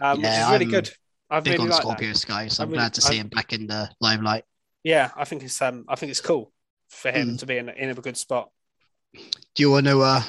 um, 0.00 0.18
which 0.18 0.24
Yeah, 0.26 0.46
is 0.46 0.52
really 0.52 0.64
I'm 0.66 0.70
good. 0.70 0.90
I 1.30 1.40
Big 1.40 1.52
really 1.54 1.64
on 1.64 1.70
like 1.70 1.80
Scorpio 1.82 2.08
that. 2.08 2.18
Sky, 2.18 2.48
so 2.48 2.62
I 2.62 2.64
I'm 2.64 2.70
really- 2.70 2.78
glad 2.78 2.94
to 2.94 3.00
see 3.00 3.14
I- 3.14 3.20
him 3.20 3.28
back 3.28 3.52
in 3.52 3.66
the 3.66 3.90
limelight. 4.00 4.44
Yeah, 4.84 5.10
I 5.16 5.24
think 5.24 5.42
it's 5.42 5.60
um, 5.60 5.84
I 5.88 5.96
think 5.96 6.10
it's 6.10 6.20
cool 6.20 6.52
for 6.88 7.10
him 7.10 7.30
Mm. 7.30 7.38
to 7.40 7.46
be 7.46 7.58
in, 7.58 7.68
in 7.68 7.90
a 7.90 7.94
good 7.94 8.16
spot. 8.16 8.50
Do 9.12 9.20
you 9.62 9.70
want 9.70 9.86
to 9.86 10.00
uh, 10.00 10.22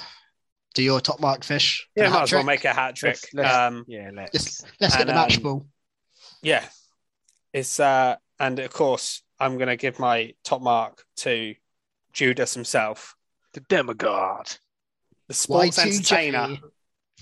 do 0.74 0.84
your 0.84 1.00
top 1.02 1.20
mark 1.20 1.44
fish? 1.44 1.88
Yeah, 1.96 2.10
might 2.10 2.14
hat 2.14 2.24
as 2.24 2.32
well 2.34 2.44
make 2.44 2.66
a 2.66 2.74
hat 2.74 2.96
trick. 2.96 3.14
Let's- 3.14 3.34
let's- 3.34 3.56
um, 3.56 3.86
Yeah, 3.88 4.10
let's. 4.14 4.34
Let's, 4.34 4.64
let's 4.82 4.94
get 4.96 5.02
And, 5.02 5.10
the 5.10 5.14
match 5.14 5.38
um, 5.38 5.44
ball. 5.44 5.66
yeah, 6.42 6.66
it's 7.54 7.80
uh, 7.80 8.16
and 8.40 8.60
of 8.60 8.72
course 8.74 9.22
I'm 9.40 9.56
going 9.58 9.70
to 9.70 9.78
give 9.78 10.00
my 10.00 10.34
top 10.44 10.62
mark 10.62 11.06
to 11.18 11.56
Judas 12.12 12.54
himself, 12.54 13.16
the 13.54 13.62
demigod. 13.62 14.48
the 15.28 15.34
sports 15.34 15.78
Y2J. 15.78 15.86
entertainer, 15.86 16.58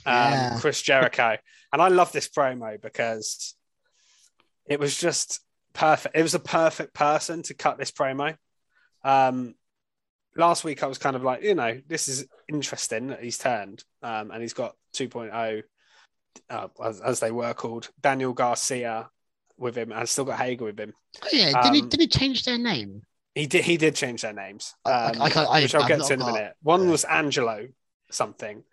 um, 0.08 0.14
Yeah. 0.32 0.58
Chris 0.60 0.82
Jericho, 0.82 1.38
and 1.74 1.82
I 1.82 1.90
love 1.90 2.12
this 2.12 2.30
promo 2.30 2.82
because 2.82 3.56
it 4.68 4.80
was 4.80 4.98
just 4.98 5.42
perfect. 5.74 6.16
It 6.16 6.24
was 6.24 6.34
a 6.34 6.40
perfect 6.40 6.94
person 6.94 7.44
to 7.44 7.54
cut 7.54 7.78
this 7.78 7.92
promo. 7.92 8.36
Um, 9.04 9.54
last 10.36 10.64
week 10.64 10.84
I 10.84 10.88
was 10.88 10.98
kind 10.98 11.16
of 11.16 11.24
like, 11.24 11.44
you 11.44 11.56
know, 11.56 11.80
this 11.88 12.08
is 12.08 12.26
interesting 12.50 13.08
that 13.08 13.24
he's 13.24 13.38
turned, 13.38 13.84
um, 14.04 14.32
and 14.32 14.42
he's 14.42 14.54
got 14.54 14.76
2.0, 14.96 15.64
uh, 16.50 16.68
as, 16.84 17.02
as 17.02 17.20
they 17.20 17.32
were 17.32 17.54
called, 17.54 17.90
Daniel 18.02 18.34
Garcia 18.34 19.10
with 19.58 19.76
him, 19.78 19.92
and 19.92 20.08
still 20.08 20.26
got 20.26 20.40
Hager 20.40 20.66
with 20.66 20.80
him. 20.80 20.94
Oh, 21.24 21.28
yeah, 21.32 21.62
did 21.64 21.74
he 21.74 21.82
um, 21.82 21.90
did 21.90 22.00
he 22.00 22.08
change 22.08 22.44
their 22.46 22.58
name? 22.58 23.02
He 23.36 23.46
did. 23.46 23.64
He 23.64 23.78
did 23.78 23.96
change 23.96 24.24
their 24.24 24.34
names, 24.34 24.74
I- 24.84 24.92
I- 24.92 25.06
um, 25.12 25.22
I 25.22 25.62
which 25.62 25.76
I'll 25.76 25.88
get 25.88 26.02
to 26.04 26.14
in 26.14 26.22
a 26.22 26.26
minute. 26.26 26.54
One 26.64 26.90
was 26.90 27.04
Angelo 27.06 27.68
something, 28.12 28.64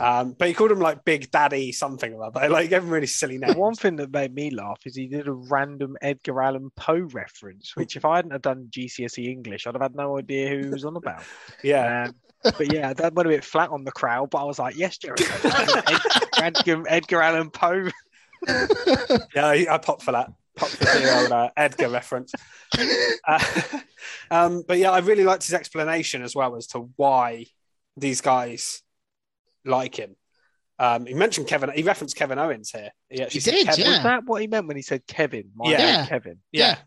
um, 0.00 0.34
but 0.38 0.48
he 0.48 0.54
called 0.54 0.70
him 0.72 0.80
like 0.80 1.04
Big 1.04 1.30
Daddy 1.30 1.72
something 1.72 2.12
or 2.14 2.24
other. 2.24 2.48
Like 2.48 2.64
he 2.64 2.68
gave 2.68 2.82
him 2.82 2.90
really 2.90 3.06
silly 3.06 3.38
The 3.38 3.46
names. 3.46 3.56
one 3.56 3.74
thing 3.74 3.96
that 3.96 4.10
made 4.12 4.34
me 4.34 4.50
laugh 4.50 4.78
is 4.84 4.94
he 4.96 5.06
did 5.08 5.28
a 5.28 5.32
random 5.32 5.96
Edgar 6.02 6.42
Allan 6.42 6.70
Poe 6.76 7.08
reference, 7.12 7.74
which 7.76 7.96
if 7.96 8.04
I 8.04 8.16
hadn't 8.16 8.32
have 8.32 8.42
done 8.42 8.68
GCSE 8.70 9.26
English, 9.26 9.66
I'd 9.66 9.74
have 9.74 9.82
had 9.82 9.94
no 9.94 10.18
idea 10.18 10.48
who 10.50 10.58
he 10.64 10.68
was 10.68 10.84
on 10.84 10.96
about. 10.96 11.22
Yeah, 11.64 12.08
Um, 12.08 12.14
but 12.56 12.72
yeah, 12.72 12.92
that 12.94 13.14
went 13.14 13.26
a 13.26 13.30
bit 13.32 13.44
flat 13.44 13.70
on 13.70 13.84
the 13.84 13.92
crowd. 13.92 14.30
But 14.30 14.38
I 14.38 14.44
was 14.44 14.58
like, 14.58 14.76
yes, 14.76 14.96
Jerry, 14.98 15.16
Edgar, 16.38 16.84
Edgar 16.88 17.22
Allan 17.22 17.50
Poe. 17.50 17.88
yeah, 18.48 19.46
I, 19.46 19.66
I 19.70 19.78
popped 19.78 20.02
for 20.02 20.12
that. 20.12 20.30
Popped 20.56 20.72
for 20.72 20.84
the 20.84 21.20
old 21.20 21.32
uh, 21.32 21.50
Edgar 21.56 21.88
reference. 21.88 22.32
Uh, 23.26 23.42
um, 24.30 24.62
but 24.66 24.78
yeah, 24.78 24.90
I 24.90 24.98
really 25.00 25.24
liked 25.24 25.44
his 25.44 25.54
explanation 25.54 26.22
as 26.22 26.34
well 26.34 26.56
as 26.56 26.66
to 26.68 26.90
why 26.96 27.46
these 27.96 28.20
guys 28.20 28.82
like 29.68 29.96
him. 29.96 30.16
Um, 30.80 31.06
he 31.06 31.14
mentioned 31.14 31.48
Kevin. 31.48 31.70
He 31.74 31.82
referenced 31.82 32.16
Kevin 32.16 32.38
Owens 32.38 32.70
here. 32.70 32.90
He 33.08 33.20
actually 33.22 33.32
He 33.34 33.40
said 33.40 33.50
did, 33.52 33.66
Kevin. 33.66 33.84
yeah. 33.84 33.90
Was 33.94 34.02
that 34.04 34.24
what 34.26 34.40
he 34.40 34.46
meant 34.46 34.66
when 34.68 34.76
he 34.76 34.82
said 34.82 35.06
Kevin? 35.06 35.50
My 35.54 35.70
Yeah. 35.70 35.76
name, 35.78 35.86
Yeah. 35.86 36.06
Kevin. 36.06 36.38
Yeah. 36.52 36.78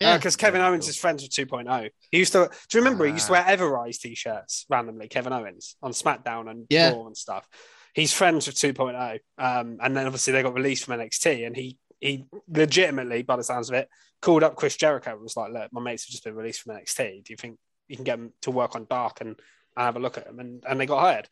Yeah. 0.00 0.16
Because 0.18 0.36
Kevin 0.36 0.60
Yeah, 0.60 0.68
Owens 0.68 0.84
cool. 0.86 0.90
is 0.90 0.96
friends 0.98 1.22
with 1.22 1.30
2.0. 1.32 1.90
He 2.10 2.18
used 2.18 2.32
to. 2.32 2.50
Do 2.68 2.78
you 2.78 2.84
remember? 2.84 3.06
he 3.06 3.12
used 3.12 3.28
to 3.28 3.32
Ah. 3.32 3.36
wear 3.36 3.46
Ever-Rise 3.46 3.98
t-shirts 3.98 4.66
randomly. 4.68 5.08
Kevin 5.08 5.32
Owens 5.32 5.76
on 5.82 5.92
SmackDown 5.92 6.50
and 6.50 6.66
Yeah. 6.68 6.90
Raw 6.92 7.06
and 7.06 7.16
stuff. 7.16 7.48
He's 7.94 8.12
friends 8.12 8.46
with 8.46 8.56
2.0. 8.56 9.20
Um, 9.38 9.78
and 9.80 9.96
then 9.96 10.04
obviously 10.06 10.32
they 10.32 10.42
got 10.42 10.52
released 10.54 10.84
from 10.84 10.94
NXT, 11.00 11.44
and 11.46 11.56
he 11.56 11.78
he 11.98 12.26
legitimately, 12.46 13.22
by 13.22 13.36
the 13.36 13.42
sounds 13.42 13.70
of 13.70 13.74
it, 13.74 13.88
called 14.20 14.42
up 14.42 14.54
Chris 14.54 14.76
Jericho 14.76 15.12
and 15.12 15.22
was 15.22 15.34
like, 15.34 15.50
"Look, 15.50 15.72
my 15.72 15.80
mates 15.80 16.04
have 16.04 16.10
just 16.12 16.24
been 16.24 16.34
released 16.34 16.60
from 16.60 16.72
NXT. 16.76 17.22
Do 17.24 17.32
you 17.32 17.38
think 17.38 17.58
you 17.88 17.96
can 17.96 18.04
get 18.04 18.18
them 18.18 18.34
to 18.42 18.50
work 18.50 18.74
on 18.76 18.84
Dark 18.84 19.22
and, 19.22 19.30
and 19.30 19.38
have 19.86 19.96
a 19.96 19.98
look 19.98 20.18
at 20.18 20.26
them?" 20.26 20.38
And 20.38 20.62
and 20.68 20.78
they 20.78 20.84
got 20.84 21.00
hired. 21.00 21.28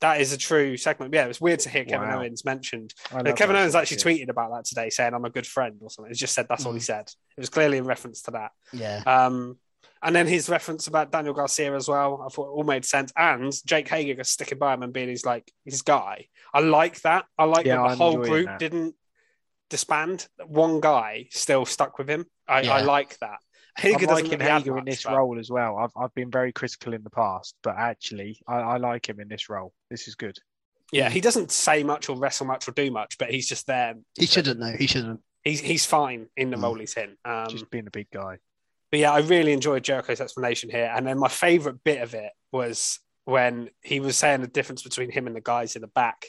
That 0.00 0.20
is 0.20 0.32
a 0.32 0.38
true 0.38 0.76
segment. 0.76 1.12
Yeah, 1.12 1.24
it 1.24 1.28
was 1.28 1.40
weird 1.40 1.58
to 1.60 1.68
hear 1.68 1.84
Kevin 1.84 2.08
Wow. 2.08 2.20
Owens 2.20 2.44
mentioned 2.44 2.94
uh, 3.12 3.32
Kevin 3.32 3.56
Owens 3.56 3.74
actually 3.74 3.96
tweeted 3.96 4.28
about 4.28 4.52
that 4.52 4.64
today, 4.64 4.90
saying 4.90 5.12
I'm 5.12 5.24
a 5.24 5.30
good 5.30 5.46
friend 5.46 5.76
or 5.80 5.90
something. 5.90 6.10
He 6.12 6.16
just 6.16 6.34
said 6.34 6.46
that's 6.48 6.64
all 6.66 6.72
he 6.72 6.78
Mm. 6.78 6.82
said. 6.84 7.10
It 7.36 7.40
was 7.40 7.48
clearly 7.48 7.78
in 7.78 7.84
reference 7.84 8.22
to 8.22 8.30
that. 8.32 8.52
yeah. 8.72 9.02
Um, 9.06 9.58
and 10.00 10.14
then 10.14 10.28
his 10.28 10.48
reference 10.48 10.86
about 10.86 11.10
Daniel 11.10 11.34
Garcia 11.34 11.74
as 11.74 11.88
well, 11.88 12.22
I 12.24 12.28
thought 12.32 12.46
it 12.46 12.50
all 12.54 12.62
made 12.62 12.84
sense. 12.84 13.12
And 13.16 13.52
Jake 13.66 13.88
Hager 13.88 14.14
just 14.14 14.30
sticking 14.30 14.56
by 14.58 14.72
him 14.74 14.84
and 14.84 14.92
being 14.92 15.08
his 15.08 15.26
like 15.26 15.50
his 15.64 15.82
guy. 15.82 16.26
I 16.54 16.60
like 16.60 17.00
that. 17.00 17.24
I 17.36 17.44
like 17.44 17.66
Yeah, 17.66 17.78
that 17.78 17.82
the 17.82 17.88
I'm 17.90 17.98
whole 17.98 18.18
group 18.18 18.46
that. 18.46 18.60
didn't 18.60 18.94
disband. 19.70 20.28
One 20.46 20.80
guy 20.80 21.26
still 21.30 21.66
stuck 21.66 21.98
with 21.98 22.08
him. 22.08 22.26
I, 22.46 22.62
I 22.68 22.80
like 22.82 23.18
that. 23.18 23.38
I'm 23.78 23.92
Hager 23.92 24.06
doesn't 24.06 24.24
liking 24.24 24.38
really 24.40 24.50
add 24.50 24.62
Hager 24.62 24.78
in 24.78 24.84
this 24.84 25.02
but- 25.04 25.16
role 25.16 25.38
as 25.38 25.50
well. 25.50 25.76
I've 25.78 25.92
I've 25.96 26.14
been 26.14 26.30
very 26.30 26.52
critical 26.52 26.94
in 26.94 27.02
the 27.02 27.10
past, 27.10 27.54
but 27.62 27.76
actually, 27.76 28.40
I, 28.46 28.56
I 28.56 28.76
like 28.78 29.08
him 29.08 29.20
in 29.20 29.28
this 29.28 29.48
role. 29.48 29.72
This 29.90 30.08
is 30.08 30.14
good. 30.14 30.36
Yeah, 30.92 31.10
he 31.10 31.20
doesn't 31.20 31.50
say 31.52 31.82
much 31.82 32.08
or 32.08 32.16
wrestle 32.16 32.46
much 32.46 32.66
or 32.66 32.72
do 32.72 32.90
much, 32.90 33.18
but 33.18 33.30
he's 33.30 33.46
just 33.46 33.66
there. 33.66 33.94
He 34.18 34.26
shouldn't 34.26 34.58
know. 34.58 34.72
He 34.78 34.86
shouldn't. 34.86 35.20
He's 35.44 35.60
he's 35.60 35.84
fine 35.86 36.28
in 36.36 36.50
the 36.50 36.56
Mm. 36.56 36.62
role 36.62 36.78
he's 36.78 36.94
in. 36.94 37.16
Um, 37.24 37.48
Just 37.50 37.70
being 37.70 37.86
a 37.86 37.90
big 37.90 38.08
guy. 38.10 38.38
But 38.90 39.00
yeah, 39.00 39.12
I 39.12 39.18
really 39.20 39.52
enjoyed 39.52 39.84
Jericho's 39.84 40.20
explanation 40.20 40.70
here. 40.70 40.90
And 40.94 41.06
then 41.06 41.18
my 41.18 41.28
favorite 41.28 41.84
bit 41.84 42.00
of 42.02 42.14
it 42.14 42.32
was 42.52 43.00
when 43.26 43.68
he 43.82 44.00
was 44.00 44.16
saying 44.16 44.40
the 44.40 44.46
difference 44.46 44.82
between 44.82 45.10
him 45.10 45.26
and 45.26 45.36
the 45.36 45.42
guys 45.42 45.76
in 45.76 45.82
the 45.82 45.88
back 45.88 46.24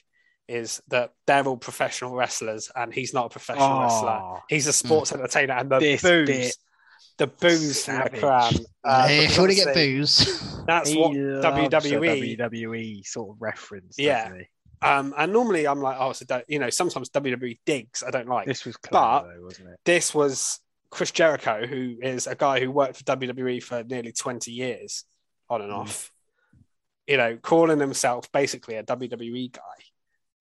is 0.50 0.82
that 0.90 1.14
they're 1.26 1.46
all 1.48 1.56
professional 1.56 2.14
wrestlers 2.16 2.70
and 2.76 2.94
he's 2.94 3.14
not 3.14 3.28
a 3.28 3.30
professional 3.30 3.80
wrestler. 3.80 4.10
Oh, 4.10 4.40
He's 4.50 4.68
a 4.68 4.74
sports 4.74 5.14
entertainer. 5.14 5.54
And 5.54 5.70
the 5.72 5.80
This 5.80 6.02
boos, 6.02 6.58
bit. 7.26 7.40
the 7.40 7.48
boos 7.48 7.86
from 7.86 7.96
the 8.12 8.20
crowd. 8.20 8.56
uh, 8.84 9.08
Hey, 9.08 9.26
if 9.26 9.36
you 9.36 9.42
want 9.44 9.52
to 9.52 9.56
get 9.66 9.74
booze, 9.74 10.64
That's 10.66 10.94
what 10.96 11.12
WWE. 11.14 12.38
WWE 12.40 13.06
sort 13.06 13.36
of 13.36 13.42
reference. 13.42 13.98
Yeah. 13.98 14.32
Um, 14.82 15.14
and 15.18 15.34
normally 15.34 15.68
I'm 15.68 15.82
like, 15.82 15.98
oh, 16.00 16.14
so 16.14 16.26
don't, 16.26 16.46
you 16.48 16.58
know, 16.60 16.70
sometimes 16.70 17.10
WWE 17.10 17.60
digs 17.66 18.02
I 18.06 18.12
don't 18.12 18.30
like. 18.30 18.46
This 18.48 18.66
was 18.66 18.78
But- 18.90 19.24
though, 19.24 19.42
wasn't 19.44 19.70
it? 19.70 19.80
this 19.86 20.14
was 20.16 20.60
Chris 20.90 21.12
Jericho, 21.12 21.66
who 21.68 21.98
is 22.02 22.28
a 22.28 22.36
guy 22.36 22.60
who 22.62 22.72
worked 22.72 22.96
for 22.98 23.04
WWE 23.04 23.62
for 23.62 23.84
nearly 23.84 24.12
20 24.14 24.52
years 24.52 25.04
on 25.50 25.62
and 25.62 25.72
Mm. 25.72 25.80
off, 25.80 26.12
you 27.08 27.18
know, 27.18 27.38
calling 27.38 27.80
himself 27.80 28.32
basically 28.32 28.76
a 28.76 28.84
WWE 28.84 29.50
guy 29.52 29.62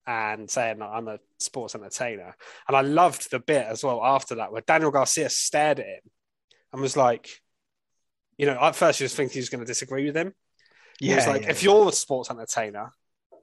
and 0.07 0.49
saying 0.49 0.81
I'm 0.81 1.07
a 1.07 1.19
sports 1.39 1.75
entertainer. 1.75 2.35
And 2.67 2.77
I 2.77 2.81
loved 2.81 3.29
the 3.31 3.39
bit 3.39 3.65
as 3.67 3.83
well 3.83 4.01
after 4.03 4.35
that 4.35 4.51
where 4.51 4.61
Daniel 4.61 4.89
Garcia 4.91 5.29
stared 5.29 5.79
at 5.81 5.85
him 5.85 6.01
and 6.73 6.81
was 6.81 6.95
like, 6.97 7.29
you 8.37 8.45
know, 8.45 8.57
at 8.61 8.75
first 8.75 8.99
you 8.99 9.05
just 9.05 9.15
think 9.17 9.31
he 9.31 9.39
was 9.39 9.49
going 9.49 9.59
to 9.61 9.65
disagree 9.65 10.05
with 10.05 10.15
him. 10.15 10.33
He 10.99 11.13
was 11.15 11.27
like, 11.27 11.43
yeah, 11.43 11.49
if 11.49 11.63
yeah. 11.63 11.71
you're 11.71 11.89
a 11.89 11.91
sports 11.91 12.29
entertainer, 12.29 12.91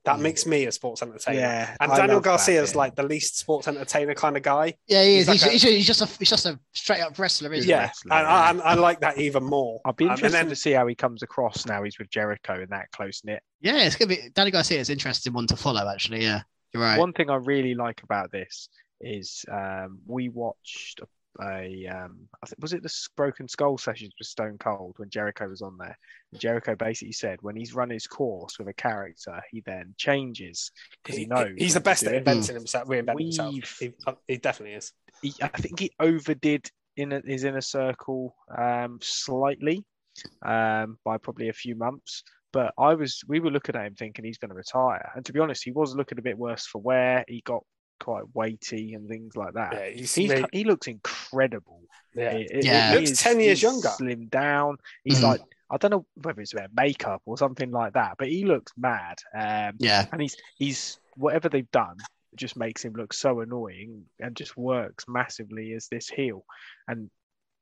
that 0.05 0.19
Mm. 0.19 0.23
makes 0.23 0.47
me 0.47 0.67
a 0.67 0.73
sports 0.73 1.03
entertainer. 1.03 1.41
yeah, 1.41 1.77
And 1.81 1.91
I 1.91 1.97
Daniel 1.97 2.17
love 2.19 2.23
that 2.23 2.29
Garcia 2.29 2.63
is 2.63 2.71
bit. 2.71 2.77
like 2.79 2.95
the 2.95 3.03
least 3.03 3.39
sports 3.39 3.67
entertainer 3.67 4.15
kind 4.15 4.37
of 4.37 4.43
guy. 4.45 4.75
yeah, 4.87 5.03
he 5.03 5.17
is. 5.17 5.27
He's, 5.27 5.43
like 5.43 5.51
a- 5.51 5.53
he's, 5.55 5.63
he's 5.63 5.87
just 5.87 6.01
a 6.03 6.07
he's 6.19 6.29
just 6.31 6.47
a 6.47 6.61
straight 6.73 7.01
up 7.01 7.19
wrestler, 7.19 7.53
isn't 7.53 7.69
yeah, 7.69 7.87
wrestler, 7.87 8.13
and 8.15 8.27
yeah. 8.27 8.33
I, 8.33 8.51
and 8.51 8.63
I 8.63 8.75
like 8.75 9.01
that 9.01 9.19
even 9.19 9.43
more. 9.43 9.81
I'll 9.85 9.95
be 9.95 10.05
Um, 10.05 10.13
interested 10.13 10.33
then- 10.37 10.49
to 10.49 10.55
see 10.55 10.71
how 10.73 10.87
he 10.87 10.95
comes 10.95 11.23
across 11.25 11.67
now. 11.67 11.83
He's 11.83 11.99
with 11.99 12.09
Jericho 12.11 12.61
in 12.63 12.69
that 12.71 12.91
close 12.93 13.23
knit. 13.25 13.43
Yeah, 13.61 13.79
it's 13.79 13.97
gonna 13.97 14.11
be 14.11 14.29
Daniel 14.35 14.53
Garcia 14.53 14.79
is 14.79 14.91
an 14.91 14.93
interesting 14.93 15.33
one 15.33 15.49
to 15.49 15.57
follow. 15.57 15.89
Actually, 15.89 16.23
yeah, 16.23 16.43
you're 16.73 16.83
right. 16.85 16.99
One 17.01 17.13
thing 17.13 17.29
I 17.29 17.37
really 17.37 17.75
like 17.75 18.03
about 18.05 18.31
this 18.31 18.69
is 19.01 19.45
um, 19.51 19.99
we 20.07 20.29
watched 20.29 21.01
a 21.01 21.07
um, 21.41 22.29
I 22.43 22.47
think 22.47 22.61
was 22.61 22.73
it 22.73 22.83
the 22.83 22.93
Broken 23.17 23.49
Skull 23.49 23.79
sessions 23.79 24.13
with 24.19 24.29
Stone 24.29 24.59
Cold 24.59 24.95
when 24.99 25.11
Jericho 25.11 25.49
was 25.49 25.63
on 25.63 25.77
there. 25.79 25.97
And 26.33 26.41
Jericho 26.41 26.75
basically 26.75 27.13
said 27.13 27.39
when 27.43 27.57
he's 27.57 27.75
run 27.75 27.91
his 27.91 28.07
course 28.07 28.59
with 28.59 28.69
a 28.69 28.75
character, 28.75 29.41
he 29.51 29.63
then 29.67 29.95
changes 29.97 30.71
because 31.03 31.17
he, 31.17 31.25
He- 31.25 31.29
knows 31.29 31.55
he's 31.57 31.75
the 31.75 31.81
best 31.81 32.05
at 32.05 32.15
inventing 32.15 32.55
himself, 32.55 32.89
reinventing 32.89 33.23
himself. 33.23 33.79
He, 33.79 33.93
uh, 34.07 34.13
he 34.27 34.37
definitely 34.37 34.77
is. 34.77 34.93
He, 35.23 35.35
I 35.43 35.49
think 35.49 35.81
he 35.81 35.91
overdid 36.01 36.71
in 36.97 37.13
a, 37.13 37.21
his 37.25 37.45
inner 37.45 37.61
circle 37.61 38.35
um, 38.57 38.99
slightly 39.03 39.85
um, 40.45 40.99
by 41.05 41.19
probably 41.19 41.49
a 41.49 41.53
few 41.55 41.75
months. 41.75 42.23
But 42.53 42.73
I 42.79 42.95
was, 42.95 43.21
we 43.29 43.41
were 43.41 43.51
looking 43.51 43.75
at 43.77 43.85
him 43.85 43.95
thinking 43.95 44.25
he's 44.25 44.39
going 44.39 44.49
to 44.49 44.55
retire. 44.55 45.11
And 45.15 45.25
to 45.27 45.33
be 45.33 45.41
honest, 45.41 45.65
he 45.65 45.73
was 45.73 45.95
looking 45.95 46.19
a 46.19 46.23
bit 46.23 46.39
worse 46.39 46.65
for 46.67 46.81
wear. 46.81 47.25
He 47.29 47.43
got 47.45 47.63
quite 48.01 48.25
weighty 48.35 48.95
and 48.95 49.09
things 49.09 49.37
like 49.37 49.55
that. 49.55 49.73
Yeah, 49.73 49.89
he's, 49.91 50.15
He's, 50.15 50.33
he 50.53 50.65
looks 50.65 50.87
incredible. 50.87 51.83
yeah. 52.15 52.31
It- 52.31 52.51
it- 52.51 52.65
Yeah. 52.65 52.91
he 52.93 52.97
Looks 52.99 53.11
is- 53.13 53.21
10 53.21 53.41
years 53.41 53.59
he's 53.59 53.63
younger. 53.63 53.89
Slimmed 53.89 54.31
down. 54.31 54.77
He's 55.05 55.21
Mhm. 55.21 55.25
like, 55.25 55.41
I 55.71 55.77
don't 55.79 55.91
know 55.91 56.07
whether 56.23 56.41
it's 56.41 56.53
about 56.53 56.71
makeup 56.75 57.23
or 57.27 57.37
something 57.37 57.71
like 57.73 57.95
that, 57.95 58.17
but 58.19 58.29
he 58.29 58.45
looks 58.45 58.73
mad. 58.77 59.19
Um, 59.35 59.75
yeah, 59.79 60.07
and 60.13 60.21
he's 60.23 60.37
he's 60.57 60.99
whatever 61.17 61.49
they've 61.49 61.71
done 61.73 61.97
just 62.37 62.57
makes 62.57 62.85
him 62.85 62.93
look 62.93 63.13
so 63.15 63.41
annoying 63.41 64.05
and 64.21 64.37
just 64.37 64.57
works 64.57 65.07
massively 65.09 65.73
as 65.73 65.89
this 65.89 66.09
heel. 66.09 66.45
And 66.87 67.11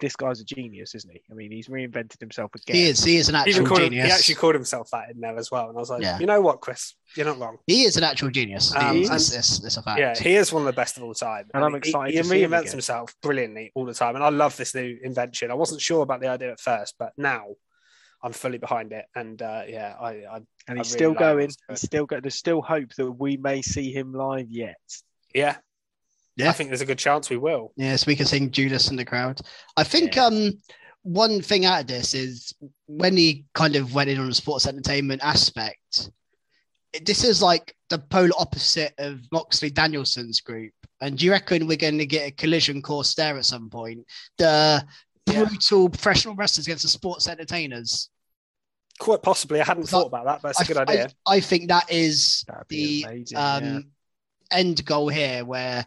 this 0.01 0.16
guy's 0.16 0.41
a 0.41 0.45
genius, 0.45 0.95
isn't 0.95 1.11
he? 1.11 1.23
I 1.31 1.35
mean, 1.35 1.53
he's 1.53 1.69
reinvented 1.69 2.19
himself 2.21 2.51
again. 2.55 2.75
he 2.77 2.87
is. 2.89 3.03
He 3.05 3.16
is 3.16 3.29
an 3.29 3.37
actual 3.37 3.51
even 3.55 3.66
called 3.66 3.81
him, 3.83 3.91
genius. 3.91 4.07
he 4.07 4.12
actually 4.12 4.35
called 4.35 4.55
himself 4.55 4.91
that 4.91 5.11
in 5.11 5.21
there 5.21 5.37
as 5.39 5.51
well. 5.51 5.69
And 5.69 5.77
I 5.77 5.81
was 5.81 5.89
like, 5.91 6.03
Yeah. 6.03 6.19
you 6.19 6.27
know 6.27 6.41
what, 6.41 6.61
Chris? 6.61 6.95
You're 7.16 7.27
not 7.27 7.39
wrong. 7.39 7.59
He 7.66 7.85
is 7.85 7.97
an 7.97 8.03
actual 8.05 8.31
genius. 8.31 8.75
Um, 8.75 8.97
He 8.97 9.03
is. 9.03 9.09
and- 9.09 9.16
It's, 9.16 9.35
it's, 9.37 9.65
it's 9.65 9.77
a 9.77 9.83
fact. 9.83 10.01
Yeah, 10.01 10.15
he 10.19 10.35
is 10.35 10.53
one 10.53 10.62
of 10.62 10.66
the 10.66 10.73
best 10.73 10.97
of 10.97 11.05
all 11.05 11.15
time. 11.15 11.47
And 11.55 11.65
I'm 11.65 11.75
excited 11.77 12.12
He, 12.15 12.19
to 12.21 12.25
see 12.25 12.43
him 12.43 12.51
reinvents 12.51 12.61
again. 12.61 12.71
himself 12.73 13.15
brilliantly 13.23 13.71
all 13.75 13.85
the 13.87 13.95
time. 13.95 14.16
And 14.16 14.25
I 14.25 14.31
love 14.31 14.57
this 14.57 14.75
new 14.75 14.99
invention. 15.03 15.51
I 15.51 15.55
wasn't 15.55 15.81
sure 15.81 16.03
about 16.03 16.21
the 16.21 16.29
idea 16.29 16.51
at 16.53 16.61
first, 16.61 16.95
but 16.99 17.12
now 17.16 17.45
I'm 18.23 18.33
fully 18.33 18.59
behind 18.59 18.93
it. 18.93 19.05
And 19.15 19.41
uh, 19.41 19.62
yeah, 19.69 19.95
I, 20.01 20.09
I 20.09 20.37
and 20.37 20.47
I 20.69 20.75
he's 20.77 20.77
really 20.77 20.85
still 20.85 21.11
like 21.11 21.19
going. 21.19 21.51
He's 21.69 21.81
still 21.83 22.07
got. 22.07 22.23
There's 22.23 22.35
still 22.35 22.62
hope 22.62 22.95
that 22.97 23.11
we 23.12 23.37
may 23.37 23.62
see 23.62 23.93
him 23.93 24.12
live 24.12 24.51
yet. 24.51 24.77
yeah, 25.35 25.57
Yeah. 26.36 26.48
I 26.51 26.52
think 26.52 26.70
there's 26.70 26.81
a 26.81 26.86
good 26.86 26.98
chance 26.98 27.31
we 27.31 27.36
will. 27.36 27.73
Yes, 27.77 28.06
we 28.06 28.16
can 28.16 28.27
sing 28.27 28.51
Judas 28.51 28.90
in 28.90 28.97
the 28.97 29.05
crowd. 29.05 29.40
I 29.77 29.85
think 29.85 30.16
Yeah. 30.16 30.24
um 30.27 30.61
one 31.02 31.43
thing 31.43 31.66
out 31.66 31.82
of 31.82 31.86
this 31.86 32.15
is 32.15 32.55
when 32.86 33.16
he 33.16 33.44
kind 33.55 33.77
of 33.77 33.94
went 33.94 34.09
in 34.11 34.19
on 34.19 34.27
the 34.28 34.35
sports 34.35 34.66
entertainment 34.66 35.20
aspect, 35.23 36.11
this 37.05 37.24
is 37.24 37.43
like 37.43 37.77
the 37.90 37.98
polar 37.98 38.31
opposite 38.39 38.94
of 38.98 39.20
Moxley 39.31 39.69
Danielson's 39.70 40.40
group. 40.40 40.73
And 41.02 41.19
do 41.19 41.27
you 41.27 41.31
reckon 41.32 41.66
we're 41.66 41.77
going 41.77 41.98
to 41.98 42.06
get 42.06 42.28
a 42.28 42.31
collision 42.31 42.81
course 42.81 43.15
there 43.15 43.36
at 43.36 43.44
some 43.44 43.69
point? 43.69 44.06
The 44.39 44.85
Yeah. 45.27 45.44
brutal 45.44 45.89
professional 45.90 46.35
wrestlers 46.36 46.66
against 46.66 46.85
the 46.85 46.89
sports 46.89 47.28
entertainers. 47.28 48.09
Quite 48.98 49.23
possibly. 49.23 49.61
I 49.61 49.65
hadn't 49.65 49.82
But 49.82 49.90
thought 49.90 50.06
about 50.06 50.24
that, 50.27 50.40
but 50.43 50.51
it's 50.51 50.61
a 50.61 50.62
I- 50.62 50.66
good 50.66 50.77
idea. 50.78 51.11
I, 51.27 51.40
think 51.40 51.69
that 51.69 51.90
is 51.90 52.44
the 52.69 53.02
amazing. 53.02 53.36
um, 53.36 53.65
yeah. 53.65 53.81
end 54.59 54.85
goal 54.86 55.09
here 55.09 55.44
where 55.44 55.86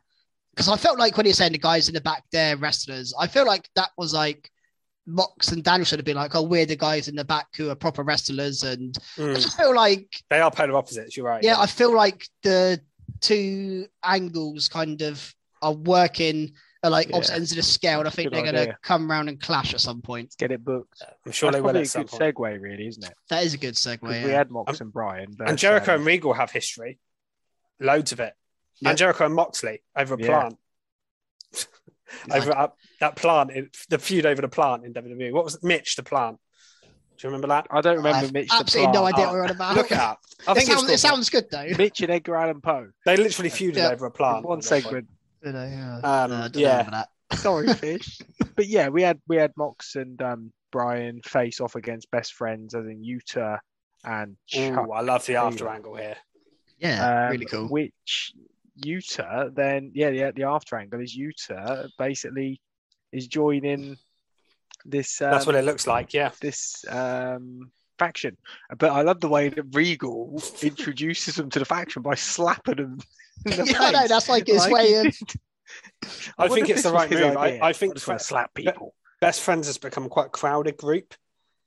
because 0.58 0.70
I 0.70 0.76
felt 0.76 0.98
like 0.98 1.16
when 1.18 1.28
you're 1.28 1.34
saying 1.36 1.52
the 1.52 1.60
guys 1.60 1.88
in 1.88 1.94
the 1.94 2.02
back 2.02 2.24
there 2.32 2.58
wrestlers, 2.58 3.14
I 3.20 3.28
feel 3.28 3.46
like 3.46 3.70
that 3.76 3.92
was 3.96 4.12
like 4.12 4.50
Mox 5.06 5.52
and 5.52 5.64
Daniel 5.64 5.86
should 5.86 6.00
have 6.00 6.06
been 6.06 6.18
like, 6.18 6.34
oh, 6.36 6.42
we're 6.42 6.66
the 6.66 6.76
guys 6.76 7.08
in 7.08 7.16
the 7.16 7.24
back 7.24 7.46
who 7.56 7.70
are 7.70 7.76
proper 7.76 8.02
wrestlers, 8.02 8.64
and 8.64 8.98
I 9.18 9.22
Mm. 9.22 9.36
just 9.36 9.56
feel 9.56 9.76
like 9.76 10.10
They 10.32 10.42
are 10.42 10.50
polar 10.50 10.76
opposites. 10.76 11.16
You're 11.16 11.28
right. 11.28 11.44
yeah, 11.44 11.60
I 11.60 11.68
feel 11.68 11.94
like 11.96 12.28
the 12.42 12.82
two 13.22 13.86
angles 14.04 14.68
kind 14.68 15.02
of 15.04 15.34
are 15.62 15.74
working 15.74 16.54
are 16.84 16.90
like 16.90 17.12
opposite 17.14 17.36
ends 17.36 17.52
of 17.52 17.58
the 17.58 17.64
scale, 17.64 18.00
and 18.00 18.08
I 18.08 18.12
think 18.12 18.32
Good 18.32 18.34
they're 18.46 18.52
going 18.52 18.68
to 18.68 18.78
come 18.82 19.12
around 19.12 19.30
and 19.30 19.40
clash 19.40 19.74
at 19.76 19.80
some 19.82 20.02
point. 20.02 20.36
Get 20.40 20.52
it 20.52 20.64
booked. 20.66 21.04
I'm 21.26 21.32
sure 21.32 21.52
That's 21.52 21.58
they 21.58 21.62
will 21.62 21.66
probably 21.70 21.82
at 21.82 21.86
a 21.88 21.90
some 21.90 22.02
good 22.04 22.12
point. 22.12 22.36
segue, 22.36 22.62
really, 22.62 22.88
isn't 22.88 23.04
it? 23.06 23.14
That 23.30 23.44
is 23.44 23.54
a 23.54 23.58
good 23.58 23.76
segue. 23.76 24.00
'Cause 24.00 24.24
we 24.24 24.32
had 24.32 24.50
Mox 24.52 24.82
and 24.82 24.92
Brian, 24.92 25.34
but, 25.38 25.50
And 25.50 25.58
Jericho 25.58 25.94
um, 25.94 26.00
and 26.02 26.06
Regal 26.08 26.34
have 26.34 26.52
history, 26.52 27.00
loads 27.80 28.12
of 28.12 28.20
it. 28.20 28.34
Yeah. 28.82 28.90
And 28.90 28.98
Jericho 28.98 29.26
and 29.26 29.36
Moxley 29.36 29.82
over 29.96 30.16
a 30.16 30.20
Yeah. 30.20 30.28
plant, 30.28 30.58
Like- 32.28 32.42
over 32.42 32.52
uh, 32.58 32.68
that 33.00 33.16
plant, 33.16 33.52
in, 33.52 33.70
the 33.90 33.98
feud 34.00 34.26
over 34.26 34.42
the 34.42 34.48
plant 34.48 34.86
in 34.86 34.94
WWE. 34.94 35.32
What 35.34 35.44
was 35.44 35.56
it? 35.56 35.64
Mitch 35.64 35.96
the 35.96 36.04
plant? 36.04 36.40
Do 36.84 36.88
you 37.24 37.30
remember 37.30 37.48
that? 37.48 37.68
I 37.72 37.82
don't 37.82 37.98
remember 37.98 38.18
I 38.18 38.22
have 38.22 38.32
Mitch. 38.34 38.50
the 38.50 38.56
absolutely 38.56 38.94
no 38.94 39.04
idea 39.06 39.24
Oh, 39.26 39.28
what 39.30 39.34
we're 39.34 39.44
on 39.46 39.50
about. 39.52 39.76
Look 39.76 39.92
it 39.92 39.98
up. 39.98 40.20
I 40.48 40.52
it, 40.52 40.56
think 40.56 40.70
sounds, 40.70 40.90
it 40.90 41.00
sounds 41.00 41.30
good 41.32 41.46
though. 41.52 41.66
Mitch 41.78 42.00
and 42.02 42.12
Edgar 42.12 42.36
Allan 42.36 42.62
Poe. 42.62 42.90
they 43.06 43.18
literally 43.18 43.50
feuded 43.50 43.78
Yeah. 43.78 43.90
over 43.90 44.06
a 44.06 44.12
plant. 44.12 44.36
One 44.36 44.44
at 44.44 44.48
one 44.48 44.58
point. 44.58 44.64
segment. 44.66 45.08
You 45.44 45.52
know, 45.52 45.64
yeah. 45.66 45.96
Um, 45.98 46.30
No, 46.30 46.36
I 46.36 46.48
don't 46.48 46.58
yeah. 46.58 46.84
that. 46.92 47.10
Sorry, 47.40 47.74
fish. 47.74 48.20
but 48.56 48.68
yeah, 48.68 48.90
we 48.90 49.02
had 49.02 49.20
we 49.28 49.36
had 49.36 49.52
Mox 49.58 49.96
and 49.96 50.22
um, 50.22 50.54
Brian 50.72 51.22
face 51.24 51.60
off 51.60 51.76
against 51.76 52.10
best 52.12 52.34
friends, 52.34 52.74
as 52.76 52.86
in 52.86 53.04
Yuta 53.04 53.60
and 54.06 54.38
Chuck. 54.46 54.88
Ooh, 54.88 54.92
I 54.92 55.02
love 55.02 55.26
the 55.26 55.36
after 55.36 55.68
angle 55.68 55.96
here. 55.96 56.16
Yeah, 56.80 57.26
um, 57.26 57.32
really 57.32 57.46
cool. 57.46 57.68
Which 57.68 58.34
Yuta 58.82 59.54
then 59.56 59.92
yeah 59.94 60.10
yeah 60.10 60.32
the 60.32 60.44
after 60.44 60.76
angle 60.76 61.02
is 61.02 61.18
Yuta 61.18 61.90
basically 61.98 62.62
is 63.12 63.28
joining 63.28 63.98
this. 64.86 65.22
Um, 65.22 65.32
That's 65.32 65.46
what 65.46 65.56
it 65.56 65.66
looks 65.66 65.88
like. 65.88 66.14
Yeah. 66.14 66.32
this 66.42 66.86
um, 66.90 67.72
faction. 68.00 68.38
But 68.78 68.92
I 68.92 69.02
love 69.02 69.20
the 69.20 69.28
way 69.30 69.50
that 69.50 69.64
Regal 69.74 70.42
introduces 70.62 71.36
them 71.36 71.50
to 71.52 71.60
the 71.60 71.66
faction 71.66 72.02
by 72.02 72.16
slapping 72.16 72.76
them. 72.76 73.00
The 73.46 73.66
Yeah, 73.72 74.00
I 74.00 74.08
that's 74.08 74.30
like 74.30 74.48
his 74.48 74.58
Like 74.60 74.72
way 74.72 74.88
he 74.88 74.96
of- 74.96 75.04
did. 75.04 75.32
I 76.38 76.48
think 76.48 76.70
it's 76.70 76.84
the 76.84 76.92
right 76.92 77.10
his 77.10 77.20
move. 77.20 77.38
I- 77.38 77.60
I 77.62 77.74
think 77.74 77.96
just 77.96 78.08
want 78.08 78.20
to 78.20 78.26
slap 78.26 78.54
people. 78.54 78.94
Best 79.20 79.42
Friends 79.42 79.68
has 79.68 79.78
become 79.78 80.10
quite 80.10 80.28
a 80.28 80.30
crowded 80.30 80.78
group 80.78 81.14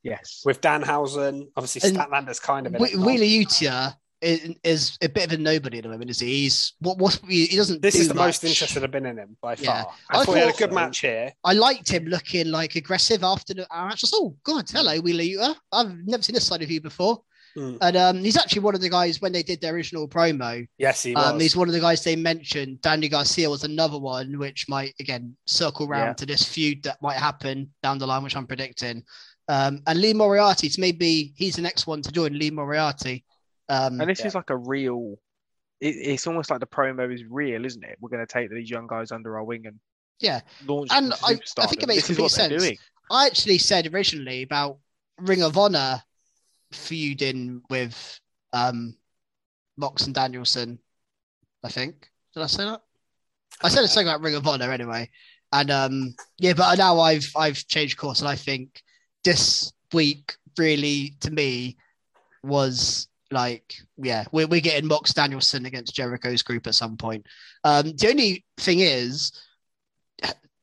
Yes. 0.02 0.42
with 0.44 0.60
Danhausen. 0.60 1.48
Obviously, 1.56 1.88
And 1.88 1.98
Statlander's 1.98 2.40
kind 2.40 2.66
of 2.66 2.74
in 2.74 2.80
Whe- 2.80 2.96
Wheeler 3.04 3.24
Yuta 3.24 3.96
is, 4.22 4.54
is 4.62 4.98
a 5.02 5.08
bit 5.08 5.26
of 5.26 5.32
a 5.32 5.42
nobody 5.42 5.78
at 5.78 5.84
the 5.84 5.90
moment, 5.90 6.10
is 6.10 6.20
he? 6.20 6.42
He's 6.42 6.74
what 6.80 6.98
what 6.98 7.20
he 7.28 7.46
doesn't. 7.56 7.82
This 7.82 7.94
do 7.94 8.00
is 8.00 8.08
the 8.08 8.14
most 8.14 8.44
interested 8.44 8.84
I've 8.84 8.90
been 8.90 9.06
in 9.06 9.16
him 9.18 9.36
by 9.40 9.56
Yeah. 9.58 9.84
far. 9.84 9.92
I, 10.10 10.20
I 10.20 10.24
thought 10.24 10.34
he 10.34 10.40
had 10.40 10.54
a 10.54 10.58
good 10.58 10.72
match 10.72 11.00
here. 11.00 11.32
I 11.44 11.52
liked 11.54 11.90
him 11.90 12.04
looking 12.04 12.50
like 12.50 12.76
aggressive 12.76 13.24
after 13.24 13.54
the 13.54 13.66
our 13.70 13.88
match. 13.88 14.04
Oh 14.12 14.36
God, 14.44 14.68
hello 14.70 15.00
Wheeler. 15.00 15.54
I've 15.72 15.96
never 16.06 16.22
seen 16.22 16.34
this 16.34 16.46
side 16.46 16.62
of 16.62 16.70
you 16.70 16.80
before. 16.80 17.22
Mm. 17.56 17.78
And 17.80 17.96
um, 17.96 18.18
he's 18.18 18.36
actually 18.36 18.62
one 18.62 18.76
of 18.76 18.80
the 18.80 18.88
guys 18.88 19.20
when 19.20 19.32
they 19.32 19.42
did 19.42 19.60
their 19.60 19.74
original 19.74 20.06
promo. 20.08 20.64
Yes, 20.78 21.02
he 21.02 21.14
was. 21.16 21.26
Um, 21.26 21.40
he's 21.40 21.56
one 21.56 21.66
of 21.68 21.74
the 21.74 21.80
guys 21.80 22.04
they 22.04 22.14
mentioned. 22.14 22.80
Danny 22.80 23.08
Garcia 23.08 23.50
was 23.50 23.64
another 23.64 23.98
one, 23.98 24.38
which 24.38 24.68
might 24.68 24.94
again 25.00 25.36
circle 25.46 25.88
round 25.88 26.10
Yeah. 26.10 26.12
to 26.14 26.26
this 26.26 26.44
feud 26.44 26.84
that 26.84 27.02
might 27.02 27.16
happen 27.16 27.72
down 27.82 27.98
the 27.98 28.06
line, 28.06 28.22
which 28.22 28.36
I'm 28.36 28.46
predicting. 28.46 29.02
Um, 29.48 29.82
and 29.88 30.00
Lee 30.00 30.14
Moriarty, 30.14 30.68
so 30.68 30.80
maybe 30.80 31.32
he's 31.36 31.56
the 31.56 31.62
next 31.62 31.88
one 31.88 32.02
to 32.02 32.12
join 32.12 32.38
Lee 32.38 32.52
Moriarty. 32.52 33.24
Um, 33.70 34.00
And 34.00 34.10
this 34.10 34.20
Yeah. 34.20 34.26
is 34.26 34.34
like 34.34 34.50
a 34.50 34.56
real 34.56 35.16
it, 35.80 35.96
it's 35.96 36.26
almost 36.26 36.50
like 36.50 36.60
the 36.60 36.66
promo 36.66 37.10
is 37.10 37.24
real, 37.24 37.64
isn't 37.64 37.82
it? 37.82 37.96
We're 38.00 38.10
going 38.10 38.26
to 38.26 38.30
take 38.30 38.50
these 38.50 38.68
young 38.68 38.86
guys 38.86 39.12
under 39.12 39.38
our 39.38 39.44
wing 39.44 39.64
and 39.66 39.80
Yeah. 40.18 40.42
launch 40.66 40.90
And 40.92 41.14
I- 41.24 41.40
I 41.58 41.66
think 41.66 41.82
it 41.82 41.86
makes 41.88 42.06
this 42.06 42.16
complete 42.16 42.30
sense. 42.32 42.62
doing. 42.62 42.78
I 43.10 43.26
actually 43.26 43.56
said 43.56 43.86
originally 43.94 44.42
about 44.42 44.78
Ring 45.18 45.42
of 45.42 45.56
Honor 45.56 46.02
feuding 46.72 47.62
with 47.70 48.20
um 48.52 48.96
Mox 49.76 50.04
and 50.04 50.14
Danielson. 50.14 50.78
I 51.64 51.70
think. 51.70 52.10
Did 52.34 52.42
I 52.42 52.46
say 52.46 52.64
that? 52.64 52.82
I 53.62 53.68
said 53.68 53.86
something 53.86 54.08
about 54.08 54.20
Ring 54.20 54.34
of 54.34 54.46
Honor 54.46 54.70
anyway. 54.72 55.10
And 55.52 55.70
um 55.70 56.14
yeah, 56.38 56.52
but 56.52 56.76
now 56.76 57.00
I've 57.00 57.30
I've 57.36 57.66
changed 57.66 57.96
course 57.96 58.20
and 58.20 58.28
I 58.28 58.36
think 58.36 58.82
this 59.24 59.72
week 59.92 60.36
really 60.58 61.16
to 61.20 61.30
me 61.30 61.76
was 62.42 63.08
like 63.30 63.74
yeah, 63.96 64.24
we're 64.32 64.46
we're 64.46 64.60
getting 64.60 64.88
Mox 64.88 65.12
Danielson 65.12 65.66
against 65.66 65.94
Jericho's 65.94 66.42
group 66.42 66.66
at 66.66 66.74
some 66.74 66.96
point. 66.96 67.26
Um 67.64 67.92
the 67.96 68.08
only 68.08 68.44
thing 68.58 68.80
is 68.80 69.32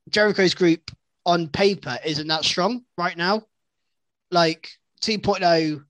Jericho's 0.09 0.53
group 0.53 0.91
on 1.25 1.47
paper 1.49 1.97
isn't 2.05 2.27
that 2.27 2.45
strong 2.45 2.83
right 2.97 3.17
now. 3.17 3.43
Like 4.31 4.69
2.0 5.01 5.83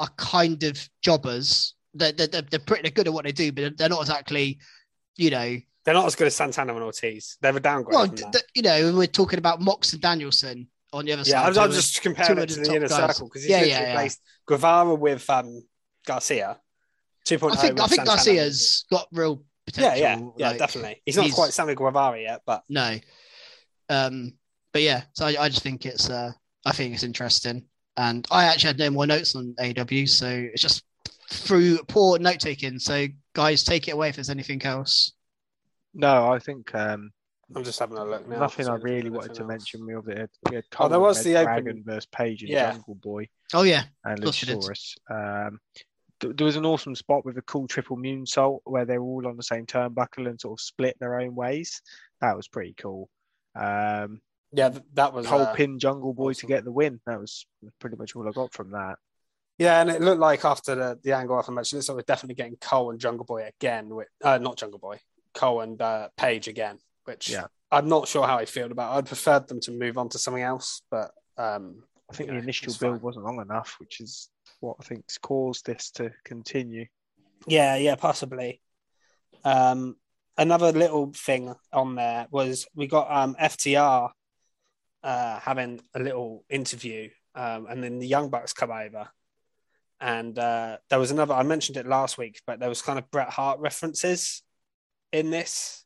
are 0.00 0.08
kind 0.16 0.62
of 0.62 0.88
jobbers. 1.02 1.74
They're, 1.94 2.12
they're, 2.12 2.26
they're 2.26 2.42
they're 2.42 2.60
pretty 2.60 2.90
good 2.90 3.06
at 3.06 3.12
what 3.12 3.24
they 3.24 3.32
do, 3.32 3.52
but 3.52 3.76
they're 3.76 3.88
not 3.88 4.00
exactly, 4.00 4.58
you 5.16 5.30
know, 5.30 5.56
They're 5.84 5.94
not 5.94 6.06
as 6.06 6.16
good 6.16 6.26
as 6.26 6.34
Santana 6.34 6.74
and 6.74 6.82
Ortiz. 6.82 7.36
They're 7.40 7.56
a 7.56 7.60
downgrade. 7.60 7.94
well, 7.94 8.06
from 8.06 8.16
that. 8.16 8.32
th- 8.32 8.44
you 8.54 8.62
know, 8.62 8.94
we're 8.96 9.06
talking 9.06 9.38
about 9.38 9.60
Mox 9.60 9.92
and 9.92 10.02
Danielson 10.02 10.68
on 10.92 11.04
the 11.04 11.12
other 11.12 11.22
yeah, 11.26 11.44
side. 11.44 11.58
I'm, 11.58 11.64
I'm 11.64 11.72
just 11.72 12.02
comparing 12.02 12.38
it 12.38 12.48
to 12.50 12.60
the 12.60 12.74
inner 12.74 12.88
guys. 12.88 12.96
circle 13.16 13.28
because 13.28 13.42
he's 13.42 13.50
Yeah, 13.50 13.62
yeah, 13.62 13.80
yeah. 13.80 13.88
replaced 13.90 14.20
Guevara 14.46 14.94
with 14.94 15.28
um, 15.30 15.62
Garcia. 16.06 16.58
2.0 17.26 17.52
I 17.52 17.56
think 17.56 17.80
I 17.80 17.86
think 17.86 18.06
Santana. 18.06 18.06
Garcia's 18.06 18.84
got 18.90 19.06
real 19.12 19.42
potential. 19.66 19.98
Yeah, 19.98 20.16
yeah, 20.18 20.28
yeah, 20.36 20.48
like, 20.50 20.58
definitely. 20.58 21.02
He's 21.06 21.16
not 21.16 21.22
he's- 21.24 21.34
quite 21.34 21.52
Sammy 21.52 21.74
Guevara 21.74 22.20
yet, 22.20 22.42
but 22.46 22.62
No. 22.68 22.98
Um, 23.88 24.32
but 24.72 24.82
yeah, 24.82 25.02
so 25.12 25.26
I, 25.26 25.36
I 25.44 25.48
just 25.48 25.62
think 25.62 25.86
it's 25.86 26.08
uh 26.10 26.32
I 26.66 26.72
think 26.72 26.94
it's 26.94 27.02
interesting. 27.02 27.64
And 27.96 28.26
I 28.30 28.44
actually 28.46 28.68
had 28.68 28.78
no 28.78 28.90
more 28.90 29.06
notes 29.06 29.36
on 29.36 29.54
AW, 29.58 30.06
so 30.06 30.26
it's 30.28 30.60
just 30.62 30.82
through 31.30 31.78
poor 31.88 32.18
note 32.18 32.40
taking. 32.40 32.78
So 32.78 33.06
guys, 33.34 33.62
take 33.64 33.88
it 33.88 33.92
away 33.92 34.08
if 34.08 34.16
there's 34.16 34.30
anything 34.30 34.62
else. 34.64 35.12
No, 35.94 36.32
I 36.32 36.38
think 36.40 36.74
um, 36.74 37.12
I'm 37.54 37.62
just 37.62 37.78
having 37.78 37.96
a 37.98 38.04
look 38.04 38.26
now. 38.28 38.40
nothing 38.40 38.68
I 38.68 38.74
really 38.74 39.10
wanted 39.10 39.34
to 39.34 39.42
else. 39.42 39.48
mention. 39.48 39.86
We 39.86 39.92
had, 40.14 40.28
we 40.50 40.56
had 40.56 40.64
Oh, 40.78 40.88
there 40.88 40.98
was 40.98 41.18
and 41.18 41.26
the 41.26 41.34
Red 41.34 41.42
open- 41.42 41.62
Dragon 41.64 41.82
versus 41.86 42.06
Page 42.06 42.42
and 42.42 42.50
Yeah. 42.50 42.72
Jungle 42.72 42.96
Boy 42.96 43.28
Oh 43.52 43.62
yeah. 43.62 43.84
and 44.04 44.18
Of 44.18 44.24
course 44.24 44.42
you. 44.42 44.56
Luchasaurus. 44.56 44.96
Um, 45.10 45.60
th- 45.76 45.86
there 46.20 46.44
was 46.46 46.56
an 46.56 46.66
awesome 46.66 46.94
spot 46.94 47.24
with 47.24 47.36
a 47.38 47.42
cool 47.42 47.66
triple 47.68 47.96
moonsault 47.96 48.60
where 48.64 48.84
they 48.84 48.98
were 48.98 49.04
all 49.04 49.26
on 49.26 49.36
the 49.36 49.42
same 49.42 49.66
turnbuckle 49.66 50.28
and 50.28 50.40
sort 50.40 50.58
of 50.58 50.64
split 50.64 50.96
their 51.00 51.20
own 51.20 51.34
ways. 51.34 51.82
That 52.20 52.36
was 52.36 52.48
pretty 52.48 52.74
cool. 52.78 53.08
Um, 53.54 54.20
Yeah, 54.52 54.70
that 54.94 55.12
was 55.12 55.26
Cole 55.26 55.42
uh, 55.42 55.54
pin 55.54 55.78
Jungle 55.78 56.14
Boy 56.14 56.30
awesome. 56.30 56.40
to 56.40 56.46
get 56.46 56.64
the 56.64 56.72
win. 56.72 57.00
That 57.06 57.20
was 57.20 57.46
pretty 57.80 57.96
much 57.96 58.14
all 58.16 58.28
I 58.28 58.32
got 58.32 58.52
from 58.52 58.70
that. 58.70 58.96
Yeah, 59.58 59.80
and 59.80 59.88
it 59.90 60.00
looked 60.00 60.20
like 60.20 60.44
after 60.44 60.74
the, 60.74 60.98
the 61.02 61.12
angle 61.12 61.38
after 61.38 61.52
the 61.52 61.56
match, 61.56 61.68
so 61.68 61.94
we're 61.94 62.02
definitely 62.02 62.34
getting 62.34 62.56
Cole 62.56 62.90
and 62.90 62.98
Jungle 62.98 63.24
Boy 63.24 63.46
again. 63.56 63.88
With, 63.88 64.08
uh, 64.22 64.38
not 64.38 64.56
Jungle 64.56 64.80
Boy, 64.80 64.98
Cole 65.32 65.60
and 65.60 65.80
uh, 65.80 66.08
Page 66.16 66.48
again, 66.48 66.78
which 67.04 67.30
Yeah. 67.30 67.46
I'm 67.70 67.88
not 67.88 68.08
sure 68.08 68.26
how 68.26 68.36
I 68.38 68.46
feel 68.46 68.70
about. 68.70 68.96
I'd 68.96 69.06
preferred 69.06 69.46
them 69.48 69.60
to 69.60 69.72
move 69.72 69.98
on 69.98 70.08
to 70.10 70.18
something 70.18 70.42
else, 70.42 70.82
but 70.90 71.10
um, 71.36 71.82
I 72.10 72.14
think 72.14 72.28
you 72.30 72.36
the 72.36 72.42
initial 72.42 72.72
build 72.80 72.96
fine. 72.96 73.00
wasn't 73.02 73.24
long 73.24 73.40
enough, 73.40 73.76
which 73.78 74.00
is 74.00 74.28
what 74.64 74.76
I 74.80 74.84
think's 74.84 75.18
caused 75.18 75.66
this 75.66 75.90
to 75.92 76.10
continue. 76.24 76.86
Yeah, 77.46 77.76
yeah, 77.76 77.94
possibly. 77.96 78.60
Um, 79.44 79.96
another 80.36 80.72
little 80.72 81.12
thing 81.12 81.54
on 81.72 81.94
there 81.94 82.26
was 82.30 82.66
we 82.74 82.86
got 82.86 83.10
um, 83.10 83.36
FTR 83.40 84.10
uh, 85.02 85.40
having 85.40 85.80
a 85.94 86.00
little 86.00 86.44
interview, 86.48 87.10
um, 87.34 87.66
and 87.68 87.82
then 87.82 87.98
the 87.98 88.06
Young 88.06 88.30
Bucks 88.30 88.52
come 88.52 88.70
over, 88.70 89.08
and 90.00 90.38
uh, 90.38 90.78
there 90.88 90.98
was 90.98 91.10
another. 91.10 91.34
I 91.34 91.42
mentioned 91.42 91.76
it 91.76 91.86
last 91.86 92.16
week, 92.18 92.40
but 92.46 92.60
there 92.60 92.68
was 92.68 92.82
kind 92.82 92.98
of 92.98 93.10
Bret 93.10 93.28
Hart 93.28 93.60
references 93.60 94.42
in 95.12 95.30
this. 95.30 95.84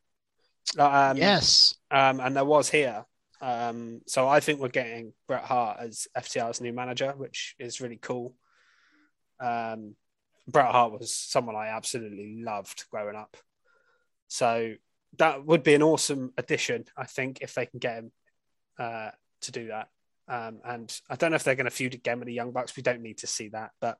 Um, 0.79 1.17
yes. 1.17 1.75
um, 1.91 2.21
and 2.21 2.37
there 2.37 2.45
was 2.45 2.69
here. 2.69 3.05
Um, 3.41 4.01
so 4.07 4.29
I 4.29 4.41
think 4.41 4.61
we're 4.61 4.69
getting 4.69 5.13
Bret 5.27 5.45
Hart 5.45 5.79
as 5.81 6.09
FTR's 6.17 6.61
new 6.61 6.73
manager, 6.73 7.15
which 7.17 7.55
is 7.59 7.81
really 7.81 7.99
cool. 8.01 8.35
Um, 9.41 9.95
Bret 10.47 10.71
Hart 10.71 10.99
was 10.99 11.15
someone 11.15 11.57
I 11.57 11.69
absolutely 11.69 12.43
loved 12.43 12.85
growing 12.91 13.17
up. 13.17 13.37
So 14.29 14.75
that 15.19 15.45
would 15.45 15.63
be 15.63 15.75
an 15.75 15.83
awesome 15.83 16.33
addition, 16.37 16.85
I 16.97 17.05
think, 17.05 17.39
if 17.41 17.55
they 17.55 17.67
can 17.67 17.79
get 17.79 17.99
him 17.99 18.13
uh, 18.79 19.11
to 19.43 19.53
do 19.53 19.69
that. 19.69 19.89
Um, 20.29 20.61
and 20.65 21.01
I 21.09 21.17
don't 21.17 21.31
know 21.31 21.37
if 21.37 21.45
they're 21.45 21.55
going 21.55 21.65
to 21.65 21.71
feud 21.71 21.95
again 21.95 22.19
with 22.19 22.27
the 22.27 22.35
Young 22.35 22.53
Bucks. 22.53 22.77
We 22.77 22.83
don't 22.83 23.03
need 23.03 23.19
to 23.19 23.27
see 23.27 23.49
that, 23.49 23.71
but 23.81 23.99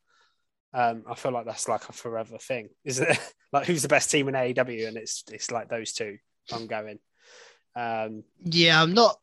um, 0.75 1.05
I 1.09 1.15
feel 1.15 1.33
like 1.33 1.47
that's 1.47 1.69
like 1.69 1.89
a 1.89 1.93
forever 1.93 2.37
thing, 2.39 2.69
isn't 2.85 3.09
it? 3.09 3.19
like 3.53 3.67
who's 3.67 3.83
the 3.83 3.89
best 3.89 4.11
team 4.11 4.29
in 4.29 4.35
AEW, 4.35 4.89
and 4.89 4.97
it's 4.99 5.25
it's 5.33 5.51
like 5.51 5.69
those 5.69 5.93
two 5.93 6.19
ongoing. 6.53 6.99
Um, 7.75 8.25
Yeah, 8.45 8.83
I'm 8.83 8.93
not 8.93 9.17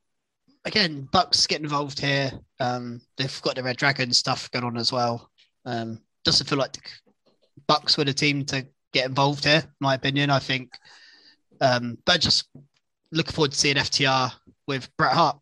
again, 0.63 1.07
Bucks 1.11 1.45
get 1.45 1.61
involved 1.61 1.99
here. 1.99 2.31
Um 2.59 3.01
they've 3.17 3.41
got 3.43 3.55
the 3.55 3.63
Red 3.63 3.77
Dragon 3.77 4.11
stuff 4.11 4.49
going 4.49 4.65
on 4.65 4.77
as 4.77 4.91
well. 4.91 5.29
Um 5.65 6.01
doesn't 6.25 6.47
feel 6.47 6.57
like 6.57 6.73
the 6.73 6.81
Bucks 7.67 7.97
were 7.97 8.03
the 8.03 8.13
team 8.13 8.43
to 8.45 8.67
get 8.93 9.05
involved 9.05 9.45
here, 9.45 9.59
in 9.63 9.69
my 9.79 9.95
opinion. 9.95 10.29
I 10.29 10.39
think 10.39 10.73
um 11.61 11.97
but 12.05 12.19
just 12.19 12.49
looking 13.11 13.33
forward 13.33 13.51
to 13.51 13.57
seeing 13.57 13.77
FTR 13.77 14.31
with 14.67 14.89
Bret 14.97 15.13
Hart. 15.13 15.39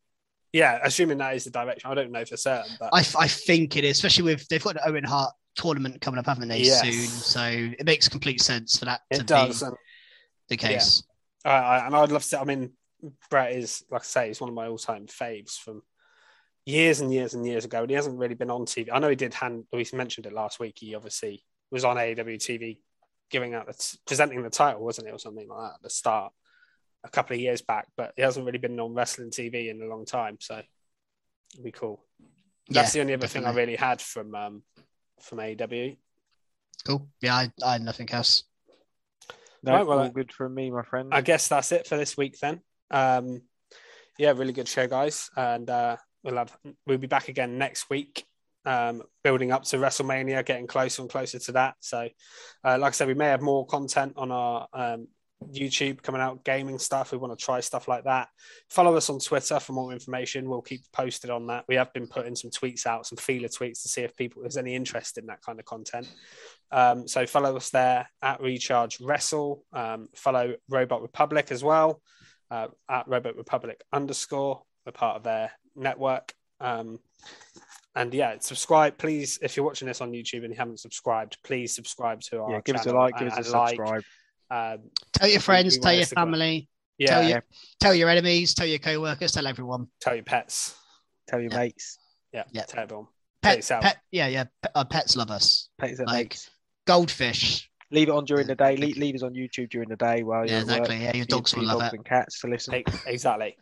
Yeah, 0.52 0.80
assuming 0.84 1.18
that 1.18 1.36
is 1.36 1.46
the 1.46 1.50
direction. 1.50 1.90
I 1.90 1.96
don't 1.96 2.12
know 2.12 2.24
for 2.26 2.38
certain, 2.38 2.72
but 2.80 2.92
I, 2.94 3.00
I 3.18 3.28
think 3.28 3.76
it 3.76 3.84
is, 3.84 3.98
especially 3.98 4.26
with 4.26 4.48
they've 4.50 4.64
got 4.64 4.76
an 4.76 4.82
Owen 4.86 5.04
Hart 5.04 5.34
tournament 5.56 6.00
coming 6.02 6.20
up, 6.20 6.28
haven't 6.28 6.48
they? 6.48 6.60
Yes. 6.60 6.82
Soon, 6.82 7.08
so 7.08 7.42
it 7.80 7.86
makes 7.86 8.08
complete 8.08 8.42
sense 8.42 8.78
for 8.78 8.86
that 8.86 9.02
to 9.14 9.24
does. 9.24 9.62
be 9.62 9.66
And, 9.68 9.76
the 10.50 10.58
case. 10.58 11.04
I, 11.44 11.50
I, 11.50 11.86
and 11.88 11.96
I'd 11.96 12.12
love 12.12 12.24
to. 12.26 12.40
I 12.40 12.44
mean, 12.44 12.72
Bret 13.30 13.54
is 13.54 13.84
like 13.90 14.02
I 14.02 14.06
say, 14.06 14.28
he's 14.28 14.40
one 14.42 14.50
of 14.50 14.56
my 14.56 14.68
all-time 14.68 15.08
faves 15.08 15.58
from 15.58 15.82
years 16.66 17.02
and 17.02 17.14
years 17.14 17.34
and 17.34 17.46
years 17.46 17.66
ago. 17.66 17.82
And 17.82 17.90
he 17.90 17.96
hasn't 17.96 18.18
really 18.18 18.36
been 18.36 18.52
on 18.52 18.66
TV. 18.66 18.90
I 18.92 19.00
know 19.00 19.10
he 19.10 19.16
did 19.16 19.34
hand. 19.34 19.66
We 19.72 19.86
mentioned 19.94 20.26
it 20.26 20.34
last 20.34 20.60
week. 20.60 20.78
He 20.80 20.96
obviously 20.96 21.44
was 21.72 21.86
on 21.86 21.98
AEW 21.98 22.38
TV, 22.38 22.78
giving 23.30 23.54
out 23.54 23.68
the 23.68 23.98
presenting 24.06 24.42
the 24.44 24.50
title, 24.50 24.84
wasn't 24.84 25.08
it, 25.08 25.14
or 25.14 25.20
something 25.20 25.48
like 25.48 25.60
that 25.60 25.76
at 25.76 25.82
the 25.82 25.90
start 25.90 26.34
a 27.04 27.10
couple 27.10 27.36
of 27.36 27.42
years 27.42 27.62
back. 27.62 27.88
But 27.98 28.14
he 28.16 28.22
hasn't 28.22 28.46
really 28.46 28.60
been 28.60 28.80
on 28.80 28.94
wrestling 28.94 29.32
TV 29.32 29.70
in 29.70 29.82
a 29.82 29.86
long 29.86 30.06
time, 30.06 30.38
so 30.40 30.62
it'd 31.54 31.64
be 31.64 31.72
cool. 31.72 32.04
That's 32.70 32.96
Yeah, 32.96 33.00
the 33.00 33.02
only 33.02 33.14
other 33.16 33.28
thing 33.28 33.46
I 33.46 33.54
really 33.54 33.76
had 33.76 34.02
from 34.02 34.34
um, 34.36 34.64
from 35.22 35.40
AEW. 35.40 35.98
Cool. 36.86 37.08
Yeah, 37.22 37.36
I, 37.36 37.52
I 37.64 37.74
had 37.74 37.82
nothing 37.82 38.10
else. 38.12 38.44
No, 39.62 39.74
Right, 39.74 39.88
well, 39.88 40.00
all 40.00 40.06
uh, 40.06 40.10
good 40.10 40.32
from 40.34 40.54
me, 40.54 40.70
my 40.70 40.84
friend. 40.84 41.10
I 41.14 41.22
guess 41.22 41.48
that's 41.48 41.72
it 41.72 41.88
for 41.88 41.96
this 41.96 42.18
week 42.18 42.38
then. 42.40 42.60
Um, 42.92 43.42
yeah, 44.18 44.32
really 44.32 44.52
good 44.52 44.68
show, 44.68 44.88
guys, 44.88 45.30
and 45.38 45.70
uh, 45.70 45.96
we'll 46.24 46.38
have 46.38 46.56
we'll 46.86 46.98
be 46.98 47.08
back 47.08 47.28
again 47.28 47.58
next 47.58 47.90
week. 47.90 48.26
Um, 48.66 49.04
building 49.24 49.52
up 49.52 49.64
to 49.66 49.78
WrestleMania, 49.78 50.46
getting 50.46 50.68
closer 50.68 51.02
and 51.02 51.12
closer 51.12 51.38
to 51.38 51.52
that. 51.54 51.76
So, 51.82 52.08
uh, 52.64 52.78
like 52.80 52.90
I 52.90 52.96
said, 52.96 53.10
we 53.10 53.14
may 53.14 53.26
have 53.26 53.42
more 53.42 53.66
content 53.66 54.14
on 54.16 54.32
our 54.32 54.68
um, 54.72 55.08
YouTube 55.52 56.02
coming 56.02 56.22
out, 56.22 56.44
gaming 56.44 56.80
stuff. 56.80 57.12
We 57.12 57.18
want 57.18 57.38
to 57.38 57.46
try 57.46 57.60
stuff 57.60 57.88
like 57.88 58.06
that. 58.06 58.30
Follow 58.70 58.96
us 58.96 59.10
on 59.10 59.20
Twitter 59.20 59.60
for 59.60 59.74
more 59.74 59.92
information. 59.92 60.50
We'll 60.50 60.62
keep 60.62 60.82
posted 60.92 61.30
on 61.30 61.48
that. 61.48 61.66
We 61.68 61.76
have 61.76 61.94
been 61.94 62.08
putting 62.08 62.36
some 62.36 62.52
tweets 62.52 62.86
out, 62.86 63.06
some 63.06 63.18
feeler 63.18 63.48
tweets 63.48 63.82
to 63.82 63.90
see 63.90 64.02
if 64.02 64.16
people 64.16 64.42
there's 64.42 64.58
any 64.58 64.76
interest 64.76 65.18
in 65.18 65.26
that 65.28 65.42
kind 65.42 65.60
of 65.60 65.66
content. 65.66 66.08
Um, 66.72 67.08
so 67.08 67.26
follow 67.26 67.56
us 67.56 67.70
there 67.70 68.10
at 68.22 68.42
Recharge 68.42 69.00
Wrestle. 69.02 69.64
Um, 69.74 70.10
follow 70.16 70.56
Robot 70.70 71.02
Republic 71.02 71.52
as 71.52 71.64
well 71.64 72.02
uh, 72.50 72.68
at 72.90 73.08
Robot 73.08 73.36
Republic 73.36 73.82
underscore. 73.92 74.64
We're 74.86 74.92
part 74.92 75.18
of 75.18 75.24
their 75.24 75.52
network. 75.76 76.34
Um, 76.60 77.00
and 77.96 78.14
yeah, 78.14 78.36
subscribe, 78.40 78.98
please. 78.98 79.38
If 79.42 79.56
you're 79.56 79.66
watching 79.66 79.88
this 79.88 80.02
on 80.02 80.12
YouTube 80.12 80.44
and 80.44 80.50
you 80.50 80.56
haven't 80.58 80.80
subscribed, 80.80 81.38
please 81.44 81.76
subscribe 81.76 82.22
to 82.22 82.42
our 82.42 82.52
yeah, 82.54 82.62
give 82.66 82.76
us 82.76 82.86
a 82.86 82.94
like, 82.94 83.18
give 83.18 83.28
us 83.28 83.34
a 83.36 83.42
and 83.42 83.50
like. 83.52 83.70
subscribe. 83.76 84.04
Um, 84.50 84.80
Tell 85.14 85.30
your 85.30 85.40
friends, 85.40 85.78
tell 85.78 85.94
your 85.94 86.02
us 86.04 86.10
to 86.10 86.16
grow. 86.16 86.24
family, 86.26 86.70
yeah, 86.98 87.08
tell 87.10 87.30
your 87.30 87.44
tell 87.80 87.94
your 87.96 88.10
enemies, 88.10 88.54
tell 88.54 88.68
your 88.68 88.80
co-workers, 88.80 89.32
tell 89.32 89.48
everyone. 89.48 89.88
tell 90.00 90.16
your 90.16 90.24
pets. 90.24 90.76
Tell 91.28 91.40
your 91.40 91.52
Yeah. 91.52 91.58
mates. 91.58 91.98
Yeah, 92.32 92.44
Yeah. 92.52 92.64
tell 92.64 92.84
everyone. 92.84 93.08
Pet, 93.42 93.58
yourself. 93.58 93.84
pet, 93.84 93.98
yeah, 94.12 94.28
yeah. 94.28 94.46
Pet, 94.62 94.72
uh, 94.76 94.84
pets 94.86 95.16
love 95.16 95.30
us. 95.32 95.70
Pets 95.78 96.00
and 96.00 96.08
Like, 96.08 96.32
mates. 96.32 96.50
Goldfish. 96.86 97.70
Leave 97.92 98.10
it 98.10 98.12
on 98.12 98.26
during 98.26 98.48
the 98.48 98.56
day. 98.56 98.76
Leave, 98.76 98.98
leave 98.98 99.16
us 99.16 99.22
on 99.24 99.34
YouTube 99.34 99.70
during 99.70 99.88
the 99.90 99.96
day 99.96 100.24
while 100.24 100.46
Yeah, 100.46 100.52
you're 100.54 100.62
at 100.62 100.68
work 100.68 100.78
exactly. 100.90 101.04
Yeah, 101.06 101.16
your 101.16 101.26
dogs 101.26 101.52
for 101.54 101.60
will 101.60 101.68
love 101.68 101.80
dogs 101.80 101.94
it. 101.94 101.98
and 101.98 102.06
cats 102.06 102.40
to 102.42 102.48
listen. 102.48 102.84
Exactly. 103.06 103.58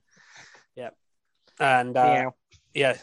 Yeah. 0.76 0.90
And 1.62 1.96
uh, 1.96 2.14
Meow. 2.14 2.36
yeah. 2.74 2.98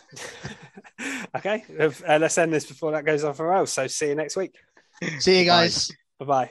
okay. 1.36 1.64
Uh, 1.78 2.18
let's 2.20 2.36
end 2.36 2.52
this 2.52 2.66
before 2.66 2.93
that 2.93 3.05
goes 3.05 3.22
off 3.22 3.39
our 3.39 3.48
rails. 3.48 3.72
So 3.72 3.86
see 3.86 4.09
you 4.09 4.16
next 4.16 4.36
week. 4.36 4.56
See 5.20 5.39
you 5.39 5.44
guys. 5.44 5.93
Bye 6.18 6.26
bye. 6.26 6.51